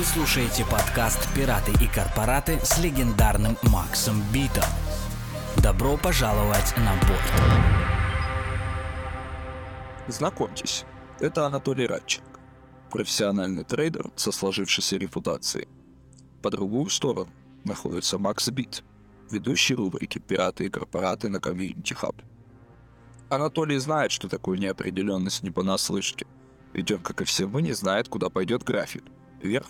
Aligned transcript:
Вы 0.00 0.06
слушаете 0.06 0.64
подкаст 0.64 1.28
«Пираты 1.34 1.72
и 1.72 1.86
корпораты» 1.86 2.58
с 2.64 2.78
легендарным 2.78 3.58
Максом 3.64 4.22
Битом. 4.32 4.64
Добро 5.62 5.98
пожаловать 5.98 6.74
на 6.78 6.94
борт. 7.06 7.32
Знакомьтесь, 10.08 10.86
это 11.18 11.44
Анатолий 11.44 11.86
Радченко, 11.86 12.40
профессиональный 12.90 13.62
трейдер 13.62 14.10
со 14.16 14.32
сложившейся 14.32 14.96
репутацией. 14.96 15.68
По 16.40 16.50
другую 16.50 16.88
сторону 16.88 17.28
находится 17.64 18.16
Макс 18.16 18.48
Бит, 18.48 18.82
ведущий 19.30 19.74
рубрики 19.74 20.18
«Пираты 20.18 20.64
и 20.64 20.70
корпораты» 20.70 21.28
на 21.28 21.36
Community 21.36 21.94
Hub. 22.00 22.16
Анатолий 23.28 23.76
знает, 23.76 24.12
что 24.12 24.30
такое 24.30 24.56
неопределенность 24.56 25.42
не 25.42 25.50
понаслышке, 25.50 26.26
ведь 26.72 26.90
он, 26.90 27.00
как 27.00 27.20
и 27.20 27.24
все 27.24 27.46
мы, 27.46 27.60
не 27.60 27.74
знает, 27.74 28.08
куда 28.08 28.30
пойдет 28.30 28.62
график– 28.62 29.04
вверх, 29.42 29.66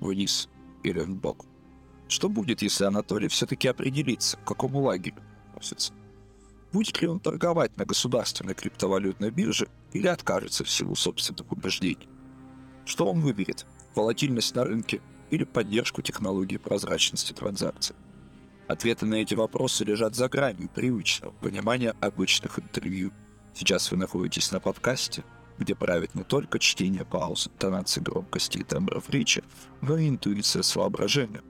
вниз 0.00 0.48
или 0.82 1.00
вбок. 1.00 1.46
Что 2.08 2.28
будет, 2.28 2.62
если 2.62 2.84
Анатолий 2.84 3.28
все-таки 3.28 3.68
определится, 3.68 4.36
к 4.38 4.44
какому 4.44 4.80
лагерю 4.80 5.22
относится? 5.50 5.92
Будет 6.72 7.00
ли 7.00 7.08
он 7.08 7.20
торговать 7.20 7.76
на 7.76 7.84
государственной 7.84 8.54
криптовалютной 8.54 9.30
бирже 9.30 9.68
или 9.92 10.06
откажется 10.06 10.64
в 10.64 10.70
силу 10.70 10.94
собственных 10.94 11.50
убеждений? 11.50 12.08
Что 12.84 13.06
он 13.06 13.20
выберет? 13.20 13.66
Волатильность 13.94 14.54
на 14.54 14.64
рынке 14.64 15.00
или 15.30 15.44
поддержку 15.44 16.02
технологии 16.02 16.56
прозрачности 16.56 17.32
транзакций? 17.32 17.96
Ответы 18.66 19.06
на 19.06 19.14
эти 19.14 19.34
вопросы 19.34 19.84
лежат 19.84 20.14
за 20.14 20.28
гранью 20.28 20.68
привычного 20.68 21.32
понимания 21.32 21.94
обычных 22.00 22.58
интервью. 22.58 23.12
Сейчас 23.54 23.90
вы 23.90 23.96
находитесь 23.96 24.52
на 24.52 24.60
подкасте, 24.60 25.24
где 25.58 25.74
правит 25.74 26.14
не 26.14 26.22
только 26.22 26.58
чтение 26.58 27.04
пауз, 27.04 27.50
тонации 27.58 28.00
громкости 28.00 28.58
и 28.58 28.62
тембров 28.62 29.10
речи, 29.10 29.42
но 29.80 29.96
и 29.96 30.08
интуиция 30.08 30.62
с 30.62 30.76
воображением. 30.76 31.44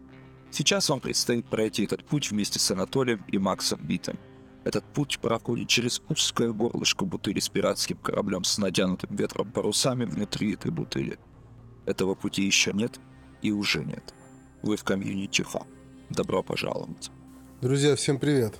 Сейчас 0.50 0.88
вам 0.88 1.00
предстоит 1.00 1.46
пройти 1.46 1.84
этот 1.84 2.05
путь 2.05 2.30
вместе 2.30 2.58
с 2.58 2.70
Анатолием 2.70 3.22
и 3.28 3.38
Максом 3.38 3.80
Битом. 3.82 4.19
Этот 4.64 4.84
путь 4.84 5.19
проходит 5.20 5.69
через 5.69 6.02
узкое 6.08 6.52
горлышко 6.52 7.05
бутыли 7.05 7.41
с 7.41 7.48
пиратским 7.48 7.97
кораблем 7.98 8.44
с 8.44 8.58
натянутым 8.58 9.14
ветром 9.14 9.50
парусами 9.50 10.05
внутри 10.05 10.54
этой 10.54 10.70
бутыли. 10.70 11.19
Этого 11.86 12.14
пути 12.14 12.42
еще 12.42 12.72
нет 12.72 12.98
и 13.42 13.52
уже 13.52 13.84
нет. 13.84 14.14
Вы 14.62 14.77
в 14.77 14.84
комьюнити 14.84 15.42
Хаб. 15.42 15.66
Добро 16.10 16.42
пожаловать. 16.42 17.10
Друзья, 17.60 17.97
всем 17.97 18.19
привет. 18.19 18.58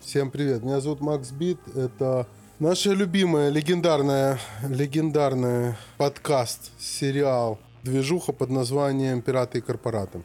Всем 0.00 0.30
привет. 0.30 0.62
Меня 0.62 0.80
зовут 0.80 1.00
Макс 1.00 1.30
Бит. 1.30 1.58
Это 1.74 2.26
наша 2.60 2.92
любимая, 2.92 3.48
легендарная, 3.48 4.38
легендарная 4.68 5.78
подкаст, 5.96 6.70
сериал, 6.78 7.58
движуха 7.82 8.32
под 8.32 8.50
названием 8.50 9.22
«Пираты 9.22 9.58
и 9.58 9.60
корпораты». 9.62 10.22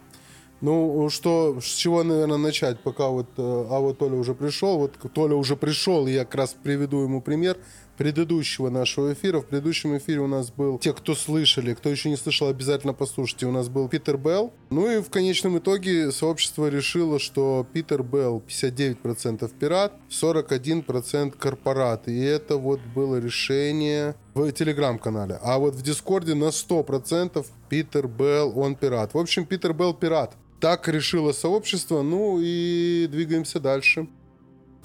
Ну, 0.59 1.09
что, 1.09 1.59
с 1.61 1.65
чего, 1.65 2.03
наверное, 2.03 2.37
начать, 2.37 2.79
пока 2.79 3.07
вот, 3.07 3.27
э, 3.37 3.65
а 3.69 3.79
вот 3.79 3.99
Толя 3.99 4.15
уже 4.15 4.33
пришел. 4.33 4.77
Вот 4.77 4.93
Толя 5.13 5.35
уже 5.35 5.55
пришел, 5.55 6.07
я 6.07 6.25
как 6.25 6.35
раз 6.35 6.55
приведу 6.61 7.03
ему 7.03 7.21
пример 7.21 7.57
предыдущего 7.97 8.69
нашего 8.69 9.13
эфира. 9.13 9.41
В 9.41 9.45
предыдущем 9.45 9.97
эфире 9.97 10.19
у 10.19 10.27
нас 10.27 10.51
был, 10.51 10.77
те, 10.79 10.93
кто 10.93 11.15
слышали, 11.15 11.73
кто 11.73 11.89
еще 11.89 12.09
не 12.09 12.17
слышал, 12.17 12.47
обязательно 12.47 12.93
послушайте, 12.93 13.45
у 13.45 13.51
нас 13.51 13.69
был 13.69 13.87
Питер 13.89 14.17
Белл. 14.17 14.53
Ну 14.69 14.89
и 14.89 15.01
в 15.01 15.09
конечном 15.09 15.57
итоге 15.57 16.11
сообщество 16.11 16.67
решило, 16.67 17.19
что 17.19 17.65
Питер 17.73 18.03
Белл 18.03 18.43
59% 18.47 19.51
пират, 19.59 19.93
41% 20.09 21.31
корпорат. 21.37 22.07
И 22.07 22.19
это 22.19 22.57
вот 22.57 22.79
было 22.93 23.19
решение 23.19 24.15
в 24.33 24.51
телеграм-канале. 24.51 25.39
А 25.41 25.57
вот 25.57 25.75
в 25.75 25.81
Дискорде 25.81 26.35
на 26.35 26.49
100% 26.49 27.45
Питер 27.69 28.07
Белл, 28.07 28.57
он 28.59 28.75
пират. 28.75 29.13
В 29.13 29.17
общем, 29.17 29.45
Питер 29.45 29.73
Белл 29.73 29.93
пират. 29.93 30.35
Так 30.59 30.87
решило 30.87 31.31
сообщество, 31.31 32.01
ну 32.01 32.39
и 32.41 33.07
двигаемся 33.11 33.59
дальше. 33.59 34.07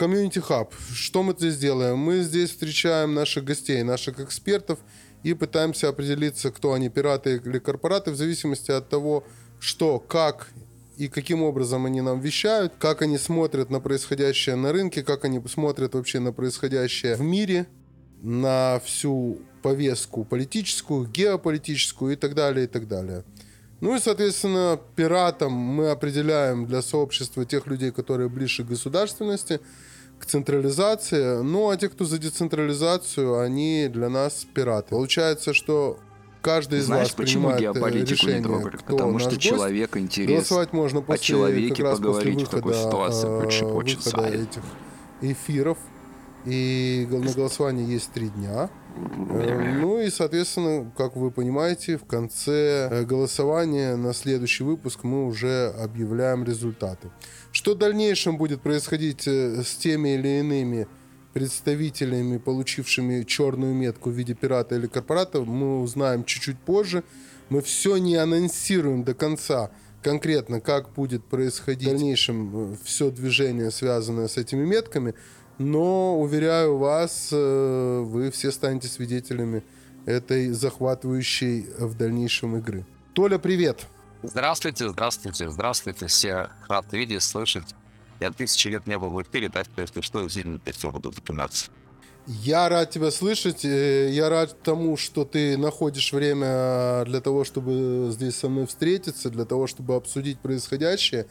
Community 0.00 0.38
Hub. 0.38 0.72
Что 0.94 1.22
мы 1.22 1.34
здесь 1.34 1.58
делаем? 1.58 1.98
Мы 1.98 2.20
здесь 2.20 2.48
встречаем 2.52 3.12
наших 3.12 3.44
гостей, 3.44 3.82
наших 3.82 4.18
экспертов 4.18 4.78
и 5.22 5.34
пытаемся 5.34 5.90
определиться, 5.90 6.50
кто 6.50 6.72
они, 6.72 6.88
пираты 6.88 7.36
или 7.44 7.58
корпораты, 7.58 8.10
в 8.10 8.16
зависимости 8.16 8.70
от 8.70 8.88
того, 8.88 9.24
что, 9.58 9.98
как 9.98 10.48
и 10.96 11.08
каким 11.08 11.42
образом 11.42 11.84
они 11.84 12.00
нам 12.00 12.18
вещают, 12.18 12.72
как 12.78 13.02
они 13.02 13.18
смотрят 13.18 13.68
на 13.68 13.78
происходящее 13.78 14.56
на 14.56 14.72
рынке, 14.72 15.02
как 15.02 15.26
они 15.26 15.38
смотрят 15.46 15.92
вообще 15.94 16.18
на 16.18 16.32
происходящее 16.32 17.16
в 17.16 17.20
мире, 17.20 17.66
на 18.22 18.80
всю 18.82 19.42
повестку 19.62 20.24
политическую, 20.24 21.04
геополитическую 21.08 22.14
и 22.14 22.16
так 22.16 22.34
далее, 22.34 22.64
и 22.64 22.68
так 22.68 22.88
далее. 22.88 23.22
Ну 23.82 23.94
и, 23.94 24.00
соответственно, 24.00 24.80
пиратам 24.96 25.52
мы 25.52 25.90
определяем 25.90 26.64
для 26.64 26.80
сообщества 26.80 27.44
тех 27.44 27.66
людей, 27.66 27.90
которые 27.90 28.30
ближе 28.30 28.64
к 28.64 28.68
государственности– 28.68 29.60
к 30.20 30.26
централизации. 30.26 31.42
Ну, 31.42 31.70
а 31.70 31.76
те, 31.76 31.88
кто 31.88 32.04
за 32.04 32.18
децентрализацию, 32.18 33.38
они 33.40 33.88
для 33.92 34.08
нас 34.08 34.46
пираты. 34.54 34.90
Получается, 34.90 35.54
что 35.54 35.98
каждый 36.42 36.78
из 36.80 36.86
Знаешь, 36.86 37.08
вас 37.08 37.14
почему 37.14 37.48
принимает 37.48 37.60
э, 37.60 37.64
геополитику 37.64 38.10
решение, 38.12 38.38
не 38.38 38.44
трогали? 38.44 38.76
кто 38.76 38.96
Потому 38.96 39.18
что 39.18 39.30
гость. 39.30 39.40
человек 39.42 39.96
интерес. 39.96 40.30
Голосовать 40.30 40.72
можно 40.72 41.00
после, 41.02 41.14
О 41.14 41.18
человеке 41.18 41.74
как 41.74 41.84
раз 41.84 41.98
поговорить 41.98 42.34
после 42.34 42.46
в 42.46 42.50
такой 42.50 42.72
выхода, 42.72 42.88
ситуации 42.88 43.28
э, 43.28 43.46
очень 43.46 43.70
хочется. 43.70 44.16
выхода 44.16 44.36
этих 44.36 44.62
эфиров. 45.22 45.78
И 46.46 47.06
на 47.10 47.32
голосование 47.32 47.86
есть 47.86 48.12
три 48.12 48.28
дня. 48.30 48.70
Э, 48.96 49.78
Ну 49.80 50.00
и, 50.00 50.08
соответственно, 50.10 50.90
как 50.96 51.14
вы 51.14 51.30
понимаете, 51.30 51.98
в 51.98 52.04
конце 52.06 53.04
голосования 53.06 53.96
на 53.96 54.14
следующий 54.14 54.64
выпуск 54.64 55.00
мы 55.04 55.26
уже 55.26 55.66
объявляем 55.78 56.42
результаты. 56.44 57.10
Что 57.52 57.74
в 57.74 57.78
дальнейшем 57.78 58.36
будет 58.36 58.60
происходить 58.60 59.26
э, 59.26 59.62
с 59.62 59.74
теми 59.74 60.10
или 60.10 60.40
иными 60.40 60.86
представителями, 61.32 62.38
получившими 62.38 63.22
черную 63.24 63.74
метку 63.74 64.10
в 64.10 64.12
виде 64.12 64.34
пирата 64.34 64.76
или 64.76 64.86
корпората, 64.86 65.40
мы 65.40 65.80
узнаем 65.80 66.24
чуть-чуть 66.24 66.58
позже. 66.58 67.02
Мы 67.48 67.60
все 67.62 67.96
не 67.96 68.16
анонсируем 68.16 69.02
до 69.04 69.14
конца 69.14 69.70
конкретно, 70.02 70.60
как 70.60 70.92
будет 70.92 71.24
происходить 71.24 71.88
в 71.88 71.92
дальнейшем 71.92 72.76
все 72.84 73.10
движение, 73.10 73.70
связанное 73.70 74.28
с 74.28 74.36
этими 74.36 74.64
метками. 74.64 75.14
Но, 75.58 76.18
уверяю 76.18 76.78
вас, 76.78 77.30
э, 77.32 78.00
вы 78.00 78.30
все 78.30 78.50
станете 78.50 78.88
свидетелями 78.88 79.62
этой 80.06 80.50
захватывающей 80.50 81.66
в 81.78 81.96
дальнейшем 81.96 82.56
игры. 82.56 82.86
Толя, 83.12 83.38
привет! 83.38 83.86
Здравствуйте, 84.22 84.88
здравствуйте, 84.88 85.48
здравствуйте. 85.50 86.06
Все 86.06 86.50
рад 86.68 86.92
видеть, 86.92 87.22
слышать. 87.22 87.74
Я 88.20 88.30
тысячи 88.30 88.68
лет 88.68 88.86
не 88.86 88.98
был 88.98 89.10
в 89.10 89.22
эфире, 89.22 89.48
так 89.48 89.66
что 89.66 89.80
если 89.80 90.00
что, 90.02 90.28
сильно 90.28 90.60
все 90.72 90.90
буду 90.90 91.10
запоминаться. 91.10 91.70
Я 92.26 92.68
рад 92.68 92.90
тебя 92.90 93.10
слышать. 93.10 93.64
э, 93.64 94.10
Я 94.12 94.28
рад 94.28 94.62
тому, 94.62 94.96
что 94.98 95.24
ты 95.24 95.56
находишь 95.56 96.12
время 96.12 97.04
для 97.06 97.20
того, 97.20 97.44
чтобы 97.44 98.08
здесь 98.12 98.36
со 98.36 98.48
мной 98.48 98.66
встретиться, 98.66 99.30
для 99.30 99.46
того, 99.46 99.66
чтобы 99.66 99.94
обсудить 99.96 100.38
происходящее. 100.38 101.26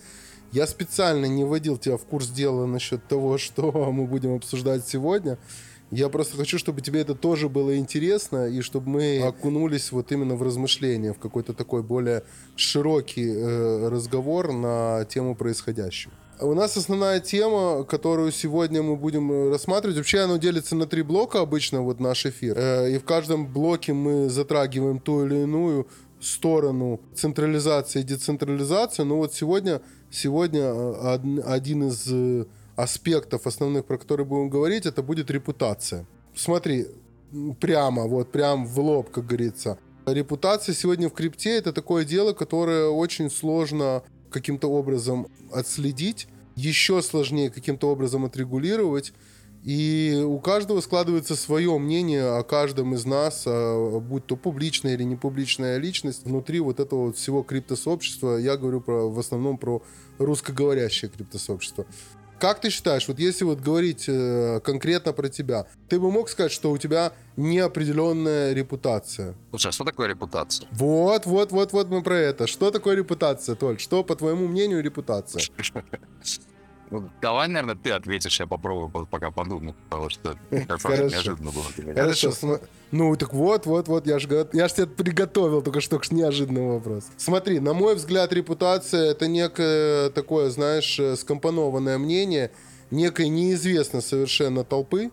Я 0.51 0.65
специально 0.65 1.27
не 1.27 1.43
вводил 1.43 1.77
тебя 1.77 1.95
в 1.97 2.05
курс 2.05 2.29
дела 2.29 2.65
насчет 2.65 3.07
того, 3.07 3.37
что 3.39 3.71
мы 3.91 4.07
будем 4.07 4.33
обсуждать 4.35 4.87
сегодня. 4.87 5.37
Я 5.91 6.09
просто 6.09 6.37
хочу, 6.37 6.59
чтобы 6.59 6.81
тебе 6.81 7.01
это 7.01 7.15
тоже 7.15 7.49
было 7.49 7.75
интересно, 7.77 8.47
и 8.47 8.61
чтобы 8.61 8.89
мы 8.89 9.19
окунулись 9.21 9.91
вот 9.91 10.11
именно 10.11 10.35
в 10.35 10.43
размышления, 10.43 11.13
в 11.13 11.19
какой-то 11.19 11.53
такой 11.53 11.81
более 11.81 12.23
широкий 12.55 13.27
э, 13.27 13.89
разговор 13.89 14.53
на 14.53 15.05
тему 15.05 15.35
происходящего. 15.35 16.13
У 16.41 16.53
нас 16.53 16.77
основная 16.77 17.19
тема, 17.19 17.83
которую 17.83 18.31
сегодня 18.31 18.83
мы 18.83 18.95
будем 18.95 19.31
э, 19.31 19.49
рассматривать, 19.49 19.97
вообще 19.97 20.19
оно 20.19 20.37
делится 20.37 20.75
на 20.75 20.85
три 20.85 21.01
блока 21.01 21.41
обычно, 21.41 21.81
вот 21.81 21.99
наш 21.99 22.25
эфир. 22.25 22.55
Э, 22.57 22.91
И 22.91 22.97
в 22.99 23.03
каждом 23.03 23.47
блоке 23.51 23.93
мы 23.93 24.29
затрагиваем 24.29 24.99
ту 24.99 25.25
или 25.25 25.37
иную 25.41 25.87
сторону 26.21 26.99
централизации 27.15 28.01
и 28.01 28.03
децентрализации. 28.03 29.03
Но 29.03 29.17
вот 29.17 29.33
сегодня, 29.33 29.81
сегодня 30.11 30.61
э, 30.61 31.15
од- 31.15 31.45
один 31.47 31.87
из 31.87 32.05
э, 32.11 32.45
аспектов 32.81 33.45
основных, 33.45 33.85
про 33.85 33.97
которые 33.97 34.25
будем 34.25 34.49
говорить, 34.49 34.85
это 34.85 35.03
будет 35.03 35.29
репутация. 35.29 36.05
Смотри, 36.35 36.87
прямо, 37.59 38.07
вот 38.07 38.31
прям 38.31 38.65
в 38.65 38.79
лоб, 38.79 39.11
как 39.11 39.25
говорится. 39.25 39.77
Репутация 40.05 40.73
сегодня 40.73 41.09
в 41.09 41.13
крипте 41.13 41.57
это 41.57 41.73
такое 41.73 42.05
дело, 42.05 42.33
которое 42.33 42.87
очень 42.87 43.29
сложно 43.29 44.01
каким-то 44.31 44.69
образом 44.69 45.27
отследить, 45.51 46.27
еще 46.55 47.01
сложнее 47.01 47.49
каким-то 47.49 47.89
образом 47.89 48.25
отрегулировать. 48.25 49.13
И 49.61 50.23
у 50.25 50.39
каждого 50.39 50.79
складывается 50.79 51.35
свое 51.35 51.77
мнение 51.77 52.37
о 52.37 52.43
каждом 52.43 52.93
из 52.93 53.05
нас, 53.05 53.43
будь 53.45 54.25
то 54.25 54.37
публичная 54.37 54.93
или 54.93 55.03
не 55.03 55.17
публичная 55.17 55.77
личность, 55.79 56.23
внутри 56.23 56.61
вот 56.61 56.79
этого 56.79 57.07
вот 57.07 57.17
всего 57.17 57.43
криптосообщества. 57.43 58.37
Я 58.37 58.55
говорю 58.55 58.79
про, 58.79 59.09
в 59.09 59.19
основном 59.19 59.57
про 59.57 59.83
русскоговорящее 60.17 61.11
криптосообщество. 61.11 61.85
Как 62.39 62.61
ты 62.61 62.69
считаешь, 62.69 63.07
вот 63.07 63.19
если 63.19 63.43
вот 63.43 63.59
говорить 63.59 64.05
э, 64.07 64.59
конкретно 64.63 65.13
про 65.13 65.29
тебя, 65.29 65.67
ты 65.87 65.99
бы 65.99 66.11
мог 66.11 66.29
сказать, 66.29 66.51
что 66.51 66.71
у 66.71 66.77
тебя 66.77 67.11
неопределенная 67.37 68.53
репутация? 68.53 69.35
Слушай, 69.51 69.67
а 69.67 69.71
что 69.71 69.83
такое 69.83 70.07
репутация? 70.07 70.67
Вот, 70.71 71.25
вот, 71.25 71.51
вот, 71.51 71.73
вот 71.73 71.89
мы 71.89 72.01
про 72.01 72.17
это. 72.17 72.47
Что 72.47 72.71
такое 72.71 72.95
репутация, 72.95 73.55
Толь? 73.55 73.79
Что, 73.79 74.03
по 74.03 74.15
твоему 74.15 74.47
мнению, 74.47 74.81
репутация? 74.81 75.43
Ну, 76.91 77.09
давай, 77.21 77.47
наверное, 77.47 77.75
ты 77.75 77.91
ответишь, 77.91 78.39
я 78.39 78.47
попробую 78.47 78.89
по- 78.89 79.05
пока 79.05 79.29
подумать, 79.31 79.75
потому 79.89 80.09
что 80.09 80.35
неожиданно 80.49 81.51
было 81.51 81.65
для 81.75 81.83
меня. 81.85 82.01
Хорошо. 82.01 82.59
Ну, 82.91 83.15
так 83.15 83.33
вот, 83.33 83.67
вот, 83.67 83.87
вот, 83.87 84.07
я 84.07 84.17
же 84.17 84.47
я 84.53 84.67
ж 84.67 84.73
тебя 84.73 84.87
приготовил, 84.87 85.61
только 85.61 85.81
что 85.81 85.99
к 85.99 86.11
неожиданный 86.11 86.67
вопрос. 86.67 87.03
Смотри, 87.17 87.59
на 87.59 87.73
мой 87.73 87.95
взгляд, 87.95 88.33
репутация 88.33 89.11
это 89.11 89.27
некое 89.27 90.09
такое, 90.09 90.49
знаешь, 90.49 90.99
э, 90.99 91.15
скомпонованное 91.15 91.99
мнение 91.99 92.51
некой 92.89 93.29
неизвестной 93.29 94.01
совершенно 94.01 94.63
толпы, 94.63 95.11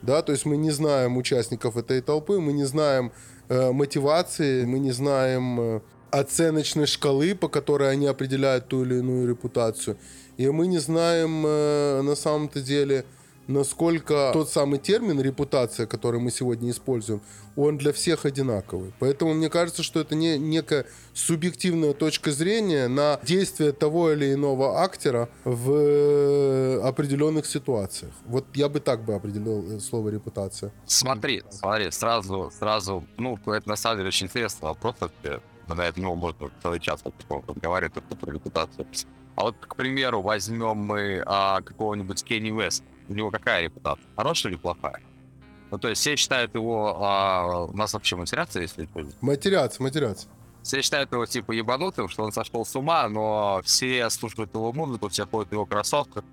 да, 0.00 0.22
то 0.22 0.32
есть 0.32 0.46
мы 0.46 0.56
не 0.56 0.70
знаем 0.70 1.18
участников 1.18 1.76
этой 1.76 2.00
толпы, 2.00 2.40
мы 2.40 2.54
не 2.54 2.64
знаем 2.64 3.12
э, 3.48 3.72
мотивации, 3.72 4.64
мы 4.64 4.78
не 4.78 4.92
знаем 4.92 5.60
э, 5.60 5.80
оценочной 6.10 6.86
шкалы, 6.86 7.34
по 7.34 7.48
которой 7.48 7.90
они 7.90 8.06
определяют 8.06 8.68
ту 8.68 8.84
или 8.84 8.96
иную 8.96 9.28
репутацию. 9.28 9.98
И 10.38 10.48
мы 10.48 10.68
не 10.68 10.78
знаем 10.78 11.44
э, 11.44 12.00
на 12.02 12.14
самом-то 12.14 12.60
деле, 12.60 13.04
насколько 13.48 14.30
тот 14.32 14.48
самый 14.48 14.78
термин 14.78 15.20
репутация, 15.20 15.86
который 15.86 16.20
мы 16.20 16.30
сегодня 16.30 16.70
используем, 16.70 17.20
он 17.56 17.76
для 17.76 17.92
всех 17.92 18.24
одинаковый. 18.24 18.92
Поэтому 19.00 19.34
мне 19.34 19.50
кажется, 19.50 19.82
что 19.82 19.98
это 19.98 20.14
не 20.14 20.38
некая 20.38 20.86
субъективная 21.12 21.92
точка 21.92 22.30
зрения 22.30 22.86
на 22.86 23.18
действие 23.24 23.72
того 23.72 24.12
или 24.12 24.32
иного 24.32 24.80
актера 24.80 25.28
в 25.44 25.72
э, 25.72 26.80
определенных 26.84 27.44
ситуациях. 27.44 28.12
Вот 28.26 28.44
я 28.54 28.68
бы 28.68 28.78
так 28.78 29.04
бы 29.04 29.14
определил 29.14 29.76
э, 29.76 29.80
слово 29.80 30.10
репутация. 30.10 30.72
Смотри, 30.86 31.42
смотри, 31.50 31.90
сразу, 31.90 32.52
сразу, 32.56 33.04
ну, 33.16 33.36
это 33.46 33.68
на 33.68 33.76
самом 33.76 33.98
деле 33.98 34.08
очень 34.08 34.26
интересный 34.26 34.68
вопрос. 34.68 34.94
На 35.74 35.82
это 35.82 36.00
него 36.00 36.14
можно 36.14 36.50
целый 36.62 36.80
час 36.80 37.02
разговаривать 37.28 37.94
только 37.94 38.16
про 38.16 38.32
репутацию. 38.32 38.86
А 39.36 39.42
вот, 39.42 39.56
к 39.60 39.76
примеру, 39.76 40.20
возьмем 40.22 40.78
мы 40.78 41.22
а, 41.24 41.60
какого-нибудь 41.60 42.24
Кенни 42.24 42.50
Уэст. 42.50 42.82
У 43.08 43.14
него 43.14 43.30
какая 43.30 43.62
репутация? 43.64 44.04
Хорошая 44.16 44.52
или 44.52 44.58
плохая? 44.58 45.00
Ну, 45.70 45.78
то 45.78 45.88
есть 45.88 46.00
все 46.00 46.16
считают 46.16 46.54
его... 46.54 46.96
а, 47.00 47.64
у 47.66 47.76
нас 47.76 47.92
вообще 47.92 48.16
матерятся, 48.16 48.60
если 48.60 48.88
Матеряться, 49.20 49.82
матеряться. 49.82 50.26
все 50.62 50.82
считают 50.82 51.12
его 51.12 51.26
типа 51.26 51.52
ебанутым, 51.52 52.08
что 52.08 52.24
он 52.24 52.32
сошел 52.32 52.64
с 52.64 52.74
ума, 52.74 53.08
но 53.08 53.60
все 53.64 54.08
слушают 54.10 54.54
его 54.54 54.72
музыку, 54.72 55.08
все 55.08 55.26
ходят 55.26 55.50
в 55.50 55.52
его 55.52 55.66
кроссовках. 55.66 56.24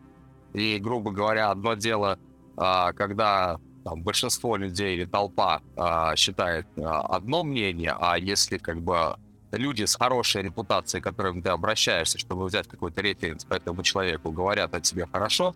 И, 0.54 0.80
грубо 0.80 1.12
говоря, 1.12 1.52
одно 1.52 1.76
дело, 1.76 2.18
а, 2.58 2.94
когда 2.94 3.60
там, 3.84 4.02
большинство 4.02 4.56
людей 4.56 4.96
или 4.96 5.06
толпа 5.06 5.62
а, 5.76 6.16
считает 6.16 6.66
а, 6.78 7.02
одно 7.02 7.44
мнение, 7.44 7.96
а 8.00 8.18
если 8.18 8.58
как 8.58 8.81
бы 8.81 9.18
люди 9.51 9.83
с 9.86 9.95
хорошей 9.95 10.44
репутацией, 10.44 11.01
к 11.01 11.03
которым 11.03 11.42
ты 11.42 11.50
обращаешься, 11.50 12.18
чтобы 12.18 12.45
взять 12.45 12.68
какой-то 12.68 13.01
рейтинг 13.01 13.45
по 13.45 13.53
этому 13.53 13.83
человеку, 13.83 14.31
говорят 14.31 14.74
о 14.74 14.81
тебе 14.81 15.07
хорошо, 15.12 15.56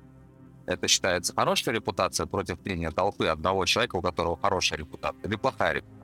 это 0.65 0.87
считается 0.87 1.33
хорошая 1.33 1.75
репутация 1.75 2.27
против 2.27 2.63
мнения 2.63 2.91
толпы 2.91 3.27
одного 3.27 3.65
человека, 3.65 3.95
у 3.95 4.01
которого 4.01 4.37
хорошая 4.37 4.79
репутация, 4.79 5.27
или 5.27 5.35
плохая 5.35 5.73
репутация. 5.73 5.99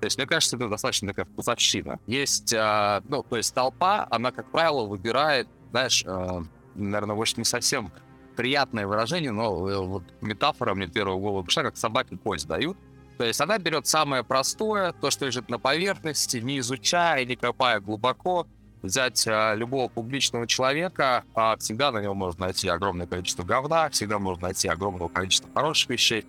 То 0.00 0.06
есть, 0.06 0.18
мне 0.18 0.26
кажется, 0.26 0.56
это 0.56 0.68
достаточно 0.68 1.08
такая 1.08 1.24
вкусовщина. 1.24 1.98
Есть, 2.06 2.52
а, 2.52 3.02
ну, 3.08 3.22
то 3.22 3.36
есть 3.36 3.54
толпа, 3.54 4.06
она, 4.10 4.32
как 4.32 4.50
правило, 4.50 4.84
выбирает, 4.84 5.48
знаешь, 5.70 6.04
а, 6.06 6.42
наверное, 6.74 7.14
может, 7.14 7.38
не 7.38 7.44
совсем 7.44 7.92
приятное 8.36 8.86
выражение, 8.86 9.30
но 9.30 9.68
э, 9.68 9.78
вот 9.78 10.02
метафора 10.20 10.74
мне 10.74 10.88
первую 10.88 11.18
в 11.18 11.20
голову 11.20 11.44
пришла, 11.44 11.62
как 11.62 11.76
собаке 11.76 12.16
кость 12.16 12.46
дают. 12.46 12.76
То 13.18 13.24
есть 13.24 13.40
она 13.40 13.58
берет 13.58 13.86
самое 13.86 14.24
простое, 14.24 14.92
то, 14.92 15.10
что 15.10 15.26
лежит 15.26 15.48
на 15.48 15.58
поверхности, 15.58 16.38
не 16.38 16.58
изучая, 16.58 17.24
не 17.24 17.36
копая 17.36 17.80
глубоко, 17.80 18.46
взять 18.82 19.26
а, 19.26 19.54
любого 19.54 19.88
публичного 19.88 20.46
человека, 20.46 21.24
а, 21.34 21.56
всегда 21.56 21.92
на 21.92 21.98
него 22.00 22.14
можно 22.14 22.46
найти 22.46 22.68
огромное 22.68 23.06
количество 23.06 23.44
говна, 23.44 23.88
всегда 23.90 24.18
можно 24.18 24.44
найти 24.44 24.68
огромное 24.68 25.08
количество 25.08 25.48
хороших 25.54 25.90
вещей. 25.90 26.26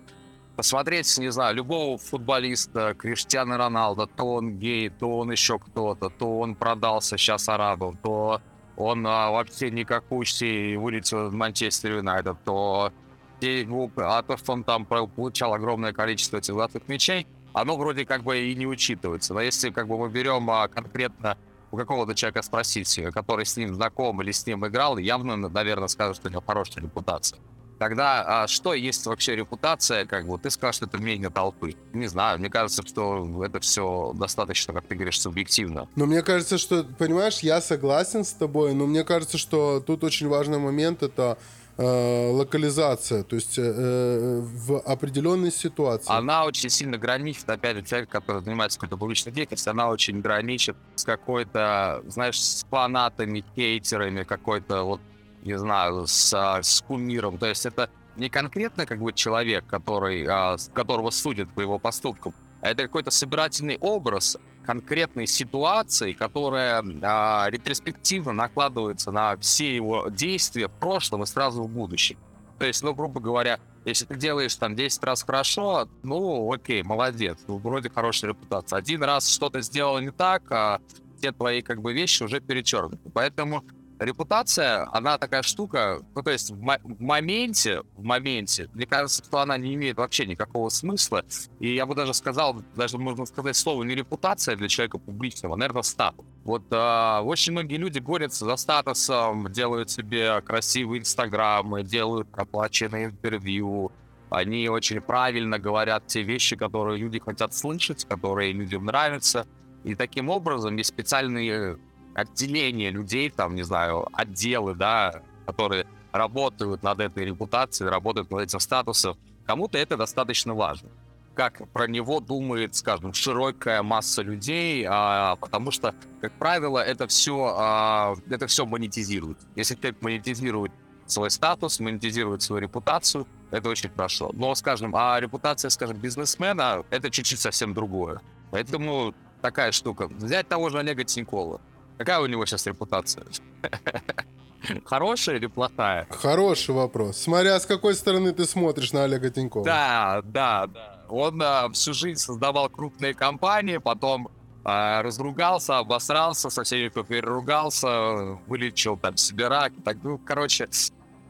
Посмотреть, 0.56 1.18
не 1.18 1.30
знаю, 1.30 1.54
любого 1.56 1.98
футболиста, 1.98 2.94
Криштиана 2.94 3.58
Роналда, 3.58 4.06
то 4.06 4.34
он 4.36 4.58
гей, 4.58 4.88
то 4.88 5.18
он 5.18 5.30
еще 5.30 5.58
кто-то, 5.58 6.08
то 6.08 6.38
он 6.38 6.54
продался 6.54 7.18
сейчас 7.18 7.48
арабам, 7.48 7.98
то 7.98 8.40
он 8.76 9.06
а, 9.06 9.30
вообще 9.30 9.70
никакущий 9.70 10.76
вылетел 10.76 11.28
из 11.28 11.34
Манчестер 11.34 11.96
Юнайтед, 11.96 12.36
то 12.44 12.92
и, 13.40 13.64
ну, 13.66 13.90
а 13.96 14.22
то, 14.22 14.36
что 14.36 14.52
он 14.52 14.64
там 14.64 14.84
получал 14.86 15.54
огромное 15.54 15.92
количество 15.92 16.38
этих 16.38 16.54
золотых 16.54 16.88
мячей, 16.88 17.26
оно 17.52 17.76
вроде 17.76 18.04
как 18.04 18.22
бы 18.22 18.38
и 18.38 18.54
не 18.54 18.66
учитывается. 18.66 19.34
Но 19.34 19.40
если 19.40 19.70
как 19.70 19.88
бы 19.88 19.98
мы 19.98 20.08
берем 20.10 20.48
а, 20.50 20.68
конкретно 20.68 21.38
у 21.70 21.76
какого-то 21.76 22.14
человека 22.14 22.42
спросить, 22.42 22.98
э, 22.98 23.10
который 23.10 23.46
с 23.46 23.56
ним 23.56 23.74
знаком 23.74 24.20
или 24.22 24.30
с 24.30 24.46
ним 24.46 24.66
играл, 24.66 24.98
явно, 24.98 25.36
наверное, 25.36 25.88
скажет, 25.88 26.16
что 26.16 26.28
у 26.28 26.30
него 26.30 26.42
хорошая 26.46 26.84
репутация. 26.84 27.38
Тогда 27.78 28.42
а, 28.42 28.46
что 28.46 28.72
есть 28.72 29.04
вообще 29.06 29.36
репутация, 29.36 30.06
как 30.06 30.26
бы, 30.26 30.38
ты 30.38 30.50
скажешь, 30.50 30.76
что 30.76 30.86
это 30.86 30.98
мнение 30.98 31.28
толпы. 31.28 31.74
Не 31.92 32.06
знаю, 32.06 32.38
мне 32.38 32.48
кажется, 32.48 32.86
что 32.86 33.44
это 33.44 33.60
все 33.60 34.12
достаточно, 34.14 34.72
как 34.72 34.86
ты 34.86 34.94
говоришь, 34.94 35.20
субъективно. 35.20 35.88
Но 35.94 36.06
мне 36.06 36.22
кажется, 36.22 36.56
что, 36.56 36.84
понимаешь, 36.84 37.40
я 37.40 37.60
согласен 37.60 38.24
с 38.24 38.32
тобой, 38.32 38.72
но 38.74 38.86
мне 38.86 39.04
кажется, 39.04 39.36
что 39.36 39.80
тут 39.80 40.04
очень 40.04 40.28
важный 40.28 40.58
момент 40.58 41.02
это 41.02 41.38
локализация, 41.78 43.22
то 43.22 43.36
есть 43.36 43.58
э, 43.58 44.40
в 44.40 44.80
определенной 44.80 45.52
ситуации. 45.52 46.10
Она 46.10 46.44
очень 46.44 46.70
сильно 46.70 46.96
граничит, 46.96 47.48
опять 47.50 47.76
же, 47.76 47.82
человек, 47.82 48.08
который 48.08 48.42
занимается 48.42 48.78
какой-то 48.78 48.96
публичной 48.96 49.32
деятельностью, 49.32 49.72
она 49.72 49.88
очень 49.90 50.20
граничит 50.22 50.76
с 50.94 51.04
какой-то, 51.04 52.02
знаешь, 52.06 52.40
с 52.40 52.64
фанатами, 52.70 53.44
хейтерами, 53.54 54.22
какой-то, 54.22 54.84
вот, 54.84 55.00
не 55.42 55.58
знаю, 55.58 56.06
с, 56.06 56.32
а, 56.32 56.62
с 56.62 56.80
кумиром. 56.80 57.36
То 57.36 57.46
есть 57.46 57.66
это 57.66 57.90
не 58.16 58.30
конкретно 58.30 58.86
как 58.86 59.00
бы 59.00 59.12
человек, 59.12 59.66
который, 59.66 60.26
а, 60.26 60.56
которого 60.72 61.10
судят 61.10 61.50
по 61.50 61.60
его 61.60 61.78
поступкам, 61.78 62.34
а 62.62 62.70
это 62.70 62.84
какой-то 62.84 63.10
собирательный 63.10 63.76
образ 63.80 64.38
конкретной 64.66 65.26
ситуации, 65.26 66.12
которая 66.12 66.84
а, 67.02 67.46
ретроспективно 67.48 68.32
накладывается 68.32 69.12
на 69.12 69.36
все 69.38 69.74
его 69.74 70.08
действия 70.08 70.68
в 70.68 70.72
прошлом 70.72 71.22
и 71.22 71.26
сразу 71.26 71.62
в 71.62 71.68
будущем. 71.68 72.18
То 72.58 72.66
есть, 72.66 72.82
ну, 72.82 72.94
грубо 72.94 73.20
говоря, 73.20 73.58
если 73.84 74.04
ты 74.04 74.16
делаешь 74.16 74.54
там 74.56 74.74
10 74.74 75.04
раз 75.04 75.22
хорошо, 75.22 75.88
ну, 76.02 76.52
окей, 76.52 76.82
молодец, 76.82 77.38
ну, 77.46 77.58
вроде 77.58 77.88
хорошая 77.88 78.30
репутация. 78.30 78.78
Один 78.78 79.02
раз 79.04 79.28
что-то 79.28 79.60
сделал 79.60 79.98
не 80.00 80.10
так, 80.10 80.42
а 80.50 80.80
все 81.18 81.32
твои 81.32 81.62
как 81.62 81.80
бы 81.80 81.92
вещи 81.92 82.22
уже 82.22 82.40
перечеркнуты. 82.40 83.10
Поэтому 83.14 83.64
репутация, 83.98 84.88
она 84.92 85.18
такая 85.18 85.42
штука, 85.42 86.00
ну, 86.14 86.22
то 86.22 86.30
есть 86.30 86.50
в, 86.50 86.56
в 86.56 87.00
моменте, 87.00 87.82
в 87.96 88.02
моменте, 88.02 88.68
мне 88.74 88.86
кажется, 88.86 89.24
что 89.24 89.38
она 89.38 89.56
не 89.56 89.74
имеет 89.74 89.96
вообще 89.96 90.26
никакого 90.26 90.68
смысла. 90.68 91.24
И 91.60 91.74
я 91.74 91.86
бы 91.86 91.94
даже 91.94 92.14
сказал, 92.14 92.62
даже 92.74 92.98
можно 92.98 93.26
сказать 93.26 93.56
слово 93.56 93.82
не 93.84 93.94
репутация 93.94 94.56
для 94.56 94.68
человека 94.68 94.98
публичного, 94.98 95.54
а, 95.54 95.58
наверное, 95.58 95.82
статус. 95.82 96.24
Вот 96.44 96.64
а, 96.70 97.22
очень 97.22 97.52
многие 97.52 97.76
люди 97.76 97.98
борются 97.98 98.44
за 98.44 98.56
статусом, 98.56 99.50
делают 99.52 99.90
себе 99.90 100.40
красивые 100.42 101.00
инстаграмы, 101.00 101.82
делают 101.82 102.28
оплаченные 102.32 103.06
интервью, 103.06 103.92
они 104.30 104.68
очень 104.68 105.00
правильно 105.00 105.58
говорят 105.58 106.06
те 106.06 106.22
вещи, 106.22 106.56
которые 106.56 106.98
люди 106.98 107.18
хотят 107.18 107.54
слышать, 107.54 108.04
которые 108.04 108.52
людям 108.52 108.84
нравятся. 108.84 109.46
И 109.84 109.94
таким 109.94 110.30
образом 110.30 110.76
есть 110.76 110.88
специальные 110.88 111.78
отделения 112.16 112.90
людей, 112.90 113.30
там, 113.30 113.54
не 113.54 113.62
знаю, 113.62 114.08
отделы, 114.12 114.74
да, 114.74 115.22
которые 115.46 115.86
работают 116.12 116.82
над 116.82 117.00
этой 117.00 117.26
репутацией, 117.26 117.90
работают 117.90 118.30
над 118.30 118.40
этим 118.40 118.58
статусом. 118.58 119.18
Кому-то 119.44 119.78
это 119.78 119.96
достаточно 119.96 120.54
важно. 120.54 120.88
Как 121.34 121.68
про 121.72 121.86
него 121.86 122.20
думает, 122.20 122.74
скажем, 122.74 123.12
широкая 123.12 123.82
масса 123.82 124.22
людей, 124.22 124.86
а, 124.88 125.36
потому 125.36 125.70
что, 125.70 125.94
как 126.22 126.32
правило, 126.32 126.78
это 126.78 127.06
все, 127.06 128.16
это 128.30 128.46
все 128.46 128.64
монетизирует. 128.64 129.38
Если 129.54 129.74
человек 129.74 130.00
монетизирует 130.00 130.72
свой 131.04 131.30
статус, 131.30 131.78
монетизирует 131.80 132.40
свою 132.40 132.62
репутацию, 132.62 133.26
это 133.50 133.68
очень 133.68 133.90
хорошо. 133.90 134.30
Но, 134.32 134.54
скажем, 134.54 134.96
а 134.96 135.20
репутация, 135.20 135.68
скажем, 135.68 135.98
бизнесмена, 135.98 136.82
это 136.88 137.10
чуть-чуть 137.10 137.38
совсем 137.38 137.74
другое. 137.74 138.22
Поэтому 138.50 139.14
такая 139.42 139.72
штука. 139.72 140.08
Взять 140.08 140.48
того 140.48 140.70
же 140.70 140.78
Олега 140.78 141.04
Тинькова. 141.04 141.60
Какая 141.98 142.20
у 142.20 142.26
него 142.26 142.44
сейчас 142.46 142.66
репутация? 142.66 143.24
Хорошая 144.84 145.36
или 145.36 145.46
плохая? 145.46 146.06
Хороший 146.10 146.74
вопрос. 146.74 147.16
Смотря 147.18 147.58
с 147.58 147.66
какой 147.66 147.94
стороны 147.94 148.32
ты 148.32 148.46
смотришь 148.46 148.92
на 148.92 149.04
Олега 149.04 149.30
Тинькова. 149.30 149.64
Да, 149.64 150.22
да, 150.24 150.66
да. 150.66 151.00
Он 151.08 151.40
а, 151.42 151.68
всю 151.70 151.94
жизнь 151.94 152.20
создавал 152.20 152.68
крупные 152.68 153.14
компании, 153.14 153.78
потом 153.78 154.28
а, 154.64 155.02
разругался, 155.02 155.78
обосрался, 155.78 156.50
со 156.50 156.64
всеми 156.64 156.88
переругался, 156.88 158.38
вылечил 158.46 158.96
там 158.96 159.16
себе 159.16 159.48
рак. 159.48 159.72
Так, 159.84 159.98
ну, 160.02 160.18
короче, 160.18 160.68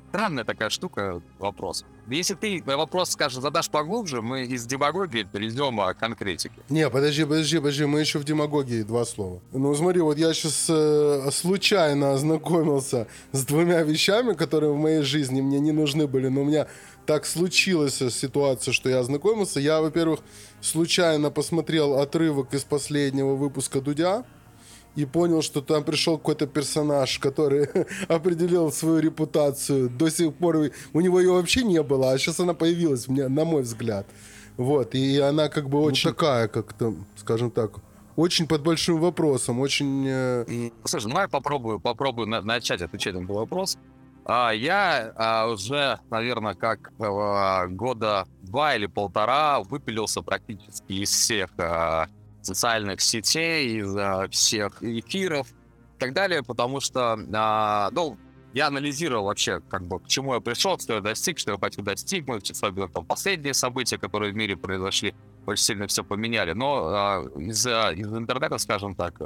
странная 0.09 0.45
такая 0.45 0.71
штука, 0.71 1.21
вопрос. 1.39 1.85
Если 2.09 2.35
ты 2.35 2.63
вопрос, 2.65 3.11
скажем, 3.11 3.43
задашь 3.43 3.69
поглубже, 3.69 4.23
мы 4.23 4.45
из 4.45 4.65
демагогии 4.65 5.25
перейдем 5.25 5.77
к 5.79 5.95
конкретике. 5.95 6.55
Не, 6.69 6.89
подожди, 6.89 7.25
подожди, 7.25 7.59
подожди, 7.59 7.85
мы 7.85 8.01
еще 8.01 8.19
в 8.19 8.25
демагогии 8.25 8.83
два 8.83 9.05
слова. 9.05 9.41
Ну 9.53 9.75
смотри, 9.75 10.01
вот 10.01 10.17
я 10.17 10.33
сейчас 10.33 10.67
э, 10.69 11.29
случайно 11.33 12.13
ознакомился 12.13 13.09
с 13.33 13.45
двумя 13.45 13.83
вещами, 13.83 14.35
которые 14.35 14.73
в 14.73 14.77
моей 14.77 15.03
жизни 15.03 15.41
мне 15.41 15.59
не 15.59 15.73
нужны 15.73 16.07
были, 16.07 16.29
но 16.29 16.43
у 16.43 16.45
меня 16.45 16.69
так 17.07 17.27
случилась 17.27 17.97
ситуация, 17.97 18.73
что 18.73 18.89
я 18.89 19.01
ознакомился. 19.01 19.61
Я, 19.61 19.81
во-первых, 19.81 20.21
случайно 20.61 21.31
посмотрел 21.31 21.99
отрывок 21.99 22.55
из 22.55 22.65
последнего 22.65 23.35
выпуска 23.35 23.81
Дудя, 23.81 24.25
и 24.97 25.05
понял, 25.05 25.43
что 25.43 25.61
там 25.61 25.85
пришел 25.85 26.19
какой-то 26.19 26.47
персонаж, 26.47 27.19
который 27.19 27.69
определил 28.09 28.73
свою 28.73 28.99
репутацию. 28.99 29.89
До 29.91 30.11
сих 30.11 30.35
пор 30.35 30.71
у 30.93 31.01
него 31.01 31.21
ее 31.21 31.33
вообще 31.33 31.63
не 31.63 31.83
было, 31.83 32.13
а 32.13 32.19
сейчас 32.19 32.41
она 32.41 32.55
появилась, 32.55 33.09
мне, 33.09 33.29
на 33.29 33.45
мой 33.45 33.63
взгляд. 33.63 34.07
Вот, 34.57 34.95
и 34.95 35.19
она 35.19 35.49
как 35.49 35.69
бы 35.69 35.81
очень 35.81 36.09
ну, 36.09 36.15
такая, 36.15 36.49
как-то, 36.49 36.95
скажем 37.17 37.51
так, 37.51 37.73
очень 38.17 38.47
под 38.47 38.63
большим 38.63 38.99
вопросом, 38.99 39.61
очень... 39.61 40.07
Э... 40.09 40.71
Слушай, 40.85 41.13
ну 41.13 41.21
я 41.21 41.29
попробую, 41.29 41.79
попробую 41.79 42.27
на- 42.27 42.41
начать 42.41 42.81
отвечать 42.81 43.15
на 43.15 43.19
этот 43.19 43.31
вопрос. 43.31 43.77
А, 44.25 44.51
я 44.51 45.13
а, 45.15 45.47
уже, 45.47 46.01
наверное, 46.11 46.55
как 46.55 46.93
а, 46.99 47.67
года 47.69 48.27
два 48.43 48.75
или 48.75 48.87
полтора 48.87 49.61
выпилился 49.61 50.23
практически 50.23 50.95
из 50.95 51.11
всех 51.11 51.51
а, 51.59 52.09
социальных 52.47 53.01
сетей, 53.01 53.81
из 53.81 53.97
а, 53.97 54.29
всех 54.29 54.83
эфиров 54.83 55.49
и 55.51 55.99
так 55.99 56.13
далее, 56.13 56.43
потому 56.43 56.81
что, 56.81 57.19
а, 57.35 57.91
ну, 57.93 58.17
я 58.55 58.69
анализировал 58.69 59.27
вообще, 59.27 59.61
как 59.69 59.83
бы, 59.83 60.01
к 60.01 60.07
чему 60.07 60.35
я 60.35 60.41
пришел, 60.41 60.79
что 60.79 60.95
я 60.95 61.01
достиг, 61.01 61.39
что 61.39 61.53
я 61.53 61.59
хочу 61.59 61.83
достигнуть, 61.83 62.51
особенно 62.51 62.89
там 62.89 63.05
последние 63.05 63.53
события, 63.53 63.99
которые 63.99 64.33
в 64.33 64.37
мире 64.37 64.57
произошли, 64.57 65.15
очень 65.45 65.65
сильно 65.65 65.87
все 65.87 66.03
поменяли. 66.03 66.53
Но 66.53 66.87
а, 66.87 67.25
из, 67.37 67.67
из 67.67 68.13
интернета, 68.15 68.59
скажем 68.59 68.95
так, 68.95 69.21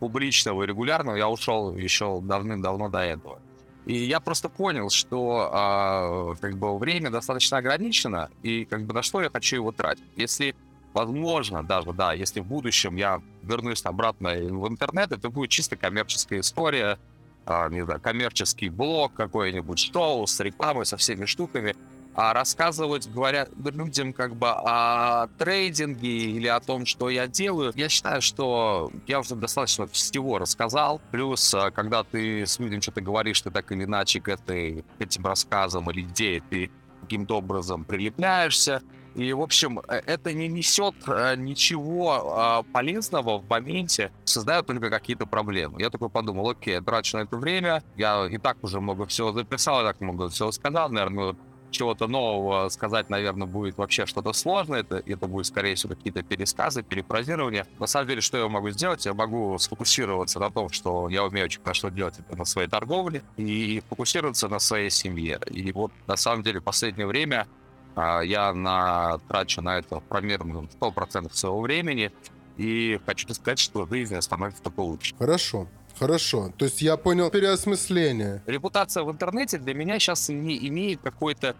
публичного 0.00 0.64
и 0.64 0.66
регулярного 0.66 1.16
я 1.16 1.28
ушел 1.28 1.76
еще 1.76 2.20
давным-давно 2.20 2.88
до 2.88 2.98
этого. 2.98 3.38
И 3.84 3.94
я 3.94 4.20
просто 4.20 4.48
понял, 4.48 4.90
что 4.90 5.50
а, 5.52 6.34
как 6.40 6.56
бы 6.56 6.78
время 6.78 7.10
достаточно 7.10 7.58
ограничено, 7.58 8.30
и 8.42 8.64
как 8.64 8.84
бы 8.84 8.94
на 8.94 9.02
что 9.02 9.20
я 9.20 9.30
хочу 9.30 9.56
его 9.56 9.72
тратить. 9.72 10.04
Если 10.16 10.54
возможно, 10.94 11.62
даже, 11.62 11.92
да, 11.92 12.12
если 12.12 12.40
в 12.40 12.46
будущем 12.46 12.96
я 12.96 13.20
вернусь 13.42 13.84
обратно 13.84 14.30
в 14.30 14.68
интернет, 14.68 15.12
это 15.12 15.30
будет 15.30 15.50
чисто 15.50 15.76
коммерческая 15.76 16.40
история, 16.40 16.98
а, 17.46 17.68
не 17.68 17.84
знаю, 17.84 18.00
коммерческий 18.00 18.68
блог 18.68 19.14
какой-нибудь, 19.14 19.78
шоу 19.92 20.26
с 20.26 20.38
рекламой, 20.40 20.86
со 20.86 20.96
всеми 20.96 21.24
штуками, 21.24 21.74
а 22.14 22.34
рассказывать, 22.34 23.08
говоря 23.08 23.48
людям 23.64 24.12
как 24.12 24.36
бы 24.36 24.48
о 24.50 25.28
трейдинге 25.38 26.32
или 26.32 26.46
о 26.46 26.60
том, 26.60 26.84
что 26.84 27.08
я 27.08 27.26
делаю, 27.26 27.72
я 27.74 27.88
считаю, 27.88 28.20
что 28.20 28.92
я 29.06 29.20
уже 29.20 29.34
достаточно 29.34 29.86
всего 29.86 30.38
рассказал. 30.38 31.00
Плюс, 31.10 31.54
а, 31.54 31.70
когда 31.70 32.04
ты 32.04 32.46
с 32.46 32.58
людьми 32.58 32.80
что-то 32.80 33.00
говоришь, 33.00 33.40
ты 33.40 33.50
так 33.50 33.72
или 33.72 33.84
иначе 33.84 34.20
к, 34.20 34.28
этой, 34.28 34.84
к 34.98 35.00
этим 35.00 35.24
рассказам 35.24 35.90
или 35.90 36.02
идее 36.02 36.42
ты 36.50 36.70
каким-то 37.00 37.38
образом 37.38 37.84
прилепляешься. 37.84 38.82
И, 39.14 39.32
в 39.32 39.40
общем, 39.42 39.80
э, 39.88 40.02
это 40.06 40.32
не 40.32 40.48
несет 40.48 40.94
э, 41.06 41.36
ничего 41.36 42.12
а, 42.12 42.62
полезного 42.62 43.38
в 43.38 43.48
моменте, 43.48 44.10
создает 44.24 44.66
только 44.66 44.90
какие-то 44.90 45.26
проблемы. 45.26 45.80
Я 45.80 45.90
такой 45.90 46.08
подумал, 46.08 46.50
окей, 46.50 46.80
трачу 46.80 47.18
на 47.18 47.22
это 47.22 47.36
время, 47.36 47.82
я 47.96 48.26
и 48.26 48.38
так 48.38 48.58
уже 48.62 48.80
много 48.80 49.06
всего 49.06 49.32
записал, 49.32 49.82
и 49.82 49.84
так 49.84 50.00
много 50.00 50.28
всего 50.28 50.50
сказал, 50.52 50.88
наверное, 50.90 51.36
чего-то 51.72 52.06
нового 52.06 52.68
сказать, 52.68 53.10
наверное, 53.10 53.46
будет 53.46 53.76
вообще 53.76 54.06
что-то 54.06 54.32
сложное. 54.32 54.80
Это, 54.80 55.02
это 55.04 55.26
будет, 55.26 55.46
скорее 55.46 55.74
всего, 55.74 55.94
какие-то 55.94 56.22
пересказы, 56.22 56.82
перефразирования. 56.82 57.66
На 57.78 57.86
самом 57.86 58.08
деле, 58.08 58.20
что 58.20 58.38
я 58.38 58.48
могу 58.48 58.70
сделать? 58.70 59.04
Я 59.06 59.14
могу 59.14 59.58
сфокусироваться 59.58 60.38
на 60.38 60.50
том, 60.50 60.68
что 60.68 61.08
я 61.08 61.24
умею 61.24 61.46
очень 61.46 61.62
хорошо 61.62 61.88
делать 61.88 62.18
это 62.18 62.36
на 62.36 62.44
своей 62.44 62.68
торговле, 62.68 63.22
и 63.36 63.82
фокусироваться 63.88 64.48
на 64.48 64.58
своей 64.58 64.90
семье. 64.90 65.40
И 65.50 65.72
вот, 65.72 65.92
на 66.06 66.16
самом 66.16 66.42
деле, 66.42 66.60
в 66.60 66.64
последнее 66.64 67.06
время 67.06 67.46
я 67.96 68.52
на, 68.52 69.18
трачу 69.28 69.62
на 69.62 69.78
это 69.78 70.00
примерно 70.00 70.68
100% 70.80 71.32
своего 71.34 71.60
времени, 71.60 72.10
и 72.56 73.00
хочу 73.06 73.32
сказать, 73.34 73.58
что 73.58 73.86
жизнь 73.86 74.20
становится 74.20 74.62
только 74.62 74.80
лучше. 74.80 75.14
Хорошо. 75.18 75.68
Хорошо. 75.98 76.52
То 76.56 76.64
есть 76.64 76.82
я 76.82 76.96
понял 76.96 77.30
переосмысление. 77.30 78.42
Репутация 78.46 79.04
в 79.04 79.10
интернете 79.10 79.58
для 79.58 79.74
меня 79.74 79.98
сейчас 79.98 80.28
не 80.28 80.68
имеет 80.68 81.00
какой-то 81.00 81.54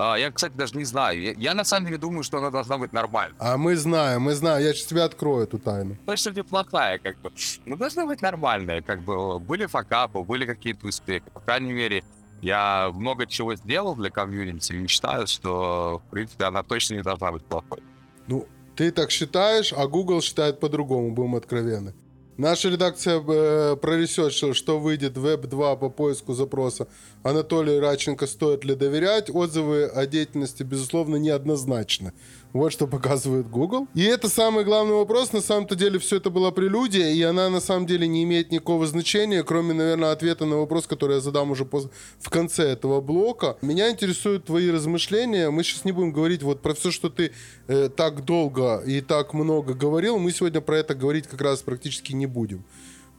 а, 0.00 0.14
я, 0.14 0.30
кстати, 0.30 0.52
даже 0.52 0.76
не 0.76 0.84
знаю. 0.84 1.20
Я, 1.20 1.32
я 1.32 1.54
на 1.54 1.64
самом 1.64 1.86
деле 1.86 1.98
думаю, 1.98 2.22
что 2.22 2.38
она 2.38 2.50
должна 2.50 2.78
быть 2.78 2.92
нормальной. 2.92 3.34
А 3.40 3.56
мы 3.56 3.74
знаем, 3.74 4.22
мы 4.22 4.34
знаем. 4.34 4.64
Я 4.64 4.72
сейчас 4.72 4.86
тебе 4.86 5.02
открою 5.02 5.42
эту 5.42 5.58
тайну. 5.58 5.96
Точно 6.06 6.30
неплохая, 6.30 6.98
как 7.00 7.18
бы. 7.18 7.32
Но 7.66 7.76
должна 7.76 8.06
быть 8.06 8.22
нормальная, 8.22 8.80
как 8.80 9.00
бы. 9.02 9.40
Были 9.40 9.66
факапы, 9.66 10.20
были 10.20 10.46
какие-то 10.46 10.86
успехи. 10.86 11.24
По 11.34 11.40
крайней 11.40 11.72
мере, 11.72 12.04
я 12.42 12.90
много 12.94 13.26
чего 13.26 13.54
сделал 13.54 13.94
для 13.94 14.10
комьюнити 14.10 14.72
и 14.72 14.86
считаю, 14.86 15.26
что, 15.26 16.02
в 16.06 16.10
принципе, 16.10 16.44
она 16.44 16.62
точно 16.62 16.94
не 16.94 17.02
должна 17.02 17.32
быть 17.32 17.44
плохой. 17.44 17.82
Ну, 18.26 18.46
ты 18.76 18.92
так 18.92 19.10
считаешь, 19.10 19.72
а 19.76 19.86
Google 19.86 20.20
считает 20.20 20.60
по-другому, 20.60 21.12
будем 21.12 21.34
откровенны. 21.34 21.94
Наша 22.38 22.68
редакция 22.68 23.20
э, 23.20 23.74
проресерчила, 23.74 24.54
что 24.54 24.78
выйдет 24.78 25.16
Web 25.16 25.48
2 25.48 25.74
по 25.74 25.88
поиску 25.88 26.34
запроса 26.34 26.86
Анатолий 27.24 27.80
Раченко 27.80 28.28
«Стоит 28.28 28.64
ли 28.64 28.76
доверять?» 28.76 29.28
Отзывы 29.28 29.86
о 29.86 30.06
деятельности, 30.06 30.62
безусловно, 30.62 31.16
неоднозначны. 31.16 32.12
Вот 32.52 32.72
что 32.72 32.86
показывает 32.86 33.50
Google. 33.50 33.88
И 33.94 34.02
это 34.02 34.28
самый 34.28 34.64
главный 34.64 34.94
вопрос. 34.94 35.32
На 35.32 35.40
самом-то 35.40 35.76
деле 35.76 35.98
все 35.98 36.16
это 36.16 36.30
была 36.30 36.50
прелюдия, 36.50 37.10
и 37.10 37.22
она 37.22 37.50
на 37.50 37.60
самом 37.60 37.86
деле 37.86 38.08
не 38.08 38.24
имеет 38.24 38.50
никакого 38.50 38.86
значения, 38.86 39.42
кроме, 39.42 39.74
наверное, 39.74 40.12
ответа 40.12 40.46
на 40.46 40.56
вопрос, 40.56 40.86
который 40.86 41.16
я 41.16 41.20
задам 41.20 41.50
уже 41.50 41.64
в 41.64 42.30
конце 42.30 42.64
этого 42.70 43.02
блока. 43.02 43.58
Меня 43.60 43.90
интересуют 43.90 44.46
твои 44.46 44.70
размышления. 44.70 45.50
Мы 45.50 45.62
сейчас 45.62 45.84
не 45.84 45.92
будем 45.92 46.12
говорить 46.12 46.42
вот 46.42 46.62
про 46.62 46.74
все, 46.74 46.90
что 46.90 47.10
ты 47.10 47.32
э, 47.66 47.90
так 47.94 48.24
долго 48.24 48.82
и 48.86 49.02
так 49.02 49.34
много 49.34 49.74
говорил. 49.74 50.18
Мы 50.18 50.32
сегодня 50.32 50.62
про 50.62 50.78
это 50.78 50.94
говорить 50.94 51.26
как 51.26 51.42
раз 51.42 51.60
практически 51.60 52.14
не 52.14 52.26
будем. 52.26 52.64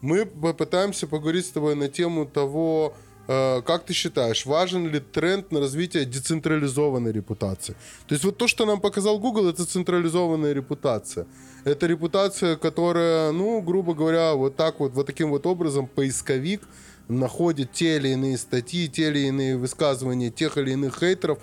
Мы 0.01 0.25
попытаемся 0.25 1.07
поговорить 1.07 1.45
с 1.45 1.50
тобой 1.50 1.75
на 1.75 1.89
тему 1.89 2.25
того, 2.25 2.95
как 3.29 3.86
ты 3.86 3.93
считаешь, 3.93 4.48
важен 4.48 4.88
ли 4.88 5.00
тренд 5.00 5.51
на 5.51 5.59
развитие 5.59 6.05
децентрализованной 6.05 7.12
репутации? 7.12 7.75
То 8.07 8.15
есть 8.15 8.25
вот 8.25 8.38
то, 8.38 8.48
что 8.48 8.65
нам 8.65 8.81
показал 8.81 9.19
Google, 9.19 9.50
это 9.50 9.65
централизованная 9.65 10.51
репутация. 10.51 11.27
Это 11.63 11.86
репутация, 11.86 12.55
которая, 12.55 13.31
ну, 13.31 13.62
грубо 13.62 13.93
говоря, 13.93 14.33
вот 14.33 14.55
так 14.55 14.79
вот, 14.79 14.93
вот 14.93 15.05
таким 15.05 15.29
вот 15.29 15.45
образом 15.45 15.86
поисковик 15.86 16.62
находит 17.07 17.71
те 17.71 17.98
или 17.98 18.09
иные 18.09 18.36
статьи, 18.38 18.88
те 18.88 19.09
или 19.09 19.27
иные 19.27 19.57
высказывания 19.57 20.31
тех 20.31 20.57
или 20.57 20.71
иных 20.71 20.98
хейтеров, 21.00 21.38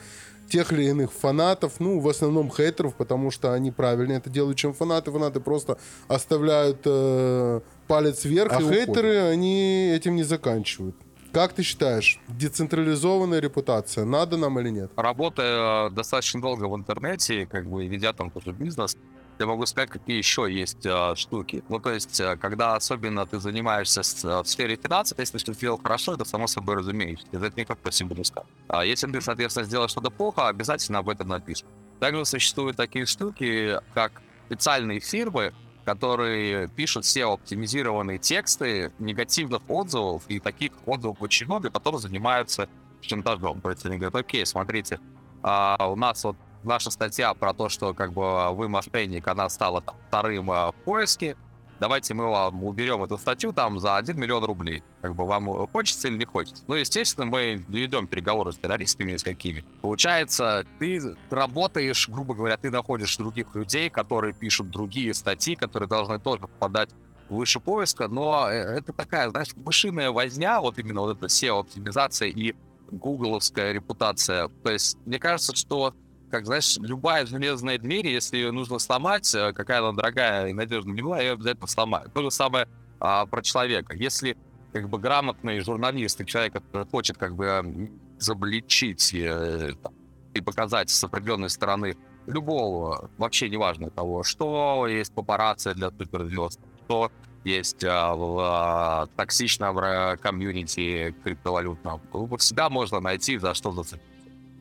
тех 0.50 0.72
или 0.72 0.84
иных 0.84 1.12
фанатов, 1.12 1.74
ну, 1.78 2.00
в 2.00 2.08
основном 2.08 2.50
хейтеров, 2.50 2.96
потому 2.96 3.30
что 3.30 3.52
они 3.52 3.70
правильнее 3.70 4.18
это 4.18 4.30
делают, 4.30 4.58
чем 4.58 4.72
фанаты. 4.72 5.12
Фанаты 5.12 5.38
просто 5.38 5.78
оставляют 6.08 6.80
э, 6.84 7.60
палец 7.86 8.24
вверх, 8.24 8.52
а 8.52 8.60
хейтеры, 8.60 9.08
уходят. 9.08 9.32
они 9.32 9.92
этим 9.94 10.16
не 10.16 10.24
заканчивают. 10.24 10.96
Как 11.36 11.52
ты 11.52 11.62
считаешь, 11.62 12.18
децентрализованная 12.28 13.40
репутация, 13.40 14.06
надо 14.06 14.38
нам 14.38 14.58
или 14.58 14.70
нет? 14.70 14.90
Работая 14.96 15.88
э, 15.88 15.90
достаточно 15.90 16.40
долго 16.40 16.64
в 16.64 16.74
интернете, 16.74 17.44
как 17.44 17.68
бы 17.68 17.86
ведя 17.86 18.14
там 18.14 18.30
тоже 18.30 18.52
бизнес, 18.52 18.96
я 19.38 19.44
могу 19.44 19.66
сказать, 19.66 19.90
какие 19.90 20.16
еще 20.16 20.50
есть 20.50 20.86
э, 20.86 21.14
штуки. 21.14 21.62
Ну, 21.68 21.78
то 21.78 21.92
есть, 21.92 22.18
э, 22.20 22.38
когда 22.38 22.74
особенно 22.74 23.26
ты 23.26 23.38
занимаешься 23.38 24.02
с, 24.02 24.24
э, 24.24 24.42
в 24.42 24.46
сфере 24.46 24.76
финансов, 24.82 25.18
если 25.18 25.36
ты 25.36 25.52
сделал 25.52 25.76
хорошо, 25.76 26.14
это 26.14 26.24
само 26.24 26.46
собой 26.46 26.76
разумеется. 26.76 27.26
Это 27.32 27.52
никак 27.54 27.76
по 27.80 27.92
себе 27.92 28.16
не 28.16 28.24
скажешь. 28.24 28.48
А 28.68 28.86
если 28.86 29.06
ты, 29.06 29.20
соответственно, 29.20 29.66
сделал 29.66 29.88
что-то 29.88 30.10
плохо, 30.10 30.48
обязательно 30.48 31.00
об 31.00 31.10
этом 31.10 31.28
напишешь. 31.28 31.66
Также 32.00 32.24
существуют 32.24 32.78
такие 32.78 33.04
штуки, 33.04 33.78
как 33.92 34.22
специальные 34.46 35.00
фирмы, 35.00 35.52
которые 35.86 36.66
пишут 36.68 37.04
SEO-оптимизированные 37.04 38.18
тексты 38.18 38.92
негативных 38.98 39.62
отзывов, 39.68 40.24
и 40.26 40.40
таких 40.40 40.72
отзывов 40.84 41.22
очень 41.22 41.46
много, 41.46 41.70
которые 41.70 42.00
занимаются 42.00 42.68
шантажом. 43.00 43.60
То 43.60 43.70
есть 43.70 43.86
они 43.86 43.96
говорят, 43.96 44.16
окей, 44.16 44.44
смотрите, 44.44 44.98
а 45.44 45.88
у 45.88 45.94
нас 45.94 46.24
вот 46.24 46.36
наша 46.64 46.90
статья 46.90 47.32
про 47.34 47.54
то, 47.54 47.68
что 47.68 47.94
как 47.94 48.12
бы 48.12 48.52
вы 48.52 48.68
мошенник, 48.68 49.28
она 49.28 49.48
стала 49.48 49.80
там, 49.80 49.94
вторым 50.08 50.50
а, 50.50 50.72
в 50.72 50.74
поиске, 50.74 51.36
давайте 51.80 52.14
мы 52.14 52.28
вам 52.28 52.64
уберем 52.64 53.02
эту 53.02 53.18
статью 53.18 53.52
там 53.52 53.78
за 53.78 53.96
1 53.96 54.18
миллион 54.18 54.44
рублей. 54.44 54.82
Как 55.02 55.14
бы 55.14 55.26
вам 55.26 55.66
хочется 55.68 56.08
или 56.08 56.16
не 56.16 56.24
хочется. 56.24 56.64
Ну, 56.66 56.74
естественно, 56.74 57.26
мы 57.26 57.64
ведем 57.68 58.06
переговоры 58.06 58.52
с 58.52 58.56
террористами 58.56 59.16
с 59.16 59.22
какими. 59.22 59.64
Получается, 59.82 60.66
ты 60.78 61.16
работаешь, 61.30 62.08
грубо 62.08 62.34
говоря, 62.34 62.56
ты 62.56 62.70
находишь 62.70 63.16
других 63.16 63.54
людей, 63.54 63.90
которые 63.90 64.34
пишут 64.34 64.70
другие 64.70 65.14
статьи, 65.14 65.54
которые 65.54 65.88
должны 65.88 66.18
тоже 66.18 66.42
попадать 66.42 66.90
выше 67.28 67.60
поиска, 67.60 68.08
но 68.08 68.48
э, 68.48 68.54
это 68.54 68.92
такая, 68.92 69.30
знаешь, 69.30 69.48
мышиная 69.56 70.10
возня, 70.10 70.60
вот 70.60 70.78
именно 70.78 71.00
вот 71.00 71.16
эта 71.16 71.26
SEO-оптимизация 71.26 72.28
и 72.28 72.54
гугловская 72.90 73.72
репутация. 73.72 74.48
То 74.62 74.70
есть 74.70 74.96
мне 75.06 75.18
кажется, 75.18 75.54
что 75.54 75.94
как, 76.30 76.46
знаешь, 76.46 76.76
любая 76.78 77.26
железная 77.26 77.78
дверь, 77.78 78.08
если 78.08 78.36
ее 78.36 78.52
нужно 78.52 78.78
сломать, 78.78 79.32
э, 79.34 79.52
какая 79.52 79.80
она 79.80 79.92
дорогая 79.92 80.48
и 80.48 80.52
надежная 80.52 80.94
не 80.94 81.02
была, 81.02 81.20
ее 81.20 81.32
обязательно 81.32 81.66
сломают. 81.66 82.12
То 82.12 82.22
же 82.22 82.30
самое 82.30 82.68
а, 83.00 83.26
про 83.26 83.42
человека. 83.42 83.96
Если 83.96 84.36
как 84.72 84.88
бы 84.88 84.98
грамотный 84.98 85.60
журналист 85.60 86.20
и 86.20 86.26
человек, 86.26 86.62
хочет 86.90 87.16
как 87.16 87.34
бы 87.34 87.90
забличить 88.18 89.14
э, 89.14 89.72
и 90.34 90.40
показать 90.40 90.90
с 90.90 91.02
определенной 91.04 91.50
стороны 91.50 91.96
любого, 92.26 93.10
вообще 93.18 93.48
неважно 93.48 93.90
того, 93.90 94.22
что 94.22 94.86
есть 94.86 95.12
папарацци 95.14 95.74
для 95.74 95.90
суперзвезд, 95.90 96.60
что 96.84 97.10
есть 97.44 97.84
а, 97.84 98.14
в 98.14 98.38
а, 98.40 99.06
токсичном 99.16 99.78
а, 99.78 100.16
комьюнити 100.16 101.14
криптовалютном. 101.22 102.00
Всегда 102.38 102.68
можно 102.68 103.00
найти, 103.00 103.38
за 103.38 103.54
что 103.54 103.70
зацепиться. 103.70 104.15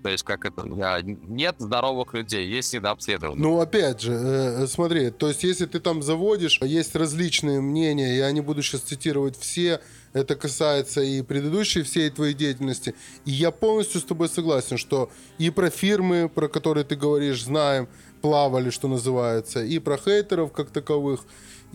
То 0.05 0.11
есть, 0.11 0.23
как 0.23 0.45
это, 0.45 0.67
нет 0.67 1.55
здоровых 1.57 2.13
людей, 2.13 2.47
есть 2.47 2.71
недообследованные. 2.75 3.41
Ну, 3.41 3.59
опять 3.59 4.01
же, 4.01 4.13
э, 4.13 4.67
смотри, 4.67 5.09
то 5.09 5.29
есть, 5.29 5.43
если 5.43 5.65
ты 5.65 5.79
там 5.79 6.03
заводишь, 6.03 6.59
есть 6.61 6.95
различные 6.95 7.59
мнения, 7.59 8.15
я 8.15 8.31
не 8.31 8.41
буду 8.41 8.61
сейчас 8.61 8.81
цитировать 8.81 9.35
все, 9.35 9.81
это 10.13 10.35
касается 10.35 11.01
и 11.01 11.23
предыдущей 11.23 11.81
всей 11.81 12.11
твоей 12.11 12.35
деятельности. 12.35 12.93
И 13.25 13.31
я 13.31 13.49
полностью 13.49 13.99
с 13.99 14.03
тобой 14.03 14.29
согласен, 14.29 14.77
что 14.77 15.09
и 15.39 15.49
про 15.49 15.71
фирмы, 15.71 16.29
про 16.29 16.49
которые 16.49 16.83
ты 16.83 16.95
говоришь, 16.95 17.43
знаем, 17.43 17.87
плавали, 18.21 18.69
что 18.69 18.87
называется, 18.87 19.63
и 19.63 19.79
про 19.79 19.97
хейтеров 19.97 20.51
как 20.51 20.69
таковых, 20.69 21.21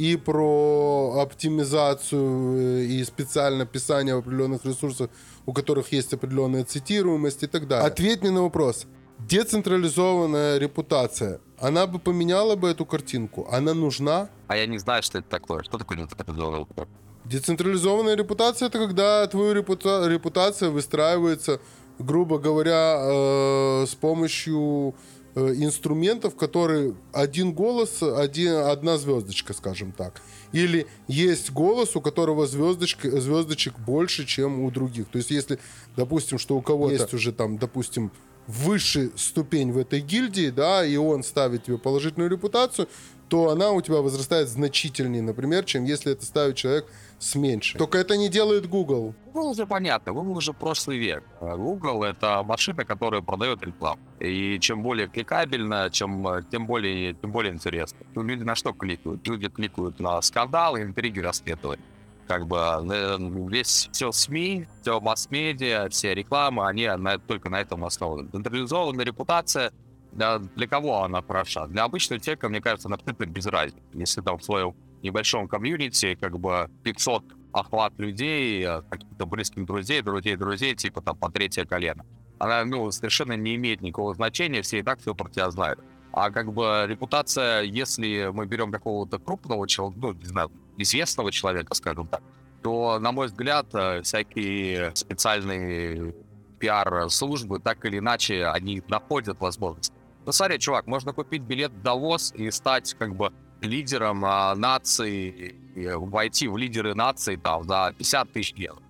и 0.01 0.17
про 0.17 1.21
оптимизацию 1.21 2.57
э, 2.57 2.85
и 2.85 3.05
специально 3.05 3.67
писание 3.67 4.15
в 4.15 4.21
определенных 4.21 4.65
ресурсах, 4.65 5.11
у 5.45 5.53
которых 5.53 5.93
есть 5.93 6.15
определенная 6.15 6.65
цитируемость 6.65 7.43
и 7.43 7.47
так 7.47 7.69
далее. 7.69 7.87
Ответь 7.87 8.23
мне 8.23 8.31
на 8.31 8.43
вопрос. 8.43 8.87
Децентрализованная 9.19 10.57
репутация, 10.57 11.41
она 11.59 11.87
бы 11.87 11.99
поменяла 11.99 12.57
бы 12.57 12.71
эту 12.71 12.87
картинку? 12.87 13.47
Она 13.53 13.75
нужна? 13.75 14.31
А 14.47 14.57
я 14.57 14.67
не 14.67 14.79
знаю, 14.79 15.03
что 15.03 15.19
это 15.19 15.29
такое. 15.29 15.63
Что 15.65 15.77
такое 15.77 15.99
децентрализованная 15.99 16.61
репутация? 16.61 16.97
Децентрализованная 17.27 18.17
репутация 18.17 18.69
это 18.69 18.79
когда 18.79 19.27
твоя 19.27 19.53
репута- 19.53 20.09
репутация 20.09 20.71
выстраивается, 20.71 21.61
грубо 21.99 22.39
говоря, 22.39 22.97
э- 23.03 23.87
с 23.87 23.95
помощью 23.95 24.95
инструментов, 25.35 26.37
которые 26.37 26.95
один 27.13 27.53
голос, 27.53 28.03
один, 28.03 28.57
одна 28.57 28.99
звездочка, 28.99 29.53
скажем 29.53 29.93
так. 29.93 30.23
Или 30.53 30.87
есть 31.09 31.51
голос, 31.53 31.95
у 31.97 32.01
которого 32.01 32.47
звездочка, 32.47 33.21
звездочек 33.21 33.79
больше, 33.79 34.27
чем 34.27 34.61
у 34.61 34.71
других. 34.71 35.09
То 35.09 35.19
есть 35.19 35.31
если, 35.31 35.59
допустим, 35.97 36.39
что 36.39 36.57
у 36.57 36.63
кого-то 36.63 36.95
есть 36.95 37.15
уже 37.15 37.33
там, 37.33 37.59
допустим, 37.59 38.11
высшая 38.47 39.11
ступень 39.17 39.71
в 39.71 39.79
этой 39.79 40.01
гильдии, 40.01 40.51
да, 40.51 40.85
и 40.85 40.97
он 40.97 41.23
ставит 41.23 41.65
тебе 41.65 41.79
положительную 41.79 42.29
репутацию, 42.31 42.89
то 43.29 43.51
она 43.51 43.71
у 43.71 43.81
тебя 43.81 43.99
возрастает 43.99 44.49
значительнее, 44.49 45.23
например, 45.23 45.65
чем 45.65 45.85
если 45.85 46.13
это 46.13 46.27
ставит 46.27 46.57
человек 46.57 46.87
с 47.21 47.35
меньшей. 47.35 47.79
Только 47.79 47.99
это 47.99 48.17
не 48.17 48.29
делает 48.29 48.67
Google. 48.67 49.15
Google 49.27 49.51
уже 49.51 49.67
понятно, 49.67 50.13
Google 50.13 50.39
уже 50.39 50.53
прошлый 50.53 50.99
век. 50.99 51.23
Google— 51.41 52.03
это 52.05 52.43
машина, 52.43 52.85
которая 52.85 53.21
продает 53.21 53.63
рекламу. 53.63 54.01
И 54.19 54.59
чем 54.59 54.83
более 54.83 55.07
кликабельно, 55.07 55.91
чем, 55.93 56.27
тем, 56.51 56.67
более, 56.67 57.13
тем 57.15 57.31
более 57.31 57.53
интересно. 57.53 57.99
Ну, 58.15 58.23
люди 58.23 58.43
на 58.43 58.55
что 58.55 58.73
кликают? 58.73 59.27
Люди 59.29 59.49
кликают 59.49 60.01
на 60.01 60.21
скандалы, 60.23 60.83
интриги, 60.83 61.21
расследования. 61.21 61.85
Как 62.27 62.47
бы 62.47 62.57
э, 62.57 63.17
весь 63.49 63.91
все 63.93 64.13
СМИ, 64.13 64.67
все 64.81 65.01
масс-медиа, 65.01 65.89
все 65.91 66.15
рекламы, 66.15 66.67
они 66.67 66.89
на, 66.89 67.19
только 67.19 67.51
на 67.51 67.61
этом 67.61 67.85
основаны. 67.85 68.29
Централизованная 68.31 69.05
репутация 69.05 69.73
для, 70.13 70.39
для 70.39 70.67
кого 70.67 71.03
она 71.03 71.23
хороша? 71.23 71.67
Для 71.67 71.85
обычного 71.85 72.21
человека, 72.21 72.49
мне 72.49 72.61
кажется, 72.63 72.89
она 72.89 72.97
абсолютно 72.97 73.27
без 73.27 73.47
разницы. 73.47 73.83
Если 73.93 74.21
там 74.23 74.39
в 74.39 74.45
своем 74.45 74.75
небольшом 75.03 75.49
комьюнити, 75.49 76.17
как 76.21 76.39
бы 76.39 76.71
500 76.83 77.25
охват 77.53 77.93
людей, 77.99 78.65
э, 78.65 78.83
каких-то 78.89 79.27
близких 79.27 79.65
друзей, 79.67 80.03
друзей, 80.03 80.37
друзей, 80.37 80.75
типа 80.75 81.01
там 81.03 81.17
по 81.17 81.31
третье 81.31 81.65
колено. 81.65 82.05
Она, 82.39 82.65
ну, 82.65 82.91
совершенно 82.91 83.35
не 83.35 83.57
имеет 83.57 83.83
никакого 83.83 84.15
значения, 84.15 84.63
все 84.63 84.79
и 84.79 84.83
так 84.83 85.01
все 85.01 85.15
про 85.15 85.29
тебя 85.29 85.51
знают. 85.51 85.81
А 86.13 86.31
как 86.31 86.53
бы 86.53 86.85
репутация, 86.89 87.63
если 87.63 88.31
мы 88.33 88.47
берем 88.47 88.73
какого-то 88.73 89.19
крупного 89.19 89.69
человека, 89.69 90.01
ну, 90.01 90.13
не 90.13 90.25
знаю, 90.25 90.51
известного 90.77 91.31
человека, 91.31 91.75
скажем 91.75 92.09
так, 92.09 92.23
то, 92.63 92.99
на 92.99 93.13
мой 93.13 93.27
взгляд, 93.27 93.67
э, 93.75 94.03
всякие 94.03 94.95
специальные 94.95 96.15
пиар-службы, 96.59 97.59
так 97.59 97.85
или 97.85 97.99
иначе, 97.99 98.47
они 98.47 98.83
находят 98.89 99.41
возможность. 99.41 99.93
Ну, 100.27 100.33
смотри, 100.33 100.59
чувак, 100.59 100.87
можно 100.87 101.13
купить 101.13 101.43
билет 101.43 101.73
в 101.73 101.83
Давос 101.83 102.33
и 102.35 102.51
стать, 102.51 102.95
как 102.99 103.15
бы, 103.15 103.33
лидером 103.61 104.25
а, 104.25 104.55
нации, 104.55 105.55
войти 105.97 106.49
в 106.49 106.57
лидеры 106.57 106.95
нации 106.95 107.37
там 107.37 107.65
за 107.65 107.95
50 107.97 108.33
тысяч 108.33 108.55
евро. 108.57 108.83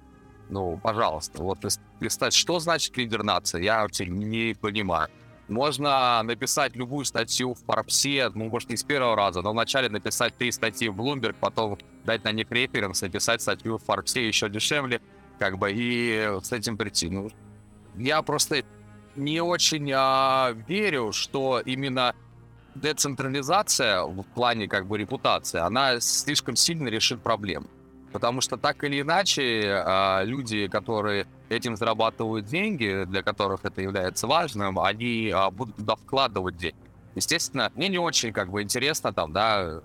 Ну, 0.48 0.80
пожалуйста, 0.82 1.42
вот 1.42 1.58
представь, 1.98 2.34
что 2.34 2.58
значит 2.58 2.96
лидер 2.96 3.22
нации, 3.22 3.62
я 3.62 3.82
вообще 3.82 4.06
не 4.06 4.54
понимаю. 4.54 5.08
Можно 5.48 6.22
написать 6.22 6.76
любую 6.76 7.04
статью 7.04 7.54
в 7.54 7.58
Форбсе, 7.64 8.30
ну, 8.34 8.48
может, 8.48 8.70
не 8.70 8.76
с 8.76 8.84
первого 8.84 9.16
раза, 9.16 9.42
но 9.42 9.52
вначале 9.52 9.88
написать 9.88 10.36
три 10.36 10.52
статьи 10.52 10.88
в 10.88 11.00
Bloomberg, 11.00 11.34
потом 11.40 11.76
дать 12.04 12.22
на 12.24 12.32
них 12.32 12.46
референс, 12.50 13.02
написать 13.02 13.42
статью 13.42 13.78
в 13.78 13.84
Форбсе 13.84 14.26
еще 14.26 14.48
дешевле, 14.48 15.00
как 15.38 15.58
бы, 15.58 15.72
и 15.72 16.38
с 16.42 16.52
этим 16.52 16.76
прийти. 16.76 17.10
Ну, 17.10 17.30
я 17.96 18.22
просто 18.22 18.64
не 19.16 19.40
очень 19.40 19.90
а, 19.92 20.52
верю, 20.68 21.12
что 21.12 21.60
именно 21.60 22.14
децентрализация 22.74 24.02
в 24.02 24.22
плане 24.22 24.68
как 24.68 24.86
бы 24.86 24.98
репутации, 24.98 25.58
она 25.58 26.00
слишком 26.00 26.56
сильно 26.56 26.88
решит 26.88 27.22
проблему. 27.22 27.66
Потому 28.12 28.40
что 28.40 28.56
так 28.56 28.82
или 28.82 29.00
иначе 29.00 29.82
а, 29.86 30.22
люди, 30.24 30.66
которые 30.66 31.26
этим 31.48 31.76
зарабатывают 31.76 32.46
деньги, 32.46 33.04
для 33.04 33.22
которых 33.22 33.64
это 33.64 33.82
является 33.82 34.26
важным, 34.26 34.80
они 34.80 35.30
а, 35.32 35.50
будут 35.50 35.76
туда 35.76 35.94
вкладывать 35.94 36.56
деньги. 36.56 36.76
Естественно, 37.14 37.70
мне 37.74 37.88
не 37.88 37.98
очень 37.98 38.32
как 38.32 38.50
бы 38.50 38.62
интересно 38.62 39.12
там, 39.12 39.32
да, 39.32 39.80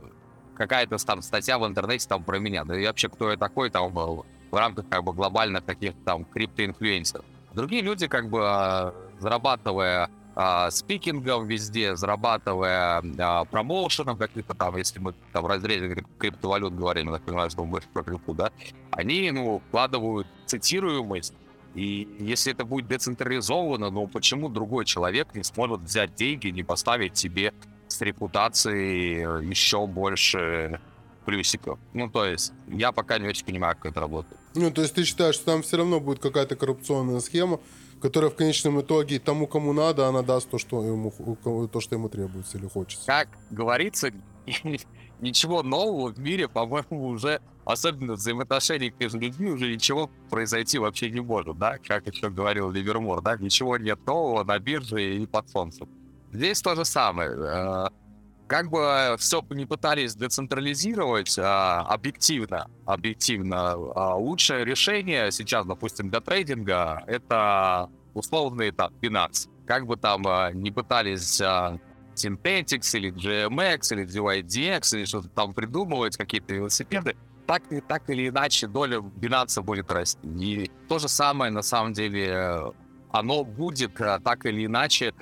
какая-то 0.56 0.98
там 0.98 1.21
статья 1.21 1.60
в 1.60 1.67
интернете 1.67 2.08
там 2.08 2.24
про 2.24 2.39
меня, 2.39 2.63
да 2.63 2.80
и 2.80 2.86
вообще 2.86 3.10
кто 3.10 3.30
я 3.30 3.38
такой 3.38 3.69
там 3.69 3.93
был 3.93 4.26
в 4.52 4.56
рамках 4.56 4.88
как 4.89 5.04
бы 5.04 5.13
глобальных 5.13 5.65
каких-то 5.65 6.00
там 6.04 6.26
криптоинфлюенсеров. 6.26 7.26
Другие 7.54 7.82
люди 7.82 8.08
как 8.08 8.30
бы 8.30 8.39
а, 8.43 8.93
зарабатывая 9.19 10.10
а, 10.36 10.69
спикингом 10.69 11.48
везде, 11.48 11.95
зарабатывая 11.95 13.02
а, 13.17 13.45
промоушеном 13.45 14.17
каких-то 14.17 14.54
там, 14.54 14.76
если 14.76 15.00
мы 15.00 15.13
там 15.32 15.43
в 15.43 15.48
разрезе 15.48 16.04
криптовалют 16.17 16.76
говорим, 16.76 17.08
я 17.08 17.13
так 17.13 17.24
понимаю, 17.24 17.50
что 17.50 17.63
мы 17.63 17.80
про 17.93 18.04
крипту, 18.04 18.34
да, 18.34 18.52
они, 18.91 19.32
ну, 19.32 19.62
вкладывают 19.69 20.28
цитируемость, 20.45 21.34
и 21.74 22.08
если 22.19 22.54
это 22.54 22.65
будет 22.65 22.88
децентрализовано, 22.88 23.89
ну 23.89 24.08
почему 24.08 24.50
другой 24.50 24.86
человек 24.86 25.34
не 25.36 25.43
сможет 25.43 25.82
взять 25.82 26.15
деньги, 26.15 26.48
не 26.48 26.63
поставить 26.63 27.17
себе 27.17 27.54
с 27.88 28.02
репутацией 28.02 29.48
еще 29.48 29.88
больше 29.88 30.80
плюсиков? 31.26 31.80
Ну, 31.93 32.10
то 32.10 32.26
есть, 32.26 32.54
я 32.67 32.91
пока 32.91 33.19
не 33.19 33.28
очень 33.28 33.45
понимаю, 33.45 33.76
как 33.76 33.91
это 33.91 34.00
работает. 34.00 34.38
Ну, 34.54 34.71
то 34.71 34.82
есть 34.82 34.93
ты 34.93 35.04
считаешь, 35.04 35.36
что 35.36 35.45
там 35.45 35.63
все 35.63 35.78
равно 35.78 36.00
будет 36.00 36.19
какая-то 36.19 36.56
коррупционная 36.56 37.19
схема, 37.19 37.60
которая 38.01 38.29
в 38.31 38.36
конечном 38.36 38.81
итоге 38.81 39.19
тому, 39.19 39.47
кому 39.47 39.73
надо, 39.73 40.08
она 40.08 40.21
даст 40.21 40.49
то, 40.49 40.58
что 40.58 40.84
ему, 40.84 41.12
то, 41.67 41.79
что 41.79 41.95
ему 41.95 42.10
требуется 42.10 42.58
или 42.58 42.67
хочется. 42.67 43.05
Как 43.05 43.29
говорится, 43.49 44.12
ничего 45.21 45.63
нового 45.63 46.12
в 46.12 46.19
мире, 46.19 46.47
по-моему, 46.47 47.08
уже, 47.08 47.41
особенно 47.65 48.13
в 48.13 48.17
взаимоотношениях 48.17 48.93
между 48.99 49.19
людьми, 49.19 49.51
уже 49.51 49.71
ничего 49.73 50.10
произойти 50.29 50.77
вообще 50.77 51.10
не 51.10 51.21
может, 51.21 51.58
да? 51.58 51.77
Как 51.77 52.08
еще 52.08 52.29
говорил 52.29 52.69
Ливермор, 52.69 53.21
да? 53.21 53.38
Ничего 53.38 53.77
нет 53.77 53.99
нового 54.05 54.43
на 54.43 54.60
бирже 54.60 55.17
и 55.17 55.25
под 55.25 55.49
солнцем. 55.49 55.89
Здесь 56.31 56.62
то 56.62 56.75
же 56.75 56.86
самое. 56.86 57.89
Э, 58.45 58.47
как 58.47 58.69
бы 58.69 59.15
все 59.19 59.43
не 59.49 59.65
пытались 59.65 60.15
децентрализировать 60.15 61.38
а, 61.39 61.81
объективно, 61.81 62.69
объективно, 62.86 63.71
а, 63.73 64.15
лучшее 64.15 64.65
решение 64.65 65.31
сейчас, 65.31 65.65
допустим, 65.65 66.10
для 66.10 66.21
трейдинга 66.21 67.03
это 67.08 67.89
условный 68.13 68.71
там 68.71 68.93
Binance. 69.01 69.49
Как 69.65 69.86
бы 69.86 69.97
там 69.97 70.25
а, 70.27 70.51
не 70.51 70.71
пытались 70.71 71.41
а, 71.41 71.77
Synthetix 72.15 72.95
или 72.95 73.12
GMX 73.12 73.93
или 73.93 74.05
DYDX 74.05 74.97
или 74.97 75.05
что-то 75.05 75.29
там 75.29 75.53
придумывать, 75.53 76.17
какие-то 76.17 76.53
велосипеды, 76.53 77.15
так, 77.47 77.63
так 77.88 78.10
или 78.10 78.29
иначе 78.29 78.67
доля 78.67 78.99
Binance 78.99 79.62
будет 79.62 79.91
расти. 79.91 80.19
И 80.23 80.71
то 80.88 80.99
же 80.99 81.08
самое, 81.08 81.51
на 81.51 81.62
самом 81.62 81.93
деле, 81.93 82.73
оно 83.12 83.43
будет 83.43 83.95
так 83.95 84.45
или 84.45 84.65
иначе 84.65 85.13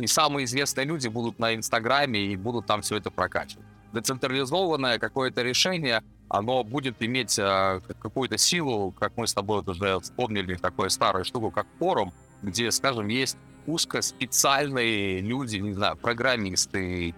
и 0.00 0.06
самые 0.06 0.44
известные 0.44 0.86
люди 0.86 1.08
будут 1.08 1.38
на 1.38 1.54
Инстаграме 1.54 2.20
и 2.20 2.36
будут 2.36 2.66
там 2.66 2.82
все 2.82 2.96
это 2.96 3.10
прокачивать. 3.10 3.66
Децентрализованное 3.92 4.98
какое-то 4.98 5.42
решение, 5.42 6.02
оно 6.28 6.64
будет 6.64 6.96
иметь 7.00 7.38
э, 7.38 7.80
какую-то 8.00 8.38
силу, 8.38 8.92
как 8.92 9.16
мы 9.16 9.26
с 9.26 9.34
тобой 9.34 9.62
уже 9.64 10.00
вспомнили, 10.00 10.54
такую 10.54 10.90
старую 10.90 11.24
штуку, 11.24 11.50
как 11.50 11.66
форум, 11.78 12.12
где, 12.42 12.70
скажем, 12.70 13.08
есть 13.08 13.36
узкоспециальные 13.66 15.20
люди, 15.20 15.58
не 15.58 15.72
знаю, 15.72 15.96
программисты, 15.96 17.14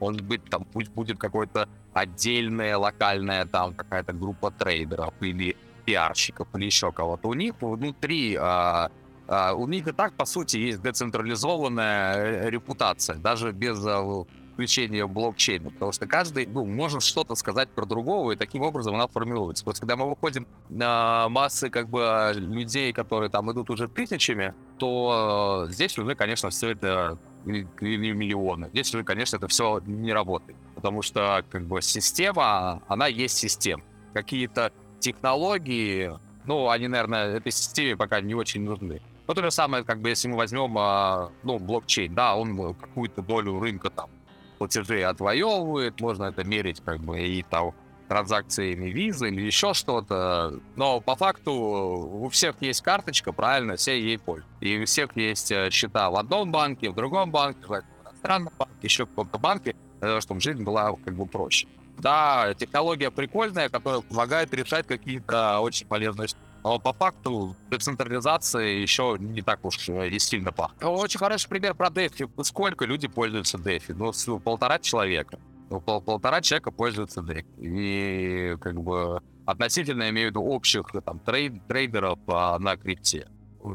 может 0.00 0.22
быть, 0.22 0.44
там 0.44 0.64
пусть 0.64 0.90
будет 0.90 1.18
какой-то 1.18 1.68
отдельная 1.92 2.76
локальная 2.76 3.46
там 3.46 3.74
какая-то 3.74 4.12
группа 4.12 4.50
трейдеров 4.50 5.14
или 5.20 5.56
пиарщиков 5.84 6.48
или 6.54 6.66
еще 6.66 6.90
кого-то. 6.92 7.28
У 7.28 7.34
них 7.34 7.54
внутри 7.60 8.36
а, 8.38 8.90
у 9.28 9.66
них 9.66 9.86
и 9.88 9.92
так, 9.92 10.14
по 10.14 10.24
сути, 10.24 10.58
есть 10.58 10.82
децентрализованная 10.82 12.16
э, 12.16 12.50
репутация, 12.50 13.16
даже 13.16 13.52
без 13.52 13.82
а, 13.86 14.24
включения 14.54 15.06
блокчейна, 15.06 15.70
потому 15.70 15.92
что 15.92 16.06
каждый, 16.06 16.46
ну, 16.46 16.64
может 16.64 17.02
что-то 17.02 17.34
сказать 17.34 17.68
про 17.70 17.86
другого, 17.86 18.32
и 18.32 18.36
таким 18.36 18.62
образом 18.62 18.94
она 18.94 19.08
формируется. 19.08 19.64
Вот 19.66 19.78
когда 19.78 19.96
мы 19.96 20.08
выходим 20.08 20.46
на 20.68 21.28
массы, 21.28 21.70
как 21.70 21.88
бы, 21.88 22.32
людей, 22.34 22.92
которые 22.92 23.30
там 23.30 23.50
идут 23.52 23.70
уже 23.70 23.88
тысячами, 23.88 24.54
то 24.78 25.66
э, 25.68 25.72
здесь 25.72 25.98
уже, 25.98 26.14
конечно, 26.14 26.50
все 26.50 26.70
это 26.70 27.18
или 27.46 28.12
миллионы. 28.12 28.68
Здесь 28.72 28.94
уже, 28.94 29.04
конечно, 29.04 29.36
это 29.36 29.48
все 29.48 29.80
не 29.86 30.12
работает, 30.12 30.56
потому 30.74 31.02
что, 31.02 31.44
как 31.50 31.66
бы, 31.66 31.82
система, 31.82 32.82
она 32.88 33.06
есть 33.06 33.36
система. 33.36 33.82
Какие-то 34.14 34.72
технологии, 35.00 36.12
ну, 36.46 36.70
они, 36.70 36.88
наверное, 36.88 37.36
этой 37.36 37.52
системе 37.52 37.96
пока 37.96 38.20
не 38.20 38.34
очень 38.34 38.62
нужны. 38.62 39.02
Ну, 39.26 39.34
то 39.34 39.42
же 39.42 39.50
самое, 39.50 39.84
как 39.84 40.00
бы, 40.00 40.10
если 40.10 40.28
мы 40.28 40.36
возьмем, 40.36 40.76
а, 40.76 41.30
ну, 41.42 41.58
блокчейн, 41.58 42.14
да, 42.14 42.36
он 42.36 42.74
какую-то 42.74 43.22
долю 43.22 43.58
рынка 43.58 43.90
там 43.90 44.10
платежей 44.58 45.04
отвоевывает, 45.04 46.00
можно 46.00 46.24
это 46.24 46.44
мерить, 46.44 46.82
как 46.84 47.00
бы, 47.00 47.20
и 47.20 47.42
там 47.42 47.72
транзакциями 48.08 48.90
визы 48.90 49.28
или 49.28 49.40
еще 49.42 49.72
что-то. 49.72 50.60
Но 50.76 51.00
по 51.00 51.16
факту 51.16 51.52
у 51.52 52.28
всех 52.28 52.56
есть 52.60 52.82
карточка, 52.82 53.32
правильно, 53.32 53.76
все 53.76 53.98
ей 53.98 54.18
пользуются. 54.18 54.54
И 54.60 54.82
у 54.82 54.84
всех 54.84 55.16
есть 55.16 55.50
э, 55.50 55.70
счета 55.70 56.10
в 56.10 56.16
одном 56.16 56.52
банке, 56.52 56.90
в 56.90 56.94
другом 56.94 57.30
банке, 57.30 57.60
в 57.66 57.82
иностранном 58.04 58.52
банке, 58.58 58.74
еще 58.82 59.06
в 59.06 59.08
каком-то 59.08 59.38
банке, 59.38 59.74
чтобы 60.20 60.40
жизнь 60.40 60.62
была 60.62 60.94
как 61.02 61.14
бы 61.14 61.26
проще. 61.26 61.66
Да, 61.98 62.52
технология 62.54 63.10
прикольная, 63.10 63.68
которая 63.68 64.00
помогает 64.02 64.52
решать 64.52 64.86
какие-то 64.86 65.60
очень 65.60 65.86
полезные 65.86 66.28
штуки. 66.28 66.42
Но 66.64 66.78
по 66.78 66.94
факту 66.94 67.54
децентрализация 67.70 68.64
еще 68.64 69.16
не 69.20 69.42
так 69.42 69.62
уж 69.66 69.86
э, 69.90 70.08
и 70.08 70.18
сильно 70.18 70.50
пахнет. 70.50 70.82
Очень 70.82 71.18
хороший 71.18 71.48
пример 71.48 71.74
про 71.74 71.88
DeFi. 71.88 72.42
Сколько 72.42 72.86
люди 72.86 73.06
пользуются 73.06 73.58
DeFi? 73.58 73.94
Ну, 73.94 74.40
полтора 74.40 74.78
человека. 74.78 75.38
Ну, 75.68 75.82
пол 75.82 76.00
полтора 76.00 76.40
человека 76.40 76.70
пользуются 76.70 77.20
DeFi. 77.20 77.44
И 77.58 78.56
как 78.62 78.82
бы 78.82 79.20
относительно, 79.44 80.04
я 80.04 80.08
имею 80.08 80.28
в 80.28 80.30
виду, 80.30 80.42
общих 80.42 80.86
там, 81.04 81.18
трейд 81.18 81.66
трейдеров 81.68 82.18
а, 82.28 82.58
на 82.58 82.78
крипте. 82.78 83.28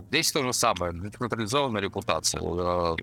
Здесь 0.07 0.31
то 0.31 0.41
же 0.41 0.51
самое. 0.51 0.91
Децентрализованная 0.91 1.81
репутация. 1.81 2.41
Э, 2.41 2.95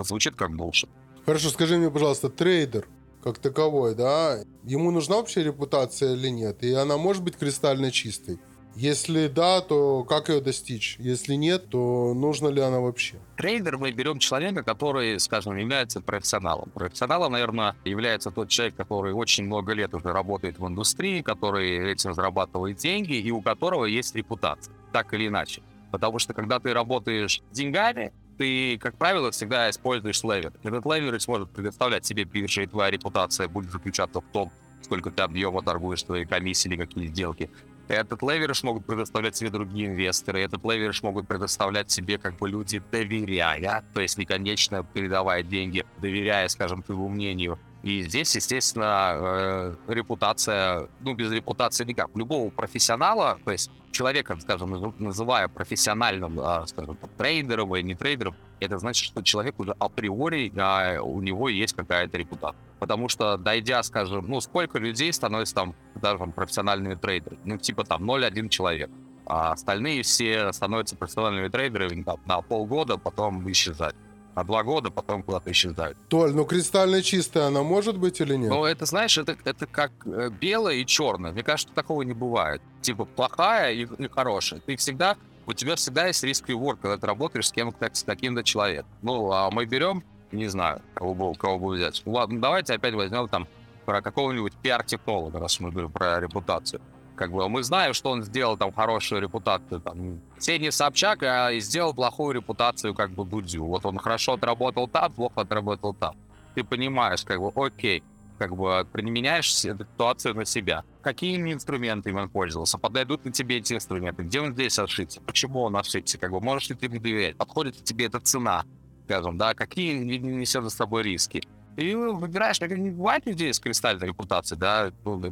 звучит 0.00 0.34
как 0.34 0.56
bullshit. 0.56 0.90
Хорошо, 1.24 1.50
скажи 1.50 1.76
мне, 1.76 1.88
пожалуйста, 1.88 2.30
трейдер 2.30 2.88
как 3.22 3.38
таковой, 3.38 3.94
да, 3.94 4.38
ему 4.64 4.90
нужна 4.90 5.16
общая 5.16 5.44
репутация 5.44 6.14
или 6.14 6.28
нет? 6.28 6.62
И 6.62 6.72
она 6.72 6.96
может 6.96 7.22
быть 7.22 7.36
кристально 7.36 7.90
чистой? 7.90 8.38
Если 8.80 9.28
да, 9.28 9.60
то 9.60 10.04
как 10.04 10.30
ее 10.30 10.40
достичь? 10.40 10.96
Если 10.98 11.34
нет, 11.34 11.68
то 11.68 12.14
нужно 12.14 12.48
ли 12.48 12.62
она 12.62 12.80
вообще? 12.80 13.18
Трейдер 13.36 13.76
мы 13.76 13.92
берем 13.92 14.18
человека, 14.18 14.62
который, 14.62 15.20
скажем, 15.20 15.54
является 15.58 16.00
профессионалом. 16.00 16.70
Профессионалом, 16.70 17.32
наверное, 17.32 17.76
является 17.84 18.30
тот 18.30 18.48
человек, 18.48 18.76
который 18.76 19.12
очень 19.12 19.44
много 19.44 19.74
лет 19.74 19.92
уже 19.92 20.10
работает 20.14 20.58
в 20.58 20.66
индустрии, 20.66 21.20
который 21.20 21.92
этим 21.92 22.14
зарабатывает 22.14 22.78
деньги 22.78 23.12
и 23.12 23.30
у 23.30 23.42
которого 23.42 23.84
есть 23.84 24.14
репутация, 24.14 24.72
так 24.94 25.12
или 25.12 25.28
иначе. 25.28 25.60
Потому 25.92 26.18
что 26.18 26.32
когда 26.32 26.58
ты 26.58 26.72
работаешь 26.72 27.36
с 27.36 27.42
деньгами, 27.52 28.14
ты, 28.38 28.78
как 28.78 28.96
правило, 28.96 29.30
всегда 29.30 29.68
используешь 29.68 30.24
leverage. 30.24 30.54
Этот 30.62 30.86
leverage 30.86 31.20
может 31.20 31.50
предоставлять 31.50 32.06
тебе 32.06 32.24
биржа, 32.24 32.62
и 32.62 32.66
твоя 32.66 32.90
репутация 32.90 33.46
будет 33.46 33.70
заключаться 33.72 34.22
в 34.22 34.32
том, 34.32 34.50
сколько 34.80 35.10
ты 35.10 35.20
объема 35.20 35.62
торгуешь, 35.62 36.02
твои 36.02 36.24
комиссии 36.24 36.68
или 36.68 36.76
какие 36.78 37.08
сделки. 37.08 37.50
Этот 37.90 38.22
leverage 38.22 38.60
могут 38.62 38.86
предоставлять 38.86 39.34
тебе 39.34 39.50
другие 39.50 39.88
инвесторы, 39.88 40.40
этот 40.42 40.64
leverage 40.64 41.00
могут 41.02 41.26
предоставлять 41.26 41.90
тебе 41.90 42.18
как 42.18 42.36
бы 42.36 42.48
люди, 42.48 42.80
доверяя, 42.92 43.82
то 43.92 44.00
есть 44.00 44.16
не 44.16 44.24
конечно 44.24 44.84
передавая 44.84 45.42
деньги, 45.42 45.84
доверяя, 45.98 46.46
скажем, 46.46 46.84
твоему 46.84 47.08
мнению. 47.08 47.58
И 47.82 48.02
здесь, 48.02 48.34
естественно, 48.36 49.12
э, 49.14 49.74
репутация, 49.88 50.88
ну, 51.00 51.14
без 51.14 51.32
репутации 51.32 51.84
никак. 51.84 52.10
Любого 52.14 52.50
профессионала, 52.50 53.38
то 53.44 53.52
есть 53.52 53.70
человека, 53.90 54.38
скажем, 54.38 54.94
называя 54.98 55.48
профессиональным, 55.48 56.38
э, 56.38 56.66
скажем, 56.66 56.98
трейдером 57.16 57.74
или 57.74 57.82
не 57.82 57.94
трейдером, 57.94 58.36
это 58.60 58.78
значит, 58.78 59.06
что 59.06 59.22
человек 59.22 59.58
уже 59.58 59.74
априори, 59.78 60.52
а, 60.56 61.00
у 61.00 61.22
него 61.22 61.48
есть 61.48 61.74
какая-то 61.74 62.18
репутация. 62.18 62.60
Потому 62.78 63.08
что, 63.08 63.38
дойдя, 63.38 63.82
скажем, 63.82 64.28
ну, 64.28 64.40
сколько 64.40 64.78
людей 64.78 65.10
становятся 65.12 65.54
там, 65.54 65.74
даже 65.94 66.18
там, 66.18 66.32
профессиональными 66.32 66.94
трейдерами? 66.94 67.40
Ну, 67.44 67.56
типа 67.56 67.84
там 67.84 68.04
0,1 68.04 68.50
человек. 68.50 68.90
А 69.24 69.52
остальные 69.52 70.02
все 70.02 70.52
становятся 70.52 70.96
профессиональными 70.96 71.48
трейдерами 71.48 72.02
там, 72.02 72.20
на 72.26 72.42
полгода, 72.42 72.98
потом 72.98 73.50
исчезают. 73.50 73.96
На 74.40 74.44
два 74.44 74.62
года, 74.62 74.90
потом 74.90 75.22
куда-то 75.22 75.52
исчезают. 75.52 75.98
Толь, 76.08 76.32
ну 76.32 76.46
кристально 76.46 77.02
чистая 77.02 77.48
она 77.48 77.62
может 77.62 77.98
быть 77.98 78.22
или 78.22 78.36
нет? 78.36 78.48
Ну, 78.48 78.64
это, 78.64 78.86
знаешь, 78.86 79.18
это, 79.18 79.36
это 79.44 79.66
как 79.66 79.92
э, 80.06 80.30
белое 80.30 80.76
и 80.76 80.86
черное. 80.86 81.32
Мне 81.32 81.42
кажется, 81.42 81.74
такого 81.74 82.00
не 82.00 82.14
бывает. 82.14 82.62
Типа 82.80 83.04
плохая 83.04 83.74
и, 83.74 83.82
и 83.84 84.08
хорошая. 84.08 84.60
Ты 84.60 84.76
всегда 84.76 85.18
у 85.44 85.52
тебя 85.52 85.76
всегда 85.76 86.06
есть 86.06 86.24
риск 86.24 86.48
реворд, 86.48 86.78
когда 86.80 86.96
ты 86.96 87.06
работаешь 87.06 87.48
с 87.48 87.52
кем-то, 87.52 87.90
с 87.92 88.02
таким-то 88.02 88.42
человеком. 88.42 88.88
Ну, 89.02 89.30
а 89.30 89.50
мы 89.50 89.66
берем, 89.66 90.02
не 90.32 90.46
знаю, 90.46 90.80
кого 90.94 91.12
бы, 91.12 91.34
кого 91.34 91.58
бы 91.58 91.74
взять. 91.74 92.00
Ну, 92.06 92.12
ладно, 92.12 92.40
давайте 92.40 92.72
опять 92.72 92.94
возьмем 92.94 93.28
там 93.28 93.46
про 93.84 94.00
какого-нибудь 94.00 94.54
пиар-технолога, 94.62 95.38
раз 95.38 95.60
мы 95.60 95.70
говорим 95.70 95.92
про 95.92 96.18
репутацию. 96.18 96.80
Как 97.20 97.32
бы 97.32 97.46
мы 97.50 97.62
знаем, 97.62 97.92
что 97.92 98.12
он 98.12 98.22
сделал 98.22 98.56
там 98.56 98.72
хорошую 98.72 99.20
репутацию. 99.20 99.78
Там, 99.82 100.22
Сеня 100.38 100.72
Собчак 100.72 101.22
а, 101.22 101.52
сделал 101.58 101.92
плохую 101.92 102.32
репутацию 102.32 102.94
как 102.94 103.10
бы 103.10 103.26
Дудю. 103.26 103.66
Вот 103.66 103.84
он 103.84 103.98
хорошо 103.98 104.32
отработал 104.32 104.88
там, 104.88 105.12
плохо 105.12 105.42
отработал 105.42 105.92
там. 105.92 106.16
Ты 106.54 106.64
понимаешь, 106.64 107.22
как 107.22 107.38
бы, 107.38 107.52
окей, 107.54 108.02
как 108.38 108.56
бы 108.56 108.86
применяешь 108.90 109.54
ситуацию 109.54 110.34
на 110.34 110.46
себя. 110.46 110.82
Какими 111.02 111.52
инструментами 111.52 112.18
он 112.18 112.30
пользовался? 112.30 112.78
Подойдут 112.78 113.26
ли 113.26 113.32
тебе 113.32 113.58
эти 113.58 113.74
инструменты? 113.74 114.22
Где 114.22 114.40
он 114.40 114.54
здесь 114.54 114.78
ошибся? 114.78 115.20
Почему 115.20 115.60
он 115.60 115.76
ошибся? 115.76 116.16
Как 116.16 116.30
бы 116.30 116.40
можешь 116.40 116.70
ли 116.70 116.74
ты 116.74 116.86
ему 116.86 117.00
доверять? 117.00 117.36
Подходит 117.36 117.76
ли 117.76 117.82
тебе 117.82 118.06
эта 118.06 118.20
цена? 118.20 118.64
Скажем, 119.04 119.36
да, 119.36 119.52
какие 119.52 119.92
несет 119.92 120.64
за 120.64 120.70
собой 120.70 121.02
риски? 121.02 121.42
И 121.76 121.94
выбираешь, 121.94 122.58
как 122.58 122.70
не 122.76 122.90
бывает 122.90 123.26
людей 123.26 123.52
с 123.52 123.60
кристальной 123.60 124.08
репутацией, 124.08 124.58
да, 124.58 124.92
ну, 125.04 125.22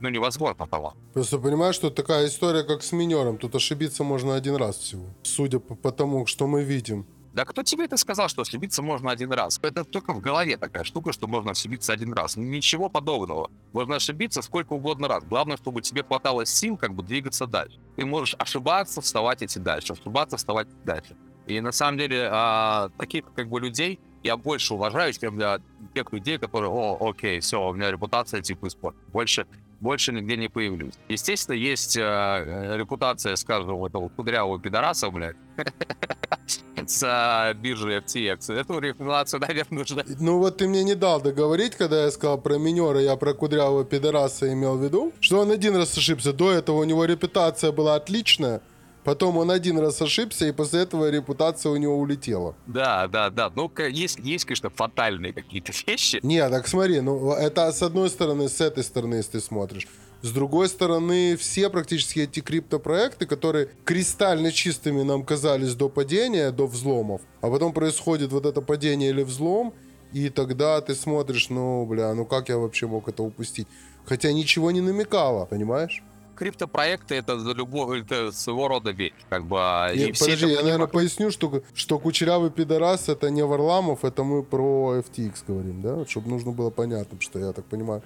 ну 0.00 0.08
невозможно 0.08 0.66
того. 0.66 0.94
Просто 1.12 1.38
понимаешь, 1.38 1.74
что 1.74 1.90
такая 1.90 2.26
история, 2.26 2.62
как 2.62 2.82
с 2.82 2.92
минером, 2.92 3.38
тут 3.38 3.54
ошибиться 3.54 4.04
можно 4.04 4.34
один 4.34 4.56
раз 4.56 4.76
всего, 4.76 5.04
судя 5.22 5.58
по, 5.58 5.74
по 5.74 5.92
тому, 5.92 6.26
что 6.26 6.46
мы 6.46 6.62
видим. 6.62 7.06
Да 7.38 7.44
кто 7.44 7.62
тебе 7.62 7.84
это 7.84 7.96
сказал, 7.96 8.28
что 8.28 8.42
ошибиться 8.42 8.82
можно 8.82 9.12
один 9.12 9.32
раз? 9.32 9.60
Это 9.62 9.84
только 9.84 10.12
в 10.12 10.20
голове 10.20 10.56
такая 10.56 10.82
штука, 10.82 11.12
что 11.12 11.28
можно 11.28 11.52
ошибиться 11.52 11.92
один 11.92 12.12
раз. 12.12 12.36
Ничего 12.36 12.88
подобного. 12.88 13.50
Можно 13.72 13.96
ошибиться 13.96 14.42
сколько 14.42 14.72
угодно 14.72 15.06
раз. 15.06 15.24
Главное, 15.24 15.56
чтобы 15.56 15.80
тебе 15.80 16.02
хватало 16.02 16.46
сил 16.46 16.76
как 16.76 16.94
бы 16.94 17.04
двигаться 17.04 17.46
дальше. 17.46 17.78
Ты 17.96 18.04
можешь 18.06 18.34
ошибаться, 18.38 19.00
вставать 19.00 19.42
идти 19.42 19.60
дальше, 19.60 19.92
ошибаться, 19.92 20.36
вставать 20.36 20.66
дальше. 20.84 21.16
И 21.46 21.60
на 21.60 21.70
самом 21.70 21.98
деле 21.98 22.28
а, 22.30 22.90
таких 22.98 23.24
как 23.34 23.48
бы 23.48 23.60
людей 23.60 24.00
я 24.22 24.36
больше 24.36 24.74
уважаю, 24.74 25.12
чем 25.12 25.36
для 25.36 25.60
тех 25.94 26.12
людей, 26.12 26.38
которые, 26.38 26.70
о, 26.70 26.96
окей, 27.00 27.40
все, 27.40 27.68
у 27.68 27.72
меня 27.72 27.90
репутация 27.90 28.42
типа 28.42 28.68
спорт. 28.68 28.96
Больше 29.12 29.46
больше 29.80 30.12
нигде 30.12 30.36
не 30.36 30.48
появлюсь. 30.48 30.94
Естественно, 31.08 31.54
есть 31.54 31.96
э, 31.96 32.02
э 32.02 32.76
репутация, 32.76 33.36
скажем, 33.36 33.84
этого 33.84 34.08
кудрявого 34.08 34.58
пидораса, 34.58 35.10
блядь, 35.10 35.36
с 36.86 37.02
э, 37.02 37.54
биржи 37.54 37.98
FTX. 37.98 38.52
Эту 38.52 38.78
репутацию, 38.80 39.40
наверное, 39.48 39.78
нужно... 39.78 40.04
Ну 40.18 40.38
вот 40.38 40.56
ты 40.58 40.68
мне 40.68 40.82
не 40.82 40.94
дал 40.94 41.20
договорить, 41.20 41.76
когда 41.76 42.04
я 42.04 42.10
сказал 42.10 42.38
про 42.38 42.58
минера, 42.58 43.00
я 43.00 43.16
про 43.16 43.34
кудрявого 43.34 43.84
пидораса 43.84 44.52
имел 44.52 44.76
в 44.76 44.82
виду, 44.82 45.12
что 45.20 45.40
он 45.40 45.50
один 45.50 45.76
раз 45.76 45.96
ошибся. 45.96 46.32
До 46.32 46.50
этого 46.50 46.78
у 46.78 46.84
него 46.84 47.04
репутация 47.04 47.70
была 47.70 47.94
отличная, 47.94 48.60
Потом 49.08 49.38
он 49.38 49.50
один 49.50 49.78
раз 49.78 50.02
ошибся, 50.02 50.46
и 50.46 50.52
после 50.52 50.80
этого 50.80 51.08
репутация 51.08 51.72
у 51.72 51.76
него 51.76 51.96
улетела. 51.96 52.54
Да, 52.66 53.08
да, 53.08 53.30
да. 53.30 53.50
Ну, 53.56 53.72
есть, 53.88 54.18
есть 54.18 54.44
конечно, 54.44 54.68
фатальные 54.68 55.32
какие-то 55.32 55.72
вещи. 55.86 56.20
Не, 56.22 56.46
так 56.50 56.68
смотри, 56.68 57.00
ну, 57.00 57.32
это 57.32 57.72
с 57.72 57.82
одной 57.82 58.10
стороны, 58.10 58.50
с 58.50 58.60
этой 58.60 58.84
стороны, 58.84 59.14
если 59.14 59.30
ты 59.30 59.40
смотришь. 59.40 59.88
С 60.20 60.30
другой 60.30 60.68
стороны, 60.68 61.38
все 61.38 61.70
практически 61.70 62.20
эти 62.20 62.40
криптопроекты, 62.40 63.24
которые 63.24 63.70
кристально 63.86 64.52
чистыми 64.52 65.00
нам 65.00 65.24
казались 65.24 65.74
до 65.74 65.88
падения, 65.88 66.50
до 66.50 66.66
взломов, 66.66 67.22
а 67.40 67.48
потом 67.48 67.72
происходит 67.72 68.30
вот 68.30 68.44
это 68.44 68.60
падение 68.60 69.08
или 69.08 69.22
взлом, 69.22 69.72
и 70.12 70.28
тогда 70.28 70.78
ты 70.82 70.94
смотришь, 70.94 71.48
ну, 71.48 71.86
бля, 71.86 72.12
ну 72.12 72.26
как 72.26 72.50
я 72.50 72.58
вообще 72.58 72.86
мог 72.86 73.08
это 73.08 73.22
упустить? 73.22 73.68
хотя 74.08 74.32
ничего 74.32 74.70
не 74.70 74.80
намекало, 74.80 75.44
понимаешь? 75.44 76.02
Криптопроекты 76.38 77.16
это 77.16 77.40
за 77.40 77.50
любого, 77.52 77.94
это 77.98 78.30
своего 78.30 78.68
рода 78.68 78.92
вещь. 78.92 79.12
Как 79.28 79.44
бы, 79.44 79.56
а, 79.58 79.92
и 79.92 80.06
Не, 80.06 80.12
все 80.12 80.26
подожди, 80.26 80.46
я, 80.46 80.62
наверное, 80.62 80.86
понимают. 80.86 80.92
поясню, 80.92 81.30
что, 81.32 81.62
что 81.74 81.98
кучерявый 81.98 82.50
пидорас 82.52 83.08
это 83.08 83.28
не 83.28 83.44
Варламов, 83.44 84.04
это 84.04 84.22
мы 84.22 84.44
про 84.44 84.98
FTX 84.98 85.42
говорим, 85.48 85.82
да? 85.82 86.06
Чтобы 86.06 86.28
нужно 86.28 86.52
было 86.52 86.70
понятно, 86.70 87.20
что 87.20 87.40
я 87.40 87.52
так 87.52 87.64
понимаю, 87.64 88.02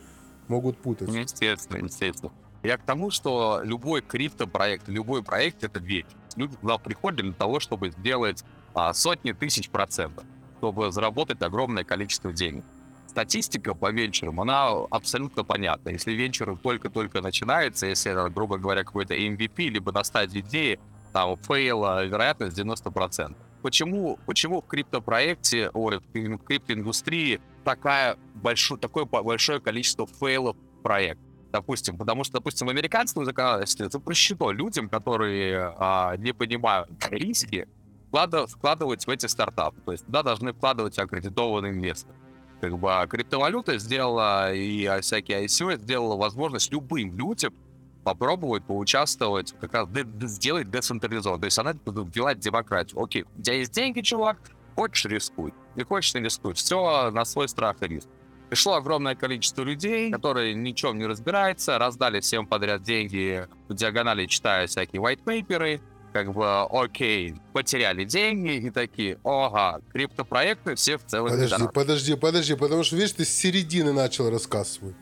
могут 0.49 0.79
путать. 0.79 1.11
Естественно, 1.11 1.85
естественно. 1.85 2.33
Я 2.63 2.79
к 2.79 2.83
тому, 2.85 3.11
что 3.11 3.61
любой 3.63 4.01
криптопроект, 4.01 4.89
любой 4.89 5.23
проект— 5.23 5.63
это 5.65 5.79
вещь. 5.79 6.07
Люди 6.37 6.57
туда 6.57 6.79
приходят 6.79 7.21
для 7.21 7.35
того, 7.35 7.61
чтобы 7.61 7.91
сделать 7.91 8.45
а, 8.73 8.95
сотни 8.95 9.33
тысяч 9.33 9.69
процентов, 9.69 10.25
чтобы 10.57 10.91
заработать 10.91 11.43
огромное 11.43 11.85
количество 11.85 12.33
денег. 12.33 12.65
Статистика 13.13 13.75
по 13.75 13.91
венчурам, 13.93 14.41
она 14.41 14.71
абсолютно 14.91 15.45
понятна. 15.45 15.91
Если 15.91 16.13
венчур 16.13 16.57
только-только 16.57 17.21
начинается, 17.21 17.87
если, 17.87 18.11
это, 18.11 18.31
грубо 18.31 18.57
говоря, 18.57 18.85
какой-то 18.85 19.15
MVP, 19.15 19.69
либо 19.69 19.93
на 19.93 20.03
стадии 20.03 20.41
идеи, 20.41 20.81
там, 21.13 21.37
фейла, 21.37 22.07
вероятность 22.07 22.59
90%. 22.59 23.37
Почему, 23.61 24.19
почему 24.25 24.63
в 24.63 24.67
криптопроекте, 24.67 25.69
ой, 25.75 25.99
в 25.99 26.39
криптоиндустрии 26.39 27.43
такая 27.65 28.17
большое, 28.35 28.81
такое 28.81 29.05
большое 29.05 29.61
количество 29.61 30.07
фейлов 30.07 30.57
проект? 30.83 31.21
Допустим, 31.53 31.99
потому 31.99 32.25
что, 32.25 32.39
допустим, 32.39 32.69
в 32.69 32.71
американском 32.71 33.27
законодательстве 33.27 33.91
запрещено 33.91 34.53
людям, 34.53 34.89
которые 34.89 35.75
а, 35.77 36.17
не 36.17 36.33
понимают 36.33 36.89
риски, 37.11 37.69
вкладывать 38.09 39.07
в 39.07 39.11
эти 39.11 39.27
стартапы. 39.27 39.83
То 39.85 39.93
есть 39.93 40.07
туда 40.07 40.23
должны 40.23 40.55
вкладывать 40.55 40.99
аккредитованные 40.99 41.73
инвесторы. 41.73 42.17
Как 42.63 42.79
бы 42.79 42.95
а, 42.95 43.05
криптовалюта 43.09 43.77
сделала 43.77 44.55
и 44.55 44.87
а, 44.87 45.01
всякие 45.01 45.47
ICO 45.47 45.77
сделала 45.79 46.17
возможность 46.17 46.71
любым 46.71 47.19
людям 47.19 47.53
попробовать 48.05 48.65
поучаствовать, 48.65 49.53
как 49.61 49.75
раз 49.75 49.89
де- 49.89 50.05
де- 50.05 50.29
сделать 50.29 50.71
децентрализованно. 50.71 51.41
То 51.41 51.47
есть 51.47 51.59
она 51.59 51.73
ввела 51.73 52.35
демократию. 52.37 53.03
Окей, 53.03 53.25
у 53.37 53.43
тебя 53.43 53.57
есть 53.57 53.73
деньги, 53.73 54.01
чувак, 54.01 54.39
хочешь 54.77 55.07
рискуй, 55.07 55.53
не 55.75 55.83
хочешь 55.83 56.15
не 56.15 56.21
рискуй. 56.21 56.55
Все 56.55 57.11
на 57.11 57.25
свой 57.25 57.49
страх 57.49 57.79
и 57.81 57.89
риск. 57.89 58.09
Пришло 58.49 58.75
огромное 58.75 59.17
количество 59.17 59.65
людей, 59.65 60.13
которые 60.13 60.55
ничем 60.55 60.99
не 60.99 61.07
разбираются, 61.07 61.79
раздали 61.79 62.21
всем 62.21 62.47
подряд 62.47 62.83
деньги, 62.85 63.49
в 63.69 63.75
диагонали 63.75 64.27
читая 64.27 64.69
всякие 64.69 65.03
white 65.03 65.25
paper'ы, 65.25 65.81
как 66.13 66.33
бы, 66.33 66.63
окей, 66.71 67.35
потеряли 67.53 68.05
деньги 68.05 68.67
и 68.67 68.71
такие, 68.71 69.19
ага, 69.25 69.81
криптопроекты 69.93 70.75
все 70.75 70.99
в 70.99 71.05
целом 71.07 71.31
Подожди, 71.31 71.55
недорого». 71.55 71.73
подожди, 71.73 72.15
подожди, 72.17 72.55
потому 72.55 72.85
что, 72.85 72.97
видишь, 72.97 73.13
ты 73.13 73.25
с 73.25 73.31
середины 73.31 73.93
начал 73.93 74.31
рассказ 74.31 74.73
свой. 74.73 74.95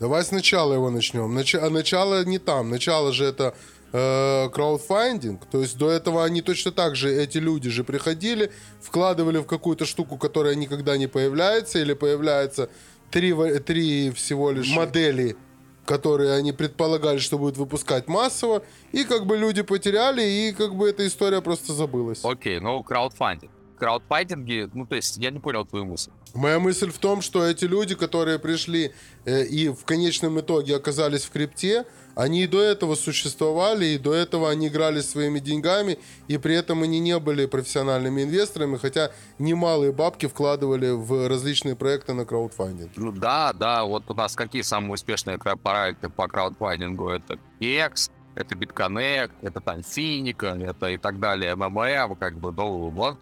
Давай 0.00 0.24
сначала 0.24 0.74
его 0.74 0.90
начнем. 0.90 1.36
Нач- 1.38 1.58
а 1.58 1.70
начало 1.70 2.24
не 2.24 2.38
там. 2.38 2.68
Начало 2.70 3.12
же 3.12 3.24
это 3.24 3.54
э, 3.92 4.48
краудфандинг. 4.50 5.46
То 5.46 5.60
есть 5.60 5.78
до 5.78 5.90
этого 5.90 6.24
они 6.24 6.42
точно 6.42 6.72
так 6.72 6.96
же, 6.96 7.14
эти 7.14 7.38
люди 7.38 7.70
же 7.70 7.84
приходили, 7.84 8.50
вкладывали 8.80 9.38
в 9.38 9.44
какую-то 9.44 9.84
штуку, 9.86 10.16
которая 10.16 10.56
никогда 10.56 10.96
не 10.96 11.06
появляется, 11.06 11.78
или 11.78 11.94
появляется 11.94 12.68
три, 13.10 13.32
три 13.60 14.10
всего 14.10 14.50
лишь 14.50 14.74
модели, 14.74 15.36
которые 15.84 16.32
они 16.32 16.52
предполагали, 16.52 17.18
что 17.18 17.38
будут 17.38 17.56
выпускать 17.56 18.08
массово, 18.08 18.62
и 18.92 19.04
как 19.04 19.26
бы 19.26 19.36
люди 19.36 19.62
потеряли, 19.62 20.22
и 20.22 20.52
как 20.52 20.74
бы 20.74 20.88
эта 20.88 21.06
история 21.06 21.40
просто 21.40 21.72
забылась. 21.72 22.20
Окей, 22.24 22.60
ну, 22.60 22.82
краудфандинг. 22.82 23.50
Краудфандинги, 23.78 24.70
ну, 24.72 24.86
то 24.86 24.96
есть, 24.96 25.16
я 25.16 25.30
не 25.30 25.40
понял 25.40 25.64
твою 25.64 25.84
мысль. 25.84 26.10
Моя 26.34 26.58
мысль 26.58 26.90
в 26.90 26.98
том, 26.98 27.22
что 27.22 27.44
эти 27.44 27.64
люди, 27.64 27.94
которые 27.94 28.38
пришли 28.38 28.92
э, 29.24 29.44
и 29.44 29.68
в 29.68 29.84
конечном 29.84 30.40
итоге 30.40 30.76
оказались 30.76 31.24
в 31.24 31.30
крипте, 31.30 31.84
они 32.14 32.44
и 32.44 32.46
до 32.46 32.62
этого 32.62 32.94
существовали, 32.94 33.86
и 33.86 33.98
до 33.98 34.14
этого 34.14 34.50
они 34.50 34.68
играли 34.68 35.00
своими 35.00 35.40
деньгами, 35.40 35.98
и 36.28 36.38
при 36.38 36.54
этом 36.54 36.82
они 36.82 37.00
не 37.00 37.18
были 37.18 37.46
профессиональными 37.46 38.22
инвесторами, 38.22 38.76
хотя 38.76 39.10
немалые 39.38 39.92
бабки 39.92 40.26
вкладывали 40.26 40.90
в 40.90 41.28
различные 41.28 41.76
проекты 41.76 42.12
на 42.14 42.24
краудфандинг. 42.24 42.92
Ну 42.96 43.12
да, 43.12 43.52
да, 43.52 43.84
вот 43.84 44.04
у 44.08 44.14
нас 44.14 44.34
какие 44.34 44.62
самые 44.62 44.94
успешные 44.94 45.38
проекты 45.38 46.08
по 46.08 46.28
краудфандингу? 46.28 47.08
Это 47.08 47.38
X, 47.60 48.10
это 48.34 48.54
BitConnect, 48.54 49.32
это 49.42 49.60
там 49.60 49.82
Финика, 49.82 50.46
это 50.46 50.88
и 50.88 50.98
так 50.98 51.18
далее, 51.18 51.54
МММ, 51.54 52.16
как 52.16 52.38
бы, 52.38 52.52
ну, 52.52 52.90
вот, 52.90 53.18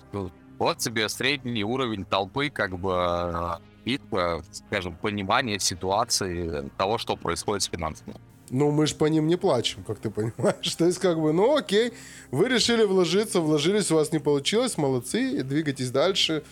вот 0.59 0.79
тебе 0.79 1.09
средний 1.09 1.65
уровень 1.65 2.05
толпы, 2.05 2.51
как 2.51 2.79
бы, 2.79 3.59
э, 3.87 3.97
э, 4.13 4.41
скажем, 4.53 4.97
понимание 4.97 5.59
ситуации 5.59 6.71
того, 6.77 6.99
что 6.99 7.17
происходит 7.17 7.63
с 7.63 7.67
финансами. 7.67 8.15
Ну, 8.53 8.71
мы 8.71 8.87
же 8.87 8.95
по 8.95 9.07
ним 9.07 9.29
не 9.29 9.37
плачем, 9.37 9.83
как 9.83 9.99
ты 9.99 10.11
понимаешь. 10.11 10.75
То 10.79 10.85
есть, 10.85 10.99
как 10.99 11.19
бы, 11.19 11.33
ну 11.33 11.57
окей, 11.57 11.95
вы 12.31 12.49
решили 12.49 12.85
вложиться, 12.85 13.41
вложились, 13.41 13.91
у 13.91 13.95
вас 13.95 14.13
не 14.13 14.19
получилось, 14.19 14.77
молодцы, 14.77 15.43
двигайтесь 15.43 15.91
дальше. 15.91 16.45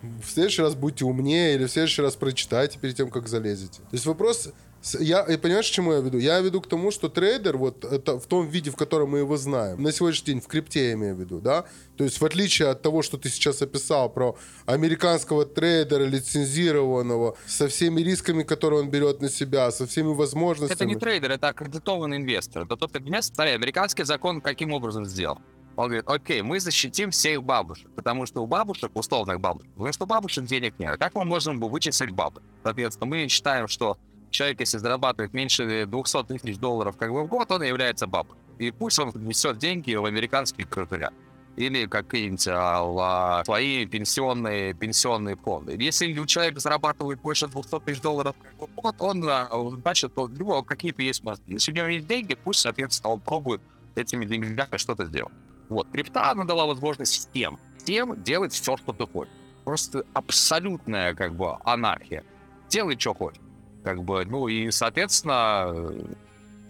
В 0.00 0.30
следующий 0.30 0.62
раз 0.62 0.76
будьте 0.76 1.04
умнее 1.04 1.56
или 1.56 1.66
в 1.66 1.70
следующий 1.70 2.02
раз 2.02 2.14
прочитайте 2.14 2.78
перед 2.78 2.96
тем, 2.96 3.10
как 3.10 3.28
залезете. 3.28 3.80
То 3.80 3.92
есть 3.92 4.06
вопрос... 4.06 4.52
Я, 4.98 5.24
понимаешь, 5.24 5.68
к 5.68 5.72
чему 5.72 5.92
я 5.92 6.00
веду? 6.00 6.18
Я 6.18 6.40
веду 6.40 6.60
к 6.60 6.66
тому, 6.66 6.90
что 6.90 7.08
трейдер, 7.08 7.58
вот 7.58 7.84
это 7.84 8.18
в 8.18 8.26
том 8.26 8.48
виде, 8.48 8.70
в 8.70 8.76
котором 8.76 9.10
мы 9.10 9.18
его 9.18 9.36
знаем, 9.36 9.82
на 9.82 9.92
сегодняшний 9.92 10.34
день 10.34 10.40
в 10.40 10.46
крипте 10.46 10.88
я 10.88 10.92
имею 10.94 11.14
в 11.16 11.20
виду, 11.20 11.40
да? 11.40 11.64
То 11.96 12.04
есть 12.04 12.20
в 12.20 12.24
отличие 12.24 12.68
от 12.68 12.80
того, 12.80 13.02
что 13.02 13.18
ты 13.18 13.28
сейчас 13.28 13.60
описал 13.60 14.08
про 14.08 14.36
американского 14.64 15.44
трейдера, 15.44 16.04
лицензированного, 16.04 17.36
со 17.46 17.68
всеми 17.68 18.00
рисками, 18.00 18.42
которые 18.42 18.80
он 18.80 18.90
берет 18.90 19.20
на 19.20 19.28
себя, 19.28 19.70
со 19.70 19.86
всеми 19.86 20.14
возможностями. 20.14 20.76
Это 20.76 20.86
не 20.86 20.96
трейдер, 20.96 21.32
это 21.32 21.48
аккредитованный 21.48 22.16
инвестор. 22.16 22.62
Это 22.62 22.76
тот 22.76 22.96
инвестор, 22.96 23.34
смотри, 23.34 23.52
американский 23.52 24.04
закон 24.04 24.40
каким 24.40 24.72
образом 24.72 25.04
сделал? 25.04 25.38
Он 25.76 25.86
говорит, 25.86 26.04
окей, 26.08 26.42
мы 26.42 26.58
защитим 26.58 27.10
всех 27.10 27.42
бабушек, 27.42 27.90
потому 27.94 28.26
что 28.26 28.42
у 28.42 28.46
бабушек, 28.46 28.90
условных 28.94 29.40
бабушек, 29.40 29.70
потому 29.72 29.92
что 29.92 30.04
у 30.04 30.06
бабушек 30.06 30.44
денег 30.44 30.74
нет. 30.78 30.98
Как 30.98 31.14
мы 31.14 31.24
можем 31.24 31.60
вычислить 31.60 32.10
бабушек? 32.10 32.48
Соответственно, 32.62 33.06
мы 33.06 33.28
считаем, 33.28 33.68
что 33.68 33.96
человек, 34.30 34.60
если 34.60 34.78
зарабатывает 34.78 35.32
меньше 35.32 35.86
200 35.86 36.24
тысяч 36.24 36.58
долларов 36.58 36.96
как 36.96 37.12
бы 37.12 37.24
в 37.24 37.28
год, 37.28 37.50
он 37.50 37.62
является 37.62 38.06
бабушкой. 38.06 38.40
И 38.58 38.70
пусть 38.70 38.98
он 38.98 39.12
несет 39.14 39.58
деньги 39.58 39.94
в 39.94 40.04
американские 40.04 40.66
крутыря. 40.66 41.12
Или 41.56 41.86
какие-нибудь 41.86 42.46
а, 42.48 43.42
свои 43.44 43.84
пенсионные, 43.84 44.72
пенсионные 44.72 45.36
фонды. 45.36 45.76
Если 45.78 46.16
у 46.18 46.26
человека 46.26 46.60
зарабатывает 46.60 47.20
больше 47.20 47.48
200 47.48 47.80
тысяч 47.80 48.00
долларов 48.00 48.36
в 48.58 48.66
год, 48.80 48.94
он, 48.98 49.24
а, 49.28 49.48
значит, 49.82 50.16
у 50.16 50.28
него 50.28 50.62
какие-то 50.62 51.02
есть 51.02 51.24
мозги. 51.24 51.54
Если 51.54 51.72
у 51.72 51.74
него 51.74 51.86
есть 51.88 52.06
деньги, 52.06 52.34
пусть, 52.34 52.60
соответственно, 52.60 53.14
он 53.14 53.20
пробует 53.20 53.60
этими 53.94 54.24
деньгами 54.24 54.76
что-то 54.76 55.06
сделать. 55.06 55.32
Вот, 55.68 55.88
крипта, 55.90 56.30
она 56.30 56.44
дала 56.44 56.66
возможность 56.66 57.30
всем, 57.30 57.58
всем 57.78 58.22
делать 58.22 58.52
все, 58.52 58.76
что 58.76 58.92
ты 58.92 59.06
хочешь. 59.06 59.32
Просто 59.64 60.04
абсолютная, 60.14 61.14
как 61.14 61.34
бы, 61.34 61.56
анархия. 61.64 62.24
Делай, 62.68 62.98
что 62.98 63.14
хочешь. 63.14 63.40
Как 63.82 64.02
бы, 64.02 64.24
ну 64.24 64.48
и, 64.48 64.70
соответственно, 64.70 65.92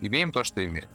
имеем 0.01 0.33
то, 0.33 0.45
что 0.45 0.65
имеем. 0.65 0.89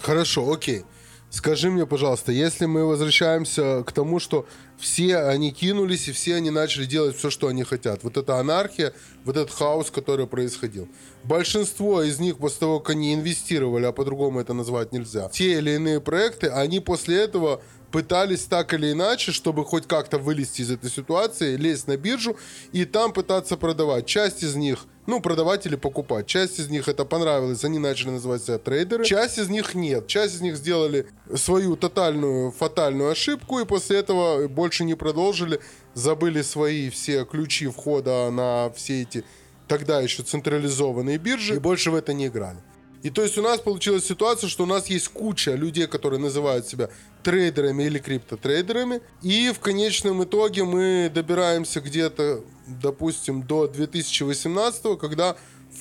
Хорошо, 0.00 0.50
окей. 0.50 0.84
Скажи 1.30 1.70
мне, 1.70 1.86
пожалуйста, 1.86 2.32
если 2.32 2.66
мы 2.66 2.84
возвращаемся 2.84 3.84
к 3.86 3.92
тому, 3.92 4.18
что 4.18 4.46
все 4.78 5.18
они 5.18 5.52
кинулись 5.52 6.08
и 6.08 6.12
все 6.12 6.34
они 6.34 6.50
начали 6.50 6.86
делать 6.86 7.16
все, 7.16 7.30
что 7.30 7.46
они 7.46 7.62
хотят. 7.62 8.02
Вот 8.02 8.16
эта 8.16 8.38
анархия, 8.38 8.92
вот 9.24 9.36
этот 9.36 9.54
хаос, 9.54 9.92
который 9.92 10.26
происходил. 10.26 10.88
Большинство 11.22 12.02
из 12.02 12.18
них 12.18 12.38
после 12.38 12.58
того, 12.60 12.80
как 12.80 12.96
они 12.96 13.14
инвестировали, 13.14 13.84
а 13.84 13.92
по-другому 13.92 14.40
это 14.40 14.54
назвать 14.54 14.92
нельзя, 14.92 15.28
те 15.28 15.58
или 15.58 15.72
иные 15.72 16.00
проекты, 16.00 16.48
они 16.48 16.80
после 16.80 17.18
этого 17.18 17.62
пытались 17.92 18.44
так 18.44 18.74
или 18.74 18.90
иначе, 18.90 19.30
чтобы 19.30 19.64
хоть 19.64 19.86
как-то 19.86 20.18
вылезти 20.18 20.62
из 20.62 20.70
этой 20.72 20.90
ситуации, 20.90 21.56
лезть 21.56 21.86
на 21.86 21.96
биржу 21.96 22.36
и 22.72 22.84
там 22.84 23.12
пытаться 23.12 23.56
продавать. 23.56 24.06
Часть 24.06 24.42
из 24.42 24.56
них, 24.56 24.86
ну, 25.10 25.20
продавать 25.20 25.66
или 25.66 25.76
покупать. 25.76 26.26
Часть 26.26 26.58
из 26.58 26.68
них 26.68 26.88
это 26.88 27.04
понравилось, 27.04 27.64
они 27.64 27.78
начали 27.78 28.10
называть 28.10 28.42
себя 28.42 28.58
трейдеры. 28.58 29.04
Часть 29.04 29.38
из 29.38 29.48
них 29.48 29.74
нет. 29.74 30.06
Часть 30.06 30.36
из 30.36 30.40
них 30.40 30.56
сделали 30.56 31.06
свою 31.34 31.76
тотальную, 31.76 32.52
фатальную 32.52 33.10
ошибку 33.10 33.58
и 33.60 33.64
после 33.64 33.98
этого 33.98 34.48
больше 34.48 34.84
не 34.84 34.94
продолжили, 34.94 35.60
забыли 35.94 36.42
свои 36.42 36.90
все 36.90 37.24
ключи 37.24 37.66
входа 37.66 38.30
на 38.30 38.70
все 38.74 39.02
эти 39.02 39.24
тогда 39.66 40.00
еще 40.00 40.22
централизованные 40.24 41.18
биржи 41.18 41.56
и 41.56 41.58
больше 41.58 41.90
в 41.90 41.94
это 41.94 42.12
не 42.12 42.26
играли. 42.26 42.58
И 43.02 43.10
то 43.10 43.22
есть 43.22 43.38
у 43.38 43.42
нас 43.42 43.60
получилась 43.60 44.04
ситуация, 44.04 44.48
что 44.48 44.64
у 44.64 44.66
нас 44.66 44.88
есть 44.88 45.08
куча 45.08 45.54
людей, 45.54 45.86
которые 45.86 46.20
называют 46.20 46.66
себя 46.66 46.90
трейдерами 47.22 47.84
или 47.84 47.98
криптотрейдерами. 47.98 49.00
И 49.22 49.52
в 49.54 49.60
конечном 49.60 50.24
итоге 50.24 50.64
мы 50.64 51.10
добираемся 51.12 51.80
где-то, 51.80 52.44
допустим, 52.66 53.42
до 53.42 53.66
2018, 53.66 54.98
когда 54.98 55.36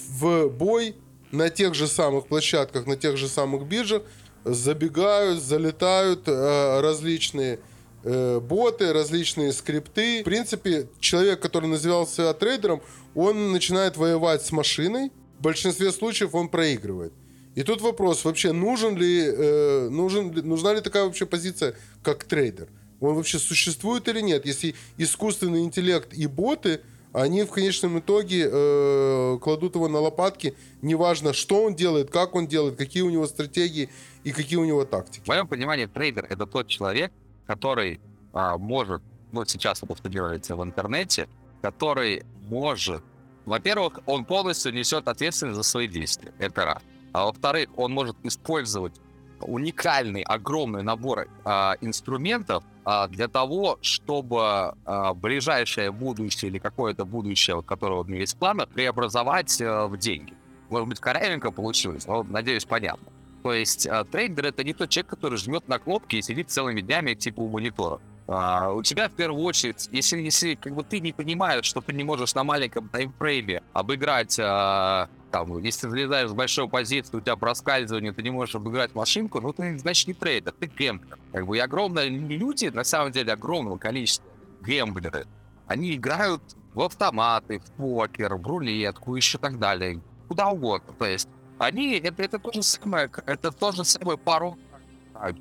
в 0.10 0.48
бой 0.50 0.96
на 1.32 1.50
тех 1.50 1.76
же 1.76 1.88
самых 1.88 2.28
площадках, 2.28 2.86
на 2.86 2.96
тех 2.96 3.18
же 3.18 3.28
самых 3.28 3.68
биржах 3.68 4.04
забегают, 4.44 5.42
залетают 5.42 6.28
э, 6.28 6.82
различные 6.82 7.60
э, 8.04 8.40
боты, 8.40 8.94
различные 8.94 9.54
скрипты. 9.54 10.22
В 10.22 10.26
принципе, 10.26 10.88
человек, 11.00 11.42
который 11.42 11.68
назывался 11.68 12.34
трейдером, 12.34 12.82
он 13.16 13.52
начинает 13.52 13.98
воевать 13.98 14.46
с 14.46 14.52
машиной, 14.52 15.12
в 15.40 15.42
большинстве 15.42 15.92
случаев 15.92 16.36
он 16.36 16.50
проигрывает. 16.50 17.14
И 17.56 17.64
тут 17.64 17.82
вопрос, 17.82 18.26
вообще 18.26 18.52
нужен 18.52 18.96
ли, 18.96 19.24
э, 19.26 19.90
нужен, 19.90 20.32
нужна 20.48 20.74
ли 20.74 20.82
такая 20.82 21.06
вообще 21.06 21.26
позиция, 21.26 21.76
как 22.04 22.24
трейдер? 22.24 22.70
Он 23.00 23.16
вообще 23.16 23.40
существует 23.40 24.08
или 24.08 24.22
нет? 24.22 24.46
Если 24.46 24.76
искусственный 24.98 25.64
интеллект 25.64 26.14
и 26.14 26.28
боты, 26.28 26.82
они 27.12 27.44
в 27.44 27.50
конечном 27.50 28.00
итоге 28.00 28.48
э, 28.52 29.38
кладут 29.42 29.76
его 29.76 29.88
на 29.88 30.00
лопатки, 30.00 30.56
неважно, 30.82 31.34
что 31.34 31.64
он 31.64 31.76
делает, 31.76 32.12
как 32.12 32.36
он 32.36 32.48
делает, 32.48 32.76
какие 32.78 33.02
у 33.02 33.10
него 33.10 33.26
стратегии 33.26 33.90
и 34.24 34.32
какие 34.32 34.60
у 34.60 34.66
него 34.66 34.82
В 34.82 34.86
тактики. 34.86 35.28
моем 35.28 35.48
понимании 35.48 35.88
трейдер 35.88 36.28
это 36.30 36.46
тот 36.46 36.68
человек, 36.68 37.12
который 37.48 38.00
а, 38.32 38.58
может, 38.58 39.02
ну 39.32 39.44
сейчас 39.46 39.82
делается 40.04 40.56
в 40.56 40.64
интернете, 40.64 41.28
который 41.62 42.24
может, 42.48 43.04
во-первых, 43.46 44.00
он 44.06 44.26
полностью 44.26 44.74
несет 44.74 45.08
ответственность 45.08 45.58
за 45.58 45.64
свои 45.64 45.88
действия, 45.88 46.32
это 46.38 46.66
раз. 46.66 46.84
А 47.12 47.26
во-вторых, 47.26 47.70
он 47.78 47.92
может 47.92 48.16
использовать 48.24 48.94
уникальный, 49.42 50.22
огромный 50.22 50.84
набор 50.84 51.28
а, 51.46 51.76
инструментов 51.82 52.64
а, 52.84 53.08
для 53.08 53.28
того, 53.28 53.78
чтобы 53.82 54.74
а, 54.86 55.14
ближайшее 55.14 55.92
будущее 55.92 56.52
или 56.52 56.60
какое-то 56.60 57.06
будущее, 57.06 57.56
вот, 57.56 57.66
которое 57.66 58.02
у 58.02 58.06
него 58.06 58.20
есть 58.20 58.36
в 58.36 58.38
планах, 58.38 58.70
преобразовать 58.70 59.62
а, 59.62 59.88
в 59.88 59.98
деньги. 59.98 60.34
Может 60.70 60.90
быть, 60.90 61.00
корявенько 61.00 61.52
получилось, 61.52 62.06
но, 62.06 62.24
надеюсь, 62.24 62.66
понятно. 62.66 63.08
То 63.44 63.54
есть 63.54 63.88
а, 63.88 64.04
трейдер 64.04 64.48
это 64.48 64.64
не 64.64 64.74
тот 64.74 64.90
человек, 64.90 65.10
который 65.10 65.38
жмет 65.38 65.68
на 65.68 65.80
кнопки 65.80 66.18
и 66.18 66.22
сидит 66.22 66.50
целыми 66.50 66.82
днями 66.82 67.14
типа 67.14 67.42
у 67.42 67.48
монитора. 67.48 68.00
А, 68.28 68.72
у 68.72 68.84
тебя 68.84 69.10
в 69.10 69.14
первую 69.14 69.44
очередь, 69.44 69.90
если, 69.92 70.20
если 70.20 70.56
как 70.56 70.76
бы 70.76 70.84
ты 70.84 71.00
не 71.00 71.14
понимаешь, 71.14 71.66
что 71.66 71.82
ты 71.82 71.94
не 71.94 72.04
можешь 72.04 72.36
на 72.36 72.44
маленьком 72.44 72.90
таймфрейме 72.90 73.64
обыграть, 73.74 74.38
а, 74.40 75.10
там, 75.32 75.58
если 75.60 75.88
залезаешь 75.88 76.30
в 76.30 76.36
большую 76.36 76.70
позицию, 76.70 77.20
у 77.20 77.22
тебя 77.22 77.36
проскальзывание, 77.36 78.12
ты 78.12 78.24
не 78.24 78.32
можешь 78.32 78.56
обыграть 78.56 78.96
машинку, 78.96 79.40
ну 79.42 79.54
ты, 79.54 79.78
значит, 79.78 80.08
не 80.08 80.14
трейдер, 80.14 80.54
ты 80.54 80.68
gambler. 80.68 81.18
Как 81.32 81.46
бы 81.46 81.58
и 81.58 81.60
огромные 81.60 82.10
люди, 82.10 82.66
на 82.68 82.84
самом 82.84 83.12
деле, 83.12 83.34
огромного 83.34 83.78
количества 83.78 84.26
gambler 84.62 85.12
ы, 85.12 85.26
они 85.68 85.96
играют 85.96 86.42
в 86.74 86.82
автоматы, 86.82 87.60
в 87.60 87.72
покер, 87.72 88.36
в 88.36 88.46
рулетку, 88.46 89.16
еще 89.16 89.38
так 89.38 89.60
далее, 89.60 90.02
куда 90.28 90.50
угодно. 90.50 90.94
То 90.98 91.06
есть 91.06 91.30
они, 91.58 91.98
это, 91.98 92.24
это 92.24 92.40
то 92.40 92.52
же 92.52 92.64
самое, 92.64 93.10
это 93.26 93.52
то 93.52 93.72
же 93.72 93.84
самое 93.84 94.18
пару 94.18 94.58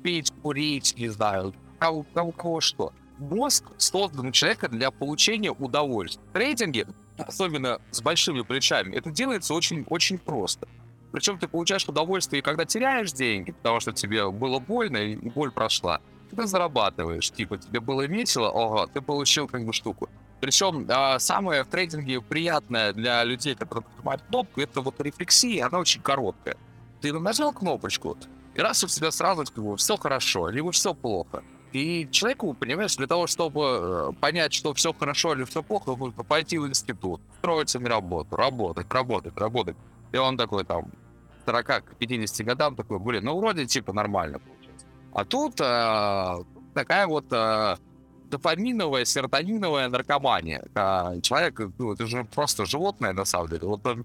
пить, 0.03 0.31
курить, 0.41 0.95
не 0.97 1.09
знаю, 1.09 1.53
кого, 1.79 2.05
кого, 2.13 2.31
кого 2.31 2.61
что. 2.61 2.93
Мозг 3.17 3.65
создан 3.77 4.27
у 4.27 4.31
человека 4.31 4.69
для 4.69 4.91
получения 4.91 5.51
удовольствия. 5.51 6.23
В 6.29 6.33
трейдинге, 6.33 6.87
особенно 7.27 7.79
с 7.91 8.01
большими 8.01 8.41
плечами, 8.41 8.95
это 8.95 9.11
делается 9.11 9.53
очень, 9.53 9.85
очень 9.89 10.17
просто. 10.17 10.67
Причем 11.11 11.39
ты 11.39 11.47
получаешь 11.47 11.87
удовольствие, 11.87 12.41
когда 12.41 12.65
теряешь 12.65 13.11
деньги, 13.11 13.51
потому 13.51 13.79
что 13.79 13.91
тебе 13.91 14.29
было 14.29 14.59
больно, 14.59 14.97
и 14.97 15.15
боль 15.15 15.51
прошла, 15.51 16.01
ты 16.29 16.45
зарабатываешь. 16.45 17.31
Типа, 17.31 17.57
тебе 17.57 17.79
было 17.79 18.05
весело, 18.05 18.51
ага, 18.53 18.91
ты 18.91 19.01
получил 19.01 19.47
как 19.47 19.65
бы 19.65 19.73
штуку. 19.73 20.09
Причем 20.39 20.85
а, 20.87 21.19
самое 21.19 21.63
в 21.63 21.67
трейдинге 21.67 22.21
приятное 22.21 22.93
для 22.93 23.23
людей, 23.23 23.55
которые 23.55 23.85
нажимают 23.95 24.21
кнопку, 24.29 24.61
это 24.61 24.81
вот 24.81 25.01
рефлексия, 25.01 25.65
она 25.65 25.79
очень 25.79 26.01
короткая. 26.01 26.55
Ты 27.01 27.11
нажал 27.11 27.51
кнопочку, 27.51 28.17
и 28.55 28.61
раз 28.61 28.83
у 28.83 28.87
тебя 28.87 29.11
сразу 29.11 29.43
как 29.45 29.63
бы, 29.63 29.75
все 29.77 29.97
хорошо, 29.97 30.49
либо 30.49 30.71
все 30.71 30.93
плохо. 30.93 31.43
И 31.71 32.07
человеку, 32.11 32.53
понимаешь, 32.53 32.95
для 32.95 33.07
того, 33.07 33.27
чтобы 33.27 34.11
э, 34.11 34.11
понять, 34.19 34.53
что 34.53 34.73
все 34.73 34.91
хорошо 34.93 35.33
или 35.33 35.43
все 35.43 35.61
плохо, 35.61 35.95
нужно 35.95 36.23
пойти 36.23 36.57
в 36.57 36.67
институт, 36.67 37.21
строиться 37.39 37.79
на 37.79 37.89
работу, 37.89 38.35
работать, 38.35 38.91
работать, 38.91 39.37
работать. 39.37 39.75
И 40.11 40.17
он 40.17 40.35
такой 40.37 40.65
там, 40.65 40.85
40 41.45 41.65
к 41.65 41.95
50 41.99 42.45
годам 42.45 42.75
такой, 42.75 42.99
блин, 42.99 43.23
ну 43.25 43.37
вроде 43.37 43.65
типа 43.65 43.93
нормально 43.93 44.39
получается. 44.39 44.87
А 45.13 45.25
тут 45.25 45.61
э, 45.61 46.43
такая 46.73 47.07
вот 47.07 47.25
э, 47.31 47.75
дофаминовая, 48.29 49.05
серотониновая 49.05 49.89
наркомания. 49.89 50.63
А 50.75 51.19
человек, 51.21 51.59
ну, 51.77 51.93
это 51.93 52.05
же 52.05 52.23
просто 52.23 52.65
животное 52.65 53.13
на 53.13 53.25
самом 53.25 53.49
деле. 53.49 53.67
Вот 53.67 53.85
он 53.85 54.01
э, 54.01 54.03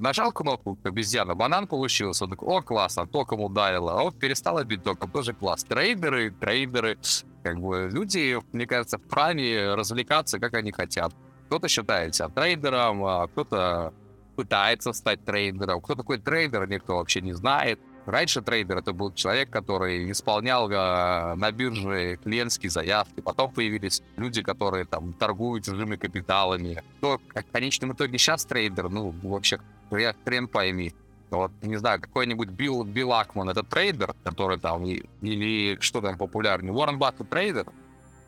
нажал 0.00 0.32
кнопку 0.32 0.78
обезьяна, 0.82 1.34
банан 1.34 1.66
получился, 1.66 2.24
он 2.24 2.30
такой, 2.30 2.48
о, 2.48 2.62
классно, 2.62 3.06
током 3.06 3.40
ударило, 3.40 4.00
а 4.00 4.02
вот 4.04 4.18
перестал 4.18 4.62
бить 4.64 4.82
током, 4.82 5.10
тоже 5.10 5.32
класс. 5.32 5.64
Трейдеры, 5.64 6.30
трейдеры, 6.30 6.98
как 7.42 7.60
бы 7.60 7.88
люди, 7.92 8.38
мне 8.52 8.66
кажется, 8.66 8.98
вправе 8.98 9.74
развлекаться, 9.74 10.38
как 10.38 10.54
они 10.54 10.72
хотят. 10.72 11.12
Кто-то 11.46 11.68
считает 11.68 12.14
себя 12.14 12.28
трейдером, 12.28 13.04
а 13.04 13.26
кто-то 13.26 13.92
пытается 14.36 14.92
стать 14.92 15.24
трейдером. 15.24 15.80
Кто 15.80 15.94
такой 15.94 16.18
трейдер, 16.18 16.68
никто 16.68 16.96
вообще 16.96 17.20
не 17.20 17.32
знает. 17.32 17.80
Раньше 18.10 18.42
трейдер 18.42 18.78
это 18.78 18.92
был 18.92 19.12
человек, 19.12 19.50
который 19.50 20.10
исполнял 20.10 20.68
э, 20.68 21.34
на 21.36 21.52
бирже 21.52 22.18
клиентские 22.24 22.68
заявки. 22.68 23.20
Потом 23.20 23.52
появились 23.52 24.02
люди, 24.16 24.42
которые 24.42 24.84
там 24.84 25.12
торгуют 25.12 25.64
чужими 25.64 25.94
капиталами. 25.94 26.82
Кто 26.98 27.18
в 27.18 27.52
конечном 27.52 27.92
итоге 27.92 28.18
сейчас 28.18 28.44
трейдер, 28.44 28.88
ну, 28.88 29.14
вообще, 29.22 29.60
хрен, 29.90 30.48
пойми. 30.48 30.92
Вот, 31.30 31.52
не 31.62 31.76
знаю, 31.76 32.00
какой-нибудь 32.00 32.48
Билл, 32.48 32.82
Билл 32.82 33.12
Акман, 33.12 33.48
это 33.48 33.62
трейдер, 33.62 34.14
который 34.24 34.58
там, 34.58 34.84
или 34.84 35.78
что 35.80 36.00
там 36.00 36.18
популярнее, 36.18 36.72
Уоррен 36.72 36.98
Баффет 36.98 37.30
трейдер. 37.30 37.66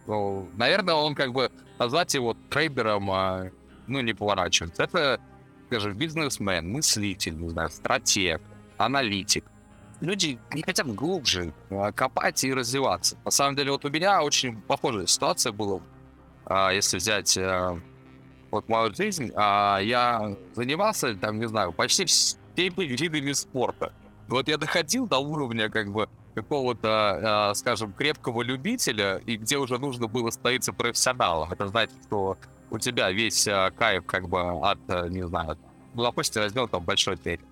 Ну, 0.06 0.48
наверное, 0.56 0.94
он 0.94 1.16
как 1.16 1.32
бы 1.32 1.50
назвать 1.80 2.14
его 2.14 2.36
трейдером, 2.50 3.10
а, 3.10 3.50
ну, 3.88 4.00
не 4.00 4.14
поворачивается. 4.14 4.84
Это, 4.84 5.20
скажем, 5.66 5.94
бизнесмен, 5.94 6.70
мыслитель, 6.70 7.36
не 7.36 7.48
знаю, 7.48 7.70
стратег, 7.70 8.40
аналитик. 8.78 9.44
Люди 10.02 10.36
не 10.52 10.62
хотят 10.62 10.92
глубже 10.94 11.54
а, 11.70 11.92
копать 11.92 12.42
и 12.42 12.52
развиваться. 12.52 13.16
На 13.24 13.30
самом 13.30 13.54
деле, 13.54 13.70
вот 13.70 13.84
у 13.84 13.88
меня 13.88 14.20
очень 14.22 14.60
похожая 14.60 15.06
ситуация 15.06 15.52
была. 15.52 15.80
А, 16.44 16.72
Если 16.72 16.96
взять 16.96 17.38
а, 17.38 17.78
вот 18.50 18.68
мою 18.68 18.92
жизнь, 18.92 19.30
а, 19.36 19.78
я 19.78 20.36
занимался, 20.54 21.14
там, 21.14 21.38
не 21.38 21.46
знаю, 21.46 21.72
почти 21.72 22.04
всеми 22.04 22.84
видами 22.84 23.30
спорта. 23.30 23.92
Вот 24.26 24.48
я 24.48 24.58
доходил 24.58 25.06
до 25.06 25.18
уровня, 25.18 25.70
как 25.70 25.92
бы, 25.92 26.08
какого-то, 26.34 27.50
а, 27.50 27.54
скажем, 27.54 27.92
крепкого 27.92 28.42
любителя, 28.42 29.22
и 29.24 29.36
где 29.36 29.56
уже 29.56 29.78
нужно 29.78 30.08
было 30.08 30.30
становиться 30.30 30.72
профессионалом. 30.72 31.52
Это 31.52 31.68
значит, 31.68 31.94
что 32.06 32.36
у 32.70 32.78
тебя 32.80 33.12
весь 33.12 33.46
а, 33.46 33.70
кайф, 33.70 34.04
как 34.06 34.28
бы, 34.28 34.40
от, 34.40 34.80
не 35.10 35.24
знаю, 35.24 35.56
ну, 35.94 36.02
допустим, 36.02 36.42
возьмем 36.42 36.66
там 36.66 36.82
большой 36.82 37.16
тренинг. 37.16 37.46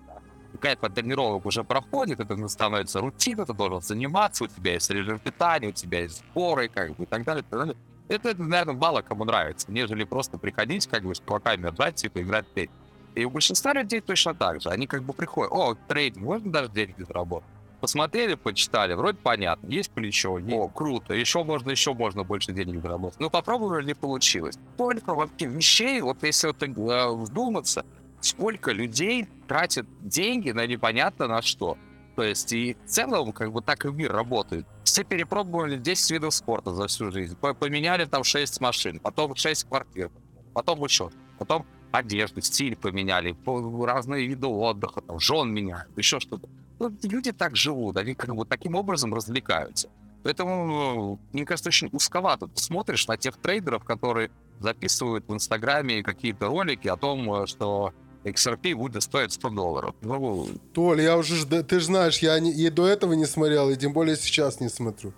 От 0.81 0.93
тренировок 0.93 1.45
уже 1.45 1.63
проходит, 1.63 2.19
это 2.19 2.47
становится 2.47 2.99
рутиной, 3.01 3.45
ты 3.45 3.53
должен 3.53 3.81
заниматься, 3.81 4.43
у 4.43 4.47
тебя 4.47 4.73
есть 4.73 4.89
режим 4.89 5.19
питания, 5.19 5.69
у 5.69 5.71
тебя 5.71 6.01
есть 6.01 6.19
сборы, 6.19 6.69
как 6.69 6.95
бы, 6.95 7.03
и 7.03 7.05
так 7.05 7.23
далее, 7.23 7.43
и 7.43 7.49
так 7.49 7.59
далее. 7.59 7.75
Это, 8.07 8.29
это, 8.29 8.43
наверное, 8.43 8.75
мало 8.75 9.01
кому 9.01 9.23
нравится, 9.23 9.71
нежели 9.71 10.03
просто 10.03 10.37
приходить, 10.37 10.87
как 10.87 11.03
бы, 11.03 11.15
с 11.15 11.19
кулаками 11.19 11.69
отдать, 11.69 11.95
типа, 11.95 12.21
играть 12.21 12.51
тренинг. 12.53 12.71
И 13.15 13.25
у 13.25 13.29
большинства 13.29 13.73
людей 13.73 14.01
точно 14.01 14.33
так 14.33 14.61
же. 14.61 14.69
Они 14.69 14.87
как 14.87 15.03
бы 15.03 15.13
приходят, 15.13 15.51
о, 15.51 15.75
трейдинг, 15.87 16.25
можно 16.25 16.51
даже 16.51 16.71
деньги 16.71 17.03
заработать. 17.03 17.49
Посмотрели, 17.81 18.35
почитали, 18.35 18.93
вроде 18.93 19.17
понятно, 19.17 19.67
есть 19.67 19.89
плечо, 19.89 20.39
о, 20.39 20.67
круто, 20.67 21.15
еще 21.15 21.43
можно, 21.43 21.71
еще 21.71 21.93
можно 21.95 22.23
больше 22.23 22.51
денег 22.51 22.79
заработать. 22.81 23.19
Ну, 23.19 23.31
попробовали, 23.31 23.83
не 23.83 23.95
получилось. 23.95 24.55
Сколько 24.75 25.15
вообще 25.15 25.47
вещей, 25.47 25.99
вот 26.01 26.21
если 26.21 26.47
вот 26.47 26.61
э, 26.61 27.09
вдуматься, 27.09 27.83
сколько 28.21 28.71
людей 28.71 29.27
тратят 29.47 29.85
деньги 30.01 30.51
на 30.51 30.65
непонятно 30.67 31.27
на 31.27 31.41
что. 31.41 31.77
То 32.15 32.23
есть 32.23 32.51
и 32.53 32.75
в 32.85 32.89
целом, 32.89 33.31
как 33.31 33.51
бы 33.51 33.61
так 33.61 33.85
и 33.85 33.89
мир 33.91 34.11
работает. 34.11 34.65
Все 34.83 35.03
перепробовали 35.03 35.77
10 35.77 36.11
видов 36.11 36.33
спорта 36.33 36.73
за 36.73 36.87
всю 36.87 37.11
жизнь. 37.11 37.35
По- 37.35 37.53
Поменяли 37.53 38.05
там 38.05 38.23
6 38.23 38.59
машин, 38.61 38.99
потом 38.99 39.35
6 39.35 39.63
квартир, 39.67 40.11
потом 40.53 40.83
еще, 40.83 41.09
потом 41.39 41.65
одежду, 41.91 42.41
стиль 42.41 42.75
поменяли, 42.75 43.31
по- 43.31 43.85
разные 43.85 44.27
виды 44.27 44.47
отдыха, 44.47 45.01
там, 45.01 45.19
жен 45.19 45.51
меняют, 45.53 45.97
еще 45.97 46.19
что-то. 46.19 46.49
Ну, 46.79 46.91
люди 47.03 47.31
так 47.31 47.55
живут, 47.55 47.97
они 47.97 48.13
как 48.13 48.35
бы 48.35 48.45
таким 48.45 48.75
образом 48.75 49.13
развлекаются. 49.13 49.89
Поэтому, 50.23 50.67
ну, 50.67 51.19
мне 51.33 51.45
кажется, 51.45 51.69
очень 51.69 51.89
узковато. 51.91 52.47
Ты 52.47 52.61
смотришь 52.61 53.07
на 53.07 53.17
тех 53.17 53.37
трейдеров, 53.37 53.83
которые 53.83 54.29
записывают 54.59 55.27
в 55.27 55.33
Инстаграме 55.33 56.03
какие-то 56.03 56.47
ролики 56.47 56.87
о 56.87 56.95
том, 56.97 57.31
э, 57.33 57.47
что 57.47 57.93
XRP 58.23 58.75
будет 58.75 59.01
стоить 59.03 59.33
100 59.33 59.49
долларов. 59.49 59.95
Ну, 60.01 60.47
Толь, 60.73 61.01
я 61.01 61.17
уже, 61.17 61.45
ты 61.45 61.79
же 61.79 61.85
знаешь, 61.85 62.19
я 62.19 62.39
не- 62.39 62.51
и 62.51 62.69
до 62.69 62.85
этого 62.87 63.13
не 63.13 63.25
смотрел, 63.25 63.69
и 63.69 63.75
тем 63.75 63.93
более 63.93 64.15
сейчас 64.15 64.59
не 64.59 64.69
смотрю. 64.69 65.13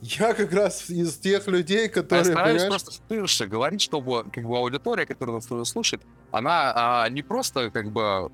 Я 0.00 0.32
как 0.32 0.52
раз 0.52 0.90
из 0.90 1.16
тех 1.16 1.46
людей, 1.48 1.82
я 1.84 1.88
которые, 1.88 2.24
стараюсь 2.24 2.62
понимаешь, 2.62 2.82
просто 2.84 3.02
ширше 3.08 3.46
говорить, 3.46 3.80
чтобы 3.80 4.24
как 4.32 4.44
бы 4.44 4.56
аудитория, 4.56 5.06
которая 5.06 5.36
нас 5.36 5.68
слушает, 5.68 6.02
она 6.30 6.72
а, 7.04 7.08
не 7.08 7.22
просто 7.22 7.70
как 7.70 7.90
бы 7.90 8.30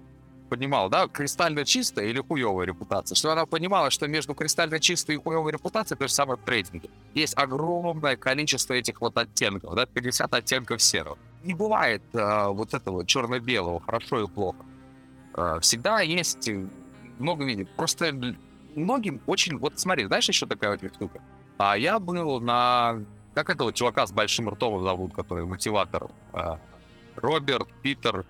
понимала, 0.57 0.89
да, 0.89 1.09
кристально 1.09 1.65
чистая 1.65 2.07
или 2.07 2.21
хуевая 2.21 2.67
репутация, 2.67 3.17
что 3.17 3.33
она 3.33 3.47
понимала, 3.47 3.91
что 3.91 4.07
между 4.07 4.35
кристально 4.35 4.79
чистой 4.79 5.17
и 5.17 5.19
хуевой 5.19 5.53
репутацией 5.53 5.99
то 5.99 6.07
же 6.07 6.15
самое 6.15 6.39
в 6.39 6.45
трейдинге. 6.45 6.91
Есть 7.15 7.37
огромное 7.37 8.17
количество 8.17 8.75
этих 8.75 9.01
вот 9.01 9.17
оттенков, 9.19 9.75
да, 9.75 9.87
50 9.87 10.33
оттенков 10.33 10.83
серого. 10.83 11.19
Не 11.43 11.55
бывает 11.55 12.03
а, 12.15 12.49
вот 12.49 12.73
этого 12.73 13.05
черно-белого, 13.05 13.81
хорошо 13.81 14.23
и 14.23 14.29
плохо. 14.29 14.65
Э, 15.37 15.59
всегда 15.61 16.01
есть 16.01 16.49
э, 16.49 16.67
много 17.19 17.45
видео. 17.45 17.67
Просто 17.77 18.13
многим 18.75 19.21
очень... 19.27 19.59
Вот 19.59 19.79
смотри, 19.79 20.07
знаешь, 20.07 20.29
еще 20.29 20.47
такая 20.47 20.79
вот 20.79 20.95
штука? 20.95 21.21
А 21.59 21.77
я 21.77 21.99
был 21.99 22.41
на... 22.41 23.01
Как 23.35 23.51
этого 23.51 23.73
чувака 23.73 24.07
с 24.07 24.13
большим 24.13 24.49
ртом 24.49 24.83
зовут, 24.85 25.13
который 25.13 25.45
мотиватор? 25.45 26.09
А, 26.33 26.59
Роберт, 27.17 27.69
Питер, 27.83 28.25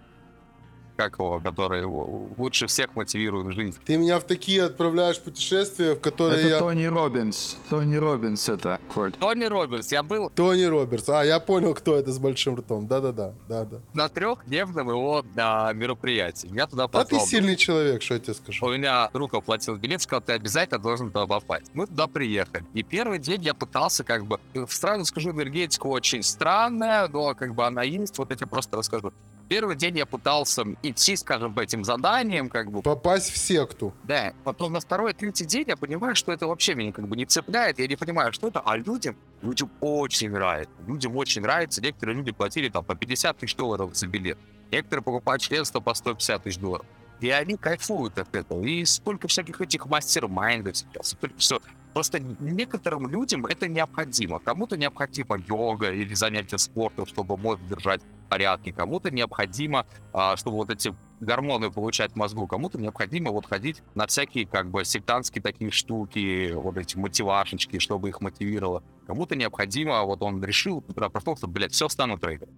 как 0.97 1.19
его, 1.19 1.41
который 1.41 1.81
его 1.81 2.29
лучше 2.37 2.67
всех 2.67 2.95
мотивирует 2.95 3.47
в 3.47 3.53
жизни. 3.53 3.81
Ты 3.85 3.97
меня 3.97 4.19
в 4.19 4.25
такие 4.25 4.65
отправляешь 4.65 5.21
путешествия, 5.21 5.95
в 5.95 6.01
которые 6.01 6.41
Это 6.41 6.49
я... 6.49 6.59
Тони 6.59 6.85
Робинс. 6.85 7.57
Тони 7.71 7.97
Робинс 7.97 8.49
это. 8.49 8.79
Тони 9.19 9.45
Робертс, 9.45 9.93
я 9.93 10.03
был 10.03 10.31
Тони 10.31 10.65
Робертс. 10.65 11.09
А, 11.09 11.25
я 11.25 11.41
понял, 11.41 11.75
кто 11.75 11.97
это 11.97 12.13
с 12.13 12.19
большим 12.19 12.57
ртом. 12.57 12.87
Да-да-да, 12.87 13.35
да-да. 13.49 13.79
на 13.93 14.09
трехдневном 14.09 14.89
его 14.89 15.25
а, 15.37 15.73
мероприятии. 15.73 16.49
Меня 16.49 16.67
туда 16.67 16.85
А 16.85 16.89
ты 16.89 17.11
позвал. 17.11 17.27
сильный 17.27 17.57
человек, 17.57 18.03
что 18.03 18.15
я 18.15 18.21
тебе 18.21 18.35
скажу. 18.35 18.67
У 18.67 18.71
меня 18.71 19.09
друг 19.13 19.35
оплатил 19.35 19.77
билет, 19.77 20.03
сказал, 20.03 20.23
ты 20.23 20.33
обязательно 20.33 20.79
должен 20.79 21.09
туда 21.09 21.27
попасть. 21.27 21.71
Мы 21.75 21.87
туда 21.87 22.07
приехали. 22.07 22.65
И 22.75 22.83
первый 22.83 23.19
день 23.19 23.43
я 23.43 23.55
пытался 23.55 24.05
как 24.05 24.25
бы... 24.27 24.39
Сразу 24.69 25.05
скажу, 25.05 25.31
энергетика 25.31 25.87
очень 25.87 26.23
странная, 26.23 27.09
но 27.09 27.35
как 27.35 27.55
бы 27.55 27.67
она 27.67 27.83
есть. 27.83 28.19
Вот 28.19 28.31
я 28.31 28.37
тебе 28.37 28.47
просто 28.47 28.77
расскажу. 28.77 29.13
Первый 29.49 29.77
день 29.77 29.99
я 29.99 30.07
пытался 30.07 30.65
идти, 30.83 31.17
скажем, 31.17 31.55
по 31.55 31.61
этим 31.61 31.85
заданиям, 31.85 32.49
как 32.49 32.71
бы, 32.71 32.83
Попасть 32.83 33.31
в 33.31 33.37
секту. 33.37 33.95
да. 34.05 34.33
Потом 34.43 34.73
на 34.73 34.81
второй, 34.81 35.13
третий 35.13 35.45
день 35.45 35.65
я 35.69 35.77
понимаю, 35.77 36.15
что 36.17 36.33
это 36.33 36.47
вообще 36.47 36.75
меня 36.75 36.93
как 36.93 37.07
бы 37.07 37.17
не 37.17 37.27
цепляет. 37.27 37.79
Я 37.79 37.87
не 37.87 37.97
понимаю, 37.97 38.33
что 38.33 38.49
это. 38.49 38.61
А 38.61 38.77
людям, 38.77 39.17
людям 39.43 39.71
очень 39.81 40.31
нравится. 40.31 40.73
Людям 40.87 41.15
очень 41.17 41.43
нравится. 41.43 41.83
Некоторые 41.83 42.17
люди 42.17 42.33
платили 42.33 42.69
там 42.69 42.85
по 42.85 42.95
50 42.95 43.37
тысяч 43.39 43.55
долларов 43.55 43.95
за 43.95 44.07
билет. 44.07 44.39
Некоторые 44.71 45.03
покупают 45.05 45.43
членство 45.43 45.81
по 45.81 45.93
150 45.95 46.43
тысяч 46.43 46.59
долларов. 46.59 46.87
И 47.21 47.29
они 47.31 47.57
кайфуют 47.57 48.19
от 48.19 48.35
этого. 48.35 48.63
И 48.65 48.85
сколько 48.85 49.29
всяких 49.29 49.61
этих 49.61 49.87
мастер-майндов 49.87 50.77
сейчас. 50.77 51.09
столько 51.09 51.39
всё. 51.39 51.61
Просто 51.95 52.19
некоторым 52.19 53.09
людям 53.09 53.47
это 53.47 53.69
необходимо. 53.69 54.41
Кому-то 54.41 54.77
необходима 54.77 55.39
йога 55.39 55.93
или 55.93 56.13
занятия 56.15 56.59
спортом, 56.59 57.07
чтобы 57.07 57.37
мозг 57.37 57.61
держать 57.69 58.03
в 58.03 58.29
порядке. 58.29 58.73
Кому-то 58.73 59.13
необходимо, 59.13 59.87
а, 60.13 60.37
чтобы 60.37 60.57
вот 60.57 60.71
эти 60.71 60.93
гормоны 61.21 61.71
получать 61.71 62.13
в 62.13 62.17
мозгу. 62.17 62.49
Кому-то 62.49 62.81
необходимо 62.81 63.31
вот 63.31 63.47
ходить 63.47 63.83
на 63.95 64.09
всякие 64.09 64.45
как 64.45 64.71
бы 64.71 64.85
сектантские 64.85 65.41
такие 65.41 65.71
штуки, 65.71 66.53
вот 66.53 66.77
эти 66.77 66.97
мотивашечки, 66.97 67.79
чтобы 67.79 68.09
их 68.09 68.21
мотивировало. 68.21 68.83
Кому-то 69.07 69.37
необходимо, 69.37 70.03
вот 70.03 70.21
он 70.23 70.43
решил, 70.43 70.81
прошел, 70.81 71.37
что, 71.37 71.47
блядь, 71.47 71.73
все, 71.73 71.89
стану 71.89 72.19
трейдером. 72.19 72.55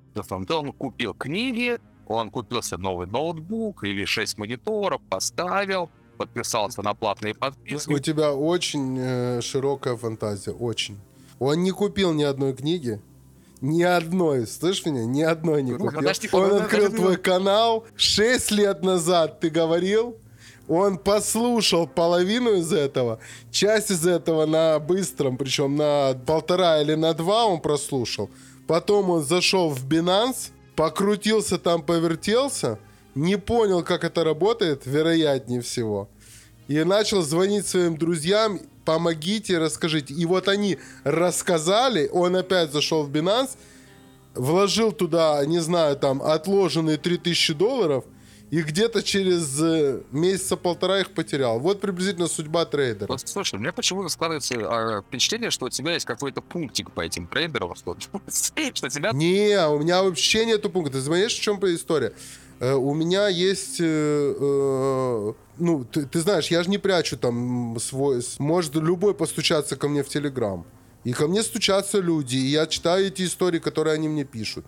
Он 0.49 0.73
купил 0.73 1.13
книги, 1.13 1.79
он 2.07 2.31
купил 2.31 2.63
себе 2.63 2.79
новый 2.79 3.07
ноутбук 3.07 3.85
или 3.85 4.07
6 4.07 4.39
мониторов, 4.39 5.03
поставил, 5.11 5.91
подписался 6.17 6.83
на 6.83 6.95
платные 6.95 7.35
подписки. 7.35 7.93
У 7.93 7.99
тебя 7.99 8.33
очень 8.33 8.97
э, 8.99 9.41
широкая 9.43 9.97
фантазия, 9.97 10.53
очень. 10.53 10.99
Он 11.39 11.63
не 11.63 11.71
купил 11.71 12.13
ни 12.13 12.23
одной 12.25 12.55
книги. 12.55 13.01
Ни 13.61 13.83
одной, 13.83 14.47
слышишь 14.47 14.85
меня? 14.87 15.05
Ни 15.07 15.23
одной 15.23 15.63
не 15.63 15.73
Ну, 15.73 15.79
купил. 15.79 15.99
подожди, 16.01 16.29
Он 16.33 16.43
подожди, 16.43 16.65
открыл 16.65 16.85
подожди. 16.87 17.03
твой 17.03 17.17
канал 17.17 17.87
6 17.97 18.51
лет 18.51 18.83
назад, 18.83 19.41
ты 19.41 19.49
говорил. 19.51 20.17
Он 20.69 20.99
послушал 20.99 21.87
половину 21.87 22.55
из 22.55 22.73
этого, 22.73 23.21
часть 23.53 23.93
из 23.93 24.05
этого 24.05 24.47
на 24.47 24.79
быстром, 24.81 25.37
причем 25.37 25.77
на 25.77 26.15
полтора 26.27 26.83
или 26.83 26.95
на 26.95 27.15
два 27.15 27.47
он 27.47 27.61
прослушал. 27.61 28.29
Потом 28.67 29.11
он 29.11 29.23
зашел 29.23 29.71
в 29.71 29.87
Binance, 29.87 30.51
покрутился 30.75 31.59
там, 31.59 31.83
повертелся, 31.83 32.81
не 33.17 33.39
понял, 33.39 33.83
как 33.83 34.05
это 34.05 34.23
работает, 34.23 34.83
вероятнее 34.85 35.63
всего. 35.63 36.09
И 36.69 36.83
начал 36.85 37.23
звонить 37.23 37.67
своим 37.67 37.97
друзьям, 37.97 38.61
помогите, 38.85 39.59
расскажите. 39.59 40.15
И 40.15 40.25
вот 40.27 40.49
они 40.49 40.79
рассказали, 41.03 42.09
он 42.13 42.37
опять 42.37 42.73
зашел 42.73 43.05
в 43.05 43.11
Binance, 43.11 43.51
вложил 44.35 44.93
туда, 44.93 45.45
не 45.47 45.61
знаю, 45.61 45.97
там, 45.97 46.23
отложенные 46.23 46.99
3000 46.99 47.55
долларов, 47.55 48.05
и 48.51 48.63
где-то 48.63 49.03
через 49.03 49.61
э, 49.61 50.03
месяца 50.13 50.57
полтора 50.57 51.01
их 51.01 51.11
потерял. 51.11 51.59
Вот 51.59 51.81
приблизительно 51.81 52.29
судьба 52.29 52.65
трейдера. 52.65 53.09
Вот, 53.09 53.21
слушай, 53.27 53.57
у 53.57 53.59
меня 53.59 53.73
почему-то 53.73 54.09
складывается 54.09 54.55
э, 54.55 55.03
впечатление, 55.03 55.51
что 55.51 55.67
у 55.67 55.69
тебя 55.69 55.95
есть 55.95 56.07
какой-то 56.07 56.43
пунктик 56.43 56.93
по 56.93 57.01
этим 57.01 57.27
трейдерам, 57.27 57.75
что, 57.75 57.97
что 58.75 58.89
тебя... 58.89 59.11
Не, 59.13 59.67
у 59.67 59.81
меня 59.81 60.03
вообще 60.03 60.47
нету 60.47 60.71
пункта. 60.71 60.93
Ты 60.93 61.01
знаешь, 61.01 61.35
в 61.35 61.41
чем 61.41 61.59
история? 61.65 62.13
Э, 62.61 62.75
у 62.75 62.95
меня 62.95 63.29
есть... 63.29 63.81
э, 63.81 64.35
э, 64.39 65.33
ну, 65.59 65.85
ты, 65.85 66.07
ты 66.07 66.21
знаешь, 66.21 66.49
я 66.49 66.63
же 66.63 66.71
не 66.71 66.79
прячу 66.79 67.17
там 67.17 67.77
свой... 67.81 68.23
Может 68.39 68.77
любой 68.77 69.15
постучаться 69.15 69.77
ко 69.77 69.89
мне 69.89 70.03
в 70.03 70.09
Телеграм. 70.09 70.65
И 71.05 71.13
ко 71.13 71.29
мне 71.29 71.43
стучатся 71.43 72.01
люди, 72.01 72.37
и 72.37 72.47
я 72.47 72.67
читаю 72.67 73.07
эти 73.07 73.23
истории, 73.23 73.61
которые 73.61 73.95
они 73.95 74.09
мне 74.09 74.25
пишут. 74.25 74.65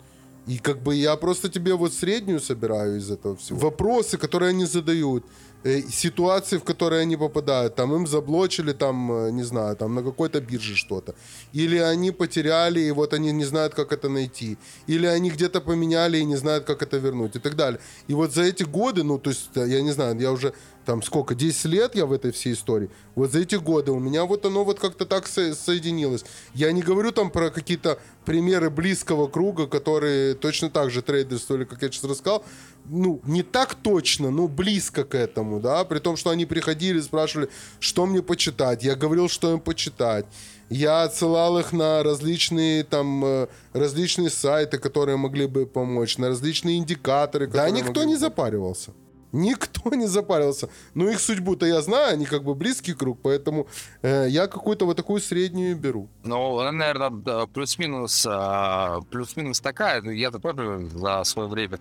И 0.47 0.57
как 0.57 0.81
бы 0.81 0.95
я 0.95 1.15
просто 1.15 1.49
тебе 1.49 1.73
вот 1.75 1.93
среднюю 1.93 2.39
собираю 2.39 2.97
из 2.97 3.11
этого 3.11 3.35
всего. 3.35 3.59
Вопросы, 3.59 4.17
которые 4.17 4.49
они 4.49 4.65
задают, 4.65 5.25
ситуации, 5.63 6.57
в 6.57 6.63
которые 6.63 7.01
они 7.01 7.17
попадают, 7.17 7.75
там 7.75 7.93
им 7.93 8.07
заблочили, 8.07 8.73
там, 8.73 9.11
э, 9.11 9.31
не 9.31 9.43
знаю, 9.43 9.75
там 9.75 9.95
на 9.95 10.03
какой-то 10.03 10.39
бирже 10.39 10.75
что-то. 10.75 11.15
Или 11.53 11.77
они 11.77 12.11
потеряли, 12.11 12.79
и 12.79 12.91
вот 12.91 13.13
они 13.13 13.31
не 13.31 13.45
знают, 13.45 13.73
как 13.73 13.91
это 13.91 14.09
найти. 14.09 14.57
Или 14.87 15.05
они 15.05 15.29
где-то 15.29 15.61
поменяли 15.61 16.17
и 16.17 16.25
не 16.25 16.37
знают, 16.37 16.63
как 16.63 16.81
это 16.81 16.97
вернуть 16.97 17.35
и 17.35 17.39
так 17.39 17.55
далее. 17.55 17.79
И 18.07 18.13
вот 18.13 18.33
за 18.33 18.43
эти 18.43 18.63
годы, 18.63 19.03
ну, 19.03 19.17
то 19.17 19.31
есть, 19.31 19.49
э, 19.55 19.67
я 19.67 19.81
не 19.81 19.91
знаю, 19.91 20.17
я 20.19 20.31
уже 20.31 20.53
там 20.85 21.03
сколько, 21.03 21.35
10 21.35 21.65
лет 21.65 21.95
я 21.95 22.05
в 22.05 22.13
этой 22.13 22.31
всей 22.31 22.53
истории. 22.53 22.89
Вот 23.13 23.31
за 23.31 23.39
эти 23.41 23.55
годы 23.55 23.91
у 23.91 23.99
меня 23.99 24.25
вот 24.25 24.45
оно 24.45 24.63
вот 24.63 24.79
как-то 24.79 25.05
так 25.05 25.27
со- 25.27 25.53
соединилось. 25.53 26.25
Я 26.55 26.71
не 26.71 26.81
говорю 26.81 27.11
там 27.11 27.29
про 27.29 27.51
какие-то 27.51 27.99
примеры 28.25 28.71
близкого 28.71 29.27
круга, 29.27 29.67
которые 29.67 30.33
точно 30.33 30.69
так 30.71 30.89
же 30.89 31.01
трейдерствовали, 31.01 31.65
как 31.65 31.81
я 31.83 31.91
сейчас 31.91 32.05
рассказал. 32.05 32.43
Ну, 32.89 33.21
не 33.25 33.43
так 33.43 33.75
точно, 33.75 34.31
но 34.31 34.47
близко 34.47 35.03
к 35.03 35.15
этому, 35.15 35.59
да, 35.59 35.83
при 35.85 35.99
том, 35.99 36.17
что 36.17 36.31
они 36.31 36.45
приходили, 36.45 36.99
спрашивали, 36.99 37.49
что 37.79 38.05
мне 38.05 38.21
почитать. 38.21 38.83
Я 38.83 38.95
говорил, 38.95 39.29
что 39.29 39.53
им 39.53 39.59
почитать. 39.59 40.25
Я 40.69 41.03
отсылал 41.03 41.59
их 41.59 41.71
на 41.73 42.03
различные 42.03 42.83
там 42.83 43.25
э, 43.25 43.47
различные 43.73 44.29
сайты, 44.29 44.77
которые 44.77 45.17
могли 45.17 45.47
бы 45.47 45.65
помочь, 45.65 46.17
на 46.17 46.29
различные 46.29 46.77
индикаторы. 46.77 47.47
Да, 47.47 47.69
никто 47.69 48.01
могли 48.01 48.05
не 48.05 48.15
запаривался. 48.15 48.91
Никто 49.31 49.91
не 49.91 50.07
запарился. 50.07 50.69
Ну, 50.95 51.09
их 51.09 51.19
судьбу-то 51.19 51.65
я 51.65 51.81
знаю, 51.81 52.13
они 52.13 52.25
как 52.25 52.43
бы 52.43 52.55
близкий 52.55 52.93
круг, 52.93 53.19
поэтому 53.21 53.67
э, 54.01 54.27
я 54.29 54.47
какую-то 54.47 54.85
вот 54.85 54.97
такую 54.97 55.21
среднюю 55.21 55.77
беру. 55.77 56.09
Ну, 56.23 56.57
она, 56.59 56.71
наверное, 56.71 57.45
плюс-минус, 57.45 58.25
а, 58.27 59.01
плюс-минус 59.11 59.59
такая. 59.59 60.01
Я-то 60.01 60.39
тоже 60.39 60.89
за 60.93 61.23
свое 61.23 61.47
время 61.47 61.77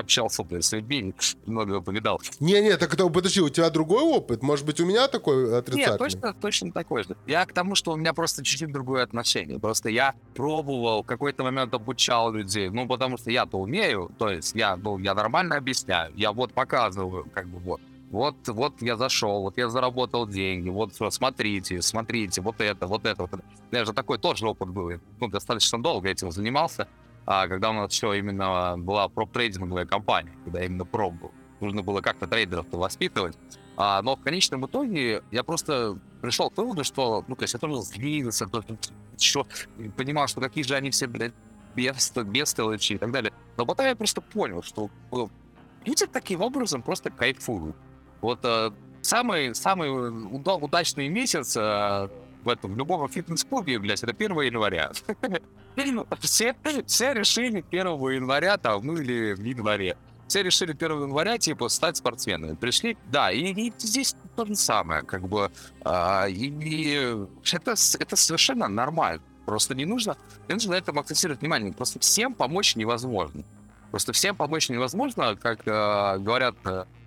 общался 0.00 0.42
блин, 0.44 0.62
с 0.62 0.72
людьми, 0.72 1.14
много 1.46 1.80
повидал. 1.80 2.20
Не-не, 2.40 2.76
так 2.76 2.92
это, 2.94 3.08
подожди, 3.08 3.40
у 3.40 3.48
тебя 3.48 3.70
другой 3.70 4.02
опыт? 4.02 4.42
Может 4.42 4.66
быть, 4.66 4.80
у 4.80 4.86
меня 4.86 5.08
такой 5.08 5.58
отрицательный? 5.58 5.90
Нет, 5.90 5.98
точно, 5.98 6.34
точно 6.34 6.72
такой 6.72 7.04
же. 7.04 7.16
Я 7.26 7.44
к 7.46 7.52
тому, 7.52 7.74
что 7.74 7.92
у 7.92 7.96
меня 7.96 8.12
просто 8.12 8.44
чуть-чуть 8.44 8.72
другое 8.72 9.02
отношение. 9.02 9.58
Просто 9.58 9.88
я 9.88 10.14
пробовал, 10.34 11.02
в 11.02 11.06
какой-то 11.06 11.44
момент 11.44 11.74
обучал 11.74 12.32
людей. 12.32 12.68
Ну, 12.68 12.86
потому 12.86 13.18
что 13.18 13.30
я-то 13.30 13.58
умею, 13.58 14.10
то 14.18 14.30
есть 14.30 14.54
я, 14.54 14.76
ну, 14.76 14.98
я 14.98 15.14
нормально 15.14 15.56
объясняю. 15.56 16.12
Я 16.16 16.32
вот 16.32 16.52
показываю, 16.52 17.26
как 17.32 17.48
бы 17.48 17.58
вот. 17.58 17.80
Вот, 18.12 18.46
вот 18.48 18.82
я 18.82 18.96
зашел, 18.98 19.40
вот 19.40 19.56
я 19.56 19.70
заработал 19.70 20.26
деньги, 20.26 20.68
вот 20.68 20.92
смотрите, 20.94 21.80
смотрите, 21.80 22.42
вот 22.42 22.60
это, 22.60 22.86
вот 22.86 23.06
это, 23.06 23.22
вот 23.22 23.32
это. 23.32 23.42
У 23.42 23.74
меня 23.74 23.86
же 23.86 23.94
такой 23.94 24.18
тоже 24.18 24.46
опыт 24.46 24.68
был. 24.68 24.90
Я, 24.90 25.00
Ну, 25.18 25.28
достаточно 25.28 25.82
долго 25.82 26.10
этим 26.10 26.30
занимался, 26.30 26.88
а, 27.26 27.48
когда 27.48 27.70
у 27.70 27.74
нас 27.74 27.92
еще 27.92 28.18
именно 28.18 28.76
была 28.76 29.08
проп-трейдинговая 29.08 29.86
компания, 29.86 30.32
когда 30.44 30.64
именно 30.64 30.84
проб 30.84 31.14
был. 31.14 31.32
Нужно 31.60 31.82
было 31.82 32.00
как-то 32.00 32.26
трейдеров-то 32.26 32.76
воспитывать. 32.76 33.36
А, 33.76 34.02
но 34.02 34.16
в 34.16 34.22
конечном 34.22 34.66
итоге 34.66 35.22
я 35.30 35.42
просто 35.44 35.98
пришел 36.20 36.50
к 36.50 36.56
выводу, 36.56 36.84
что, 36.84 37.24
ну, 37.28 37.36
то 37.36 37.44
есть 37.44 37.54
я 37.54 37.60
тоже 37.60 37.82
злился, 37.82 38.46
то 38.46 38.62
еще 39.16 39.46
понимал, 39.96 40.26
что 40.26 40.40
какие 40.40 40.64
же 40.64 40.74
они 40.74 40.90
все, 40.90 41.06
блядь, 41.06 41.32
бест, 41.74 42.16
бестолочи 42.18 42.94
и 42.94 42.98
так 42.98 43.10
далее. 43.12 43.32
Но 43.56 43.64
потом 43.64 43.86
я 43.86 43.96
просто 43.96 44.20
понял, 44.20 44.62
что 44.62 44.90
э, 45.12 45.26
люди 45.84 46.06
таким 46.06 46.42
образом 46.42 46.82
просто 46.82 47.10
кайфуют. 47.10 47.76
Вот 48.20 48.40
э, 48.42 48.70
самый, 49.00 49.54
самый 49.54 49.90
уда- 49.90 50.56
удачный 50.56 51.08
месяц 51.08 51.56
э, 51.56 52.08
в 52.44 52.48
этом 52.48 52.74
в 52.74 52.76
любом 52.76 53.08
фитнес-клубе, 53.08 53.78
блядь, 53.78 54.02
это 54.02 54.12
1 54.12 54.40
января. 54.40 54.92
Все, 56.20 56.54
все 56.86 57.12
решили 57.12 57.64
1 57.70 57.86
января, 57.86 58.56
там, 58.56 58.84
ну 58.84 58.96
или 58.96 59.34
в 59.34 59.42
январе. 59.42 59.96
Все 60.28 60.42
решили 60.42 60.72
1 60.72 61.02
января, 61.02 61.38
типа, 61.38 61.68
стать 61.68 61.96
спортсменами. 61.96 62.54
Пришли, 62.54 62.96
да, 63.10 63.30
и, 63.30 63.52
и 63.52 63.72
здесь 63.78 64.14
то 64.36 64.44
же 64.46 64.54
самое, 64.54 65.02
как 65.02 65.28
бы. 65.28 65.50
а, 65.84 66.26
и, 66.26 66.48
и 66.48 67.26
это, 67.52 67.74
это 67.98 68.16
совершенно 68.16 68.68
нормально. 68.68 69.22
Просто 69.44 69.74
не 69.74 69.84
нужно, 69.84 70.16
не 70.48 70.54
нужно 70.54 70.72
на 70.72 70.76
этом 70.76 70.98
акцентировать 70.98 71.40
внимание. 71.40 71.72
Просто 71.72 71.98
всем 71.98 72.34
помочь 72.34 72.76
невозможно. 72.76 73.42
Просто 73.90 74.12
всем 74.12 74.36
помочь 74.36 74.68
невозможно, 74.70 75.36
как 75.36 75.66
э, 75.66 76.18
говорят 76.18 76.54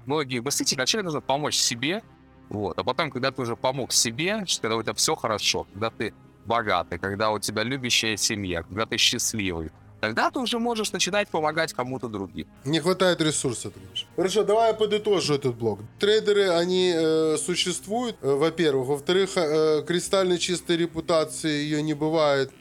многие 0.06 0.40
мыслители 0.40 0.76
вначале 0.76 1.04
нужно 1.04 1.22
помочь 1.22 1.56
себе, 1.56 2.04
вот, 2.50 2.78
а 2.78 2.84
потом, 2.84 3.10
когда 3.10 3.32
ты 3.32 3.42
уже 3.42 3.56
помог 3.56 3.92
себе, 3.92 4.46
когда 4.62 4.76
у 4.76 4.84
тебя 4.84 4.94
все 4.94 5.16
хорошо, 5.16 5.66
когда 5.74 5.90
ты 5.90 6.14
богатый, 6.46 6.98
когда 7.00 7.32
у 7.32 7.40
тебя 7.40 7.64
любящая 7.64 8.18
семья, 8.18 8.64
когда 8.64 8.86
ты 8.86 8.98
счастливый, 8.98 9.72
тогда 10.00 10.30
ты 10.30 10.40
уже 10.40 10.60
можешь 10.60 10.92
начинать 10.92 11.28
помогать 11.28 11.74
кому-то 11.74 12.08
другим. 12.08 12.48
Не 12.64 12.80
хватает 12.80 13.22
ресурсов, 13.22 13.74
ты 13.74 13.80
говоришь. 13.80 14.08
Хорошо, 14.16 14.44
давай 14.44 14.70
я 14.70 14.74
подытожу 14.74 15.36
этот 15.36 15.56
блок. 15.56 15.80
Трейдеры, 16.00 16.50
они 16.50 16.94
э, 16.96 17.38
существуют, 17.38 18.18
э, 18.22 18.34
во-первых. 18.34 18.88
Во-вторых, 18.88 19.32
э, 19.36 19.84
кристально 19.88 20.38
чистой 20.38 20.78
репутации 20.78 21.50
ее 21.50 21.82
не 21.82 21.94
бывает. 21.94 22.52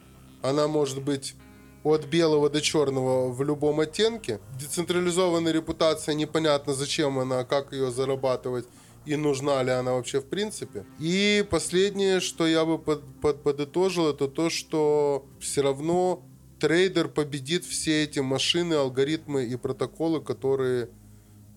Она 0.41 0.67
может 0.67 1.01
быть 1.01 1.35
от 1.83 2.05
белого 2.05 2.49
до 2.49 2.61
черного 2.61 3.31
в 3.31 3.43
любом 3.43 3.79
оттенке. 3.79 4.39
Децентрализованная 4.59 5.51
репутация, 5.51 6.15
непонятно 6.15 6.73
зачем 6.73 7.19
она, 7.19 7.43
как 7.43 7.73
ее 7.73 7.91
зарабатывать 7.91 8.65
и 9.05 9.15
нужна 9.15 9.61
ли 9.63 9.71
она 9.71 9.93
вообще 9.93 10.19
в 10.19 10.25
принципе. 10.25 10.85
И 10.99 11.45
последнее, 11.49 12.19
что 12.19 12.47
я 12.47 12.65
бы 12.65 12.77
под, 12.77 13.03
под, 13.21 13.43
подытожил, 13.43 14.09
это 14.09 14.27
то, 14.27 14.49
что 14.49 15.25
все 15.39 15.61
равно 15.61 16.23
трейдер 16.59 17.07
победит 17.07 17.65
все 17.65 18.03
эти 18.03 18.19
машины, 18.19 18.73
алгоритмы 18.73 19.45
и 19.45 19.55
протоколы, 19.55 20.21
которые 20.21 20.89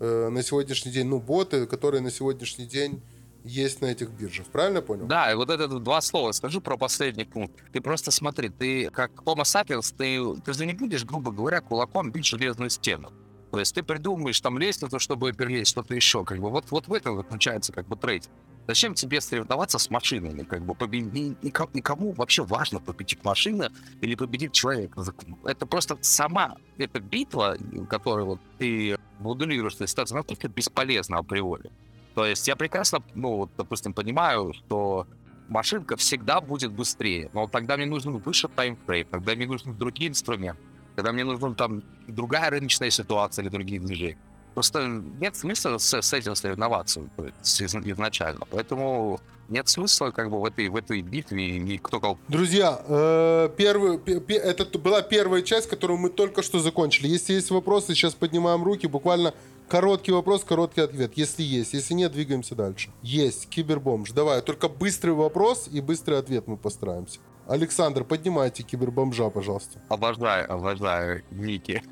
э, 0.00 0.28
на 0.28 0.42
сегодняшний 0.42 0.92
день, 0.92 1.06
ну, 1.06 1.20
боты, 1.20 1.66
которые 1.66 2.00
на 2.00 2.10
сегодняшний 2.10 2.66
день 2.66 3.02
есть 3.44 3.80
на 3.80 3.86
этих 3.86 4.10
биржах. 4.10 4.46
Правильно 4.48 4.82
понял? 4.82 5.06
Да, 5.06 5.30
и 5.32 5.34
вот 5.34 5.50
это 5.50 5.68
два 5.68 6.00
слова 6.00 6.32
скажу 6.32 6.60
про 6.60 6.76
последний 6.76 7.24
пункт. 7.24 7.54
Ты 7.72 7.80
просто 7.80 8.10
смотри, 8.10 8.48
ты 8.48 8.90
как 8.90 9.12
Homo 9.24 9.42
sapiens, 9.42 9.94
ты, 9.96 10.40
ты 10.42 10.52
же 10.52 10.66
не 10.66 10.74
будешь, 10.74 11.04
грубо 11.04 11.30
говоря, 11.30 11.60
кулаком 11.60 12.10
бить 12.10 12.26
железную 12.26 12.70
стену. 12.70 13.12
То 13.50 13.58
есть 13.58 13.74
ты 13.74 13.82
придумаешь 13.82 14.40
там 14.40 14.58
лестницу, 14.58 14.98
чтобы 14.98 15.32
перелезть, 15.32 15.70
что-то 15.70 15.94
еще. 15.94 16.24
Как 16.24 16.38
бы 16.38 16.50
вот, 16.50 16.70
вот 16.70 16.88
в 16.88 16.92
этом 16.92 17.16
заключается 17.16 17.72
как 17.72 17.86
бы 17.86 17.96
трейд. 17.96 18.28
Зачем 18.66 18.92
тебе 18.92 19.22
соревноваться 19.22 19.78
с 19.78 19.88
машинами? 19.88 20.42
Как 20.42 20.62
бы 20.62 20.74
победить 20.74 21.42
никому, 21.42 21.70
никому 21.72 22.12
вообще 22.12 22.44
важно 22.44 22.80
победить 22.80 23.24
машина 23.24 23.72
или 24.02 24.14
победить 24.14 24.52
человека. 24.52 25.02
Это 25.44 25.64
просто 25.64 25.96
сама 26.02 26.56
эта 26.76 27.00
битва, 27.00 27.56
которую 27.88 28.26
вот 28.26 28.40
ты 28.58 28.98
моделируешь 29.20 29.74
эту 29.76 29.86
ситуацию, 29.86 30.16
она 30.16 30.22
просто 30.22 30.48
бесполезна 30.48 31.18
априори. 31.18 31.70
То 32.14 32.26
есть 32.26 32.46
я 32.46 32.56
прекрасно, 32.56 33.02
ну, 33.14 33.36
вот, 33.36 33.50
допустим, 33.56 33.94
понимаю, 33.94 34.52
что 34.52 35.06
машинка 35.48 35.96
всегда 35.96 36.40
будет 36.40 36.72
быстрее, 36.72 37.30
но 37.32 37.46
тогда 37.46 37.76
мне 37.76 37.86
нужен 37.86 38.18
выше 38.18 38.48
таймфрейм, 38.48 39.06
тогда 39.06 39.34
мне 39.34 39.46
нужны 39.46 39.72
другие 39.72 40.10
инструменты, 40.10 40.60
когда 40.98 41.12
мне 41.12 41.22
нужна 41.22 41.54
там 41.54 41.84
другая 42.08 42.50
рыночная 42.50 42.90
ситуация 42.90 43.44
или 43.44 43.50
другие 43.50 43.78
движения. 43.78 44.18
Просто 44.54 44.84
нет 45.20 45.36
смысла 45.36 45.78
с, 45.78 45.94
с 45.94 46.12
этим 46.12 46.34
соревноваться 46.34 47.02
изначально. 47.40 48.44
Поэтому 48.50 49.20
нет 49.48 49.68
смысла 49.68 50.10
как 50.10 50.28
бы 50.28 50.40
в 50.40 50.44
этой, 50.44 50.68
в 50.68 50.74
этой 50.74 51.00
битве 51.02 51.58
и 51.58 51.78
кто 51.78 52.00
кого... 52.00 52.18
Друзья, 52.26 52.82
э, 52.88 53.48
первый, 53.56 54.00
это 54.38 54.78
была 54.80 55.02
первая 55.02 55.42
часть, 55.42 55.68
которую 55.68 56.00
мы 56.00 56.10
только 56.10 56.42
что 56.42 56.58
закончили. 56.58 57.06
Если 57.06 57.34
есть 57.34 57.52
вопросы, 57.52 57.94
сейчас 57.94 58.14
поднимаем 58.14 58.64
руки. 58.64 58.88
Буквально 58.88 59.34
короткий 59.68 60.10
вопрос, 60.10 60.42
короткий 60.42 60.80
ответ. 60.80 61.12
Если 61.14 61.44
есть. 61.44 61.74
Если 61.74 61.94
нет, 61.94 62.10
двигаемся 62.10 62.56
дальше. 62.56 62.90
Есть. 63.02 63.48
Кибербомж. 63.50 64.10
Давай, 64.10 64.42
только 64.42 64.68
быстрый 64.68 65.12
вопрос 65.12 65.68
и 65.70 65.80
быстрый 65.80 66.18
ответ 66.18 66.48
мы 66.48 66.56
постараемся. 66.56 67.20
Александр, 67.48 68.04
поднимайте 68.04 68.62
кибербомжа, 68.62 69.30
пожалуйста. 69.30 69.80
Обожаю, 69.88 70.52
обожаю 70.52 71.24
Ники. 71.30 71.82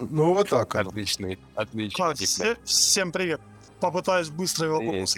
Ну, 0.00 0.34
вот 0.34 0.50
так. 0.50 0.72
Отличный, 0.76 1.40
отличный. 1.56 2.56
Всем 2.64 3.10
привет. 3.10 3.40
Попытаюсь 3.80 4.28
быстрый 4.28 4.70
вопрос. 4.70 5.16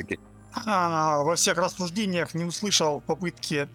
А, 0.66 1.22
во 1.22 1.36
всех 1.36 1.58
рассуждениях 1.58 2.32
не 2.32 2.44
услышал 2.44 3.02
попытки, 3.02 3.68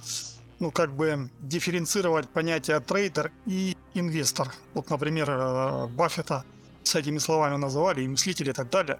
ну, 0.59 0.71
как 0.71 0.91
бы, 0.91 1.29
дифференцировать 1.39 2.27
понятия 2.29 2.79
трейдер 2.79 3.31
и 3.45 3.77
инвестор. 3.93 4.51
Вот, 4.73 4.89
например, 4.89 5.29
э, 5.29 5.87
Баффета 5.87 6.43
с 6.81 6.95
этими 6.95 7.19
словами 7.19 7.57
называли, 7.57 8.01
и 8.01 8.07
мыслители 8.07 8.49
и 8.49 8.53
так 8.53 8.71
далее, 8.71 8.99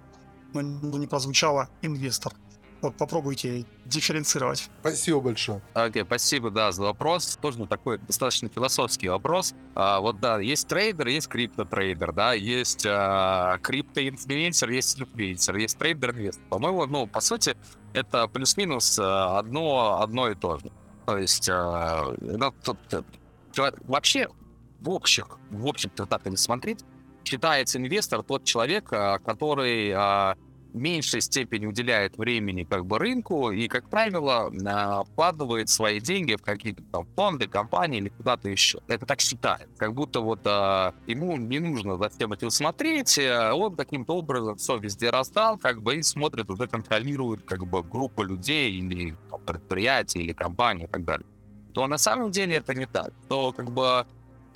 но 0.52 0.62
не 0.62 1.08
прозвучало 1.08 1.68
инвестор. 1.82 2.32
Вот 2.82 2.96
попробуйте 2.96 3.64
дифференцировать. 3.84 4.68
Спасибо 4.80 5.20
большое. 5.20 5.62
Окей, 5.74 6.02
okay, 6.02 6.06
спасибо, 6.06 6.50
да, 6.50 6.72
за 6.72 6.82
вопрос. 6.82 7.38
Тоже 7.40 7.66
такой 7.66 7.98
достаточно 7.98 8.48
философский 8.48 9.08
вопрос. 9.08 9.54
А, 9.74 10.00
вот 10.00 10.20
да, 10.20 10.38
есть 10.40 10.68
трейдер, 10.68 11.08
есть 11.08 11.28
криптотрейдер, 11.28 12.12
да, 12.12 12.34
есть 12.34 12.84
а, 12.86 13.58
криптоинфлюенсер, 13.58 14.70
есть 14.70 15.00
инфлюенсер, 15.00 15.56
есть 15.56 15.78
трейдер-инвестор. 15.78 16.44
По-моему, 16.48 16.86
ну, 16.86 17.06
по 17.06 17.20
сути, 17.20 17.56
это 17.94 18.28
плюс-минус 18.28 18.98
а, 18.98 19.38
одно, 19.38 20.00
одно 20.02 20.28
и 20.28 20.34
то 20.34 20.58
же. 20.58 20.70
То 21.06 21.18
есть, 21.18 21.48
а, 21.50 22.14
ну, 22.20 22.52
тут, 22.62 22.78
вообще, 23.84 24.28
в 24.80 24.90
общих, 24.90 25.38
в 25.50 25.66
общем-то, 25.66 26.06
так 26.06 26.26
и 26.26 26.36
смотреть, 26.36 26.84
считается 27.26 27.78
инвестор 27.78 28.22
тот 28.22 28.44
человек, 28.44 28.88
а, 28.92 29.18
который 29.18 29.92
а, 29.94 30.36
меньшей 30.76 31.20
степени 31.20 31.66
уделяет 31.66 32.18
времени 32.18 32.64
как 32.64 32.86
бы 32.86 32.98
рынку 32.98 33.50
и, 33.50 33.68
как 33.68 33.88
правило, 33.88 34.52
а, 34.66 35.04
вкладывает 35.04 35.68
свои 35.68 36.00
деньги 36.00 36.34
в 36.36 36.42
какие-то 36.42 36.82
там 36.92 37.06
фонды, 37.16 37.48
компании 37.48 37.98
или 37.98 38.08
куда-то 38.08 38.48
еще. 38.48 38.80
Это 38.86 39.06
так 39.06 39.20
считает. 39.20 39.68
Как 39.76 39.94
будто 39.94 40.20
вот 40.20 40.40
а, 40.44 40.94
ему 41.06 41.36
не 41.36 41.58
нужно 41.58 41.96
за 41.96 42.08
всем 42.08 42.32
этим 42.32 42.50
смотреть, 42.50 43.18
а 43.18 43.54
он 43.54 43.76
каким-то 43.76 44.16
образом 44.16 44.56
все 44.56 44.76
везде 44.78 45.10
раздал, 45.10 45.58
как 45.58 45.82
бы 45.82 45.96
и 45.96 46.02
смотрит, 46.02 46.50
уже 46.50 46.66
контролирует 46.66 47.42
как 47.44 47.66
бы 47.66 47.82
группу 47.82 48.22
людей 48.22 48.72
или 48.72 49.16
там, 49.30 49.40
предприятия 49.40 50.20
или 50.20 50.32
компании 50.32 50.84
и 50.84 50.88
так 50.88 51.04
далее. 51.04 51.26
То 51.74 51.86
на 51.86 51.98
самом 51.98 52.30
деле 52.30 52.56
это 52.56 52.74
не 52.74 52.86
так. 52.86 53.12
То 53.28 53.52
как 53.52 53.70
бы 53.70 54.06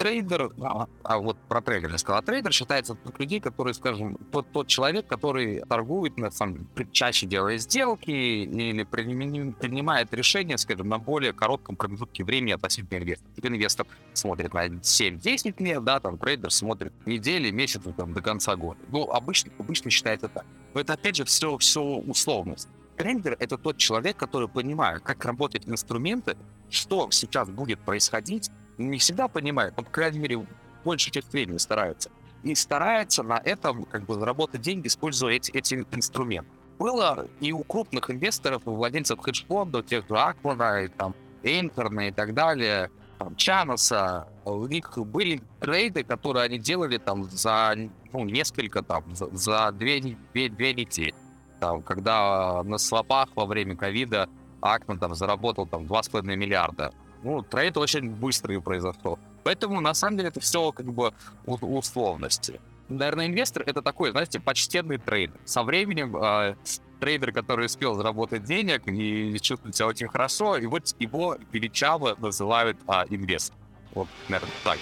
трейдер, 0.00 0.50
а, 0.62 0.88
а 1.02 1.18
вот 1.18 1.36
про 1.46 1.60
трейдера 1.60 1.92
я 1.92 1.98
сказал, 1.98 2.20
а 2.20 2.22
трейдер 2.22 2.52
считается 2.52 2.94
тот 2.94 3.20
людей, 3.20 3.38
которые, 3.38 3.74
скажем, 3.74 4.16
тот, 4.32 4.50
тот 4.50 4.66
человек, 4.66 5.06
который 5.06 5.60
торгует, 5.68 6.16
на 6.16 6.30
самом 6.30 6.66
чаще 6.90 7.26
делает 7.26 7.60
сделки 7.60 8.10
или 8.10 8.84
принимает 8.84 10.14
решения, 10.14 10.56
скажем, 10.56 10.88
на 10.88 10.98
более 10.98 11.34
коротком 11.34 11.76
промежутке 11.76 12.24
времени 12.24 12.52
относительно 12.52 12.96
инвестора. 12.96 13.30
Типа 13.34 13.46
инвестор 13.48 13.86
смотрит 14.14 14.54
на 14.54 14.66
7-10 14.68 15.62
лет, 15.62 15.84
да, 15.84 16.00
там 16.00 16.16
трейдер 16.16 16.50
смотрит 16.50 16.94
недели, 17.04 17.50
месяцы, 17.50 17.92
там, 17.92 18.14
до 18.14 18.22
конца 18.22 18.56
года. 18.56 18.80
Ну, 18.88 19.02
обычно, 19.10 19.52
обычно 19.58 19.90
считается 19.90 20.28
так. 20.28 20.46
Но 20.72 20.80
это, 20.80 20.94
опять 20.94 21.16
же, 21.16 21.26
все, 21.26 21.58
все 21.58 21.82
условность. 21.82 22.68
Трейдер— 22.96 23.36
это 23.38 23.58
тот 23.58 23.76
человек, 23.76 24.16
который 24.16 24.48
понимает, 24.48 25.02
как 25.02 25.26
работают 25.26 25.68
инструменты, 25.68 26.38
что 26.70 27.10
сейчас 27.10 27.50
будет 27.50 27.80
происходить, 27.80 28.50
не 28.80 28.98
всегда 28.98 29.28
понимает, 29.28 29.74
но, 29.76 29.82
по 29.82 29.90
крайней 29.90 30.18
мере, 30.18 30.46
больше 30.84 31.10
часть 31.10 31.32
времени 31.32 31.58
стараются. 31.58 32.10
И 32.42 32.54
стараются 32.54 33.22
на 33.22 33.38
этом 33.38 33.84
как 33.84 34.04
бы 34.04 34.14
заработать 34.14 34.62
деньги, 34.62 34.88
используя 34.88 35.34
эти, 35.34 35.50
эти 35.52 35.86
инструменты. 35.92 36.50
Было 36.78 37.26
и 37.40 37.52
у 37.52 37.62
крупных 37.62 38.10
инвесторов, 38.10 38.62
и 38.66 38.70
владельцев 38.70 39.20
хедж-фондов, 39.20 39.84
тех 39.84 40.08
же 40.08 40.16
Акмана, 40.16 40.84
и 40.84 40.88
там 40.88 41.14
Айнхорна 41.42 42.08
и 42.08 42.10
так 42.10 42.32
далее, 42.32 42.90
там, 43.18 43.36
Чаноса, 43.36 44.28
у 44.46 44.66
них 44.66 44.96
были 44.96 45.42
трейды, 45.60 46.04
которые 46.04 46.46
они 46.46 46.58
делали 46.58 46.96
там 46.96 47.24
за 47.24 47.74
ну, 48.12 48.24
несколько, 48.24 48.82
там, 48.82 49.04
за, 49.14 49.28
за 49.36 49.72
две, 49.72 50.00
две, 50.32 50.48
две 50.48 50.72
недели. 50.72 51.14
Там, 51.60 51.82
когда 51.82 52.62
на 52.62 52.78
свопах 52.78 53.28
во 53.34 53.44
время 53.44 53.76
ковида 53.76 54.30
Акман 54.62 54.98
там 54.98 55.14
заработал 55.14 55.66
там 55.66 55.82
2,5 55.82 56.34
миллиарда 56.34 56.94
ну, 57.22 57.42
трейд 57.42 57.76
очень 57.76 58.10
быстрый 58.10 58.60
произошел. 58.60 59.18
Поэтому, 59.44 59.80
на 59.80 59.94
самом 59.94 60.16
деле, 60.16 60.28
это 60.28 60.40
все 60.40 60.72
как 60.72 60.86
бы 60.92 61.12
условности. 61.46 62.60
Наверное, 62.88 63.26
инвестор— 63.26 63.62
это 63.66 63.82
такой, 63.82 64.10
знаете, 64.10 64.40
почтенный 64.40 64.98
трейдер. 64.98 65.38
Со 65.44 65.62
временем 65.62 66.16
э, 66.16 66.56
трейдер, 66.98 67.32
который 67.32 67.66
успел 67.66 67.94
заработать 67.94 68.44
денег 68.44 68.86
и 68.86 69.38
чувствует 69.40 69.76
себя 69.76 69.86
очень 69.86 70.08
хорошо, 70.08 70.56
и 70.56 70.66
вот 70.66 70.94
его 70.98 71.36
величаво 71.52 72.16
называют 72.18 72.78
э, 72.88 73.04
инвестор. 73.10 73.56
Вот, 73.94 74.08
наверное, 74.28 74.54
так. 74.64 74.78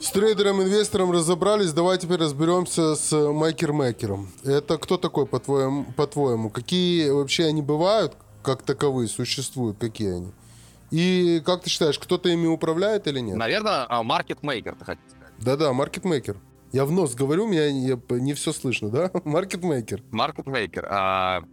Трейдером-инвестором 0.00 1.10
разобрались, 1.10 1.72
давай 1.72 1.98
теперь 1.98 2.18
разберемся 2.18 2.94
с 2.94 3.12
майкер-мекером. 3.32 4.28
Это 4.44 4.78
кто 4.78 4.98
такой, 4.98 5.26
по-твоему? 5.26 5.84
по-твоему? 5.96 6.50
Какие 6.50 7.10
вообще 7.10 7.44
они 7.44 7.62
бывают, 7.62 8.14
как 8.42 8.62
таковые, 8.62 9.08
существуют, 9.08 9.78
какие 9.78 10.16
они? 10.16 10.32
И 10.90 11.42
как 11.44 11.62
ты 11.62 11.70
считаешь, 11.70 11.98
кто-то 11.98 12.28
ими 12.28 12.46
управляет 12.46 13.06
или 13.06 13.20
нет? 13.20 13.36
Наверное, 13.36 13.86
маркетмейкер, 14.02 14.76
ты 14.76 14.84
хотел 14.84 15.04
сказать. 15.08 15.34
Да-да, 15.38 15.72
маркетмейкер. 15.72 16.36
Я 16.72 16.84
в 16.84 16.92
нос 16.92 17.14
говорю, 17.14 17.46
меня 17.46 17.72
не, 17.72 17.98
не 18.20 18.34
все 18.34 18.52
слышно, 18.52 18.90
да? 18.90 19.10
Маркетмейкер. 19.24 20.02
Маркетмейкер. 20.10 21.44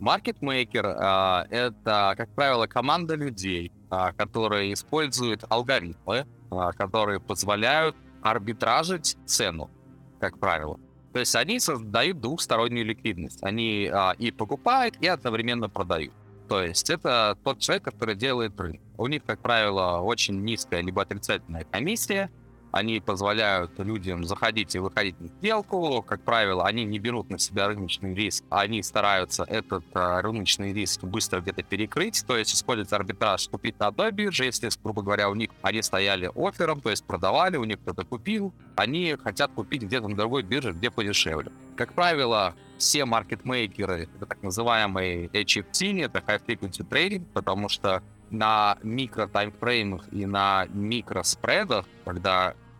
Маркетмейкер— 0.00 0.86
это, 1.50 2.14
как 2.16 2.28
правило, 2.34 2.66
команда 2.66 3.14
людей, 3.14 3.70
а, 3.70 3.81
которые 4.16 4.72
используют 4.72 5.44
алгоритмы, 5.48 6.26
а, 6.50 6.72
которые 6.72 7.20
позволяют 7.20 7.94
арбитражить 8.22 9.18
цену, 9.26 9.70
как 10.18 10.38
правило. 10.38 10.78
То 11.12 11.18
есть 11.20 11.36
они 11.36 11.60
создают 11.60 12.20
двухстороннюю 12.20 12.86
ликвидность. 12.86 13.42
Они 13.42 13.90
а, 13.92 14.14
и 14.18 14.30
покупают, 14.30 14.96
и 15.00 15.06
одновременно 15.06 15.68
продают. 15.68 16.14
То 16.48 16.62
есть 16.62 16.88
это 16.88 17.36
тот 17.44 17.58
человек, 17.58 17.84
который 17.84 18.14
делает 18.14 18.58
рынок. 18.58 18.80
У 18.96 19.06
них, 19.08 19.22
как 19.24 19.40
правило, 19.40 20.00
очень 20.00 20.42
низкая 20.42 20.82
либо 20.82 21.02
отрицательная 21.02 21.64
комиссия, 21.64 22.30
они 22.72 23.00
позволяют 23.00 23.78
людям 23.78 24.24
заходить 24.24 24.74
и 24.74 24.78
выходить 24.78 25.20
на 25.20 25.28
сделку. 25.28 26.02
Как 26.02 26.22
правило, 26.22 26.66
они 26.66 26.84
не 26.84 26.98
берут 26.98 27.30
на 27.30 27.38
себя 27.38 27.68
рыночный 27.68 28.14
риск, 28.14 28.44
они 28.50 28.82
стараются 28.82 29.44
этот 29.44 29.84
а, 29.94 30.20
рыночный 30.22 30.72
риск 30.72 31.04
быстро 31.04 31.40
где-то 31.40 31.62
перекрыть, 31.62 32.24
то 32.26 32.36
есть 32.36 32.54
использовать 32.54 32.92
арбитраж, 32.92 33.48
купить 33.48 33.78
на 33.78 33.88
одной 33.88 34.10
бирже, 34.10 34.46
если, 34.46 34.70
грубо 34.82 35.02
говоря, 35.02 35.28
у 35.28 35.34
них 35.34 35.50
они 35.60 35.82
стояли 35.82 36.30
оффером, 36.34 36.80
то 36.80 36.90
есть 36.90 37.04
продавали, 37.04 37.58
у 37.58 37.64
них 37.64 37.78
кто-то 37.80 38.04
купил, 38.04 38.54
они 38.74 39.16
хотят 39.22 39.52
купить 39.52 39.82
где-то 39.82 40.08
на 40.08 40.16
другой 40.16 40.42
бирже, 40.42 40.72
где 40.72 40.90
подешевле. 40.90 41.52
Как 41.76 41.92
правило, 41.92 42.54
все 42.78 43.04
маркетмейкеры, 43.04 44.08
это 44.16 44.26
так 44.26 44.42
называемые 44.42 45.26
HFT, 45.26 46.04
это 46.04 46.20
High 46.20 46.44
Frequency 46.46 46.88
Trading, 46.88 47.24
потому 47.34 47.68
что 47.68 48.02
на 48.30 48.78
микро 48.82 49.26
таймфреймах 49.26 50.04
и 50.10 50.26
на 50.26 50.66
микро 50.72 51.22
спредах, 51.22 51.84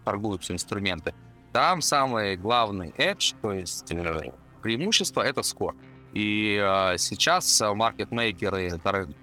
торгуются 0.04 0.52
инструменты, 0.52 1.14
там 1.52 1.82
самый 1.82 2.36
главный 2.36 2.90
edge, 2.96 3.34
то 3.42 3.52
есть 3.52 3.90
э, 3.92 4.32
преимущество, 4.62 5.22
это 5.22 5.42
скор. 5.42 5.74
И 6.12 6.60
э, 6.62 6.98
сейчас 6.98 7.60
маркетмейкеры, 7.60 8.80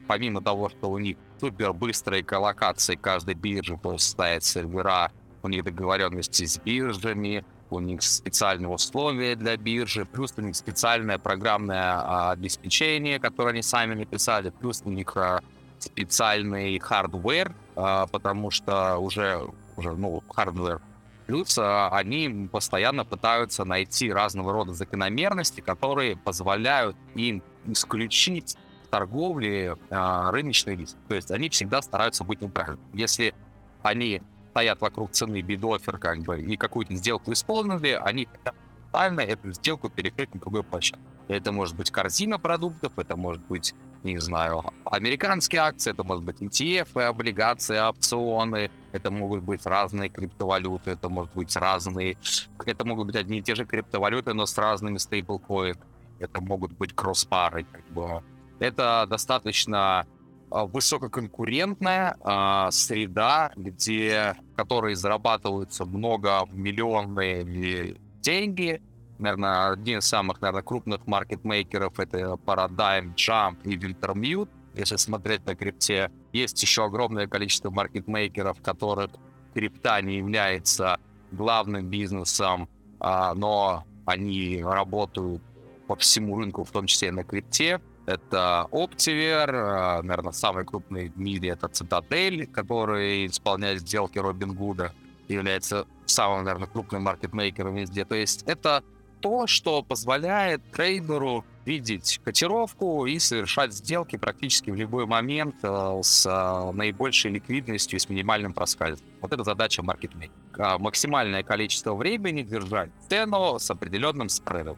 помимо 0.07 0.41
того, 0.41 0.69
что 0.69 0.89
у 0.89 0.97
них 0.97 1.17
супер 1.39 1.73
быстрые 1.73 2.23
коллокации 2.23 2.95
каждой 2.95 3.35
биржи, 3.35 3.79
то 3.81 3.93
есть 3.93 4.09
ставят 4.09 4.43
сервера, 4.43 5.11
у 5.41 5.47
них 5.47 5.63
договоренности 5.63 6.45
с 6.45 6.57
биржами, 6.59 7.45
у 7.69 7.79
них 7.79 8.01
специальные 8.01 8.69
условия 8.69 9.35
для 9.35 9.55
биржи, 9.57 10.05
плюс 10.05 10.33
у 10.37 10.41
них 10.41 10.55
специальное 10.55 11.17
программное 11.17 11.93
а, 11.93 12.31
обеспечение, 12.31 13.19
которое 13.19 13.51
они 13.51 13.61
сами 13.61 13.93
написали, 13.93 14.49
плюс 14.49 14.81
у 14.85 14.89
них 14.89 15.15
а, 15.15 15.41
специальный 15.77 16.77
hardware, 16.79 17.53
а, 17.75 18.07
потому 18.07 18.51
что 18.51 18.97
уже, 18.97 19.41
уже 19.79 19.93
ну, 19.93 20.23
hardware. 20.29 20.81
Плюс 21.25 21.57
они 21.59 22.49
постоянно 22.51 23.05
пытаются 23.05 23.63
найти 23.63 24.11
разного 24.11 24.51
рода 24.51 24.73
закономерности, 24.73 25.61
которые 25.61 26.17
позволяют 26.17 26.97
им 27.15 27.43
исключить 27.65 28.57
в 28.85 28.87
торговле 28.87 29.77
а, 29.91 30.31
рыночный 30.31 30.75
риск. 30.75 30.97
То 31.07 31.15
есть 31.15 31.29
они 31.29 31.49
всегда 31.49 31.81
стараются 31.81 32.23
быть 32.23 32.41
нейтральными. 32.41 32.79
Если 32.93 33.35
они 33.83 34.23
стоят 34.51 34.81
вокруг 34.81 35.11
цены 35.11 35.41
bid-offer 35.41 35.99
как 35.99 36.19
бы 36.21 36.41
и 36.41 36.57
какую-то 36.57 36.95
сделку 36.95 37.31
исполнили, 37.31 37.99
они 38.03 38.27
тотально 38.43 39.21
эту 39.21 39.51
сделку 39.51 39.89
перекрыть 39.89 40.33
на 40.33 40.39
другой 40.39 40.63
площадке. 40.63 41.03
Это 41.27 41.51
может 41.51 41.75
быть 41.75 41.91
корзина 41.91 42.39
продуктов, 42.39 42.93
это 42.97 43.15
может 43.15 43.45
быть 43.45 43.75
не 44.03 44.17
знаю, 44.17 44.63
американские 44.85 45.61
акции, 45.61 45.91
это 45.91 46.03
может 46.03 46.23
быть 46.23 46.41
ETF, 46.41 47.01
облигации, 47.03 47.77
опционы, 47.79 48.71
это 48.91 49.11
могут 49.11 49.43
быть 49.43 49.65
разные 49.65 50.09
криптовалюты, 50.09 50.91
это 50.91 51.09
может 51.09 51.33
быть 51.33 51.55
разные, 51.55 52.17
это 52.65 52.85
могут 52.85 53.07
быть 53.07 53.15
одни 53.15 53.39
и 53.39 53.41
те 53.41 53.55
же 53.55 53.65
криптовалюты, 53.65 54.33
но 54.33 54.45
с 54.45 54.57
разными 54.57 54.97
стейблкоинами, 54.97 55.79
это 56.19 56.41
могут 56.41 56.73
быть 56.73 56.93
кросс-пары, 56.93 57.65
как 57.71 57.85
бы. 57.87 58.23
Это 58.59 59.05
достаточно 59.09 60.05
а, 60.51 60.65
высококонкурентная 60.65 62.17
э, 62.19 62.71
среда, 62.71 63.51
где, 63.55 64.35
в 64.51 64.55
которой 64.55 64.95
зарабатываются 64.95 65.85
много 65.85 66.45
миллионные 66.51 67.95
деньги, 68.21 68.81
наверное, 69.19 69.71
один 69.71 69.99
из 69.99 70.05
самых, 70.05 70.41
наверное, 70.41 70.63
крупных 70.63 71.05
маркетмейкеров 71.05 71.99
это 71.99 72.37
Paradigm, 72.45 73.13
Jump 73.15 73.57
и 73.63 73.77
Wintermute. 73.77 74.49
Если 74.79 74.95
смотреть 74.95 75.45
на 75.45 75.55
крипте, 75.55 76.09
есть 76.31 76.61
еще 76.61 76.85
огромное 76.85 77.27
количество 77.27 77.69
маркетмейкеров, 77.69 78.61
которых 78.61 79.11
крипта 79.53 80.01
не 80.01 80.17
является 80.17 80.99
главным 81.31 81.89
бизнесом, 81.89 82.69
а, 83.01 83.33
но 83.33 83.83
они 84.05 84.63
работают 84.63 85.41
по 85.85 85.97
всему 85.97 86.39
рынку, 86.39 86.63
в 86.63 86.71
том 86.71 86.85
числе 86.85 87.09
и 87.09 87.11
на 87.11 87.25
крипте. 87.25 87.81
Это 88.05 88.67
Optiver, 88.71 89.49
а, 89.51 90.01
наверное, 90.01 90.31
самый 90.31 90.63
крупный 90.63 91.09
в 91.09 91.19
мире 91.19 91.49
это 91.49 91.67
Citadel, 91.67 92.47
который 92.47 93.25
исполняет 93.25 93.81
сделки 93.81 94.17
Робин 94.17 94.53
Гуда, 94.53 94.93
является 95.27 95.87
самым, 96.05 96.45
наверное, 96.45 96.69
крупным 96.69 97.03
маркетмейкером 97.03 97.75
везде. 97.75 98.05
То 98.05 98.15
есть 98.15 98.43
это 98.43 98.81
то, 99.19 99.45
что 99.45 99.83
позволяет 99.83 100.61
трейдеру 100.71 101.43
видеть 101.65 102.19
котировку 102.23 103.05
и 103.05 103.19
совершать 103.19 103.73
сделки 103.73 104.17
практически 104.17 104.71
в 104.71 104.75
любой 104.75 105.05
момент 105.05 105.55
э, 105.61 105.99
с 106.01 106.25
э, 106.25 106.71
наибольшей 106.71 107.31
ликвидностью 107.31 107.97
и 107.97 107.99
с 107.99 108.09
минимальным 108.09 108.53
проскальзыванием. 108.53 109.17
Вот 109.21 109.33
это 109.33 109.43
задача 109.43 109.83
маркетмейкера. 109.83 110.77
Максимальное 110.79 111.43
количество 111.43 111.93
времени 111.93 112.43
держать 112.43 112.89
цену 113.09 113.59
с 113.59 113.69
определенным 113.69 114.29
спредом. 114.29 114.77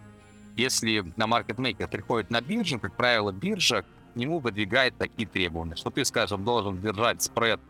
Если 0.58 1.06
на 1.16 1.28
маркетмейкер 1.28 1.88
приходит 1.88 2.30
на 2.30 2.42
биржу, 2.42 2.80
как 2.80 2.96
правило, 2.96 3.32
биржа 3.32 3.84
к 3.84 4.16
нему 4.16 4.40
выдвигает 4.40 4.98
такие 4.98 5.28
требования, 5.28 5.76
что 5.76 5.90
ты, 5.90 6.04
скажем, 6.04 6.44
должен 6.44 6.82
держать 6.82 7.22
спред 7.22 7.62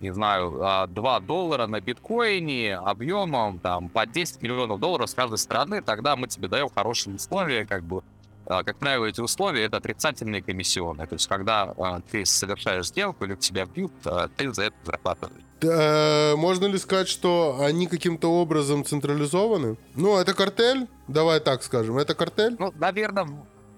не 0.00 0.12
знаю, 0.12 0.50
2 0.50 1.16
а, 1.16 1.20
доллара 1.20 1.66
на 1.66 1.80
биткоине 1.80 2.76
объемом 2.76 3.58
там 3.58 3.88
по 3.88 4.06
10 4.06 4.42
миллионов 4.42 4.80
долларов 4.80 5.10
с 5.10 5.14
каждой 5.14 5.38
стороны, 5.38 5.82
тогда 5.82 6.16
мы 6.16 6.26
тебе 6.26 6.48
даем 6.48 6.70
хорошие 6.70 7.14
условия, 7.16 7.66
как 7.66 7.84
бы, 7.84 7.98
а, 7.98 8.02
как 8.64 8.78
правило, 8.78 9.06
эти 9.06 9.20
условия 9.20 9.64
это 9.64 9.76
отрицательные 9.76 10.42
комиссионные. 10.42 11.06
То 11.06 11.14
есть, 11.14 11.28
когда 11.28 11.72
а, 11.78 12.00
ты 12.00 12.24
совершаешь 12.26 12.86
сделку 12.86 13.24
или 13.24 13.36
тебя 13.36 13.64
бьют, 13.66 13.92
ты 14.36 14.52
за 14.52 14.64
это 14.64 14.76
зарабатываешь. 14.84 15.42
Да, 15.60 16.34
можно 16.36 16.66
ли 16.66 16.78
сказать, 16.78 17.08
что 17.08 17.58
они 17.60 17.86
каким-то 17.86 18.28
образом 18.32 18.84
централизованы? 18.84 19.76
Ну, 19.94 20.16
это 20.18 20.34
картель? 20.34 20.88
Давай 21.06 21.40
так 21.40 21.62
скажем, 21.62 21.98
это 21.98 22.14
картель? 22.14 22.56
Ну, 22.58 22.72
наверное, 22.76 23.28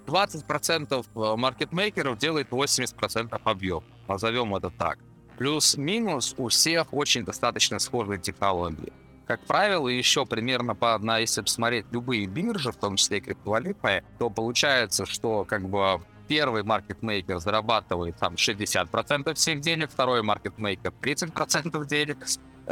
20% 0.06 1.36
маркетмейкеров 1.36 2.18
делает 2.18 2.48
80% 2.50 3.40
объема. 3.44 3.84
Назовем 4.08 4.54
это 4.54 4.70
так. 4.70 4.98
Плюс-минус 5.38 6.34
у 6.36 6.48
всех 6.48 6.92
очень 6.92 7.24
достаточно 7.24 7.78
схожие 7.78 8.20
технологии. 8.20 8.92
Как 9.26 9.40
правило, 9.46 9.88
еще 9.88 10.26
примерно 10.26 10.74
по 10.74 10.94
одна, 10.94 11.18
если 11.18 11.42
посмотреть 11.42 11.86
любые 11.90 12.26
биржи, 12.26 12.72
в 12.72 12.76
том 12.76 12.96
числе 12.96 13.18
и 13.18 13.20
криптовалютные, 13.20 14.04
то 14.18 14.30
получается, 14.30 15.06
что 15.06 15.44
как 15.44 15.68
бы 15.68 16.00
первый 16.28 16.62
маркетмейкер 16.62 17.38
зарабатывает 17.38 18.16
там 18.16 18.34
60% 18.34 19.34
всех 19.34 19.60
денег, 19.60 19.90
второй 19.90 20.22
маркетмейкер 20.22 20.92
30% 21.00 21.86
денег, 21.86 22.18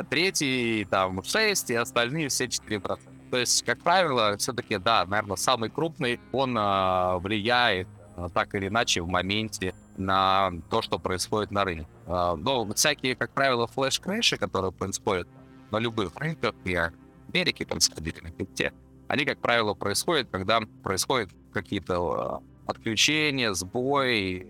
третий 0.08 0.86
там 0.90 1.22
6 1.22 1.70
и 1.70 1.74
остальные 1.74 2.28
все 2.28 2.46
4%. 2.46 2.98
То 3.30 3.36
есть, 3.36 3.64
как 3.64 3.80
правило, 3.80 4.36
все-таки, 4.38 4.76
да, 4.78 5.04
наверное, 5.06 5.36
самый 5.36 5.70
крупный, 5.70 6.20
он 6.32 6.56
э, 6.58 7.18
влияет 7.18 7.86
э, 8.16 8.28
так 8.34 8.54
или 8.56 8.66
иначе 8.66 9.02
в 9.02 9.08
моменте 9.08 9.72
на 9.96 10.50
то, 10.68 10.82
что 10.82 10.98
происходит 10.98 11.50
на 11.52 11.64
рынке. 11.64 11.86
А, 12.06 12.34
но 12.34 12.66
всякие, 12.72 13.14
как 13.14 13.30
правило, 13.30 13.66
флеш-крэши, 13.68 14.36
которые 14.36 14.72
происходят 14.72 15.28
на 15.70 15.78
любых 15.78 16.16
рынках, 16.16 16.54
и 16.64 16.74
Америке 17.28 17.66
происходили 17.66 18.20
на 18.20 18.30
крипте, 18.30 18.72
они, 19.08 19.24
как 19.24 19.38
правило, 19.40 19.74
происходят, 19.74 20.28
когда 20.30 20.60
происходят 20.82 21.30
какие-то 21.52 21.96
а, 21.96 22.42
отключения, 22.66 23.52
сбои, 23.54 24.46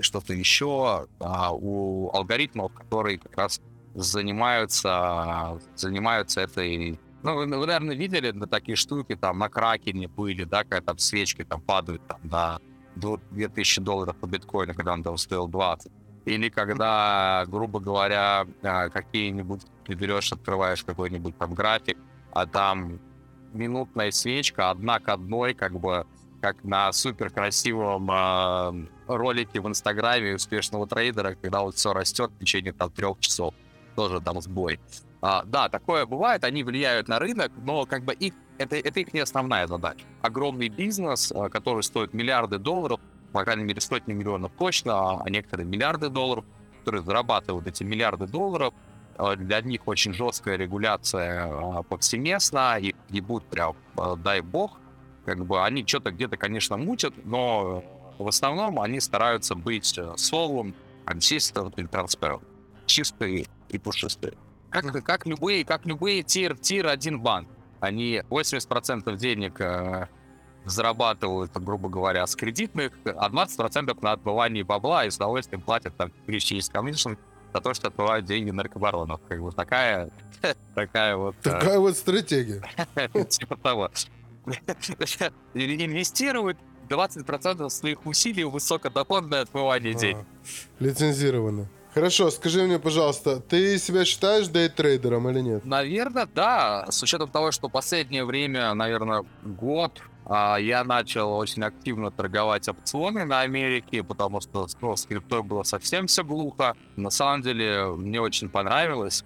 что-то 0.00 0.34
еще 0.34 1.06
а 1.20 1.54
у 1.54 2.10
алгоритмов, 2.12 2.74
которые 2.74 3.18
как 3.18 3.36
раз 3.36 3.60
занимаются, 3.94 5.60
занимаются 5.76 6.42
этой... 6.42 6.98
Ну, 7.22 7.34
вы, 7.34 7.46
вы, 7.46 7.66
наверное, 7.66 7.94
видели 7.94 8.30
на 8.30 8.46
такие 8.46 8.76
штуки, 8.76 9.14
там, 9.14 9.38
на 9.38 9.48
Кракене 9.48 10.08
были, 10.08 10.44
да, 10.44 10.64
когда 10.64 10.80
там 10.80 10.98
свечки 10.98 11.44
там 11.44 11.60
падают 11.60 12.06
там, 12.06 12.20
на 12.24 12.60
2000 12.96 13.80
долларов 13.80 14.16
по 14.16 14.26
биткоину, 14.26 14.74
когда 14.74 14.92
он 14.92 15.02
там 15.02 15.16
стоил 15.16 15.48
20. 15.48 15.90
Или 16.24 16.48
когда, 16.48 17.44
грубо 17.46 17.80
говоря, 17.80 18.46
а, 18.62 18.88
какие-нибудь 18.88 19.62
ты 19.84 19.94
берешь, 19.94 20.32
открываешь 20.32 20.84
какой-нибудь 20.84 21.36
там 21.38 21.54
график, 21.54 21.98
а 22.32 22.46
там 22.46 23.00
минутная 23.52 24.10
свечка 24.10 24.70
одна 24.70 25.00
к 25.00 25.08
одной, 25.08 25.54
как 25.54 25.78
бы 25.78 26.06
как 26.40 26.64
на 26.64 26.90
супер 26.92 27.30
красивом 27.30 28.10
э, 28.10 28.86
ролике 29.06 29.60
в 29.60 29.68
Инстаграме 29.68 30.36
успешного 30.36 30.86
трейдера, 30.86 31.34
когда 31.34 31.60
вот 31.60 31.76
все 31.76 31.92
растет 31.92 32.30
в 32.30 32.38
течение 32.38 32.72
там 32.72 32.90
трех 32.90 33.18
часов. 33.20 33.54
Тоже 33.94 34.20
там 34.20 34.40
сбой. 34.40 34.80
А, 35.20 35.42
да, 35.44 35.68
такое 35.68 36.06
бывает, 36.06 36.44
они 36.44 36.62
влияют 36.62 37.08
на 37.08 37.18
рынок, 37.18 37.52
но 37.62 37.84
как 37.84 38.04
бы 38.04 38.14
их 38.14 38.32
это, 38.56 38.76
это 38.76 39.00
их 39.00 39.12
не 39.12 39.20
основная 39.20 39.66
задача. 39.66 40.04
Огромный 40.22 40.68
бизнес, 40.68 41.32
а, 41.32 41.48
который 41.48 41.82
стоит 41.82 42.14
миллиарды 42.14 42.58
долларов, 42.58 43.00
по 43.32 43.44
крайней 43.44 43.64
мере, 43.64 43.80
сотни 43.80 44.12
миллионов 44.12 44.52
точно, 44.58 45.20
а 45.20 45.30
некоторые 45.30 45.66
миллиарды 45.66 46.08
долларов, 46.08 46.44
которые 46.80 47.02
зарабатывают 47.02 47.66
эти 47.66 47.82
миллиарды 47.82 48.26
долларов, 48.26 48.74
э, 49.18 49.36
для 49.36 49.60
них 49.60 49.86
очень 49.86 50.12
жесткая 50.12 50.56
регуляция 50.56 51.46
э, 51.46 51.82
повсеместно, 51.84 52.78
их 52.78 52.94
ебут 53.08 53.44
прям, 53.44 53.76
э, 53.96 54.16
дай 54.16 54.40
бог, 54.40 54.78
как 55.24 55.44
бы 55.44 55.64
они 55.64 55.86
что-то 55.86 56.10
где-то, 56.10 56.36
конечно, 56.36 56.76
мутят, 56.76 57.14
но 57.24 57.84
в 58.18 58.26
основном 58.26 58.80
они 58.80 59.00
стараются 59.00 59.54
быть 59.54 59.98
солом, 60.16 60.74
consistent 61.06 61.72
и 61.76 61.82
transparent. 61.82 62.42
Чистые 62.86 63.46
и 63.68 63.78
пушистые. 63.78 64.34
Как, 64.70 65.04
как 65.04 65.26
любые, 65.26 65.64
как 65.64 65.86
любые 65.86 66.22
тир, 66.22 66.56
тир 66.56 66.88
один 66.88 67.20
банк. 67.20 67.48
Они 67.80 68.22
80% 68.28 69.16
денег 69.16 69.60
э, 70.64 70.68
зарабатывают, 70.68 71.52
грубо 71.54 71.88
говоря, 71.88 72.26
с 72.26 72.36
кредитных, 72.36 72.92
а 73.04 73.28
20% 73.28 73.98
на 74.02 74.12
отбывании 74.12 74.62
бабла 74.62 75.04
и 75.04 75.10
с 75.10 75.16
удовольствием 75.16 75.62
платят 75.62 75.96
там 75.96 76.12
через 76.26 76.68
комиссион 76.68 77.18
за 77.52 77.60
то, 77.60 77.74
что 77.74 77.88
отбывают 77.88 78.26
деньги 78.26 78.50
наркобаронов. 78.50 79.20
Как 79.28 79.40
бы 79.40 79.52
такая, 79.52 80.10
такая 80.74 81.16
вот... 81.16 81.36
Э, 81.40 81.50
такая 81.50 81.78
вот 81.78 81.96
стратегия. 81.96 82.62
Типа 83.28 83.56
того. 83.56 83.90
Инвестируют 85.54 86.58
20% 86.88 87.68
своих 87.70 88.04
усилий 88.06 88.44
в 88.44 88.50
высокодоходное 88.50 89.42
отбывание 89.42 89.94
денег. 89.94 90.26
Лицензировано. 90.78 91.68
Хорошо, 91.92 92.30
скажи 92.30 92.62
мне, 92.62 92.78
пожалуйста, 92.78 93.40
ты 93.40 93.76
себя 93.78 94.04
считаешь 94.04 94.46
дейтрейдером 94.46 95.28
или 95.28 95.40
нет? 95.40 95.64
Наверное, 95.64 96.28
да. 96.32 96.86
С 96.88 97.02
учетом 97.02 97.28
того, 97.28 97.50
что 97.50 97.68
последнее 97.68 98.24
время, 98.24 98.72
наверное, 98.74 99.24
год 99.42 100.00
а, 100.24 100.56
я 100.58 100.84
начал 100.84 101.32
очень 101.32 101.64
активно 101.64 102.12
торговать 102.12 102.68
опционы 102.68 103.24
на 103.24 103.40
Америке, 103.40 104.04
потому 104.04 104.40
что 104.40 104.68
ну, 104.80 104.94
с 104.96 105.04
криптой 105.04 105.42
было 105.42 105.64
совсем 105.64 106.06
все 106.06 106.22
глухо. 106.22 106.76
На 106.94 107.10
самом 107.10 107.42
деле, 107.42 107.86
мне 107.86 108.20
очень 108.20 108.48
понравилось. 108.48 109.24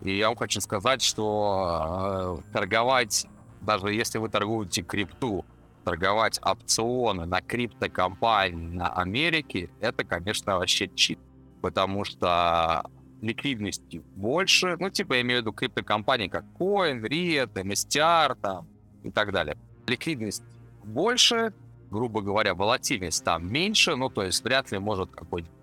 И 0.00 0.16
я 0.16 0.28
вам 0.28 0.36
хочу 0.36 0.62
сказать, 0.62 1.02
что 1.02 2.38
э, 2.40 2.52
торговать, 2.54 3.26
даже 3.60 3.92
если 3.92 4.16
вы 4.16 4.30
торгуете 4.30 4.80
крипту, 4.80 5.44
торговать 5.84 6.40
опционы 6.42 7.26
на 7.26 7.42
криптокомпании 7.42 8.74
на 8.74 8.88
Америке, 8.88 9.68
это, 9.80 10.04
конечно, 10.04 10.58
вообще 10.58 10.88
чит 10.88 11.18
потому 11.60 12.04
что 12.04 12.84
ликвидности 13.20 14.02
больше, 14.14 14.76
ну, 14.78 14.90
типа, 14.90 15.14
я 15.14 15.20
имею 15.22 15.40
в 15.40 15.42
виду 15.42 15.52
криптокомпании, 15.52 16.28
как 16.28 16.44
Coin, 16.58 17.00
RED, 17.02 17.52
MSTR, 17.52 18.36
там, 18.40 18.66
и 19.02 19.10
так 19.10 19.32
далее. 19.32 19.56
Ликвидность 19.86 20.42
больше, 20.84 21.52
грубо 21.90 22.20
говоря, 22.20 22.54
волатильность 22.54 23.24
там 23.24 23.50
меньше, 23.50 23.96
ну, 23.96 24.08
то 24.08 24.22
есть 24.22 24.42
вряд 24.44 24.70
ли 24.70 24.78
может 24.78 25.10
какой-нибудь 25.10 25.54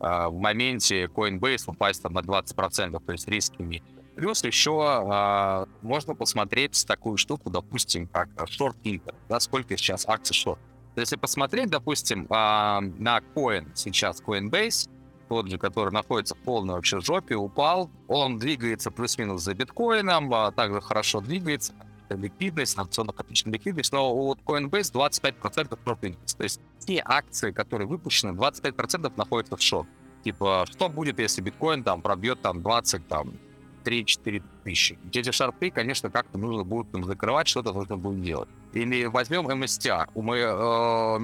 э, 0.00 0.26
в 0.28 0.38
моменте 0.38 1.04
Coinbase 1.06 1.64
упасть 1.66 2.02
там 2.02 2.12
на 2.12 2.20
20%, 2.20 3.02
то 3.04 3.12
есть 3.12 3.28
риски 3.28 3.62
меньше. 3.62 3.84
Плюс 4.16 4.44
еще 4.44 5.06
э, 5.10 5.66
можно 5.82 6.14
посмотреть 6.14 6.84
такую 6.86 7.16
штуку, 7.16 7.50
допустим, 7.50 8.06
как 8.06 8.28
short 8.34 8.76
Inter, 8.84 9.14
да, 9.28 9.40
сколько 9.40 9.76
сейчас 9.76 10.08
акций 10.08 10.34
short. 10.34 10.58
Если 10.96 11.16
посмотреть, 11.16 11.70
допустим, 11.70 12.24
э, 12.24 12.26
на 12.28 13.20
Coin 13.34 13.72
сейчас 13.74 14.22
Coinbase, 14.22 14.88
тот 15.28 15.48
же, 15.48 15.58
который 15.58 15.92
находится 15.92 16.34
в 16.34 16.38
полной 16.38 16.74
вообще 16.74 17.00
жопе, 17.00 17.34
упал. 17.36 17.90
Он 18.08 18.38
двигается 18.38 18.90
плюс-минус 18.90 19.42
за 19.42 19.54
биткоином, 19.54 20.32
а 20.32 20.50
также 20.50 20.80
хорошо 20.80 21.20
двигается. 21.20 21.74
Ликвидность, 22.10 22.78
опционных 22.78 23.18
отличная 23.18 23.54
ликвидность, 23.54 23.92
но 23.92 24.14
у 24.14 24.34
Coinbase 24.34 24.92
25% 24.92 25.78
профитность. 25.82 26.36
То 26.36 26.44
есть 26.44 26.60
те 26.78 27.02
акции, 27.04 27.50
которые 27.50 27.88
выпущены, 27.88 28.32
25% 28.32 29.12
находятся 29.16 29.56
в 29.56 29.62
шок. 29.62 29.86
Типа, 30.22 30.64
что 30.70 30.88
будет, 30.88 31.18
если 31.18 31.42
биткоин 31.42 31.82
там 31.82 32.02
пробьет 32.02 32.40
там 32.40 32.62
20, 32.62 33.08
там, 33.08 33.34
3-4 33.84 34.42
тысячи. 34.64 34.98
Эти 35.12 35.30
шарпы, 35.30 35.70
конечно, 35.70 36.10
как-то 36.10 36.38
нужно 36.38 36.64
будет 36.64 36.90
там 36.90 37.04
закрывать, 37.04 37.48
что-то 37.48 37.72
нужно 37.72 37.96
будет 37.96 38.22
делать. 38.22 38.48
Или 38.74 39.06
возьмем 39.06 39.48
MSTR. 39.48 40.08
Мы, 40.16 40.38
э, 40.38 41.18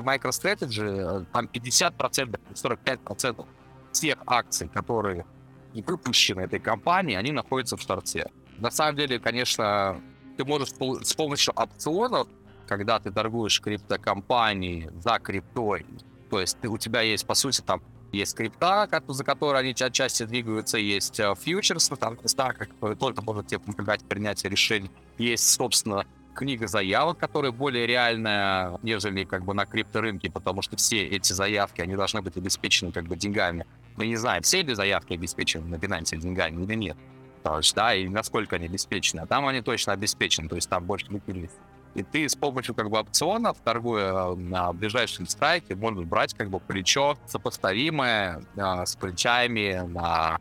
MicroStrategy 0.00 1.26
там 1.32 1.46
50%, 1.46 2.40
45% 2.54 3.46
всех 3.92 4.18
акций, 4.26 4.68
которые 4.68 5.26
выпущены 5.74 6.42
этой 6.42 6.58
компанией, 6.58 7.16
они 7.16 7.32
находятся 7.32 7.76
в 7.76 7.82
шторце. 7.82 8.30
На 8.58 8.70
самом 8.70 8.96
деле, 8.96 9.18
конечно, 9.18 10.00
ты 10.38 10.44
можешь 10.46 10.70
с 10.70 11.14
помощью 11.14 11.52
опционов, 11.54 12.28
когда 12.66 12.98
ты 12.98 13.12
торгуешь 13.12 13.60
криптокомпании 13.60 14.90
за 14.98 15.18
криптой, 15.18 15.84
то 16.30 16.40
есть 16.40 16.58
ты, 16.60 16.68
у 16.68 16.78
тебя 16.78 17.02
есть, 17.02 17.26
по 17.26 17.34
сути, 17.34 17.60
там 17.60 17.82
есть 18.12 18.34
крипта, 18.34 18.88
за 19.08 19.24
которой 19.24 19.60
они 19.60 19.74
отчасти 19.78 20.24
двигаются, 20.24 20.78
есть 20.78 21.20
э, 21.20 21.34
фьючерсы, 21.38 21.94
там 21.96 22.18
места, 22.22 22.52
которые 22.54 22.96
только 22.96 23.22
могут 23.22 23.48
тебе 23.48 23.60
помогать 23.60 24.02
в 24.02 24.06
принятии 24.06 24.48
решений. 24.48 24.90
Есть, 25.18 25.52
собственно, 25.52 26.06
книга 26.36 26.68
заявок, 26.68 27.18
которая 27.18 27.50
более 27.50 27.86
реальная, 27.86 28.78
нежели 28.82 29.24
как 29.24 29.44
бы 29.44 29.54
на 29.54 29.66
крипторынке, 29.66 30.30
потому 30.30 30.62
что 30.62 30.76
все 30.76 31.04
эти 31.04 31.32
заявки, 31.32 31.80
они 31.80 31.96
должны 31.96 32.22
быть 32.22 32.36
обеспечены 32.36 32.92
как 32.92 33.06
бы 33.06 33.16
деньгами. 33.16 33.66
Мы 33.96 34.06
не 34.06 34.16
знаем, 34.16 34.42
все 34.42 34.62
ли 34.62 34.74
заявки 34.74 35.14
обеспечены 35.14 35.66
на 35.66 35.76
Binance 35.76 36.16
деньгами 36.16 36.62
или 36.62 36.74
нет. 36.74 36.96
То 37.42 37.56
есть, 37.58 37.74
да, 37.74 37.94
и 37.94 38.08
насколько 38.08 38.56
они 38.56 38.66
обеспечены. 38.66 39.20
А 39.20 39.26
там 39.26 39.46
они 39.46 39.62
точно 39.62 39.92
обеспечены, 39.92 40.48
то 40.48 40.56
есть 40.56 40.68
там 40.68 40.84
больше 40.84 41.06
ликвидности. 41.10 41.58
И 41.94 42.02
ты 42.02 42.28
с 42.28 42.36
помощью 42.36 42.74
как 42.74 42.90
бы 42.90 42.98
опционов, 42.98 43.56
торгуя 43.64 44.34
на 44.34 44.72
ближайшем 44.72 45.26
страйке, 45.26 45.74
можешь 45.74 46.04
брать 46.04 46.34
как 46.34 46.50
бы 46.50 46.60
плечо 46.60 47.16
сопоставимое 47.26 48.42
э, 48.54 48.84
с 48.84 48.96
плечами 48.96 49.82
на 49.88 50.38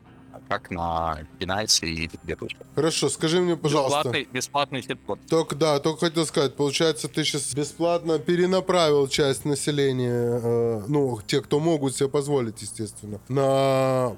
как 0.47 0.71
на 0.71 1.19
Binance 1.39 1.85
и 1.85 2.07
точно. 2.35 2.65
Хорошо, 2.75 3.09
скажи 3.09 3.41
мне, 3.41 3.55
пожалуйста. 3.55 3.97
Бесплатный, 3.97 4.27
бесплатный 4.31 4.83
сетпод. 4.83 5.19
Только, 5.29 5.55
да, 5.55 5.79
только 5.79 6.07
хотел 6.07 6.25
сказать, 6.25 6.55
получается, 6.55 7.07
ты 7.07 7.23
сейчас 7.23 7.53
бесплатно 7.53 8.19
перенаправил 8.19 9.07
часть 9.07 9.45
населения, 9.45 10.39
э, 10.43 10.83
ну, 10.87 11.19
те, 11.25 11.41
кто 11.41 11.59
могут 11.59 11.95
себе 11.95 12.09
позволить, 12.09 12.61
естественно, 12.61 13.19
на 13.27 14.15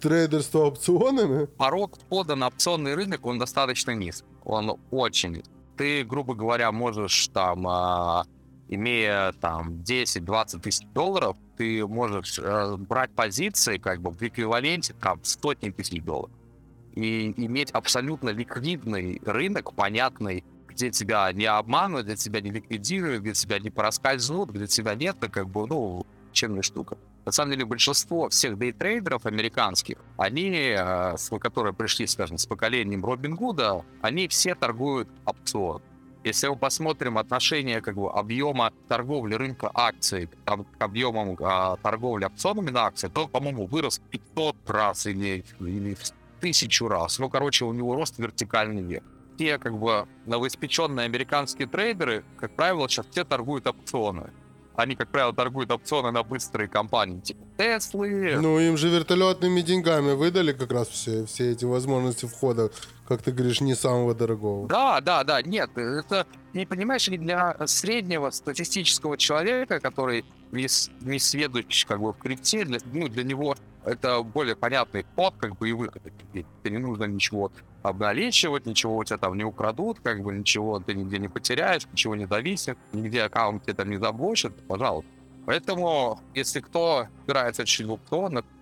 трейдерство 0.00 0.66
опционами? 0.66 1.46
Порог 1.46 1.98
входа 1.98 2.34
на 2.34 2.48
опционный 2.48 2.94
рынок, 2.94 3.24
он 3.26 3.38
достаточно 3.38 3.92
низкий. 3.92 4.26
Он 4.44 4.78
очень 4.90 5.42
ты, 5.80 6.04
грубо 6.04 6.34
говоря, 6.34 6.72
можешь 6.72 7.28
там, 7.28 7.66
э, 7.66 8.24
имея 8.70 9.32
там 9.32 9.82
10-20 9.82 10.60
тысяч 10.60 10.86
долларов, 10.94 11.36
ты 11.56 11.86
можешь 11.86 12.38
э, 12.38 12.76
брать 12.76 13.10
позиции 13.10 13.76
как 13.76 14.00
бы 14.00 14.10
в 14.10 14.22
эквиваленте 14.22 14.94
там 14.94 15.22
сотни 15.22 15.70
тысяч 15.70 16.02
долларов 16.02 16.30
и 16.94 17.32
иметь 17.36 17.70
абсолютно 17.70 18.30
ликвидный 18.30 19.20
рынок, 19.24 19.74
понятный, 19.74 20.44
где 20.68 20.90
тебя 20.90 21.32
не 21.32 21.46
обманут, 21.46 22.04
где 22.04 22.16
тебя 22.16 22.40
не 22.40 22.50
ликвидируют, 22.50 23.22
где 23.22 23.32
тебя 23.32 23.58
не 23.58 23.70
проскользнут, 23.70 24.50
где 24.50 24.66
тебя 24.66 24.94
нет, 24.94 25.16
это 25.18 25.28
как 25.28 25.48
бы, 25.48 25.66
ну, 25.66 26.06
чемная 26.32 26.62
штука. 26.62 26.96
На 27.24 27.32
самом 27.32 27.52
деле 27.52 27.64
большинство 27.64 28.28
всех 28.28 28.58
дейтрейдеров 28.58 29.26
американских, 29.26 29.98
они, 30.16 30.74
э, 30.76 31.16
которые 31.40 31.74
пришли, 31.74 32.06
скажем, 32.06 32.38
с 32.38 32.46
поколением 32.46 33.04
Робин 33.04 33.34
Гуда, 33.34 33.84
они 34.00 34.26
все 34.28 34.54
торгуют 34.54 35.08
опцион. 35.24 35.82
Если 36.22 36.48
мы 36.48 36.56
посмотрим 36.56 37.16
отношение 37.16 37.80
как 37.80 37.94
бы, 37.94 38.10
объема 38.10 38.72
торговли 38.88 39.34
рынка 39.34 39.70
акций 39.72 40.28
к 40.44 40.82
объемам 40.82 41.36
а, 41.40 41.76
торговли 41.76 42.26
опционами 42.26 42.70
на 42.70 42.86
акции, 42.86 43.08
то, 43.08 43.26
по-моему, 43.26 43.66
вырос 43.66 44.00
500 44.10 44.56
раз 44.68 45.06
или, 45.06 45.44
или 45.60 45.94
в 45.94 46.12
тысячу 46.40 46.88
раз. 46.88 47.18
Ну, 47.18 47.30
короче, 47.30 47.64
у 47.64 47.72
него 47.72 47.94
рост 47.94 48.18
вертикальный 48.18 48.82
вверх. 48.82 49.04
Те, 49.38 49.58
как 49.58 49.78
бы, 49.78 50.06
новоиспеченные 50.26 51.06
американские 51.06 51.66
трейдеры, 51.66 52.24
как 52.36 52.54
правило, 52.54 52.86
сейчас 52.88 53.06
все 53.10 53.24
торгуют 53.24 53.66
опционы 53.66 54.30
они, 54.76 54.96
как 54.96 55.08
правило, 55.08 55.32
торгуют 55.32 55.70
опционы 55.70 56.10
на 56.10 56.22
быстрые 56.22 56.68
компании, 56.68 57.20
типа 57.20 57.40
Теслы. 57.58 58.38
Ну, 58.40 58.58
им 58.58 58.76
же 58.76 58.88
вертолетными 58.88 59.60
деньгами 59.60 60.14
выдали 60.14 60.52
как 60.52 60.72
раз 60.72 60.88
все, 60.88 61.26
все 61.26 61.52
эти 61.52 61.64
возможности 61.64 62.26
входа, 62.26 62.70
как 63.06 63.22
ты 63.22 63.32
говоришь, 63.32 63.60
не 63.60 63.74
самого 63.74 64.14
дорогого. 64.14 64.68
Да, 64.68 65.00
да, 65.00 65.24
да, 65.24 65.42
нет, 65.42 65.70
это, 65.76 66.26
не 66.52 66.66
понимаешь, 66.66 67.08
не 67.08 67.18
для 67.18 67.56
среднего 67.66 68.30
статистического 68.30 69.18
человека, 69.18 69.80
который 69.80 70.24
не, 70.52 70.66
не 71.00 71.18
сведущий 71.18 71.86
как 71.86 72.00
бы 72.00 72.12
в 72.12 72.18
крипте, 72.18 72.64
для, 72.64 72.78
ну, 72.92 73.08
для 73.08 73.24
него 73.24 73.56
это 73.84 74.22
более 74.22 74.56
понятный 74.56 75.06
ход, 75.16 75.34
как 75.38 75.56
бы 75.56 75.68
и 75.68 75.72
выход. 75.72 76.02
Тебе 76.32 76.44
не 76.64 76.78
нужно 76.78 77.04
ничего 77.04 77.50
обналичивать, 77.82 78.66
ничего 78.66 78.96
у 78.96 79.04
тебя 79.04 79.18
там 79.18 79.36
не 79.36 79.44
украдут, 79.44 80.00
как 80.00 80.22
бы 80.22 80.32
ничего 80.32 80.80
ты 80.80 80.94
нигде 80.94 81.18
не 81.18 81.28
потеряешь, 81.28 81.86
ничего 81.92 82.14
не 82.14 82.26
зависит, 82.26 82.78
нигде 82.92 83.22
аккаунт 83.22 83.64
тебе 83.64 83.74
там 83.74 83.90
не 83.90 83.96
заблочат, 83.96 84.54
пожалуйста. 84.66 85.10
Поэтому, 85.46 86.20
если 86.34 86.60
кто 86.60 87.08
играется 87.26 87.64
чуть 87.64 87.86
в 87.86 87.92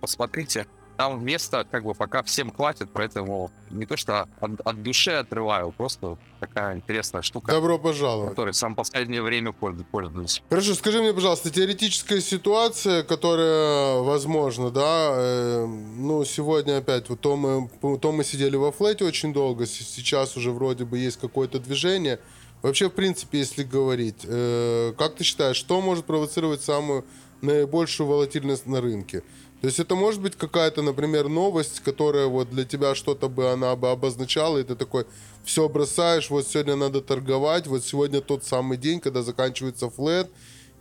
посмотрите, 0.01 0.65
там 0.99 1.23
места 1.23 1.63
как 1.63 1.85
бы 1.85 1.93
пока 1.93 2.23
всем 2.23 2.51
хватит, 2.51 2.89
поэтому 2.91 3.51
не 3.69 3.85
то 3.85 3.95
что 3.95 4.27
от, 4.41 4.51
от 4.65 4.83
души 4.83 5.11
отрываю, 5.11 5.71
просто 5.71 6.17
такая 6.41 6.75
интересная 6.75 7.21
штука, 7.21 7.53
Добро 7.53 7.79
пожаловать. 7.79 8.31
которой 8.31 8.53
сам 8.53 8.75
последнее 8.75 9.21
время 9.21 9.53
пользу- 9.53 9.85
пользуюсь. 9.89 10.43
Хорошо, 10.49 10.75
скажи 10.75 11.01
мне, 11.01 11.13
пожалуйста, 11.13 11.51
теоретическая 11.51 12.19
ситуация, 12.19 13.03
которая 13.03 13.99
возможна, 13.99 14.71
да, 14.71 15.11
э, 15.13 15.65
ну, 15.65 16.25
сегодня 16.25 16.79
опять, 16.79 17.07
вот 17.09 17.21
то 17.21 17.37
мы, 17.37 17.69
то 17.99 18.11
мы 18.11 18.25
сидели 18.25 18.57
во 18.57 18.73
флете 18.73 19.05
очень 19.05 19.31
долго, 19.31 19.65
сейчас 19.67 20.35
уже 20.35 20.51
вроде 20.51 20.83
бы 20.83 20.97
есть 20.97 21.17
какое-то 21.17 21.59
движение. 21.59 22.19
Вообще, 22.61 22.89
в 22.89 22.93
принципе, 22.93 23.39
если 23.39 23.63
говорить, 23.63 24.25
э, 24.25 24.91
как 24.97 25.15
ты 25.15 25.23
считаешь, 25.23 25.55
что 25.55 25.79
может 25.79 26.03
провоцировать 26.03 26.61
самую 26.61 27.05
наибольшую 27.41 28.05
волатильность 28.07 28.65
на 28.67 28.81
рынке? 28.81 29.23
То 29.61 29.67
есть 29.67 29.79
это 29.79 29.95
может 29.95 30.21
быть 30.21 30.35
какая-то, 30.37 30.81
например, 30.81 31.27
новость, 31.27 31.81
которая 31.81 32.27
вот 32.27 32.49
для 32.49 32.63
тебя 32.63 32.95
что-то 32.95 33.27
бы 33.27 33.51
она 33.51 33.75
бы 33.75 33.91
обозначала, 33.91 34.57
и 34.57 34.63
ты 34.63 34.75
такой 34.75 35.05
все 35.43 35.67
бросаешь, 35.67 36.29
вот 36.29 36.47
сегодня 36.47 36.77
надо 36.77 37.01
торговать, 37.01 37.67
вот 37.67 37.83
сегодня 37.83 38.21
тот 38.21 38.45
самый 38.45 38.77
день, 38.77 39.01
когда 39.01 39.21
заканчивается 39.21 39.89
флет, 39.89 40.29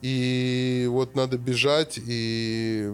и 0.01 0.87
вот 0.91 1.17
надо 1.17 1.39
бежать 1.39 1.99
и 1.99 2.89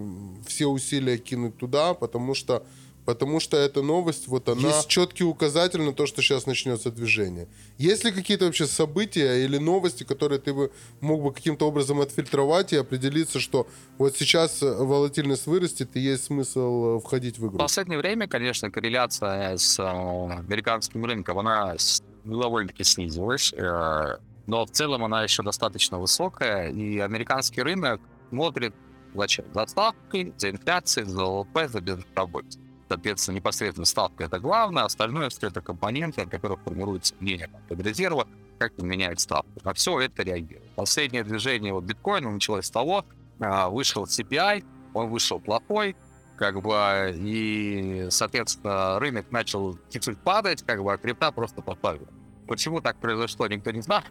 все 0.47 0.67
усилия 0.67 1.19
кинуть 1.19 1.59
туда, 1.59 1.93
потому 1.93 2.35
что 2.35 2.65
потому 3.05 3.41
что 3.41 3.57
эта 3.57 3.83
новость, 3.83 4.29
вот 4.29 4.49
она... 4.49 4.69
Есть 4.69 4.89
четкий 4.89 5.25
указатель 5.25 5.83
на 5.83 5.93
то, 5.93 6.07
что 6.07 6.23
сейчас 6.23 6.47
начнется 6.47 6.91
движение. 6.91 7.49
Есть 7.79 8.05
ли 8.05 8.13
какие-то 8.13 8.47
вообще 8.47 8.67
события 8.67 9.45
или 9.45 9.59
новости, 9.59 10.05
которые 10.05 10.39
ты 10.41 10.55
бы 10.55 10.73
мог 11.01 11.23
бы 11.23 11.33
каким-то 11.33 11.69
образом 11.69 12.01
отфильтровать 12.01 12.73
и 12.73 12.77
определиться, 12.77 13.41
что 13.41 13.67
вот 13.99 14.17
сейчас 14.17 14.63
э, 14.63 14.75
волатильность 14.75 15.47
вырастет 15.47 15.91
и 15.95 16.01
есть 16.01 16.25
смысл 16.25 16.97
э, 16.97 17.01
входить 17.01 17.39
в 17.39 17.43
В 17.43 17.49
игру? 17.49 17.59
последнее 17.59 17.99
время, 17.99 18.27
конечно, 18.27 18.71
корреляция 18.71 19.57
с 19.57 19.79
э, 19.79 19.83
американским 19.83 21.05
рынком, 21.05 21.39
она 21.39 21.77
довольно-таки 22.25 22.85
снизилась, 22.85 23.53
но 24.47 24.67
в 24.67 24.71
целом 24.71 25.05
она 25.05 25.23
еще 25.23 25.43
достаточно 25.43 25.99
высокая, 25.99 26.71
и 26.71 26.99
американский 26.99 27.63
рынок 27.63 28.01
смотрит 28.31 28.75
зачем? 29.15 29.45
За 29.55 29.67
ставкой, 29.67 30.33
за 30.37 30.51
инфляцией, 30.51 31.07
за 31.07 31.25
ВВП, 31.25 31.69
за 31.69 31.81
безработицей. 31.81 32.64
Соответственно, 32.89 33.37
непосредственно 33.37 33.87
ставка 33.87 34.25
это 34.25 34.39
главное, 34.39 34.85
остальное 34.85 35.31
все 35.31 35.49
это 35.49 35.61
компоненты, 35.61 36.23
от 36.23 36.29
которых 36.29 36.61
формируется 36.61 37.15
мнение 37.21 37.51
резерва, 37.71 38.29
как 38.59 38.77
меняет 38.79 39.21
ставку. 39.21 39.49
На 39.63 39.73
все 39.73 40.01
это 40.01 40.23
реагирует. 40.23 40.69
Последнее 40.75 41.25
движение 41.25 41.73
вот 41.73 41.85
биткоина 41.85 42.31
началось 42.31 42.67
с 42.67 42.71
того, 42.71 43.05
а, 43.41 43.69
вышел 43.69 44.05
CPI, 44.05 44.65
он 44.93 45.09
вышел 45.09 45.41
плохой, 45.41 45.97
как 46.37 46.61
бы, 46.61 47.15
и, 47.17 48.07
соответственно, 48.11 48.99
рынок 48.99 49.31
начал 49.31 49.79
чуть-чуть 49.91 50.19
падать, 50.19 50.63
как 50.63 50.83
бы, 50.83 50.93
а 50.93 50.99
крипта 50.99 51.33
просто 51.33 51.63
попала. 51.63 51.99
Почему 52.47 52.81
так 52.81 52.97
произошло, 52.99 53.47
никто 53.47 53.71
не 53.71 53.83
знает. 53.83 54.05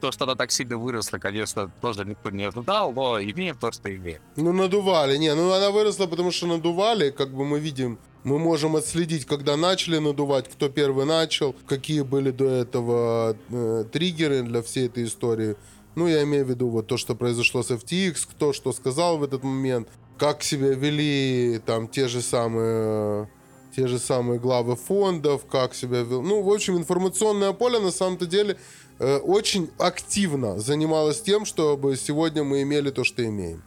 То, 0.00 0.12
что 0.12 0.24
она 0.24 0.34
так 0.34 0.50
сильно 0.50 0.78
выросла, 0.78 1.18
конечно, 1.18 1.70
тоже 1.82 2.06
никто 2.06 2.30
не 2.30 2.44
ожидал, 2.44 2.92
но 2.92 3.20
имеем 3.20 3.56
то, 3.56 3.70
что 3.70 3.94
имеем. 3.94 4.22
Ну, 4.36 4.52
надували. 4.52 5.18
Не, 5.18 5.34
ну 5.34 5.52
она 5.52 5.70
выросла, 5.70 6.06
потому 6.06 6.30
что 6.30 6.46
надували, 6.46 7.10
как 7.10 7.34
бы 7.34 7.44
мы 7.44 7.60
видим, 7.60 7.98
мы 8.24 8.38
можем 8.38 8.76
отследить, 8.76 9.24
когда 9.24 9.56
начали 9.56 9.98
надувать, 9.98 10.48
кто 10.48 10.68
первый 10.68 11.06
начал, 11.06 11.54
какие 11.66 12.02
были 12.02 12.30
до 12.30 12.46
этого 12.46 13.36
э, 13.50 13.84
триггеры 13.90 14.42
для 14.42 14.62
всей 14.62 14.86
этой 14.86 15.04
истории. 15.04 15.56
Ну, 15.94 16.06
я 16.06 16.22
имею 16.22 16.44
в 16.44 16.50
виду 16.50 16.68
вот 16.68 16.86
то, 16.86 16.96
что 16.96 17.14
произошло 17.14 17.62
с 17.62 17.70
FTX, 17.70 18.28
кто 18.30 18.52
что 18.52 18.72
сказал 18.72 19.18
в 19.18 19.24
этот 19.24 19.42
момент, 19.42 19.88
как 20.18 20.42
себя 20.42 20.68
вели 20.68 21.60
там 21.64 21.88
те 21.88 22.08
же 22.08 22.20
самые 22.20 23.28
те 23.74 23.86
же 23.86 23.98
самые 23.98 24.40
главы 24.40 24.76
фондов, 24.76 25.46
как 25.46 25.74
себя 25.74 26.02
вел. 26.02 26.22
Ну, 26.22 26.42
в 26.42 26.52
общем, 26.52 26.76
информационное 26.76 27.52
поле 27.52 27.78
на 27.78 27.92
самом-то 27.92 28.26
деле 28.26 28.56
э, 28.98 29.18
очень 29.18 29.70
активно 29.78 30.58
занималось 30.58 31.22
тем, 31.22 31.44
чтобы 31.44 31.96
сегодня 31.96 32.42
мы 32.42 32.62
имели 32.62 32.90
то, 32.90 33.04
что 33.04 33.24
имеем. 33.24 33.62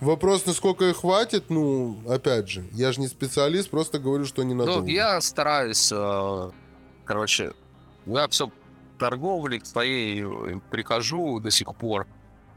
Вопрос, 0.00 0.44
насколько 0.44 0.84
их 0.86 0.98
хватит, 0.98 1.50
ну, 1.50 1.98
опять 2.08 2.48
же, 2.48 2.64
я 2.72 2.92
же 2.92 3.00
не 3.00 3.08
специалист, 3.08 3.70
просто 3.70 3.98
говорю, 3.98 4.24
что 4.24 4.42
не 4.42 4.54
надо. 4.54 4.80
Ну, 4.80 4.86
я 4.86 5.20
стараюсь, 5.20 5.90
э, 5.92 6.50
короче, 7.04 7.52
я 8.06 8.28
все 8.28 8.50
торговли 8.98 9.58
к 9.58 9.66
своей 9.66 10.24
э, 10.24 10.60
прихожу 10.70 11.40
до 11.40 11.50
сих 11.50 11.74
пор 11.76 12.06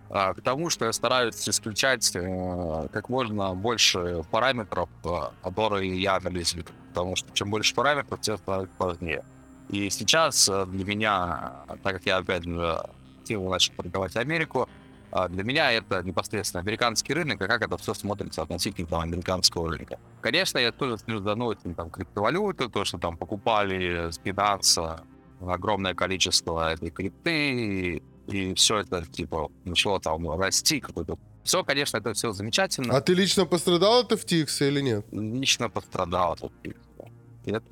а, 0.09 0.33
к 0.33 0.41
тому, 0.41 0.69
что 0.69 0.85
я 0.85 0.93
стараюсь 0.93 1.47
исключать 1.47 2.09
э, 2.15 2.87
как 2.91 3.09
можно 3.09 3.53
больше 3.53 4.23
параметров, 4.31 4.89
э, 5.03 5.09
которые 5.43 6.01
я 6.01 6.15
анализирую. 6.15 6.73
Потому 6.89 7.15
что 7.15 7.31
чем 7.33 7.49
больше 7.51 7.75
параметров, 7.75 8.19
тем 8.21 8.37
сложнее. 8.77 9.23
И 9.69 9.89
сейчас 9.89 10.45
для 10.45 10.85
меня, 10.85 11.51
так 11.83 11.95
как 11.95 12.05
я 12.05 12.17
опять 12.17 12.43
же 12.43 12.81
активно 13.19 13.49
начал 13.49 13.73
торговать 13.73 14.15
Америку, 14.15 14.61
а, 14.63 14.86
для 15.29 15.43
меня 15.43 15.71
это 15.71 16.03
непосредственно 16.03 16.61
американский 16.61 17.13
рынок, 17.13 17.41
и 17.41 17.47
как 17.47 17.61
это 17.61 17.77
все 17.77 17.93
смотрится 17.93 18.41
относительно 18.41 18.87
там, 18.87 19.01
американского 19.01 19.69
рынка. 19.69 19.99
Конечно, 20.21 20.59
я 20.59 20.71
тоже 20.71 20.97
слежу 20.97 21.23
за 21.23 21.35
новостями 21.35 21.73
там, 21.73 21.89
криптовалюты, 21.89 22.69
то, 22.69 22.85
что 22.85 22.97
там 22.97 23.17
покупали 23.17 24.11
с 24.11 24.19
Binance 24.19 24.99
огромное 25.41 25.93
количество 25.93 26.73
этой 26.73 26.89
крипты, 26.89 28.01
и, 28.27 28.53
все 28.55 28.79
это, 28.79 29.05
типа, 29.05 29.49
начало 29.65 29.99
там 29.99 30.29
расти 30.39 30.79
какой-то. 30.79 31.17
Все, 31.43 31.63
конечно, 31.63 31.97
это 31.97 32.13
все 32.13 32.31
замечательно. 32.33 32.95
А 32.95 33.01
ты 33.01 33.13
лично 33.13 33.45
пострадал 33.45 34.01
от 34.01 34.11
FTX 34.11 34.67
или 34.67 34.81
нет? 34.81 35.05
Лично 35.11 35.69
пострадал 35.69 36.33
от 36.33 36.51
этих. 36.63 36.77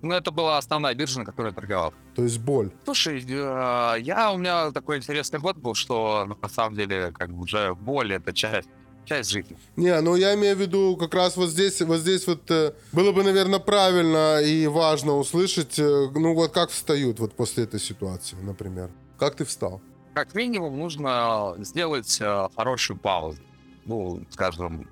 Ну, 0.01 0.13
это 0.13 0.31
была 0.31 0.57
основная 0.57 0.93
биржа, 0.93 1.19
на 1.19 1.25
которой 1.25 1.47
я 1.47 1.53
торговал. 1.53 1.93
То 2.15 2.23
есть 2.23 2.39
боль. 2.39 2.71
Слушай, 2.85 3.23
э, 3.27 3.95
я 3.99 4.31
у 4.31 4.37
меня 4.37 4.71
такой 4.71 4.97
интересный 4.97 5.39
год 5.39 5.57
был, 5.57 5.75
что 5.75 6.25
ну, 6.27 6.37
на 6.41 6.49
самом 6.49 6.75
деле 6.75 7.11
как 7.11 7.31
бы 7.31 7.41
уже 7.43 7.75
боль 7.75 8.13
это 8.13 8.33
часть, 8.33 8.69
часть 9.05 9.31
жизни. 9.31 9.57
Не, 9.75 9.99
ну 10.01 10.15
я 10.15 10.33
имею 10.35 10.55
в 10.55 10.59
виду 10.59 10.97
как 10.97 11.13
раз 11.13 11.37
вот 11.37 11.49
здесь, 11.49 11.81
вот 11.81 11.97
здесь 11.97 12.27
вот 12.27 12.49
э, 12.51 12.73
было 12.91 13.11
бы, 13.11 13.23
наверное, 13.23 13.59
правильно 13.59 14.41
и 14.41 14.67
важно 14.67 15.17
услышать, 15.17 15.77
э, 15.79 16.07
ну 16.13 16.33
вот 16.33 16.51
как 16.51 16.69
встают 16.69 17.19
вот 17.19 17.35
после 17.35 17.65
этой 17.65 17.79
ситуации, 17.79 18.37
например. 18.41 18.89
Как 19.17 19.35
ты 19.35 19.45
встал? 19.45 19.81
Как 20.13 20.33
минимум 20.33 20.77
нужно 20.79 21.55
сделать 21.59 22.17
э, 22.21 22.47
хорошую 22.55 22.97
паузу. 22.97 23.41
Ну, 23.85 24.21
скажем, 24.29 24.89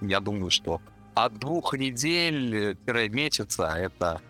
я 0.00 0.20
думаю, 0.20 0.50
что 0.50 0.80
от 1.16 1.38
двух 1.38 1.72
недель-месяца 1.74 3.64
это 3.76 4.20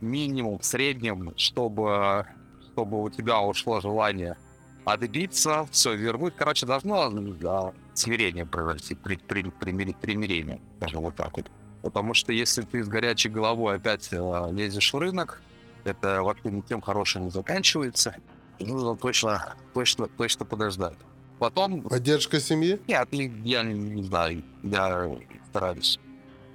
минимум 0.00 0.58
в 0.58 0.64
среднем, 0.64 1.32
чтобы, 1.36 2.26
чтобы 2.72 3.02
у 3.02 3.08
тебя 3.08 3.40
ушло 3.40 3.80
желание 3.80 4.36
отбиться, 4.84 5.66
все 5.70 5.94
вернуть. 5.94 6.34
Короче, 6.36 6.66
должно 6.66 7.08
да, 7.10 7.72
смирение 7.94 8.44
произойти, 8.44 8.96
при, 8.96 9.16
при- 9.16 9.44
примири- 9.44 9.96
примирение, 9.98 10.60
скажем 10.78 11.02
вот 11.02 11.14
так 11.14 11.36
вот. 11.36 11.50
Потому 11.82 12.14
что 12.14 12.32
если 12.32 12.62
ты 12.62 12.82
с 12.82 12.88
горячей 12.88 13.28
головой 13.28 13.76
опять 13.76 14.08
э, 14.10 14.48
лезешь 14.52 14.92
в 14.92 14.98
рынок, 14.98 15.40
это 15.84 16.22
вообще 16.22 16.50
ничем 16.50 16.80
хорошим 16.80 17.26
не 17.26 17.30
заканчивается. 17.30 18.16
И 18.58 18.66
нужно 18.66 18.96
точно, 18.96 19.54
точно, 19.72 20.08
точно 20.08 20.44
подождать. 20.44 20.96
Потом, 21.38 21.82
Поддержка 21.82 22.40
семьи? 22.40 22.80
нет, 22.88 23.12
не- 23.12 23.32
я 23.44 23.62
не 23.62 24.02
знаю, 24.02 24.42
я 24.64 25.16
стараюсь 25.50 25.98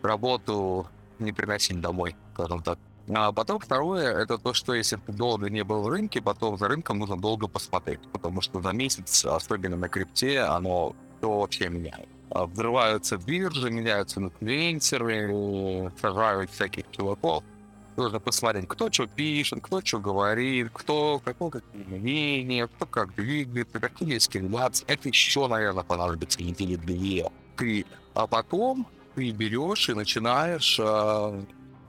работу 0.07 0.87
не 1.19 1.31
приносить 1.33 1.81
домой, 1.81 2.15
скажем 2.33 2.61
так. 2.63 2.77
А 3.11 3.31
потом 3.31 3.59
второе, 3.59 4.15
это 4.15 4.37
то, 4.37 4.53
что 4.53 4.73
если 4.73 4.97
ты 4.97 5.11
долго 5.11 5.49
не 5.49 5.63
был 5.63 5.81
в 5.81 5.87
рынке, 5.87 6.21
потом 6.21 6.57
за 6.57 6.67
рынком 6.67 6.99
нужно 6.99 7.17
долго 7.17 7.47
посмотреть, 7.47 7.99
потому 8.11 8.41
что 8.41 8.61
за 8.61 8.71
месяц, 8.71 9.25
особенно 9.25 9.77
на 9.77 9.89
крипте, 9.89 10.41
оно 10.41 10.95
все 11.17 11.29
вообще 11.29 11.69
меняет. 11.69 12.07
А, 12.29 12.45
Взрываются 12.45 13.17
биржи, 13.17 13.71
меняются 13.71 14.19
инфлюенсеры, 14.19 15.91
сажают 15.99 16.51
всяких 16.51 16.85
чуваков. 16.91 17.43
Нужно 17.97 18.19
посмотреть, 18.19 18.67
кто 18.67 18.91
что 18.91 19.07
пишет, 19.07 19.59
кто 19.61 19.81
что 19.83 19.99
говорит, 19.99 20.69
кто 20.71 21.19
какое 21.25 21.49
какие 21.49 21.83
мнения, 21.83 22.67
кто 22.67 22.85
как 22.85 23.15
двигается, 23.15 23.79
какие 23.79 24.13
есть 24.13 24.31
корреляции. 24.31 24.85
Это 24.87 25.09
еще, 25.09 25.47
наверное, 25.47 25.83
понадобится 25.83 26.41
недели 26.41 26.75
две, 26.75 27.29
три. 27.57 27.85
А 28.13 28.27
потом 28.27 28.87
ты 29.19 29.31
берешь 29.31 29.89
и 29.89 29.93
начинаешь 29.93 30.79
а, 30.81 31.39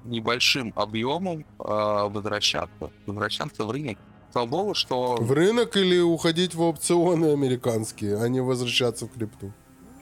небольшим 0.04 0.72
объемом 0.76 1.44
а, 1.58 2.08
возвращаться, 2.08 2.90
возвращаться 3.06 3.64
в 3.64 3.70
рынок. 3.70 3.98
Богу, 4.34 4.74
что 4.74 5.16
В 5.16 5.32
рынок 5.32 5.76
или 5.76 5.98
уходить 5.98 6.54
в 6.54 6.62
опционы 6.62 7.32
американские, 7.32 8.22
а 8.22 8.28
не 8.28 8.40
возвращаться 8.40 9.06
в 9.06 9.10
крипту? 9.12 9.52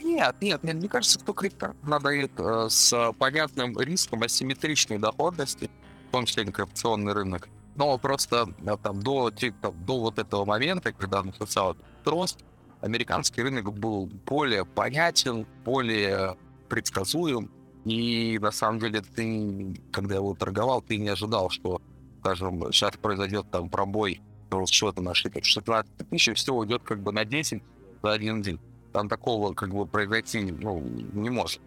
Нет, 0.02 0.36
нет, 0.40 0.62
мне, 0.62 0.74
мне 0.74 0.88
кажется, 0.88 1.18
что 1.18 1.32
крипто 1.32 1.74
надо 1.82 2.10
э, 2.10 2.68
с 2.68 3.12
понятным 3.18 3.78
риском 3.78 4.22
асимметричной 4.22 4.98
доходности, 4.98 5.70
в 6.08 6.12
том 6.12 6.26
числе 6.26 6.44
инкрипционный 6.44 7.12
рынок. 7.12 7.48
Но 7.76 7.96
просто 7.98 8.48
э, 8.66 8.76
там, 8.82 9.02
до, 9.02 9.30
ти- 9.30 9.54
там, 9.62 9.74
до 9.84 9.98
вот 9.98 10.18
этого 10.18 10.44
момента, 10.44 10.92
когда 10.92 11.22
начался 11.22 11.74
рост, 12.04 12.38
американский 12.80 13.42
рынок 13.42 13.72
был 13.72 14.06
более 14.26 14.64
понятен, 14.64 15.46
более 15.64 16.36
предсказуем. 16.68 17.50
И 17.84 18.38
на 18.40 18.50
самом 18.50 18.80
деле 18.80 19.00
ты, 19.00 19.74
когда 19.92 20.16
его 20.16 20.34
торговал, 20.34 20.82
ты 20.82 20.96
не 20.98 21.08
ожидал, 21.08 21.50
что, 21.50 21.80
скажем, 22.20 22.72
сейчас 22.72 22.96
произойдет 22.96 23.50
там 23.50 23.68
пробой 23.68 24.20
счета 24.66 25.02
на 25.02 25.12
ошибке 25.12 25.42
16 25.42 26.08
тысяч, 26.10 26.28
и 26.28 26.34
все 26.34 26.54
уйдет 26.54 26.82
как 26.82 27.02
бы 27.02 27.12
на 27.12 27.24
10 27.24 27.62
за 28.02 28.12
один 28.12 28.42
день. 28.42 28.58
Там 28.92 29.08
такого 29.08 29.54
как 29.54 29.74
бы 29.74 29.86
произойти 29.86 30.40
ну, 30.40 30.80
не 31.12 31.30
может. 31.30 31.60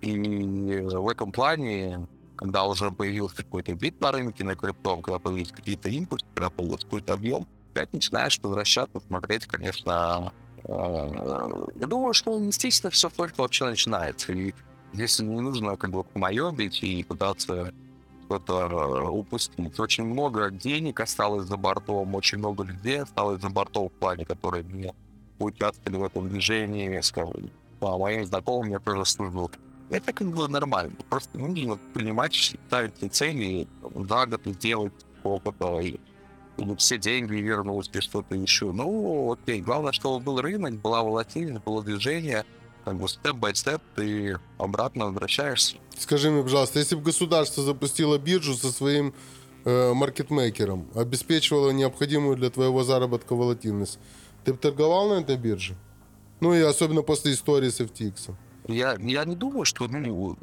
И 0.00 0.80
в 0.80 1.08
этом 1.08 1.30
плане, 1.30 2.06
когда 2.36 2.64
уже 2.64 2.90
появился 2.90 3.36
какой-то 3.36 3.74
бит 3.74 4.00
на 4.00 4.10
рынке, 4.12 4.44
на 4.44 4.56
крипто, 4.56 4.96
когда 4.96 5.18
появились 5.18 5.52
какие-то 5.52 5.88
импульсы, 5.88 6.26
когда 6.34 6.50
появился 6.50 6.84
какой-то 6.84 7.12
объем, 7.12 7.46
опять 7.70 7.92
начинаешь 7.92 8.38
возвращаться, 8.42 9.00
смотреть, 9.00 9.46
конечно, 9.46 10.32
думаю, 10.64 12.12
что 12.12 12.38
естественно 12.38 12.90
все 12.90 13.10
только 13.10 13.40
вообще 13.40 13.66
начинается. 13.66 14.32
И 14.32 14.54
здесь 14.92 15.18
не 15.20 15.40
нужно 15.40 15.76
как 15.76 15.90
бы 15.90 16.04
помоебить 16.04 16.82
и 16.82 17.02
пытаться 17.02 17.72
что-то 18.26 18.68
э, 18.70 19.08
упустить. 19.08 19.78
Очень 19.78 20.04
много 20.04 20.50
денег 20.50 21.00
осталось 21.00 21.46
за 21.46 21.56
бортом, 21.56 22.14
очень 22.14 22.38
много 22.38 22.64
людей 22.64 23.02
осталось 23.02 23.42
за 23.42 23.50
бортом 23.50 23.88
в 23.88 23.92
плане, 23.92 24.24
которые 24.24 24.64
не 24.64 24.92
участвовали 25.38 25.96
в 25.96 26.04
этом 26.04 26.28
движении, 26.28 27.00
скажем, 27.00 27.50
по 27.80 27.98
моим 27.98 28.24
знакомым 28.24 28.70
я 28.70 28.78
тоже 28.78 29.04
служил. 29.04 29.50
Это 29.90 30.12
как 30.12 30.28
бы 30.28 30.48
нормально. 30.48 30.94
Просто 31.10 31.38
нужно 31.38 31.78
понимать, 31.92 32.34
ставить 32.34 33.12
цели 33.12 33.66
за 33.94 34.26
год 34.26 34.40
сделать 34.46 34.92
опыта 35.22 35.80
и 35.80 35.98
все 36.78 36.98
деньги 36.98 37.34
вернулись 37.34 37.90
или 37.92 38.00
что-то 38.00 38.34
еще. 38.34 38.72
Ну, 38.72 39.32
окей. 39.32 39.60
Главное, 39.60 39.92
чтобы 39.92 40.20
был 40.20 40.40
рынок, 40.40 40.74
была 40.74 41.02
волатильность, 41.02 41.64
было 41.64 41.82
движение, 41.82 42.44
как 42.84 42.96
бы 42.96 43.08
степ-бай-степ 43.08 43.80
ты 43.96 44.38
обратно 44.58 45.06
возвращаешься. 45.06 45.76
Скажи 45.96 46.30
мне, 46.30 46.42
пожалуйста, 46.42 46.78
если 46.78 46.96
бы 46.96 47.02
государство 47.02 47.62
запустило 47.62 48.18
биржу 48.18 48.54
со 48.54 48.72
своим 48.72 49.14
э, 49.64 49.92
маркетмейкером, 49.92 50.88
обеспечивало 50.94 51.70
необходимую 51.70 52.36
для 52.36 52.50
твоего 52.50 52.82
заработка 52.82 53.34
волатильность, 53.34 53.98
ты 54.44 54.52
бы 54.52 54.58
торговал 54.58 55.08
на 55.10 55.20
этой 55.20 55.36
бирже? 55.36 55.76
Ну 56.40 56.54
и 56.54 56.60
особенно 56.60 57.02
после 57.02 57.32
истории 57.32 57.70
с 57.70 57.80
FTX. 57.80 58.34
Я, 58.66 58.96
я 58.98 59.24
не 59.24 59.36
думаю, 59.36 59.64
что 59.64 59.86
ну, 59.86 60.36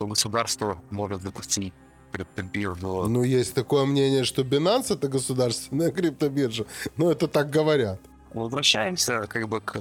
государство 0.00 0.82
может 0.90 1.22
запустить 1.22 1.72
криптобиржу. 2.14 3.08
Ну, 3.08 3.24
есть 3.24 3.54
такое 3.54 3.84
мнение, 3.84 4.24
что 4.24 4.42
Binance 4.42 4.94
это 4.94 5.08
государственная 5.08 5.90
криптобиржа. 5.96 6.64
Но 6.96 7.10
это 7.10 7.26
так 7.26 7.50
говорят. 7.50 8.00
Возвращаемся 8.32 9.26
как 9.26 9.48
бы 9.48 9.60
к, 9.60 9.80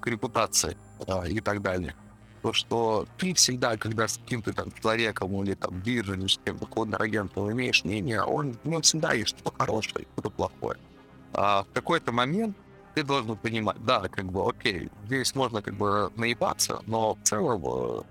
к 0.00 0.06
репутации 0.06 0.76
да, 1.06 1.26
и 1.26 1.40
так 1.40 1.60
далее. 1.62 1.94
То, 2.42 2.54
что 2.54 3.06
ты 3.18 3.34
всегда, 3.34 3.76
когда 3.76 4.08
с 4.08 4.16
каким-то 4.16 4.52
там 4.54 4.72
человеком 4.72 5.42
или 5.42 5.54
там 5.54 5.80
биржей, 5.80 6.16
или 6.16 6.26
с 6.26 6.38
кем-то 6.38 6.66
контрагентом 6.66 7.52
имеешь 7.52 7.84
мнение, 7.84 8.22
он, 8.22 8.56
ну, 8.64 8.80
всегда 8.80 9.12
есть 9.12 9.38
что 9.38 9.52
хорошее, 9.58 10.06
что 10.18 10.30
плохое. 10.30 10.78
А 11.34 11.64
в 11.64 11.72
какой-то 11.74 12.12
момент 12.12 12.56
ты 12.94 13.02
должен 13.02 13.36
понимать, 13.36 13.84
да, 13.84 14.08
как 14.08 14.24
бы, 14.32 14.48
окей, 14.48 14.90
здесь 15.04 15.34
можно 15.34 15.60
как 15.60 15.74
бы 15.74 16.10
наебаться, 16.16 16.80
но 16.86 17.14
в 17.14 17.22
целом 17.22 17.62
э, 17.66 18.02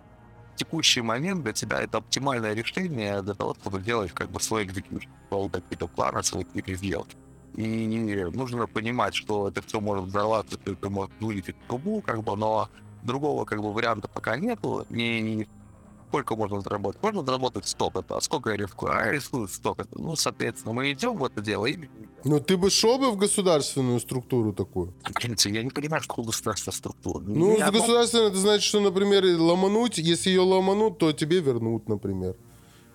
текущий 0.60 1.02
момент 1.02 1.44
для 1.44 1.54
тебя 1.54 1.82
это 1.82 1.98
оптимальное 1.98 2.54
решение 2.54 3.22
для 3.22 3.34
того, 3.34 3.56
чтобы 3.62 3.82
делать 3.82 4.12
как 4.12 4.30
бы 4.30 4.40
свой 4.40 4.64
экзекьюшн, 4.64 5.10
какие-то 5.52 5.88
планы, 5.88 6.22
свои 6.24 6.44
какие-то 6.44 6.76
сделки. 6.76 7.16
И 7.56 8.26
нужно 8.34 8.68
понимать, 8.68 9.16
что 9.16 9.48
это 9.48 9.62
все 9.62 9.80
может 9.80 10.06
взорваться, 10.06 10.60
это 10.66 10.90
может 10.90 11.12
вылететь 11.20 11.56
в 11.64 11.68
трубу, 11.68 12.02
как 12.02 12.24
бы, 12.24 12.36
но 12.38 12.70
другого 13.04 13.46
как 13.46 13.62
бы 13.62 13.74
варианта 13.74 14.08
пока 14.08 14.38
нету. 14.38 14.86
Не, 14.90 15.48
сколько 16.10 16.36
можно 16.36 16.62
заработать? 16.62 17.04
Можно 17.04 17.24
заработать 17.24 17.68
столько-то, 17.68 18.18
а 18.18 18.22
сколько 18.22 18.50
я 18.50 18.58
рискую? 18.58 18.92
А 18.92 19.06
я 19.06 19.12
рискую 19.12 19.48
столько-то. 19.48 20.02
Ну, 20.02 20.16
соответственно, 20.16 20.74
мы 20.74 20.92
идем 20.92 21.18
в 21.18 21.24
это 21.24 21.42
дело 21.42 21.68
и... 21.68 21.78
Ну, 22.24 22.40
ты 22.40 22.58
бы 22.58 22.70
шел 22.70 22.98
бы 22.98 23.12
в 23.12 23.16
государственную 23.18 24.00
структуру 24.00 24.52
такую? 24.54 24.94
Принципе, 25.14 25.56
я 25.56 25.64
не 25.64 25.70
понимаю, 25.70 26.02
что 26.04 26.24
государственная 26.24 26.76
структура. 26.76 27.20
Ну, 27.20 27.58
с 27.58 27.72
государственной 27.72 28.28
это 28.28 28.38
значит, 28.38 28.64
что, 28.64 28.80
например, 28.80 29.24
ломануть, 29.40 30.00
если 30.00 30.30
ее 30.32 30.42
ломанут, 30.42 30.98
то 30.98 31.12
тебе 31.12 31.40
вернут, 31.40 31.88
например. 31.88 32.36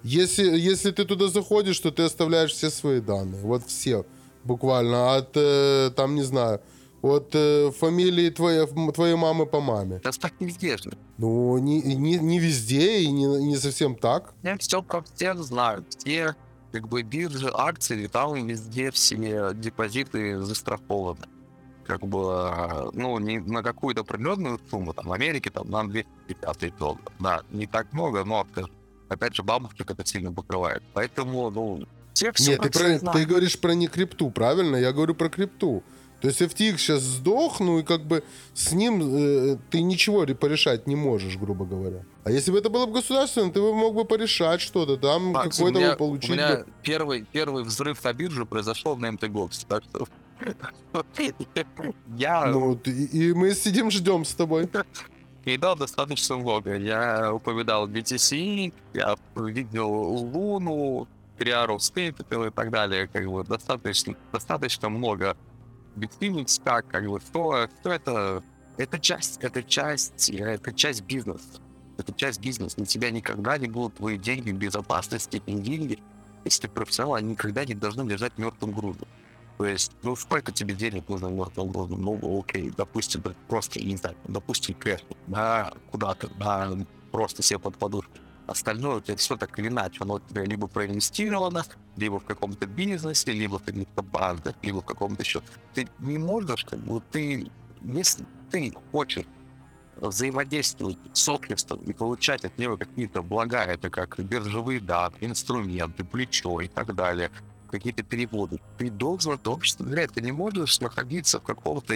Если, 0.02 0.44
если 0.58 0.90
ты 0.90 1.04
туда 1.04 1.28
заходишь, 1.28 1.78
то 1.80 1.90
ты 1.90 2.02
оставляешь 2.02 2.52
все 2.52 2.70
свои 2.70 3.00
данные. 3.00 3.40
Вот 3.40 3.66
все, 3.66 4.04
буквально. 4.42 5.16
От, 5.16 5.30
э, 5.36 5.90
там, 5.96 6.14
не 6.14 6.22
знаю, 6.22 6.60
от 7.04 7.34
э, 7.34 7.70
фамилии 7.70 8.30
твоей, 8.30 8.66
твоей 8.92 9.16
мамы 9.16 9.46
по 9.46 9.60
маме. 9.60 9.96
Это 9.96 10.18
так 10.18 10.40
не 10.40 10.46
везде 10.46 10.78
же. 10.78 10.92
Ну, 11.18 11.58
не, 11.58 11.82
не, 11.82 12.18
не 12.18 12.38
везде 12.38 13.00
и 13.00 13.10
не, 13.10 13.26
не 13.44 13.56
совсем 13.56 13.94
так. 13.94 14.34
Я 14.42 14.56
все 14.56 14.82
как 14.82 15.04
все 15.14 15.34
знают. 15.34 15.86
Все 15.98 16.34
как 16.72 16.88
бы 16.88 17.02
биржи, 17.02 17.50
акции, 17.52 18.06
там 18.06 18.46
везде 18.46 18.90
все 18.90 19.52
депозиты 19.54 20.40
застрахованы. 20.40 21.26
Как 21.86 22.00
бы, 22.00 22.90
ну, 22.94 23.18
не 23.18 23.38
на 23.38 23.62
какую-то 23.62 24.00
определенную 24.00 24.58
сумму, 24.70 24.94
там, 24.94 25.08
в 25.08 25.12
Америке, 25.12 25.50
там, 25.50 25.70
на 25.70 25.86
250 25.86 26.78
долларов. 26.78 27.12
Да, 27.20 27.42
не 27.50 27.66
так 27.66 27.92
много, 27.92 28.24
но, 28.24 28.46
опять 29.10 29.34
же, 29.34 29.42
бабушек 29.42 29.90
это 29.90 30.06
сильно 30.06 30.32
покрывает. 30.32 30.82
Поэтому, 30.94 31.50
ну, 31.50 31.84
все 32.14 32.32
все 32.32 32.52
Нет, 32.52 32.62
ты, 32.62 32.70
про, 32.70 33.12
ты 33.12 33.26
говоришь 33.26 33.60
про 33.60 33.74
не 33.74 33.88
крипту, 33.88 34.30
правильно? 34.30 34.76
Я 34.76 34.92
говорю 34.92 35.14
про 35.14 35.28
крипту. 35.28 35.82
То 36.20 36.28
есть 36.28 36.40
FTX 36.40 36.78
сейчас 36.78 37.02
сдох, 37.02 37.60
ну 37.60 37.80
и 37.80 37.82
как 37.82 38.04
бы 38.06 38.24
с 38.54 38.72
ним 38.72 39.02
э, 39.02 39.58
ты 39.70 39.82
ничего 39.82 40.24
порешать 40.34 40.86
не 40.86 40.96
можешь, 40.96 41.36
грубо 41.36 41.66
говоря. 41.66 42.04
А 42.24 42.30
если 42.30 42.50
бы 42.50 42.58
это 42.58 42.70
было 42.70 42.86
бы 42.86 42.92
государственным, 42.92 43.52
ты 43.52 43.60
бы 43.60 43.74
мог 43.74 43.94
бы 43.94 44.04
порешать 44.04 44.60
что-то, 44.60 44.96
там 44.96 45.34
какой-то 45.34 45.80
бы 45.80 45.96
получить. 45.96 46.30
У 46.30 46.32
меня 46.32 46.56
бы... 46.56 46.66
первый, 46.82 47.26
первый 47.30 47.62
взрыв 47.64 48.02
на 48.02 48.12
бирже 48.12 48.46
произошел 48.46 48.96
на 48.96 49.06
MTGOX, 49.10 49.66
так 49.68 49.84
что... 49.84 50.06
Я... 52.16 52.46
Ну, 52.46 52.74
и 52.84 53.32
мы 53.34 53.54
сидим, 53.54 53.90
ждем 53.90 54.24
с 54.24 54.34
тобой. 54.34 54.68
И 55.44 55.58
да, 55.58 55.74
достаточно 55.74 56.36
много. 56.36 56.76
Я 56.76 57.34
упоминал 57.34 57.86
BTC, 57.86 58.72
я 58.94 59.16
видел 59.36 59.90
Луну, 59.90 61.06
Приару 61.36 61.76
Capital 61.76 62.48
и 62.48 62.50
так 62.50 62.70
далее. 62.70 63.08
Как 63.12 63.26
бы 63.30 63.44
достаточно, 63.44 64.14
достаточно 64.32 64.88
много 64.88 65.36
Bitfinex 65.96 66.60
как, 66.62 66.88
как 66.88 67.06
бы, 67.08 67.20
что, 67.20 67.68
что 67.80 67.92
это? 67.92 68.42
Это 68.76 68.98
часть, 68.98 69.38
это 69.40 69.62
часть, 69.62 70.30
это 70.30 70.72
часть 70.72 71.02
бизнеса. 71.02 71.60
Это 71.96 72.12
часть 72.12 72.40
бизнеса. 72.40 72.80
На 72.80 72.86
тебя 72.86 73.10
никогда 73.10 73.56
не 73.56 73.68
будут 73.68 73.94
твои 73.94 74.18
деньги 74.18 74.50
в 74.50 74.56
безопасности. 74.56 75.40
И 75.46 75.52
деньги, 75.54 76.02
если 76.44 76.62
ты 76.62 76.68
профессионал, 76.68 77.14
они 77.14 77.30
никогда 77.32 77.64
не 77.64 77.74
должны 77.74 78.02
лежать 78.08 78.36
мертвым 78.36 78.72
грудом. 78.72 79.08
То 79.58 79.66
есть, 79.66 79.92
ну, 80.02 80.16
сколько 80.16 80.50
тебе 80.50 80.74
денег 80.74 81.08
нужно 81.08 81.28
мертвым 81.28 81.70
грудом? 81.70 82.02
Ну, 82.02 82.40
окей, 82.40 82.72
допустим, 82.76 83.22
просто, 83.46 83.78
не 83.78 83.96
знаю, 83.96 84.16
допустим, 84.26 84.74
кэш, 84.74 85.04
да, 85.28 85.72
куда-то, 85.92 86.28
да, 86.36 86.76
просто 87.12 87.42
себе 87.42 87.60
под 87.60 87.76
подушку. 87.76 88.10
Остальное 88.46 89.00
тебя 89.00 89.16
все 89.16 89.36
так 89.36 89.58
или 89.58 89.68
иначе, 89.68 89.98
оно 90.00 90.20
либо 90.34 90.66
проинвестировано, 90.66 91.64
либо 91.96 92.20
в 92.20 92.24
каком-то 92.24 92.66
бизнесе, 92.66 93.32
либо 93.32 93.58
в 93.58 93.62
каких-то 93.64 94.02
банках, 94.02 94.54
либо 94.62 94.82
в 94.82 94.84
каком-то 94.84 95.22
еще. 95.22 95.42
Ты 95.72 95.88
не 95.98 96.18
можешь, 96.18 96.64
как 96.64 96.78
бы, 96.80 97.02
ты, 97.10 97.50
если 97.82 98.26
ты 98.50 98.74
хочешь 98.92 99.24
взаимодействовать 99.96 100.98
с 101.12 101.28
обществом 101.28 101.80
и 101.84 101.92
получать 101.92 102.44
от 102.44 102.58
него 102.58 102.76
какие-то 102.76 103.22
блага, 103.22 103.64
это 103.64 103.88
как 103.90 104.18
биржевые 104.18 104.80
даты, 104.80 105.16
инструменты, 105.20 106.04
плечо 106.04 106.60
и 106.60 106.68
так 106.68 106.94
далее, 106.94 107.30
какие-то 107.70 108.02
переводы. 108.02 108.60
Ты 108.78 108.90
должен 108.90 109.32
это 109.32 109.50
общество 109.50 109.86
доверять. 109.86 110.12
Ты 110.12 110.20
не 110.20 110.32
можешь 110.32 110.80
находиться 110.80 111.40
в 111.40 111.42
каком-то 111.42 111.94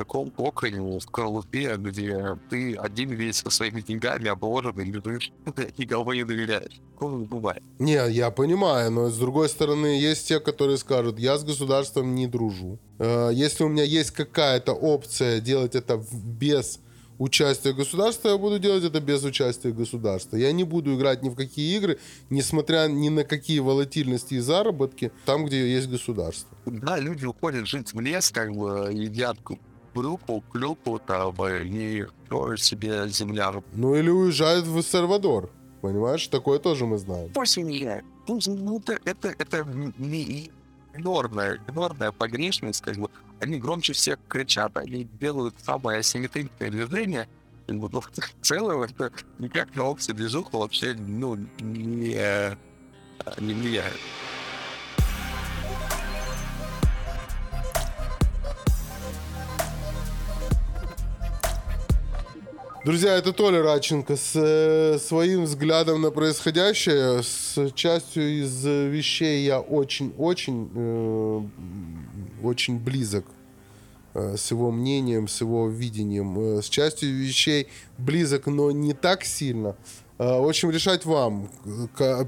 таком 0.00 0.30
коконе, 0.30 0.80
в 0.80 1.00
скорлупе, 1.00 1.76
где 1.76 2.38
ты 2.48 2.74
один 2.74 3.10
весь 3.10 3.36
со 3.36 3.50
своими 3.50 3.82
деньгами 3.82 4.28
обложен 4.28 4.80
и 4.80 4.84
лежишь, 4.84 5.30
никого 5.78 6.14
не 6.14 6.24
доверяешь. 6.24 6.80
Такого 6.92 7.18
бывает. 7.24 7.62
Не, 7.78 8.10
я 8.10 8.30
понимаю, 8.30 8.90
но 8.90 9.10
с 9.10 9.18
другой 9.18 9.50
стороны, 9.50 10.00
есть 10.00 10.26
те, 10.26 10.40
которые 10.40 10.78
скажут, 10.78 11.18
я 11.18 11.36
с 11.36 11.44
государством 11.44 12.14
не 12.14 12.26
дружу. 12.26 12.78
Э, 12.98 13.30
если 13.32 13.64
у 13.64 13.68
меня 13.68 13.84
есть 13.84 14.12
какая-то 14.12 14.72
опция 14.72 15.40
делать 15.40 15.74
это 15.74 16.02
без 16.12 16.80
участия 17.20 17.74
государства, 17.74 18.30
я 18.30 18.38
буду 18.38 18.58
делать 18.58 18.82
это 18.82 19.00
без 19.00 19.22
участия 19.22 19.72
государства. 19.72 20.36
Я 20.36 20.52
не 20.52 20.64
буду 20.64 20.96
играть 20.96 21.22
ни 21.22 21.28
в 21.28 21.34
какие 21.34 21.76
игры, 21.76 21.98
несмотря 22.30 22.88
ни 22.88 23.10
на 23.10 23.24
какие 23.24 23.58
волатильности 23.58 24.34
и 24.34 24.38
заработки, 24.38 25.12
там, 25.26 25.44
где 25.44 25.70
есть 25.70 25.90
государство. 25.90 26.56
Да, 26.64 26.98
люди 26.98 27.26
уходят 27.26 27.66
жить 27.66 27.92
в 27.92 28.00
лес, 28.00 28.30
как 28.30 28.52
бы 28.56 28.88
едят 28.90 29.36
группу, 30.00 30.42
клюпу 30.52 30.98
там 30.98 31.34
и 31.46 32.06
строят 32.26 32.60
себе 32.60 33.08
земля. 33.08 33.52
Ну 33.72 33.94
или 33.94 34.10
уезжают 34.10 34.66
в 34.66 34.82
Сальвадор. 34.82 35.50
Понимаешь, 35.80 36.26
такое 36.28 36.58
тоже 36.58 36.86
мы 36.86 36.98
знаем. 36.98 37.30
Посильнее. 37.32 38.04
Ну, 38.28 38.38
ну 38.46 38.82
это, 39.04 39.28
это 39.28 39.66
не 39.98 40.50
минорная, 40.94 41.58
минорная 41.66 42.12
погрешность, 42.12 42.82
как 42.82 42.96
бы. 42.96 43.08
Они 43.40 43.58
громче 43.58 43.92
всех 43.92 44.18
кричат, 44.28 44.76
они 44.76 45.08
делают 45.18 45.54
самое 45.64 46.00
асимметричное 46.00 46.70
движение, 46.70 47.28
Ну, 47.68 47.88
в 48.00 48.10
целом, 48.42 48.82
это 48.82 49.12
никак 49.38 49.74
на 49.74 49.88
общую 49.88 50.14
движуху 50.14 50.58
вообще, 50.58 50.94
ну, 50.94 51.36
не, 51.60 52.56
не 53.38 53.54
влияет. 53.54 53.96
Друзья, 62.82 63.14
это 63.16 63.34
Толя 63.34 63.62
Радченко 63.62 64.16
с 64.16 64.32
э, 64.34 64.98
своим 64.98 65.44
взглядом 65.44 66.00
на 66.00 66.10
происходящее. 66.10 67.22
С 67.22 67.70
частью 67.74 68.40
из 68.40 68.64
вещей 68.64 69.44
я 69.44 69.60
очень-очень 69.60 70.70
э, 70.74 71.42
очень 72.42 72.78
близок 72.78 73.26
э, 74.14 74.34
с 74.38 74.50
его 74.50 74.70
мнением, 74.70 75.28
с 75.28 75.42
его 75.42 75.68
видением. 75.68 76.38
Э, 76.40 76.62
с 76.62 76.70
частью 76.70 77.14
вещей 77.14 77.68
близок, 77.98 78.46
но 78.46 78.70
не 78.70 78.94
так 78.94 79.24
сильно. 79.24 79.76
Э, 80.18 80.40
в 80.40 80.48
общем, 80.48 80.70
решать 80.70 81.04
вам, 81.04 81.50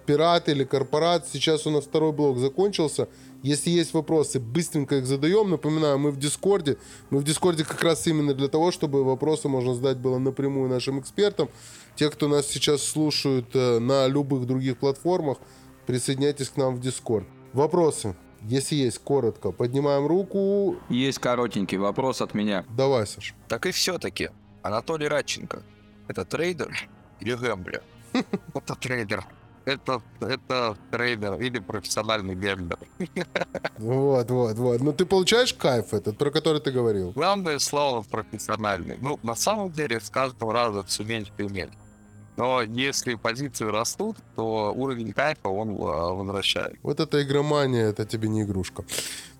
пират 0.05 0.51
или 0.51 0.65
корпорат. 0.65 1.27
Сейчас 1.33 1.67
у 1.67 1.71
нас 1.71 1.85
второй 1.85 2.13
блок 2.13 2.37
закончился. 2.37 3.09
Если 3.43 3.71
есть 3.71 3.93
вопросы, 3.93 4.39
быстренько 4.39 4.97
их 4.97 5.07
задаем. 5.07 5.51
Напоминаю, 5.51 5.99
мы 5.99 6.13
в 6.13 6.19
Дискорде. 6.19 6.79
Мы 7.11 7.19
в 7.19 7.25
Дискорде 7.25 7.65
как 7.65 7.83
раз 7.83 8.07
именно 8.07 8.35
для 8.35 8.49
того, 8.49 8.71
чтобы 8.71 9.05
вопросы 9.05 9.49
можно 9.49 9.75
задать 9.75 9.99
было 9.99 10.19
напрямую 10.19 10.71
нашим 10.71 11.01
экспертам. 11.01 11.49
Те, 11.97 12.09
кто 12.09 12.29
нас 12.29 12.47
сейчас 12.47 12.83
слушают 12.83 13.55
э, 13.55 13.81
на 13.81 14.07
любых 14.07 14.47
других 14.47 14.79
платформах, 14.79 15.39
присоединяйтесь 15.87 16.51
к 16.51 16.57
нам 16.57 16.77
в 16.77 16.81
Discord. 16.81 17.27
Вопросы? 17.53 18.15
Если 18.43 18.77
есть, 18.77 18.99
коротко. 18.99 19.51
Поднимаем 19.51 20.07
руку. 20.07 20.77
Есть 20.89 21.19
коротенький 21.19 21.79
вопрос 21.79 22.21
от 22.23 22.35
меня. 22.35 22.65
Давай, 22.77 23.07
Саш. 23.07 23.35
Так 23.49 23.67
и 23.67 23.73
все-таки. 23.73 24.31
Анатолий 24.63 25.09
Радченко. 25.09 25.63
Это 26.07 26.25
трейдер 26.25 26.73
или 27.21 27.35
gambler? 27.35 27.83
Это 28.55 28.75
трейдер 28.77 29.27
это, 29.65 30.03
это 30.21 30.77
трейдер 30.91 31.35
или 31.41 31.59
профессиональный 31.59 32.35
gambler. 32.35 32.79
Вот, 33.79 34.31
вот, 34.31 34.57
вот. 34.57 34.81
Ну, 34.81 34.93
ты 34.93 35.05
получаешь 35.05 35.55
кайф 35.55 35.93
этот, 35.93 36.19
про 36.19 36.31
который 36.31 36.61
ты 36.61 36.71
говорил? 36.71 37.13
Главное 37.13 37.59
слово 37.59 38.03
профессиональный. 38.03 38.97
Ну, 39.01 39.19
на 39.23 39.35
самом 39.35 39.71
деле, 39.73 40.01
с 40.01 40.11
каждого 40.11 40.53
раза 40.53 40.83
все 40.85 41.05
меньше 41.05 41.33
и 41.39 41.43
меньше. 41.43 41.77
Но 42.37 42.63
если 42.63 43.15
позиции 43.15 43.67
растут, 43.67 44.17
то 44.37 44.73
уровень 44.75 45.13
кайфа 45.13 45.49
он 45.49 45.71
а, 45.81 46.13
возвращает. 46.13 46.79
Вот 46.83 46.99
эта 46.99 47.23
игромания, 47.23 47.89
это 47.89 48.07
тебе 48.07 48.29
не 48.29 48.43
игрушка. 48.43 48.85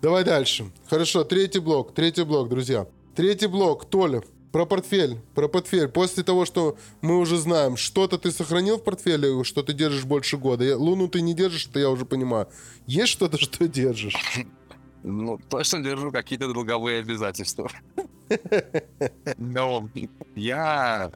Давай 0.01 0.23
дальше. 0.23 0.71
Хорошо, 0.89 1.23
третий 1.23 1.59
блок, 1.59 1.93
третий 1.93 2.23
блок, 2.23 2.49
друзья. 2.49 2.85
Третий 3.15 3.47
блок, 3.47 3.85
Толя, 3.85 4.21
про 4.53 4.67
портфель, 4.67 5.17
про 5.33 5.47
портфель. 5.47 5.87
После 5.87 6.23
того, 6.23 6.45
что 6.45 6.77
мы 7.01 7.17
уже 7.17 7.37
знаем, 7.37 7.75
что-то 7.75 8.19
ты 8.19 8.31
сохранил 8.31 8.77
в 8.77 8.83
портфеле, 8.83 9.43
что 9.43 9.63
ты 9.63 9.73
держишь 9.73 10.05
больше 10.05 10.37
года. 10.37 10.77
Луну 10.77 11.07
ты 11.07 11.21
не 11.21 11.33
держишь, 11.33 11.67
это 11.67 11.79
я 11.79 11.89
уже 11.89 12.05
понимаю. 12.05 12.47
Есть 12.85 13.11
что-то, 13.11 13.39
что 13.39 13.67
держишь? 13.67 14.15
Ну, 15.01 15.39
точно 15.49 15.83
держу 15.83 16.11
какие-то 16.11 16.53
долговые 16.53 16.99
обязательства. 16.99 17.69
Но 19.37 19.89
я 20.35 21.11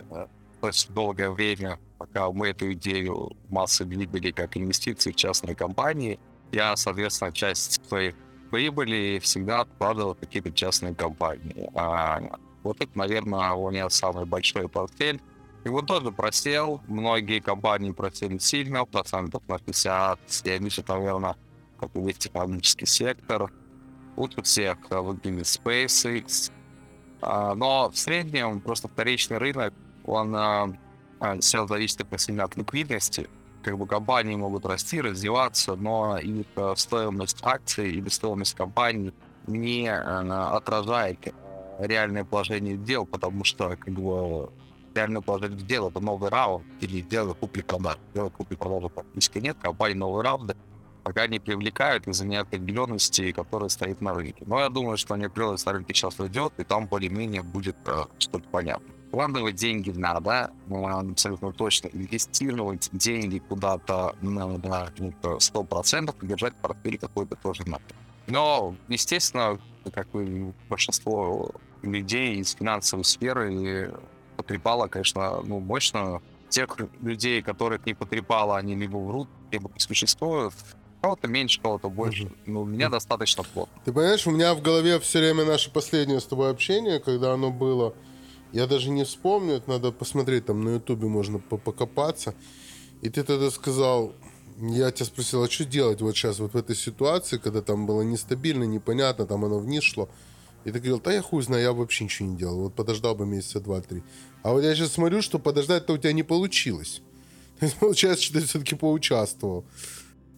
очень 0.62 0.92
долгое 0.94 1.30
время, 1.30 1.80
пока 2.00 2.32
мы 2.32 2.48
эту 2.48 2.74
идею 2.74 3.38
массы 3.50 3.86
двигали 3.86 4.32
как 4.32 4.58
инвестиции 4.58 5.12
в 5.12 5.16
частные 5.16 5.56
компании, 5.56 6.20
я, 6.52 6.76
соответственно, 6.76 7.32
часть 7.32 7.88
своей 7.88 8.16
прибыли 8.50 9.20
всегда 9.22 9.62
откладывал 9.62 10.16
в 10.16 10.20
какие-то 10.20 10.52
частные 10.52 10.96
компании. 10.96 11.70
А 11.76 12.20
вот 12.68 12.82
это, 12.82 12.98
наверное, 12.98 13.52
у 13.54 13.70
меня 13.72 13.90
самый 13.90 14.26
большой 14.26 14.68
портфель. 14.68 15.22
Его 15.64 15.82
тоже 15.82 16.12
просел. 16.12 16.82
Многие 16.88 17.40
компании 17.40 17.92
просели 17.92 18.38
сильно, 18.38 18.86
процентов 18.86 19.42
на 19.48 19.58
50, 19.58 20.20
70, 20.28 20.88
наверное, 20.88 21.36
как 21.80 21.96
и 21.96 22.00
весь 22.00 22.18
технологический 22.18 22.86
сектор. 22.86 23.52
Лучше 24.16 24.42
всех 24.42 24.78
выглядит 24.90 25.46
SpaceX. 25.46 26.52
А, 27.22 27.56
но 27.56 27.90
в 27.90 27.98
среднем 27.98 28.62
просто 28.62 28.88
вторичный 28.88 29.38
рынок, 29.38 29.74
он 30.06 30.36
а, 30.36 30.70
а, 31.20 31.40
все 31.40 31.66
зависит 31.68 32.02
очень 32.02 32.18
сильно 32.18 32.44
от 32.44 32.56
ликвидности. 32.56 33.30
Как 33.64 33.78
бы 33.78 33.88
компании 33.88 34.36
могут 34.36 34.66
расти, 34.66 35.02
развиваться, 35.02 35.76
но 35.76 36.18
их 36.18 36.46
стоимость 36.76 37.40
акций 37.42 37.92
или 37.92 38.08
стоимость 38.10 38.56
компании 38.56 39.14
не 39.48 39.90
отражает 39.90 41.34
реальное 41.80 42.24
положение 42.24 42.78
дел, 42.78 43.06
потому 43.06 43.44
что 43.44 43.76
как 43.76 43.94
бы 43.94 44.50
реальное 44.96 45.22
положение 45.22 45.60
дел 45.60 45.90
это 45.90 46.00
новый 46.00 46.30
раунд 46.30 46.66
или 46.82 47.02
дело 47.02 47.34
купли-продаж. 47.34 47.98
Дело 48.14 48.30
купли-продажи 48.30 48.90
практически 48.90 49.40
нет, 49.40 49.58
компании 49.62 49.96
новые 49.96 50.24
раунды 50.24 50.56
пока 51.08 51.26
не 51.28 51.40
привлекают 51.40 52.06
из-за 52.06 52.26
неопределенности, 52.28 53.32
которая 53.32 53.70
стоит 53.70 54.02
на 54.02 54.14
рынке. 54.14 54.44
Но 54.46 54.60
я 54.60 54.68
думаю, 54.68 54.98
что 54.98 55.16
неопределенность 55.16 55.66
на 55.66 55.72
рынке 55.72 55.94
сейчас 55.94 56.20
уйдет, 56.20 56.52
и 56.58 56.66
там 56.66 56.86
более-менее 56.86 57.44
будет 57.44 57.78
э, 57.86 58.04
что-то 58.20 58.50
понятно. 58.50 58.94
Вкладывать 59.08 59.56
деньги 59.56 59.90
надо, 59.92 60.52
абсолютно 60.70 61.54
точно 61.54 61.88
инвестировать 61.94 62.90
деньги 62.92 63.40
куда-то 63.40 64.18
надо 64.22 64.92
ну, 64.98 65.14
100%, 65.22 66.14
и 66.22 66.28
держать 66.28 66.56
портфель 66.56 66.98
какой-то 66.98 67.38
тоже 67.38 67.64
надо. 67.66 67.84
Но, 68.28 68.76
естественно, 68.90 69.58
как 69.94 70.08
и 70.14 70.52
большинство 70.68 71.52
людей 71.82 72.36
из 72.36 72.52
финансовой 72.52 73.06
сферы 73.06 73.94
потрепало, 74.36 74.88
конечно, 74.88 75.42
ну, 75.44 75.60
мощно. 75.60 76.22
Тех 76.50 76.78
людей, 77.02 77.42
которых 77.42 77.86
не 77.86 77.94
потрепало, 77.94 78.58
они 78.58 78.76
либо 78.76 78.98
врут, 78.98 79.28
либо 79.52 79.70
существуют. 79.78 80.54
Кого-то 81.02 81.28
меньше, 81.28 81.62
кого-то 81.62 81.90
больше. 81.90 82.24
Mm-hmm. 82.24 82.38
Ну, 82.46 82.62
у 82.62 82.66
меня 82.66 82.90
достаточно 82.90 83.44
плохо. 83.44 83.70
Ты 83.84 83.92
понимаешь, 83.92 84.26
у 84.26 84.32
меня 84.32 84.56
в 84.56 84.62
голове 84.62 85.00
все 85.00 85.20
время 85.20 85.44
наше 85.44 85.70
последнее 85.70 86.20
с 86.20 86.26
тобой 86.26 86.50
общение, 86.50 87.00
когда 87.00 87.34
оно 87.34 87.52
было. 87.52 87.94
Я 88.54 88.66
даже 88.66 88.90
не 88.90 89.04
вспомню, 89.04 89.56
это 89.56 89.70
надо 89.70 89.92
посмотреть, 89.92 90.46
там 90.46 90.64
на 90.64 90.76
ютубе 90.76 91.08
можно 91.08 91.40
покопаться. 91.40 92.34
И 93.02 93.10
ты 93.10 93.24
тогда 93.24 93.52
сказал, 93.52 94.14
я 94.58 94.92
тебя 94.92 95.06
спросил, 95.06 95.44
а 95.44 95.50
что 95.50 95.66
делать 95.66 96.02
вот 96.02 96.16
сейчас, 96.16 96.40
вот 96.40 96.54
в 96.54 96.58
этой 96.58 96.76
ситуации, 96.76 97.38
когда 97.38 97.62
там 97.62 97.86
было 97.86 98.02
нестабильно, 98.02 98.64
непонятно, 98.64 99.28
там 99.28 99.46
оно 99.46 99.60
вниз 99.60 99.84
шло. 99.84 100.10
И 100.68 100.72
ты 100.72 100.80
говорил, 100.80 101.00
да 101.00 101.14
я 101.14 101.22
хуй 101.22 101.42
знаю, 101.44 101.64
я 101.64 101.72
вообще 101.72 102.04
ничего 102.04 102.28
не 102.28 102.36
делал. 102.36 102.64
Вот 102.64 102.76
подождал 102.76 103.16
бы 103.16 103.26
месяца 103.26 103.62
два-три. 103.62 104.04
А 104.44 104.52
вот 104.52 104.66
я 104.66 104.76
сейчас 104.76 104.92
смотрю, 104.92 105.22
что 105.22 105.40
подождать-то 105.40 105.94
у 105.94 105.98
тебя 105.98 106.12
не 106.12 106.24
получилось. 106.24 107.02
То 107.60 107.66
есть 107.66 107.78
получается, 107.78 108.26
что 108.26 108.42
ты 108.42 108.46
все-таки 108.46 108.76
поучаствовал. 108.76 109.64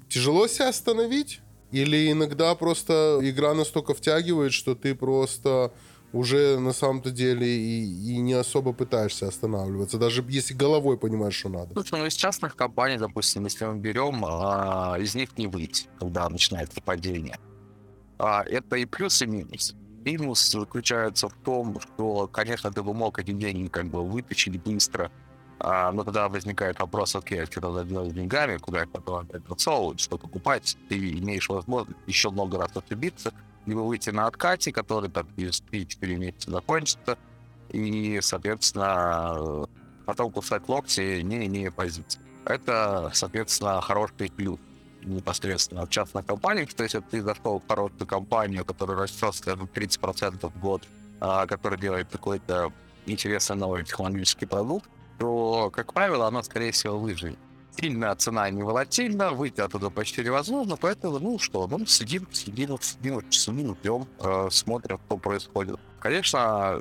Тяжело 0.08 0.46
себя 0.48 0.70
остановить? 0.70 1.42
Или 1.72 2.12
иногда 2.12 2.54
просто 2.54 3.18
игра 3.24 3.56
настолько 3.56 3.96
втягивает, 3.96 4.54
что 4.54 4.76
ты 4.76 4.94
просто 4.94 5.74
уже 6.14 6.60
на 6.60 6.74
самом-то 6.74 7.10
деле 7.10 7.48
и, 7.48 7.84
и 7.84 8.18
не 8.20 8.34
особо 8.34 8.72
пытаешься 8.72 9.28
останавливаться, 9.28 9.98
даже 9.98 10.24
если 10.30 10.54
головой 10.54 11.00
понимаешь, 11.00 11.34
что 11.34 11.50
надо. 11.50 11.74
Слушай, 11.74 12.00
ну 12.00 12.06
из 12.06 12.14
частных 12.14 12.56
компаний, 12.56 12.98
допустим, 12.98 13.46
если 13.46 13.66
мы 13.66 13.80
берем, 13.80 14.24
а, 14.24 14.96
из 15.00 15.16
них 15.16 15.36
не 15.40 15.48
выйти, 15.48 15.88
когда 16.00 16.30
начинается 16.30 16.82
падение. 16.82 17.40
А, 18.20 18.44
это 18.44 18.76
и 18.76 18.86
плюс, 18.86 19.24
и 19.24 19.26
минус. 19.26 19.76
Минус 20.06 20.52
заключается 20.52 21.28
в 21.30 21.34
том, 21.44 21.80
что, 21.80 22.28
конечно, 22.28 22.72
ты 22.72 22.82
бы 22.82 22.94
мог 22.94 23.20
эти 23.20 23.32
деньги 23.32 23.68
как 23.68 23.86
бы 23.86 24.04
вытащить 24.04 24.62
быстро, 24.64 25.12
а, 25.60 25.92
но 25.92 26.04
тогда 26.04 26.30
возникает 26.30 26.80
вопрос, 26.80 27.16
окей, 27.16 27.44
а 27.44 27.46
что 27.46 27.62
тогда 27.62 27.84
делать 27.84 28.12
с 28.12 28.14
деньгами, 28.14 28.58
куда 28.58 28.84
их 28.84 28.92
потом 28.92 29.20
опять 29.20 29.42
засовывать, 29.48 30.00
что 30.00 30.18
покупать, 30.18 30.78
ты 30.88 30.96
имеешь 30.96 31.50
возможность 31.50 32.00
еще 32.08 32.30
много 32.30 32.58
раз 32.58 32.72
ошибиться, 32.76 33.34
либо 33.66 33.80
выйти 33.80 34.10
на 34.10 34.28
откате, 34.28 34.72
который 34.72 35.10
там 35.10 35.28
через 35.36 35.62
3-4 35.70 36.16
месяца 36.16 36.52
закончится, 36.52 37.18
и, 37.70 38.20
соответственно, 38.22 39.68
потом 40.06 40.32
кусать 40.32 40.68
локти, 40.70 41.22
не 41.22 41.46
имея 41.48 41.72
позиции. 41.72 42.22
Это, 42.46 43.12
соответственно, 43.14 43.82
хороший 43.82 44.32
плюс 44.32 44.60
непосредственно 45.04 45.86
в 45.86 45.90
частных 45.90 46.26
компаниях. 46.26 46.74
То 46.74 46.84
есть, 46.84 46.96
если 46.96 47.08
ты 47.10 47.22
зашел 47.22 47.60
в 47.60 47.68
хорошую 47.68 48.08
компанию, 48.08 48.66
которая 48.66 48.98
растет, 48.98 49.36
скажем, 49.36 49.68
30% 49.74 50.50
в 50.50 50.60
год, 50.60 50.84
а, 51.20 51.46
которая 51.46 51.80
делает 51.80 52.08
какой-то 52.12 52.72
интересный 53.06 53.56
новый 53.56 53.84
технологический 53.84 54.46
продукт, 54.46 54.90
то, 55.18 55.70
как 55.72 55.94
правило, 55.94 56.28
она, 56.28 56.44
скорее 56.44 56.72
всего, 56.72 56.98
выживет 56.98 57.38
сильная 57.80 58.16
цена 58.16 58.50
не 58.50 58.64
волатильна, 58.64 59.32
выйти 59.32 59.62
оттуда 59.62 59.90
почти 59.90 60.24
невозможно, 60.24 60.76
поэтому, 60.76 61.20
ну 61.20 61.40
что, 61.40 61.68
ну, 61.68 61.86
сидим, 61.86 62.28
сидим, 62.32 62.78
сидим, 62.82 63.30
часами 63.30 63.76
ждем, 63.80 64.08
э, 64.20 64.48
смотрим, 64.52 65.00
что 65.06 65.18
происходит. 65.18 65.80
Конечно, 66.00 66.80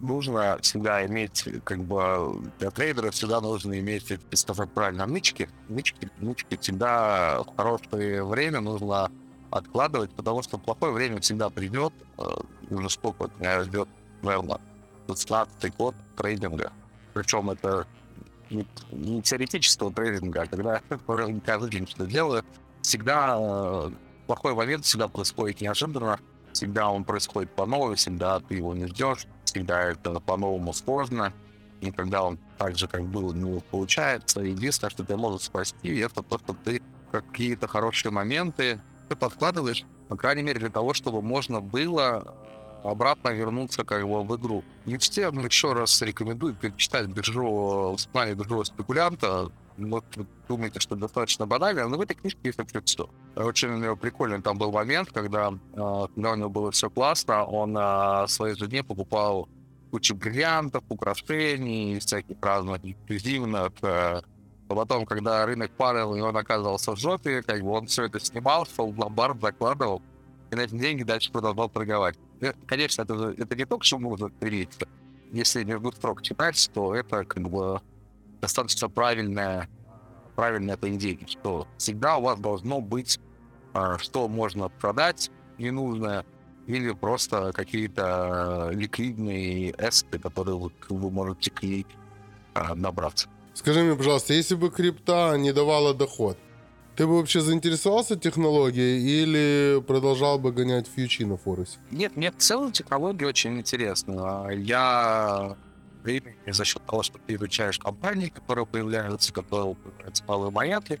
нужно 0.00 0.58
всегда 0.62 1.04
иметь, 1.06 1.44
как 1.64 1.82
бы, 1.84 2.50
для 2.58 2.70
трейдера 2.70 3.10
всегда 3.10 3.40
нужно 3.40 3.78
иметь, 3.78 4.10
если 4.10 4.36
сказать 4.36 4.70
правильно, 4.72 5.06
нычки. 5.06 5.48
Нычки, 5.68 6.10
нычки 6.18 6.56
всегда 6.56 7.42
в 7.42 7.56
хорошее 7.56 8.24
время 8.24 8.60
нужно 8.60 9.10
откладывать, 9.50 10.10
потому 10.12 10.42
что 10.42 10.58
плохое 10.58 10.92
время 10.92 11.20
всегда 11.20 11.50
придет. 11.50 11.92
Э, 12.18 12.24
уже 12.70 12.90
сколько 12.90 13.30
меня 13.38 13.64
ждет, 13.64 13.88
наверное, 14.22 14.60
16 15.08 15.76
год 15.76 15.94
трейдинга. 16.16 16.72
причем 17.14 17.50
это 17.50 17.86
не, 18.50 18.66
не 18.92 19.22
теоретического 19.22 19.92
трейдинга, 19.92 20.42
а 20.42 20.46
когда 20.46 20.82
каждый 21.44 21.70
день 21.70 21.86
что 21.86 22.06
делаю, 22.06 22.44
всегда 22.82 23.36
э, 23.38 23.90
плохой 24.26 24.54
момент 24.54 24.84
всегда 24.84 25.08
происходит 25.08 25.60
неожиданно, 25.60 26.18
всегда 26.52 26.90
он 26.90 27.04
происходит 27.04 27.54
по 27.54 27.66
новому, 27.66 27.94
всегда 27.94 28.40
ты 28.40 28.56
его 28.56 28.74
не 28.74 28.86
ждешь, 28.86 29.26
всегда 29.50 29.90
это 29.90 30.20
по-новому 30.20 30.72
сложно, 30.72 31.32
и 31.80 31.90
когда 31.90 32.22
он 32.22 32.38
так 32.58 32.76
же, 32.76 32.88
как 32.88 33.04
было, 33.04 33.32
не 33.32 33.60
получается, 33.60 34.40
единственное, 34.40 34.90
что 34.90 35.04
ты 35.04 35.16
можешь 35.16 35.42
спасти, 35.42 35.96
это 35.98 36.22
то, 36.22 36.38
что 36.38 36.54
ты 36.64 36.82
какие-то 37.10 37.68
хорошие 37.68 38.12
моменты 38.12 38.80
ты 39.08 39.16
подкладываешь, 39.16 39.84
по 40.08 40.16
крайней 40.16 40.42
мере, 40.42 40.60
для 40.60 40.68
того, 40.68 40.92
чтобы 40.92 41.22
можно 41.22 41.60
было 41.60 42.34
обратно 42.84 43.30
вернуться 43.30 43.84
как 43.84 44.06
бы 44.06 44.22
в 44.22 44.36
игру. 44.36 44.62
Не 44.84 44.98
всем 44.98 45.44
еще 45.44 45.72
раз 45.72 46.00
рекомендую 46.02 46.54
перечитать 46.54 47.06
биржу, 47.06 47.92
воспоминания 47.92 48.34
биржевого 48.34 48.64
спекулянта. 48.64 49.50
Вот 49.78 50.04
вы 50.16 50.26
думаете, 50.48 50.80
что 50.80 50.96
достаточно 50.96 51.46
банально, 51.46 51.88
но 51.88 51.96
в 51.96 52.00
этой 52.00 52.14
книжке 52.14 52.40
есть 52.44 52.58
вообще 52.58 52.80
все. 52.82 53.08
Очень 53.36 53.96
прикольный 53.96 54.42
там 54.42 54.58
был 54.58 54.72
момент, 54.72 55.10
когда, 55.12 55.52
а, 55.76 56.08
когда 56.08 56.32
у 56.32 56.34
него 56.34 56.50
было 56.50 56.72
все 56.72 56.90
классно, 56.90 57.44
он 57.44 57.76
а, 57.78 58.26
своей 58.26 58.56
жене 58.56 58.82
покупал 58.82 59.48
кучу 59.90 60.14
бриллиантов, 60.14 60.82
украшений, 60.88 61.98
всяких 62.00 62.36
разных 62.42 62.84
эксклюзивных. 62.84 63.72
Э, 63.82 64.20
а 64.68 64.74
потом, 64.74 65.06
когда 65.06 65.46
рынок 65.46 65.70
падал, 65.70 66.14
и 66.14 66.20
он 66.20 66.36
оказывался 66.36 66.92
в 66.92 66.98
жопе, 66.98 67.42
как 67.42 67.62
бы 67.62 67.70
он 67.70 67.86
все 67.86 68.04
это 68.04 68.20
снимал, 68.20 68.66
шел 68.66 68.92
в 68.92 68.98
ломбард, 68.98 69.40
закладывал, 69.40 70.02
и 70.50 70.56
на 70.56 70.62
эти 70.62 70.74
деньги 70.74 71.04
дальше 71.04 71.32
продолжал 71.32 71.70
торговать. 71.70 72.16
Э, 72.40 72.52
конечно, 72.66 73.02
это, 73.02 73.34
это 73.36 73.56
не 73.56 73.64
только 73.64 73.84
что 73.84 73.98
можно 73.98 74.28
творить. 74.28 74.70
Если 75.32 75.64
между 75.64 75.92
строк 75.92 76.22
читать, 76.22 76.70
то 76.74 76.94
это 76.94 77.24
как 77.24 77.48
бы 77.48 77.80
достаточно 78.40 78.88
правильная, 78.88 79.68
правильное 80.36 80.76
поведение, 80.76 81.26
что 81.26 81.66
всегда 81.76 82.16
у 82.16 82.22
вас 82.22 82.38
должно 82.38 82.80
быть, 82.80 83.20
а, 83.74 83.98
что 83.98 84.28
можно 84.28 84.68
продать 84.68 85.30
ненужное, 85.58 86.24
или 86.66 86.92
просто 86.92 87.52
какие-то 87.52 88.70
ликвидные 88.72 89.74
эспы, 89.78 90.18
которые 90.18 90.56
вы, 90.56 90.70
вы 90.90 91.10
можете 91.10 91.50
к 91.50 91.62
ней 91.62 91.86
а, 92.54 92.74
набраться. 92.74 93.28
Скажи 93.54 93.82
мне, 93.82 93.96
пожалуйста, 93.96 94.34
если 94.34 94.54
бы 94.54 94.70
крипта 94.70 95.34
не 95.38 95.52
давала 95.52 95.94
доход, 95.94 96.38
ты 96.94 97.06
бы 97.06 97.16
вообще 97.18 97.40
заинтересовался 97.40 98.16
технологией 98.16 99.22
или 99.22 99.80
продолжал 99.80 100.38
бы 100.38 100.52
гонять 100.52 100.86
фьючи 100.86 101.22
на 101.22 101.36
Форексе? 101.36 101.78
Нет, 101.90 102.16
нет, 102.16 102.34
в 102.36 102.42
целом 102.42 102.72
технология 102.72 103.26
очень 103.26 103.58
интересна. 103.58 104.48
Я 104.50 105.56
за 106.46 106.64
счет 106.64 106.84
того, 106.86 107.02
что 107.02 107.18
ты 107.18 107.34
изучаешь 107.34 107.78
компании, 107.78 108.28
которые 108.28 108.66
появляются, 108.66 109.32
которые 109.32 109.74
появляются 109.74 110.24
малые 110.26 110.50
монеты, 110.50 111.00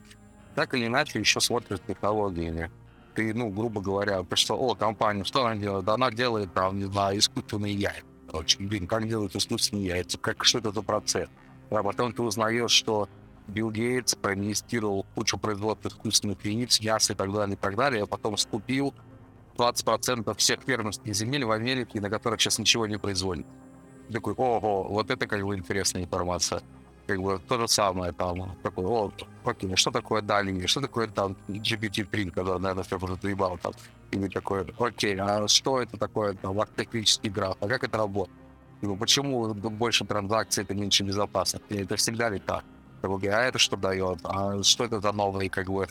так 0.54 0.74
или 0.74 0.86
иначе 0.86 1.18
еще 1.20 1.40
смотришь 1.40 1.80
технологиями. 1.86 2.70
Ты, 3.14 3.34
ну, 3.34 3.50
грубо 3.50 3.80
говоря, 3.80 4.22
пришел, 4.22 4.60
о, 4.60 4.74
компания, 4.74 5.24
что 5.24 5.44
она 5.44 5.56
делает? 5.56 5.84
Да 5.84 5.94
она 5.94 6.10
делает, 6.10 6.52
там, 6.54 6.78
не 6.78 6.84
знаю, 6.84 7.18
искусственные 7.18 7.74
яйца. 7.74 8.02
Очень, 8.32 8.68
блин, 8.68 8.86
как 8.86 9.08
делают 9.08 9.34
искусственные 9.34 9.86
яйца? 9.86 10.18
Как, 10.18 10.44
что 10.44 10.58
это 10.58 10.72
за 10.72 10.82
процесс? 10.82 11.28
А 11.70 11.82
потом 11.82 12.12
ты 12.12 12.22
узнаешь, 12.22 12.70
что 12.70 13.08
Билл 13.48 13.70
Гейтс 13.70 14.14
проинвестировал 14.14 15.06
кучу 15.14 15.38
производства 15.38 15.88
искусственных 15.88 16.44
яиц, 16.44 16.80
яс 16.80 17.10
и 17.10 17.14
так 17.14 17.32
далее, 17.32 17.56
и 17.56 17.58
так 17.58 17.76
далее, 17.76 18.02
а 18.02 18.06
потом 18.06 18.36
скупил 18.36 18.94
20% 19.56 20.36
всех 20.36 20.60
фермерских 20.62 21.14
земель 21.14 21.44
в 21.44 21.50
Америке, 21.50 22.00
на 22.00 22.10
которых 22.10 22.40
сейчас 22.40 22.58
ничего 22.58 22.86
не 22.86 22.98
производят. 22.98 23.46
Такой, 24.12 24.34
ого, 24.34 24.84
вот 24.84 25.10
это 25.10 25.26
как 25.26 25.44
бы 25.44 25.56
интересная 25.56 26.02
информация. 26.02 26.62
Как 27.06 27.20
бы 27.20 27.40
то 27.48 27.58
же 27.58 27.68
самое 27.68 28.12
там, 28.12 28.56
такой, 28.62 28.84
о, 28.84 29.10
окей, 29.44 29.74
что 29.76 29.90
такое 29.90 30.20
дальний, 30.20 30.66
что 30.66 30.80
такое 30.80 31.08
там 31.08 31.36
GPT-3, 31.48 32.30
когда, 32.30 32.58
наверное, 32.58 32.84
все 32.84 32.98
уже 32.98 33.16
заебал 33.20 33.58
там. 33.58 33.72
Или 34.10 34.28
такое, 34.28 34.66
окей, 34.78 35.16
а 35.18 35.48
что 35.48 35.80
это 35.80 35.96
такое 35.96 36.34
там, 36.34 36.60
архитектурический 36.60 37.30
граф, 37.30 37.56
а 37.60 37.68
как 37.68 37.84
это 37.84 37.98
работает? 37.98 38.36
Почему 39.00 39.54
больше 39.54 40.04
транзакций, 40.04 40.64
это 40.64 40.74
меньше 40.74 41.02
безопасно? 41.02 41.60
Это 41.70 41.96
всегда 41.96 42.28
ли 42.28 42.38
так? 42.38 42.64
а 43.02 43.42
это 43.42 43.58
что 43.58 43.76
дает, 43.76 44.20
а 44.24 44.62
что 44.62 44.84
это 44.84 45.00
за 45.00 45.12
новые, 45.12 45.50
как 45.50 45.70
бы. 45.70 45.86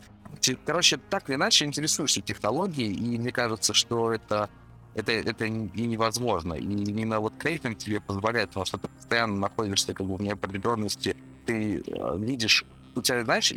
Короче, 0.65 0.97
так 0.97 1.29
или 1.29 1.35
иначе 1.35 1.65
интересуешься 1.65 2.21
технологией, 2.21 2.93
и 2.93 3.17
мне 3.17 3.31
кажется, 3.31 3.73
что 3.73 4.11
это 4.11 4.49
это, 4.97 5.11
это 5.11 5.45
и 5.45 5.49
невозможно. 5.85 6.55
И 6.55 6.63
именно 6.63 7.19
вот 7.19 7.37
трейдинг 7.37 7.77
тебе 7.77 8.01
позволяет, 8.01 8.49
потому 8.49 8.65
что 8.65 8.79
ты 8.79 8.87
постоянно 8.87 9.37
находишься 9.37 9.93
как 9.93 10.07
бы 10.07 10.17
в 10.17 10.21
неопределенности, 10.21 11.15
ты 11.45 11.83
э, 11.85 12.17
видишь, 12.17 12.65
у 12.95 13.01
тебя, 13.01 13.23
знаешь, 13.23 13.53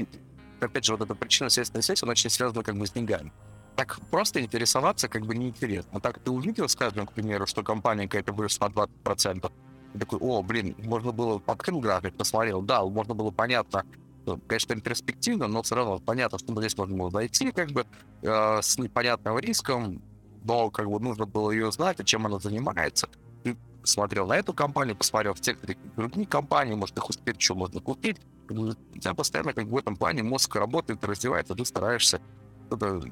опять 0.60 0.84
же, 0.84 0.92
вот 0.92 1.00
эта 1.00 1.14
причинно-следственная 1.14 1.82
связь, 1.82 2.02
она 2.02 2.12
очень 2.12 2.28
связана 2.28 2.62
как 2.62 2.76
бы 2.76 2.86
с 2.86 2.92
деньгами. 2.92 3.32
Так 3.74 3.98
просто 4.10 4.42
интересоваться 4.42 5.08
как 5.08 5.24
бы 5.24 5.34
неинтересно. 5.34 5.98
Так 6.00 6.18
ты 6.18 6.30
увидел, 6.30 6.68
скажем, 6.68 7.06
к 7.06 7.12
примеру, 7.12 7.46
что 7.46 7.62
компания 7.62 8.04
какая-то 8.04 8.34
выросла 8.34 8.68
на 8.68 8.86
20%, 9.06 9.50
и 9.94 9.98
такой, 9.98 10.18
о, 10.20 10.42
блин, 10.42 10.76
можно 10.78 11.10
было, 11.10 11.42
открыл 11.46 11.80
график, 11.80 12.14
посмотрел, 12.14 12.60
да, 12.60 12.84
можно 12.84 13.14
было 13.14 13.30
понятно, 13.30 13.86
конечно, 14.46 14.78
перспективно, 14.78 15.48
но 15.48 15.62
все 15.62 15.74
равно 15.74 15.98
понятно, 15.98 16.38
что 16.38 16.54
здесь 16.60 16.76
можно 16.76 16.98
было 16.98 17.10
зайти, 17.10 17.50
как 17.50 17.70
бы, 17.70 17.86
э, 18.20 18.58
с 18.60 18.78
непонятным 18.78 19.38
риском, 19.38 20.02
но, 20.44 20.70
как 20.70 20.90
бы, 20.90 21.00
нужно 21.00 21.26
было 21.26 21.50
ее 21.50 21.70
знать, 21.72 22.04
чем 22.04 22.26
она 22.26 22.38
занимается. 22.38 23.08
Ты 23.44 23.56
смотрел 23.82 24.26
на 24.26 24.36
эту 24.36 24.52
компанию, 24.52 24.96
посмотрел 24.96 25.34
в 25.34 25.40
те 25.40 25.56
другие 25.96 26.26
компании, 26.26 26.74
может, 26.74 26.96
их 26.96 27.08
успеть, 27.08 27.40
что 27.40 27.54
можно 27.54 27.80
купить. 27.80 28.18
У 28.48 28.72
тебя 28.98 29.14
постоянно, 29.14 29.52
как 29.52 29.66
бы, 29.66 29.74
в 29.74 29.78
этом 29.78 29.96
плане 29.96 30.22
мозг 30.22 30.54
работает, 30.56 31.04
развивается, 31.04 31.54
ты 31.54 31.64
стараешься 31.64 32.20
что-то 32.66 33.02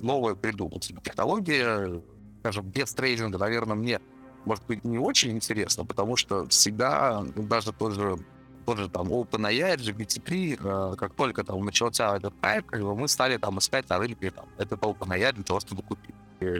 новое 0.00 0.34
придумать. 0.34 0.92
Технология, 1.02 2.02
скажем, 2.40 2.66
без 2.66 2.94
трейдинга, 2.94 3.38
наверное, 3.38 3.76
мне 3.76 4.00
может 4.44 4.64
быть, 4.66 4.84
не 4.84 4.98
очень 4.98 5.32
интересно, 5.32 5.84
потому 5.84 6.16
что 6.16 6.46
всегда, 6.48 7.24
ну, 7.34 7.42
даже 7.44 7.72
тот 7.72 7.92
же, 7.94 8.18
тот 8.64 8.78
же 8.78 8.88
там 8.88 9.08
OpenAI, 9.08 9.76
GPT-3, 9.76 10.92
э, 10.92 10.96
как 10.96 11.14
только 11.14 11.44
там 11.44 11.64
начался 11.64 12.16
этот 12.16 12.34
хайп, 12.42 12.66
как 12.66 12.80
бы 12.82 12.94
мы 12.94 13.08
стали 13.08 13.36
там 13.36 13.58
искать 13.58 13.88
на 13.88 13.98
рынке 13.98 14.30
там, 14.30 14.46
этот 14.58 14.80
OpenAI 14.80 15.32
для 15.32 15.44
того, 15.44 15.60
чтобы 15.60 15.82
купить 15.82 16.14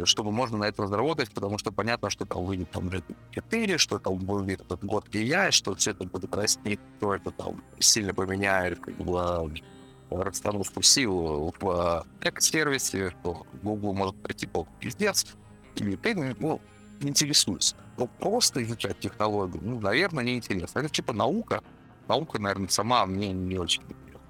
чтобы 0.05 0.32
можно 0.32 0.56
на 0.56 0.64
этом 0.64 0.89
заработать, 0.89 1.31
потому 1.31 1.59
что 1.59 1.72
понятно, 1.72 2.09
что 2.09 2.24
там 2.24 2.44
выйдет 2.44 2.70
там 2.70 2.89
GPT-4, 2.89 3.76
что 3.76 3.98
там 3.98 4.16
будет 4.16 4.60
этот 4.60 4.82
год 4.85 5.09
AI, 5.09 5.51
что 5.51 5.74
все 5.74 5.90
это 5.90 6.05
будет 6.05 6.35
расти, 6.35 6.78
то 7.01 7.14
это 7.14 7.31
там 7.31 7.62
сильно 7.78 8.14
поменяет 8.14 8.78
как 8.81 8.94
бы 8.97 9.52
расстановку 10.10 10.82
сил 10.82 11.52
в 11.60 12.06
эко-сервисе, 12.22 13.10
что 13.10 13.47
Google 13.62 13.94
может 13.94 14.16
прийти 14.22 14.47
по 14.47 14.66
пиздец, 14.81 15.26
и 15.76 15.97
ты, 15.97 16.14
ну, 16.39 16.60
интересуюсь. 17.01 17.74
Но 17.97 18.06
просто 18.06 18.62
изучать 18.62 18.98
технологию, 19.01 19.62
ну, 19.62 19.81
наверное, 19.81 20.24
не 20.24 20.36
интересно. 20.36 20.81
Это 20.81 20.89
типа 20.89 21.12
наука. 21.12 21.62
Наука, 22.09 22.40
наверное, 22.40 22.68
сама 22.68 23.06
мне 23.06 23.32
не 23.32 23.59
очень 23.59 23.82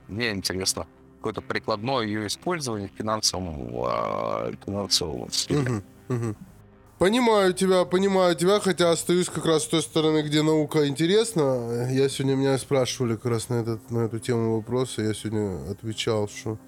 Мне 0.09 0.33
интересно 0.33 0.87
какое-то 1.17 1.41
прикладное 1.41 2.05
ее 2.05 2.27
использование 2.27 2.89
в 2.89 2.99
финансовом, 2.99 3.71
э, 3.87 4.53
финансовом 4.65 5.23
угу, 5.23 5.83
угу. 6.09 6.37
Понимаю 6.99 7.55
тебя, 7.55 7.87
понимаю 7.87 8.37
тебя, 8.37 8.61
хотя 8.61 8.91
остаюсь 8.91 9.31
как 9.31 9.47
раз 9.47 9.65
с 9.65 9.69
той 9.69 9.83
стороны, 9.83 10.23
где 10.23 10.43
наука 10.43 10.87
интересна. 10.87 11.89
Я 11.91 12.11
сегодня 12.11 12.35
меня 12.35 12.59
спрашивали 12.59 13.17
как 13.17 13.27
раз 13.33 13.49
на, 13.49 13.55
этот, 13.55 13.91
на 13.91 14.01
эту 14.01 14.19
тему 14.19 14.57
вопроса, 14.57 15.01
я 15.03 15.15
сегодня 15.15 15.71
отвечал, 15.71 16.29
что 16.29 16.59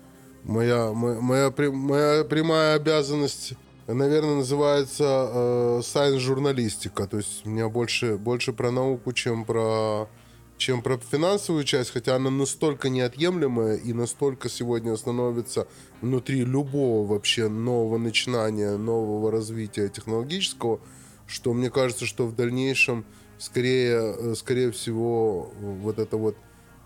моя, 0.42 0.90
моя, 0.92 1.20
моя, 1.20 1.52
моя 1.70 2.24
прямая 2.24 2.76
обязанность 2.76 3.52
наверное, 3.86 4.36
называется 4.36 5.04
э, 5.04 5.80
сайенс-журналистика. 5.84 7.06
То 7.06 7.18
есть 7.18 7.46
у 7.46 7.50
меня 7.50 7.68
больше, 7.68 8.16
больше 8.16 8.52
про 8.52 8.70
науку, 8.70 9.12
чем 9.12 9.44
про, 9.44 10.08
чем 10.56 10.82
про 10.82 10.98
финансовую 10.98 11.64
часть, 11.64 11.90
хотя 11.90 12.16
она 12.16 12.30
настолько 12.30 12.88
неотъемлемая 12.88 13.76
и 13.76 13.92
настолько 13.92 14.48
сегодня 14.48 14.96
становится 14.96 15.68
внутри 16.00 16.44
любого 16.44 17.06
вообще 17.06 17.48
нового 17.48 17.98
начинания, 17.98 18.76
нового 18.76 19.30
развития 19.30 19.88
технологического, 19.88 20.80
что 21.26 21.52
мне 21.52 21.70
кажется, 21.70 22.06
что 22.06 22.26
в 22.26 22.34
дальнейшем 22.34 23.04
скорее, 23.38 24.14
э, 24.16 24.34
скорее 24.34 24.70
всего 24.70 25.52
вот 25.60 25.98
эта 25.98 26.16
вот 26.16 26.36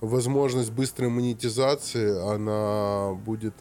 возможность 0.01 0.73
быстрой 0.73 1.09
монетизации, 1.09 2.19
она 2.33 3.15
будет 3.15 3.55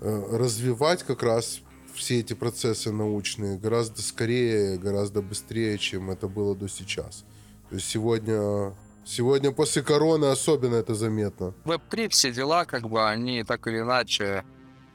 э, 0.00 0.36
развивать 0.36 1.02
как 1.02 1.22
раз 1.22 1.60
все 1.94 2.20
эти 2.20 2.34
процессы 2.34 2.90
научные 2.90 3.56
гораздо 3.56 4.02
скорее, 4.02 4.78
гораздо 4.78 5.22
быстрее, 5.22 5.78
чем 5.78 6.10
это 6.10 6.26
было 6.26 6.56
до 6.56 6.68
сейчас. 6.68 7.24
То 7.68 7.76
есть 7.76 7.88
сегодня, 7.88 8.74
сегодня 9.04 9.52
после 9.52 9.82
короны 9.82 10.26
особенно 10.26 10.76
это 10.76 10.94
заметно. 10.94 11.54
Веб-3 11.64 12.08
все 12.08 12.32
дела, 12.32 12.64
как 12.64 12.88
бы, 12.88 13.08
они 13.08 13.44
так 13.44 13.66
или 13.66 13.80
иначе 13.80 14.44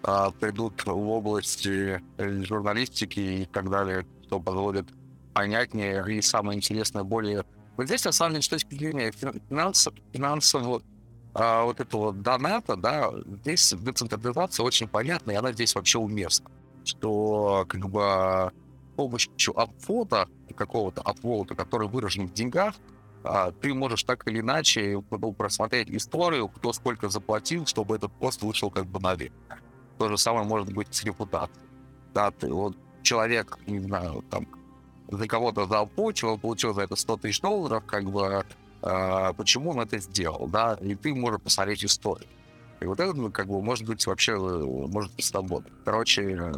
а, 0.03 0.31
придут 0.31 0.85
в 0.85 1.09
области 1.09 2.01
журналистики 2.17 3.19
и 3.19 3.45
так 3.45 3.69
далее, 3.69 4.05
что 4.25 4.39
позволит 4.39 4.87
понятнее 5.33 6.03
и 6.07 6.21
самое 6.21 6.57
интересное, 6.57 7.03
более 7.03 7.45
Вот 7.77 7.85
здесь, 7.85 8.03
на 8.05 8.11
самом 8.11 8.33
деле, 8.33 8.43
с 8.43 8.49
точки 8.49 8.75
зрения 8.75 9.11
финансов, 9.11 9.93
финансового 10.11 10.81
а, 11.33 11.63
вот 11.63 11.79
этого 11.79 12.11
доната, 12.13 12.75
да, 12.75 13.11
здесь 13.41 13.73
децентрализация 13.73 14.63
очень 14.63 14.87
понятна, 14.87 15.31
и 15.31 15.35
она 15.35 15.51
здесь 15.53 15.75
вообще 15.75 15.99
уместна. 15.99 16.49
Что, 16.83 17.65
как 17.67 17.89
бы, 17.89 18.01
с 18.01 18.95
помощью 18.95 19.59
апвода, 19.59 20.27
какого-то 20.55 21.01
апвода, 21.01 21.55
который 21.55 21.87
выражен 21.87 22.27
в 22.27 22.33
деньгах, 22.33 22.75
ты 23.61 23.73
можешь 23.73 24.03
так 24.03 24.27
или 24.27 24.39
иначе 24.39 25.03
ну, 25.11 25.33
просмотреть 25.33 25.89
историю, 25.89 26.47
кто 26.47 26.73
сколько 26.73 27.09
заплатил, 27.09 27.65
чтобы 27.65 27.95
этот 27.95 28.11
пост 28.13 28.41
вышел 28.41 28.71
как 28.71 28.85
бы 28.85 28.99
на 28.99 29.15
вид. 29.15 29.33
То 29.97 30.09
же 30.09 30.17
самое 30.17 30.45
может 30.45 30.71
быть 30.71 30.93
с 30.93 31.03
репутацией. 31.03 31.65
Да, 32.13 32.31
ты 32.31 32.51
вот 32.51 32.77
человек, 33.03 33.57
не 33.67 33.79
знаю, 33.79 34.23
там, 34.29 34.47
за 35.11 35.27
кого-то 35.27 35.65
дал 35.65 35.87
почву, 35.87 36.31
он 36.31 36.39
получил 36.39 36.73
за 36.73 36.81
это 36.81 36.95
100 36.95 37.17
тысяч 37.17 37.41
долларов, 37.41 37.83
как 37.85 38.05
бы, 38.09 38.45
э, 38.81 39.33
почему 39.35 39.71
он 39.71 39.81
это 39.81 39.97
сделал, 39.99 40.47
да, 40.47 40.77
и 40.81 40.95
ты 40.95 41.13
можешь 41.13 41.41
посмотреть 41.41 41.83
историю. 41.83 42.27
И 42.79 42.85
вот 42.85 42.99
это, 42.99 43.13
ну, 43.13 43.31
как 43.31 43.47
бы, 43.47 43.61
может 43.61 43.85
быть, 43.85 44.05
вообще, 44.07 44.37
может 44.37 45.13
быть, 45.15 45.25
свобода. 45.25 45.69
Короче, 45.83 46.53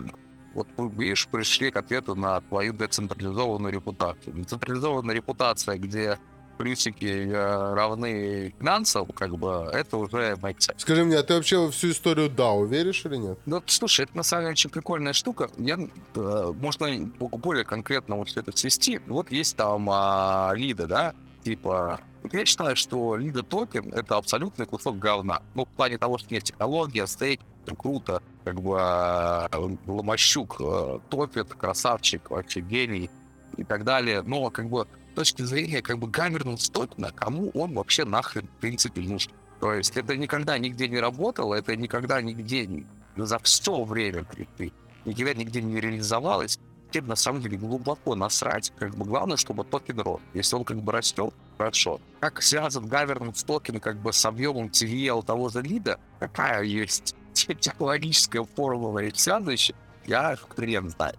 вот 0.53 0.67
мы, 0.77 0.89
видишь, 0.89 1.27
пришли 1.27 1.71
к 1.71 1.77
ответу 1.77 2.15
на 2.15 2.41
твою 2.41 2.73
децентрализованную 2.73 3.73
репутацию. 3.73 4.35
Децентрализованная 4.35 5.15
репутация, 5.15 5.77
где 5.77 6.19
плюсики 6.61 7.05
э, 7.05 7.73
равны 7.73 8.53
финансам, 8.59 9.07
как 9.07 9.35
бы, 9.37 9.69
это 9.73 9.97
уже 9.97 10.37
make 10.41 10.57
sense. 10.59 10.75
Скажи 10.77 11.03
мне, 11.03 11.17
а 11.17 11.23
ты 11.23 11.33
вообще 11.33 11.57
во 11.57 11.71
всю 11.71 11.89
историю 11.89 12.29
DAO 12.29 12.67
веришь 12.67 13.03
или 13.05 13.15
нет? 13.15 13.39
Ну, 13.45 13.63
слушай, 13.65 14.05
это 14.05 14.15
на 14.15 14.23
самом 14.23 14.43
деле 14.43 14.51
очень 14.51 14.69
прикольная 14.69 15.13
штука. 15.13 15.49
Я, 15.57 15.79
э, 16.15 16.53
можно 16.59 17.11
более 17.19 17.65
конкретно 17.65 18.15
вот 18.17 18.35
это 18.35 18.55
свести. 18.55 18.99
Вот 19.07 19.31
есть 19.31 19.55
там 19.55 19.89
а, 19.89 20.51
лиды, 20.53 20.85
да, 20.85 21.15
типа 21.43 21.99
я 22.31 22.45
считаю, 22.45 22.75
что 22.75 23.15
лида 23.15 23.41
токен 23.41 23.91
это 23.93 24.17
абсолютный 24.17 24.67
кусок 24.67 24.99
говна. 24.99 25.41
Ну, 25.55 25.65
в 25.65 25.69
плане 25.69 25.97
того, 25.97 26.19
что 26.19 26.33
есть 26.33 26.47
технология, 26.47 27.07
стейк, 27.07 27.41
круто, 27.77 28.21
как 28.43 28.61
бы 28.61 28.77
э, 28.79 29.47
Ломощук 29.87 30.57
э, 30.59 30.99
топит, 31.09 31.53
красавчик, 31.53 32.29
вообще 32.29 32.59
гений 32.61 33.09
и 33.57 33.63
так 33.63 33.83
далее. 33.83 34.21
Но 34.21 34.49
как 34.51 34.69
бы 34.69 34.87
точки 35.13 35.43
зрения 35.43 35.81
как 35.81 35.99
бы 35.99 36.07
Гаммернус 36.07 36.69
Токена, 36.69 37.11
кому 37.11 37.49
он 37.51 37.73
вообще 37.73 38.05
нахрен 38.05 38.47
в 38.47 38.61
принципе 38.61 39.01
нужен. 39.01 39.31
То 39.59 39.73
есть 39.73 39.95
это 39.95 40.17
никогда 40.17 40.57
нигде 40.57 40.87
не 40.87 40.99
работало, 40.99 41.55
это 41.55 41.75
никогда 41.75 42.21
нигде 42.21 42.65
не, 42.65 42.85
за 43.15 43.37
все 43.39 43.83
время 43.83 44.23
крипты 44.23 44.71
никогда 45.05 45.33
нигде 45.33 45.61
не 45.61 45.79
реализовалось. 45.79 46.59
Теперь 46.89 47.03
на 47.07 47.15
самом 47.15 47.41
деле 47.41 47.57
глубоко 47.57 48.15
насрать. 48.15 48.73
Как 48.77 48.95
бы 48.95 49.05
главное, 49.05 49.37
чтобы 49.37 49.63
токен 49.63 49.99
рос. 50.01 50.19
Если 50.33 50.55
он 50.55 50.65
как 50.65 50.81
бы 50.81 50.91
растет, 50.91 51.33
хорошо. 51.57 52.01
Как 52.19 52.41
связан 52.41 52.85
governance 52.85 53.45
токен 53.45 53.79
как 53.79 53.97
бы 53.97 54.11
с 54.11 54.25
объемом 54.25 54.67
TVL 54.67 55.23
того 55.25 55.49
же 55.49 55.61
Lido, 55.61 55.99
какая 56.19 56.63
есть 56.63 57.15
технологическая 57.33 58.43
формула 58.43 58.99
и 58.99 59.11
связывающая, 59.13 59.75
я 60.05 60.35
хрен 60.35 60.89
знаю 60.89 61.15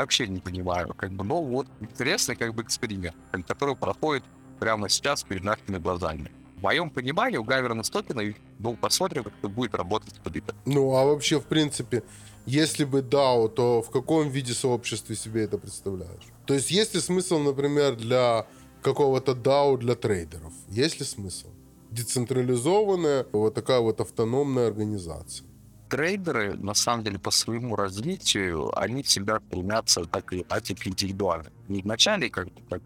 вообще 0.00 0.26
не 0.26 0.40
понимаю. 0.40 0.94
Как 0.94 1.12
бы, 1.12 1.24
ну 1.24 1.42
вот 1.42 1.66
интересный 1.80 2.36
как 2.36 2.54
бы 2.54 2.62
эксперимент, 2.62 3.14
который 3.46 3.76
проходит 3.76 4.24
прямо 4.58 4.88
сейчас 4.88 5.22
перед 5.22 5.44
нашими 5.44 5.78
глазами. 5.78 6.30
В 6.56 6.62
моем 6.62 6.90
понимании 6.90 7.38
у 7.38 7.44
Гаверна 7.44 7.82
Стокина, 7.82 8.22
ну, 8.58 8.76
посмотрим, 8.76 9.24
как 9.24 9.32
это 9.38 9.48
будет 9.48 9.74
работать 9.74 10.14
под 10.22 10.36
это. 10.36 10.54
Ну, 10.64 10.94
а 10.94 11.04
вообще, 11.04 11.40
в 11.40 11.44
принципе, 11.44 12.04
если 12.46 12.84
бы 12.84 13.00
DAO, 13.00 13.48
то 13.48 13.82
в 13.82 13.90
каком 13.90 14.28
виде 14.28 14.54
сообщества 14.54 15.14
себе 15.14 15.42
это 15.42 15.58
представляешь? 15.58 16.22
То 16.46 16.54
есть 16.54 16.70
есть 16.70 16.94
ли 16.94 17.00
смысл, 17.00 17.38
например, 17.38 17.96
для 17.96 18.46
какого-то 18.82 19.32
DAO 19.32 19.76
для 19.76 19.96
трейдеров? 19.96 20.52
Есть 20.68 21.00
ли 21.00 21.06
смысл? 21.06 21.48
Децентрализованная, 21.90 23.26
вот 23.32 23.54
такая 23.54 23.80
вот 23.80 24.00
автономная 24.00 24.68
организация 24.68 25.51
трейдеры, 25.92 26.54
на 26.54 26.72
самом 26.72 27.04
деле, 27.04 27.18
по 27.18 27.30
своему 27.30 27.76
развитию, 27.76 28.72
они 28.78 29.02
всегда 29.02 29.40
стремятся 29.40 30.06
так 30.06 30.32
и 30.32 30.40
иначе 30.40 30.74
индивидуально. 30.86 31.50
Не 31.68 31.82
вначале, 31.82 32.30
как, 32.30 32.48
как 32.70 32.80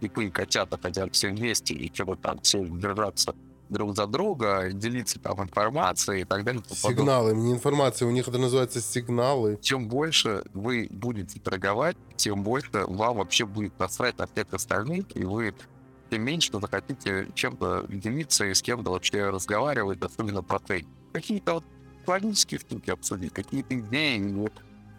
слепые 0.00 0.32
котята 0.32 0.76
хотят 0.76 1.14
все 1.14 1.28
вместе 1.28 1.74
и 1.74 1.94
что-то 1.94 2.16
там 2.16 2.40
все 2.40 2.64
держаться 2.64 3.36
друг 3.68 3.94
за 3.94 4.08
друга, 4.08 4.72
делиться 4.72 5.20
там 5.20 5.40
информацией 5.40 6.22
и 6.22 6.24
так 6.24 6.42
далее. 6.42 6.64
Сигналы, 6.68 7.36
не 7.36 7.52
информация, 7.52 8.08
у 8.08 8.10
них 8.10 8.26
это 8.26 8.38
называется 8.38 8.80
сигналы. 8.80 9.56
Чем 9.62 9.86
больше 9.86 10.42
вы 10.52 10.88
будете 10.90 11.38
торговать, 11.38 11.96
тем 12.16 12.42
больше 12.42 12.70
вам 12.72 13.18
вообще 13.18 13.46
будет 13.46 13.78
насрать 13.78 14.18
на 14.18 14.26
всех 14.26 14.52
остальных, 14.52 15.04
и 15.14 15.22
вы 15.22 15.54
тем 16.10 16.22
меньше 16.22 16.50
захотите 16.52 17.28
чем-то 17.34 17.86
делиться 17.88 18.46
и 18.46 18.54
с 18.54 18.62
кем-то 18.62 18.90
вообще 18.90 19.30
разговаривать, 19.30 20.02
особенно 20.02 20.42
про 20.42 20.58
трейд. 20.58 20.88
Какие-то 21.12 21.54
вот 21.54 21.64
технологические 22.08 22.60
штуки 22.60 22.90
обсудить, 22.90 23.32
какие-то 23.32 23.78
идеи, 23.78 24.18
вот, 24.32 24.52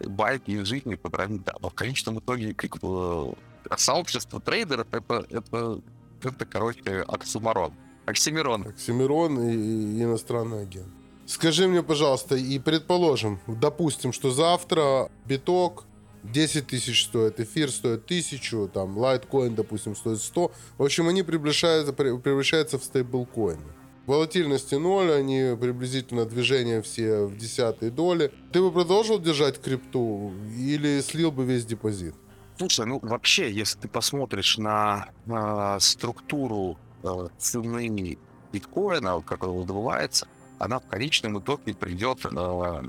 байки 0.06 0.52
из 0.52 0.66
жизни 0.66 0.94
потравить, 0.94 1.42
да. 1.44 1.54
Но 1.60 1.68
в 1.68 1.74
конечном 1.74 2.20
итоге 2.20 2.54
как 2.54 2.78
бы, 2.78 3.34
сообщество 3.76 4.40
трейдеров 4.40 4.86
это, 4.92 5.26
это, 5.30 5.80
это, 6.22 6.46
короче, 6.46 7.04
оксимирон. 7.08 7.72
Оксимирон. 8.06 8.68
Оксимирон 8.68 9.40
и, 9.40 9.54
и 9.54 10.02
иностранный 10.02 10.62
агент. 10.62 10.88
Скажи 11.26 11.68
мне, 11.68 11.82
пожалуйста, 11.82 12.36
и 12.36 12.58
предположим, 12.58 13.40
допустим, 13.46 14.12
что 14.12 14.30
завтра 14.30 15.10
биток 15.26 15.84
10 16.24 16.66
тысяч 16.66 17.04
стоит, 17.06 17.40
эфир 17.40 17.70
стоит 17.70 18.04
1000, 18.04 18.68
там, 18.68 18.96
лайткоин, 18.98 19.54
допустим, 19.54 19.96
стоит 19.96 20.20
100. 20.20 20.52
В 20.78 20.82
общем, 20.82 21.08
они 21.08 21.22
превращаются, 21.22 21.92
превращаются 21.92 22.78
в 22.78 22.84
стейблкоины. 22.84 23.79
Волатильности 24.10 24.74
ноль, 24.74 25.12
они 25.12 25.56
приблизительно 25.56 26.24
движения 26.24 26.82
все 26.82 27.26
в 27.26 27.36
десятой 27.36 27.90
доли. 27.90 28.32
Ты 28.52 28.60
бы 28.60 28.72
продолжил 28.72 29.20
держать 29.20 29.62
крипту 29.62 30.32
или 30.58 31.00
слил 31.00 31.30
бы 31.30 31.44
весь 31.44 31.64
депозит? 31.64 32.16
Слушай, 32.58 32.86
ну 32.86 32.98
вообще, 33.00 33.52
если 33.52 33.78
ты 33.78 33.86
посмотришь 33.86 34.58
на, 34.58 35.10
на 35.26 35.78
структуру 35.78 36.76
э, 37.04 37.28
цены 37.38 38.18
биткоина, 38.52 39.20
как 39.20 39.44
он 39.44 39.60
выдувается, 39.60 40.26
она 40.58 40.80
в 40.80 40.86
конечном 40.88 41.38
итоге 41.38 41.72
придет 41.72 42.18
э, 42.24 42.82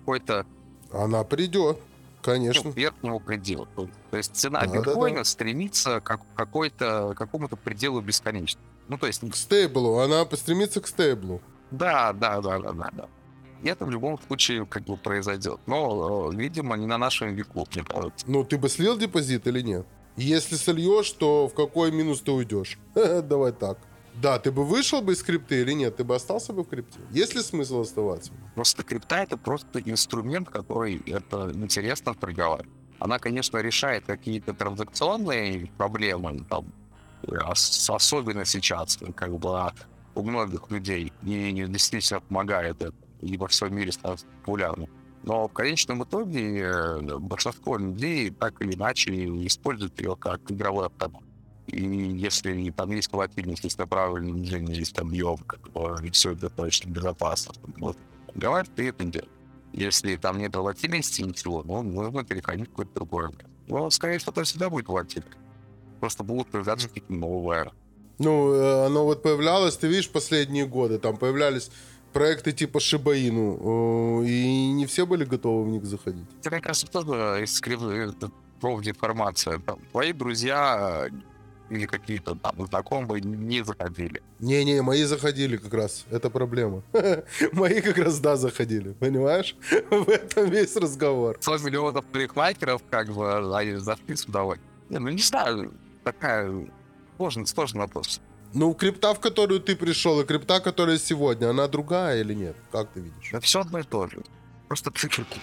какой-то... 0.00 0.44
Она 0.90 1.22
придет, 1.22 1.78
конечно. 2.24 2.62
Ну, 2.64 2.70
верхнему 2.72 3.20
пределу. 3.20 3.68
То 4.10 4.16
есть 4.16 4.34
цена 4.34 4.60
а, 4.60 4.66
биткоина 4.66 5.16
да, 5.16 5.20
да. 5.20 5.24
стремится 5.24 6.00
к 6.00 6.18
какой-то, 6.34 7.14
какому-то 7.16 7.56
пределу 7.56 8.00
бесконечности. 8.00 8.60
Ну, 8.88 8.98
то 8.98 9.06
есть... 9.06 9.20
К 9.20 9.36
стейблу. 9.36 9.98
Она 9.98 10.26
стремится 10.32 10.80
к 10.80 10.86
стейблу. 10.86 11.40
Да, 11.70 12.12
да, 12.12 12.40
да, 12.40 12.58
да, 12.58 12.72
да, 12.72 12.90
да. 12.92 13.08
И 13.62 13.68
это 13.68 13.84
в 13.84 13.90
любом 13.90 14.18
случае 14.26 14.66
как 14.66 14.84
бы 14.84 14.96
произойдет. 14.96 15.58
Но, 15.66 16.30
э, 16.32 16.36
видимо, 16.36 16.76
не 16.76 16.86
на 16.86 16.98
нашем 16.98 17.34
веку, 17.34 17.66
мне 17.74 17.84
кажется. 17.84 18.26
Ну, 18.28 18.44
ты 18.44 18.58
бы 18.58 18.68
слил 18.68 18.96
депозит 18.98 19.46
или 19.46 19.60
нет? 19.60 19.86
Если 20.16 20.56
сольешь, 20.56 21.10
то 21.12 21.48
в 21.48 21.54
какой 21.54 21.90
минус 21.90 22.20
ты 22.20 22.30
уйдешь? 22.32 22.78
Давай 22.94 23.52
так. 23.52 23.78
Да, 24.22 24.38
ты 24.38 24.52
бы 24.52 24.64
вышел 24.64 25.02
бы 25.02 25.12
из 25.12 25.22
крипты 25.22 25.62
или 25.62 25.72
нет? 25.72 25.96
Ты 25.96 26.04
бы 26.04 26.14
остался 26.14 26.52
бы 26.52 26.62
в 26.62 26.68
крипте? 26.68 26.98
Есть 27.10 27.34
ли 27.34 27.42
смысл 27.42 27.80
оставаться? 27.80 28.32
Просто 28.54 28.82
крипта 28.82 29.16
это 29.16 29.36
просто 29.36 29.80
инструмент, 29.80 30.48
который 30.48 31.02
это 31.06 31.50
интересно 31.52 32.14
торговать. 32.14 32.66
Она, 33.00 33.18
конечно, 33.18 33.58
решает 33.58 34.06
какие-то 34.06 34.54
транзакционные 34.54 35.70
проблемы, 35.76 36.44
там, 36.48 36.72
особенно 37.88 38.44
сейчас, 38.44 38.98
как 39.16 39.36
бы 39.36 39.72
у 40.14 40.22
многих 40.22 40.70
людей 40.70 41.12
не 41.22 41.66
действительно 41.66 42.20
помогает 42.20 42.80
это, 42.80 42.94
и 43.20 43.36
во 43.36 43.48
всем 43.48 43.74
мире 43.74 43.90
становится 43.90 44.26
популярным. 44.26 44.88
Но 45.24 45.48
в 45.48 45.52
конечном 45.52 46.04
итоге 46.04 46.60
э, 46.60 47.18
большинство 47.18 47.78
людей 47.78 48.30
так 48.30 48.60
или 48.60 48.74
иначе 48.74 49.10
используют 49.46 49.98
ее 50.00 50.16
как 50.16 50.50
игровой 50.50 50.86
автомат. 50.86 51.22
И 51.66 51.82
если 51.82 52.70
там 52.70 52.90
есть 52.90 53.12
волатильность, 53.12 53.64
есть 53.64 53.78
направленное 53.78 54.32
движение, 54.32 54.76
есть 54.76 54.94
как 54.94 55.72
бы, 55.72 55.96
и 56.06 56.10
все 56.10 56.32
это 56.32 56.50
точно 56.50 56.90
безопасно. 56.90 57.54
Вот. 57.78 57.96
Говорят, 58.34 58.68
ты 58.74 58.88
это 58.88 59.04
делаешь. 59.04 59.30
Если 59.72 60.16
там 60.16 60.38
нет 60.38 60.54
волатильности, 60.54 61.22
ничего, 61.22 61.62
ну, 61.64 61.82
нужно 61.82 62.24
переходить 62.24 62.68
в 62.68 62.70
какой-то 62.70 62.94
другой. 62.94 63.30
Ну, 63.66 63.90
скорее 63.90 64.18
всего, 64.18 64.32
это 64.32 64.44
всегда 64.44 64.70
будет 64.70 64.88
волатильность 64.88 65.38
просто 66.04 66.22
будут 66.22 66.48
появляться 66.48 66.86
какие-то 66.86 67.14
новые. 67.14 67.72
Ну, 68.18 68.52
э, 68.52 68.86
оно 68.86 69.06
вот 69.06 69.22
появлялось, 69.22 69.78
ты 69.78 69.88
видишь, 69.88 70.10
последние 70.10 70.66
годы, 70.66 70.98
там 70.98 71.16
появлялись 71.16 71.70
проекты 72.12 72.52
типа 72.52 72.78
Шибаину, 72.78 74.20
э, 74.20 74.26
и 74.26 74.70
не 74.72 74.84
все 74.84 75.06
были 75.06 75.24
готовы 75.24 75.64
в 75.64 75.68
них 75.68 75.86
заходить. 75.86 76.26
Мне 76.44 76.60
кажется, 76.60 76.86
тоже 76.88 77.42
из 77.42 77.58
профдеформация. 78.60 79.62
Твои 79.92 80.12
друзья 80.12 81.08
или 81.74 81.86
какие-то 81.86 82.34
там 82.34 82.66
знакомые 82.66 83.22
не 83.22 83.64
заходили. 83.64 84.22
Не-не, 84.40 84.82
мои 84.82 85.04
заходили 85.04 85.56
как 85.56 85.74
раз. 85.74 86.04
Это 86.10 86.30
проблема. 86.30 86.82
мои 87.52 87.80
как 87.80 87.98
раз, 87.98 88.20
да, 88.20 88.36
заходили. 88.36 88.92
Понимаешь? 88.92 89.56
В 89.90 90.08
этом 90.08 90.50
весь 90.50 90.76
разговор. 90.76 91.36
100 91.40 91.58
миллионов 91.58 92.04
парикмахеров, 92.06 92.82
как 92.90 93.08
бы, 93.08 93.56
они 93.56 93.76
зашли 93.76 94.16
с 94.16 94.24
удовольствием. 94.24 94.70
Не, 94.90 94.98
ну 94.98 95.08
не 95.08 95.22
знаю, 95.22 95.72
такая 96.04 96.66
Сложный, 97.16 97.46
сложный 97.46 97.80
вопрос. 97.80 98.20
Ну, 98.54 98.74
крипта, 98.74 99.14
в 99.14 99.20
которую 99.20 99.60
ты 99.60 99.76
пришел, 99.76 100.20
и 100.20 100.24
крипта, 100.24 100.60
которая 100.60 100.98
сегодня, 100.98 101.50
она 101.50 101.68
другая 101.68 102.20
или 102.20 102.34
нет? 102.34 102.56
Как 102.72 102.90
ты 102.90 103.00
видишь? 103.00 103.30
Да 103.32 103.40
все 103.40 103.60
одно 103.60 103.80
и 103.80 103.82
то 103.82 104.08
же. 104.08 104.22
Просто 104.68 104.90
циферки. 104.90 105.40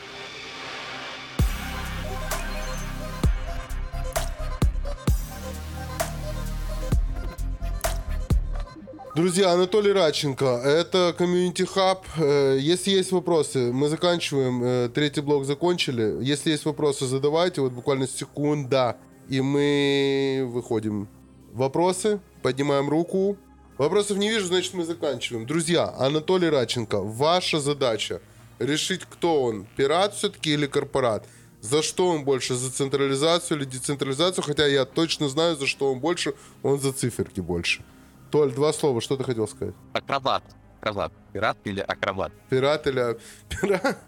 Друзья, 9.14 9.52
Анатолий 9.52 9.92
Радченко, 9.92 10.46
это 10.64 11.14
комьюнити 11.18 11.64
хаб. 11.64 12.06
Э, 12.18 12.58
Если 12.58 12.92
есть 12.92 13.12
вопросы, 13.12 13.72
мы 13.74 13.90
заканчиваем. 13.90 14.64
э, 14.64 14.90
Третий 14.90 15.20
блок 15.22 15.44
закончили. 15.46 16.24
Если 16.24 16.52
есть 16.52 16.64
вопросы, 16.66 17.06
задавайте. 17.06 17.60
Вот 17.60 17.74
буквально 17.74 18.08
секунда. 18.08 18.96
И 19.28 19.42
мы 19.42 20.48
выходим. 20.50 21.10
Вопросы? 21.52 22.22
Поднимаем 22.42 22.88
руку. 22.90 23.38
Вопросов 23.78 24.18
не 24.18 24.30
вижу, 24.30 24.46
значит 24.46 24.74
мы 24.74 24.86
заканчиваем. 24.86 25.46
Друзья, 25.46 25.94
Анатолий 26.00 26.50
Радченко, 26.50 27.02
ваша 27.02 27.60
задача 27.60 28.22
решить, 28.60 29.02
кто 29.04 29.44
он, 29.44 29.68
пират 29.76 30.14
все-таки 30.14 30.54
или 30.54 30.68
корпорат. 30.68 31.26
За 31.62 31.82
что 31.82 32.08
он 32.08 32.24
больше, 32.24 32.56
за 32.56 32.72
централизацию 32.72 33.58
или 33.58 33.66
децентрализацию? 33.66 34.44
Хотя 34.44 34.68
я 34.68 34.86
точно 34.86 35.28
знаю, 35.28 35.58
за 35.58 35.68
что 35.68 35.92
он 35.92 36.00
больше, 36.00 36.34
он 36.64 36.80
за 36.80 36.94
циферки 36.94 37.42
больше. 37.42 37.84
Толь, 38.32 38.54
два 38.54 38.72
слова, 38.72 39.02
что 39.02 39.18
ты 39.18 39.26
хотел 39.26 39.48
сказать? 39.48 39.76
Акробат. 39.92 40.44
Акробат. 40.80 41.12
Пират 41.34 41.58
или 41.66 41.82
акробат? 41.82 42.32
Пират 42.50 42.88
или... 42.88 43.18
Пират? 43.50 44.00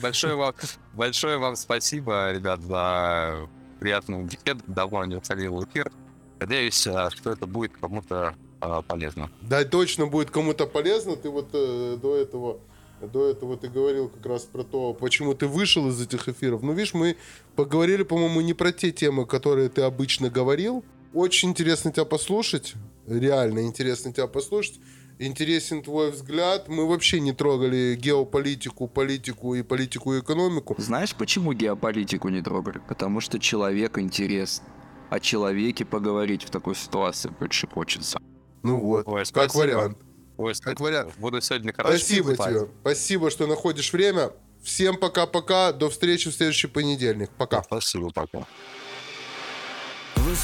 Большое 0.00 0.34
вам, 0.34 0.54
большое 0.94 1.36
вам 1.36 1.54
спасибо, 1.56 2.32
ребят, 2.32 2.60
за 2.62 3.46
приятную 3.78 4.24
беседу. 4.24 4.62
Давно 4.66 5.04
не 5.04 5.16
уцелел 5.16 5.62
эфир. 5.64 5.92
Надеюсь, 6.40 6.86
а, 6.86 7.10
что 7.10 7.30
это 7.30 7.46
будет 7.46 7.76
кому-то 7.76 8.34
а, 8.60 8.80
полезно. 8.82 9.30
Да, 9.42 9.64
точно 9.64 10.06
будет 10.06 10.30
кому-то 10.30 10.66
полезно. 10.66 11.16
Ты 11.16 11.28
вот 11.28 11.50
э, 11.52 11.98
до 12.00 12.16
этого 12.16 12.58
до 13.00 13.28
этого 13.28 13.58
ты 13.58 13.68
говорил 13.68 14.08
как 14.08 14.24
раз 14.24 14.44
про 14.44 14.62
то, 14.64 14.94
почему 14.94 15.34
ты 15.34 15.46
вышел 15.46 15.88
из 15.88 16.00
этих 16.00 16.28
эфиров. 16.28 16.62
Ну, 16.62 16.72
видишь, 16.72 16.94
мы 16.94 17.16
поговорили, 17.54 18.02
по-моему, 18.02 18.40
не 18.40 18.54
про 18.54 18.72
те 18.72 18.90
темы, 18.92 19.26
которые 19.26 19.68
ты 19.68 19.82
обычно 19.82 20.30
говорил. 20.30 20.82
Очень 21.12 21.50
интересно 21.50 21.92
тебя 21.92 22.06
послушать. 22.06 22.74
Реально 23.06 23.60
интересно 23.60 24.12
тебя 24.12 24.26
послушать. 24.26 24.80
Интересен 25.18 25.82
твой 25.82 26.10
взгляд. 26.10 26.68
Мы 26.68 26.86
вообще 26.86 27.20
не 27.20 27.32
трогали 27.32 27.96
геополитику, 27.98 28.86
политику 28.86 29.54
и 29.54 29.62
политику 29.62 30.14
и 30.14 30.20
экономику. 30.20 30.74
Знаешь, 30.78 31.14
почему 31.14 31.54
геополитику 31.54 32.28
не 32.28 32.42
трогали? 32.42 32.82
Потому 32.86 33.20
что 33.20 33.38
человек 33.38 33.98
интерес. 33.98 34.62
О 35.08 35.20
человеке 35.20 35.84
поговорить 35.84 36.42
в 36.42 36.50
такой 36.50 36.74
ситуации 36.74 37.30
больше 37.38 37.66
хочется. 37.68 38.18
Ну 38.62 38.80
вот, 38.80 39.06
Ой, 39.06 39.22
как 39.32 39.54
вариант. 39.54 39.98
Ой, 40.36 40.52
Как 40.60 40.80
вариант. 40.80 41.14
Буду 41.16 41.40
сегодня 41.40 41.72
короче 41.72 41.98
Спасибо 41.98 42.36
тебе. 42.36 42.68
Спасибо, 42.82 43.30
что 43.30 43.46
находишь 43.46 43.92
время. 43.92 44.32
Всем 44.62 44.96
пока-пока. 44.96 45.72
До 45.72 45.88
встречи 45.88 46.30
в 46.30 46.34
следующий 46.34 46.66
понедельник. 46.66 47.30
Пока. 47.38 47.62
Спасибо, 47.62 48.10
пока. 48.10 48.46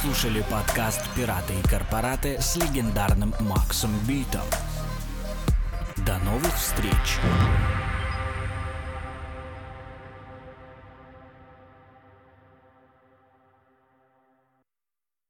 Слушали 0.01 0.43
подкаст 0.51 1.03
«Пираты 1.15 1.53
и 1.53 1.69
корпораты» 1.69 2.41
с 2.41 2.57
легендарным 2.57 3.35
Максом 3.41 3.91
Битом. 4.09 4.41
До 5.99 6.19
новых 6.21 6.55
встреч! 6.57 7.21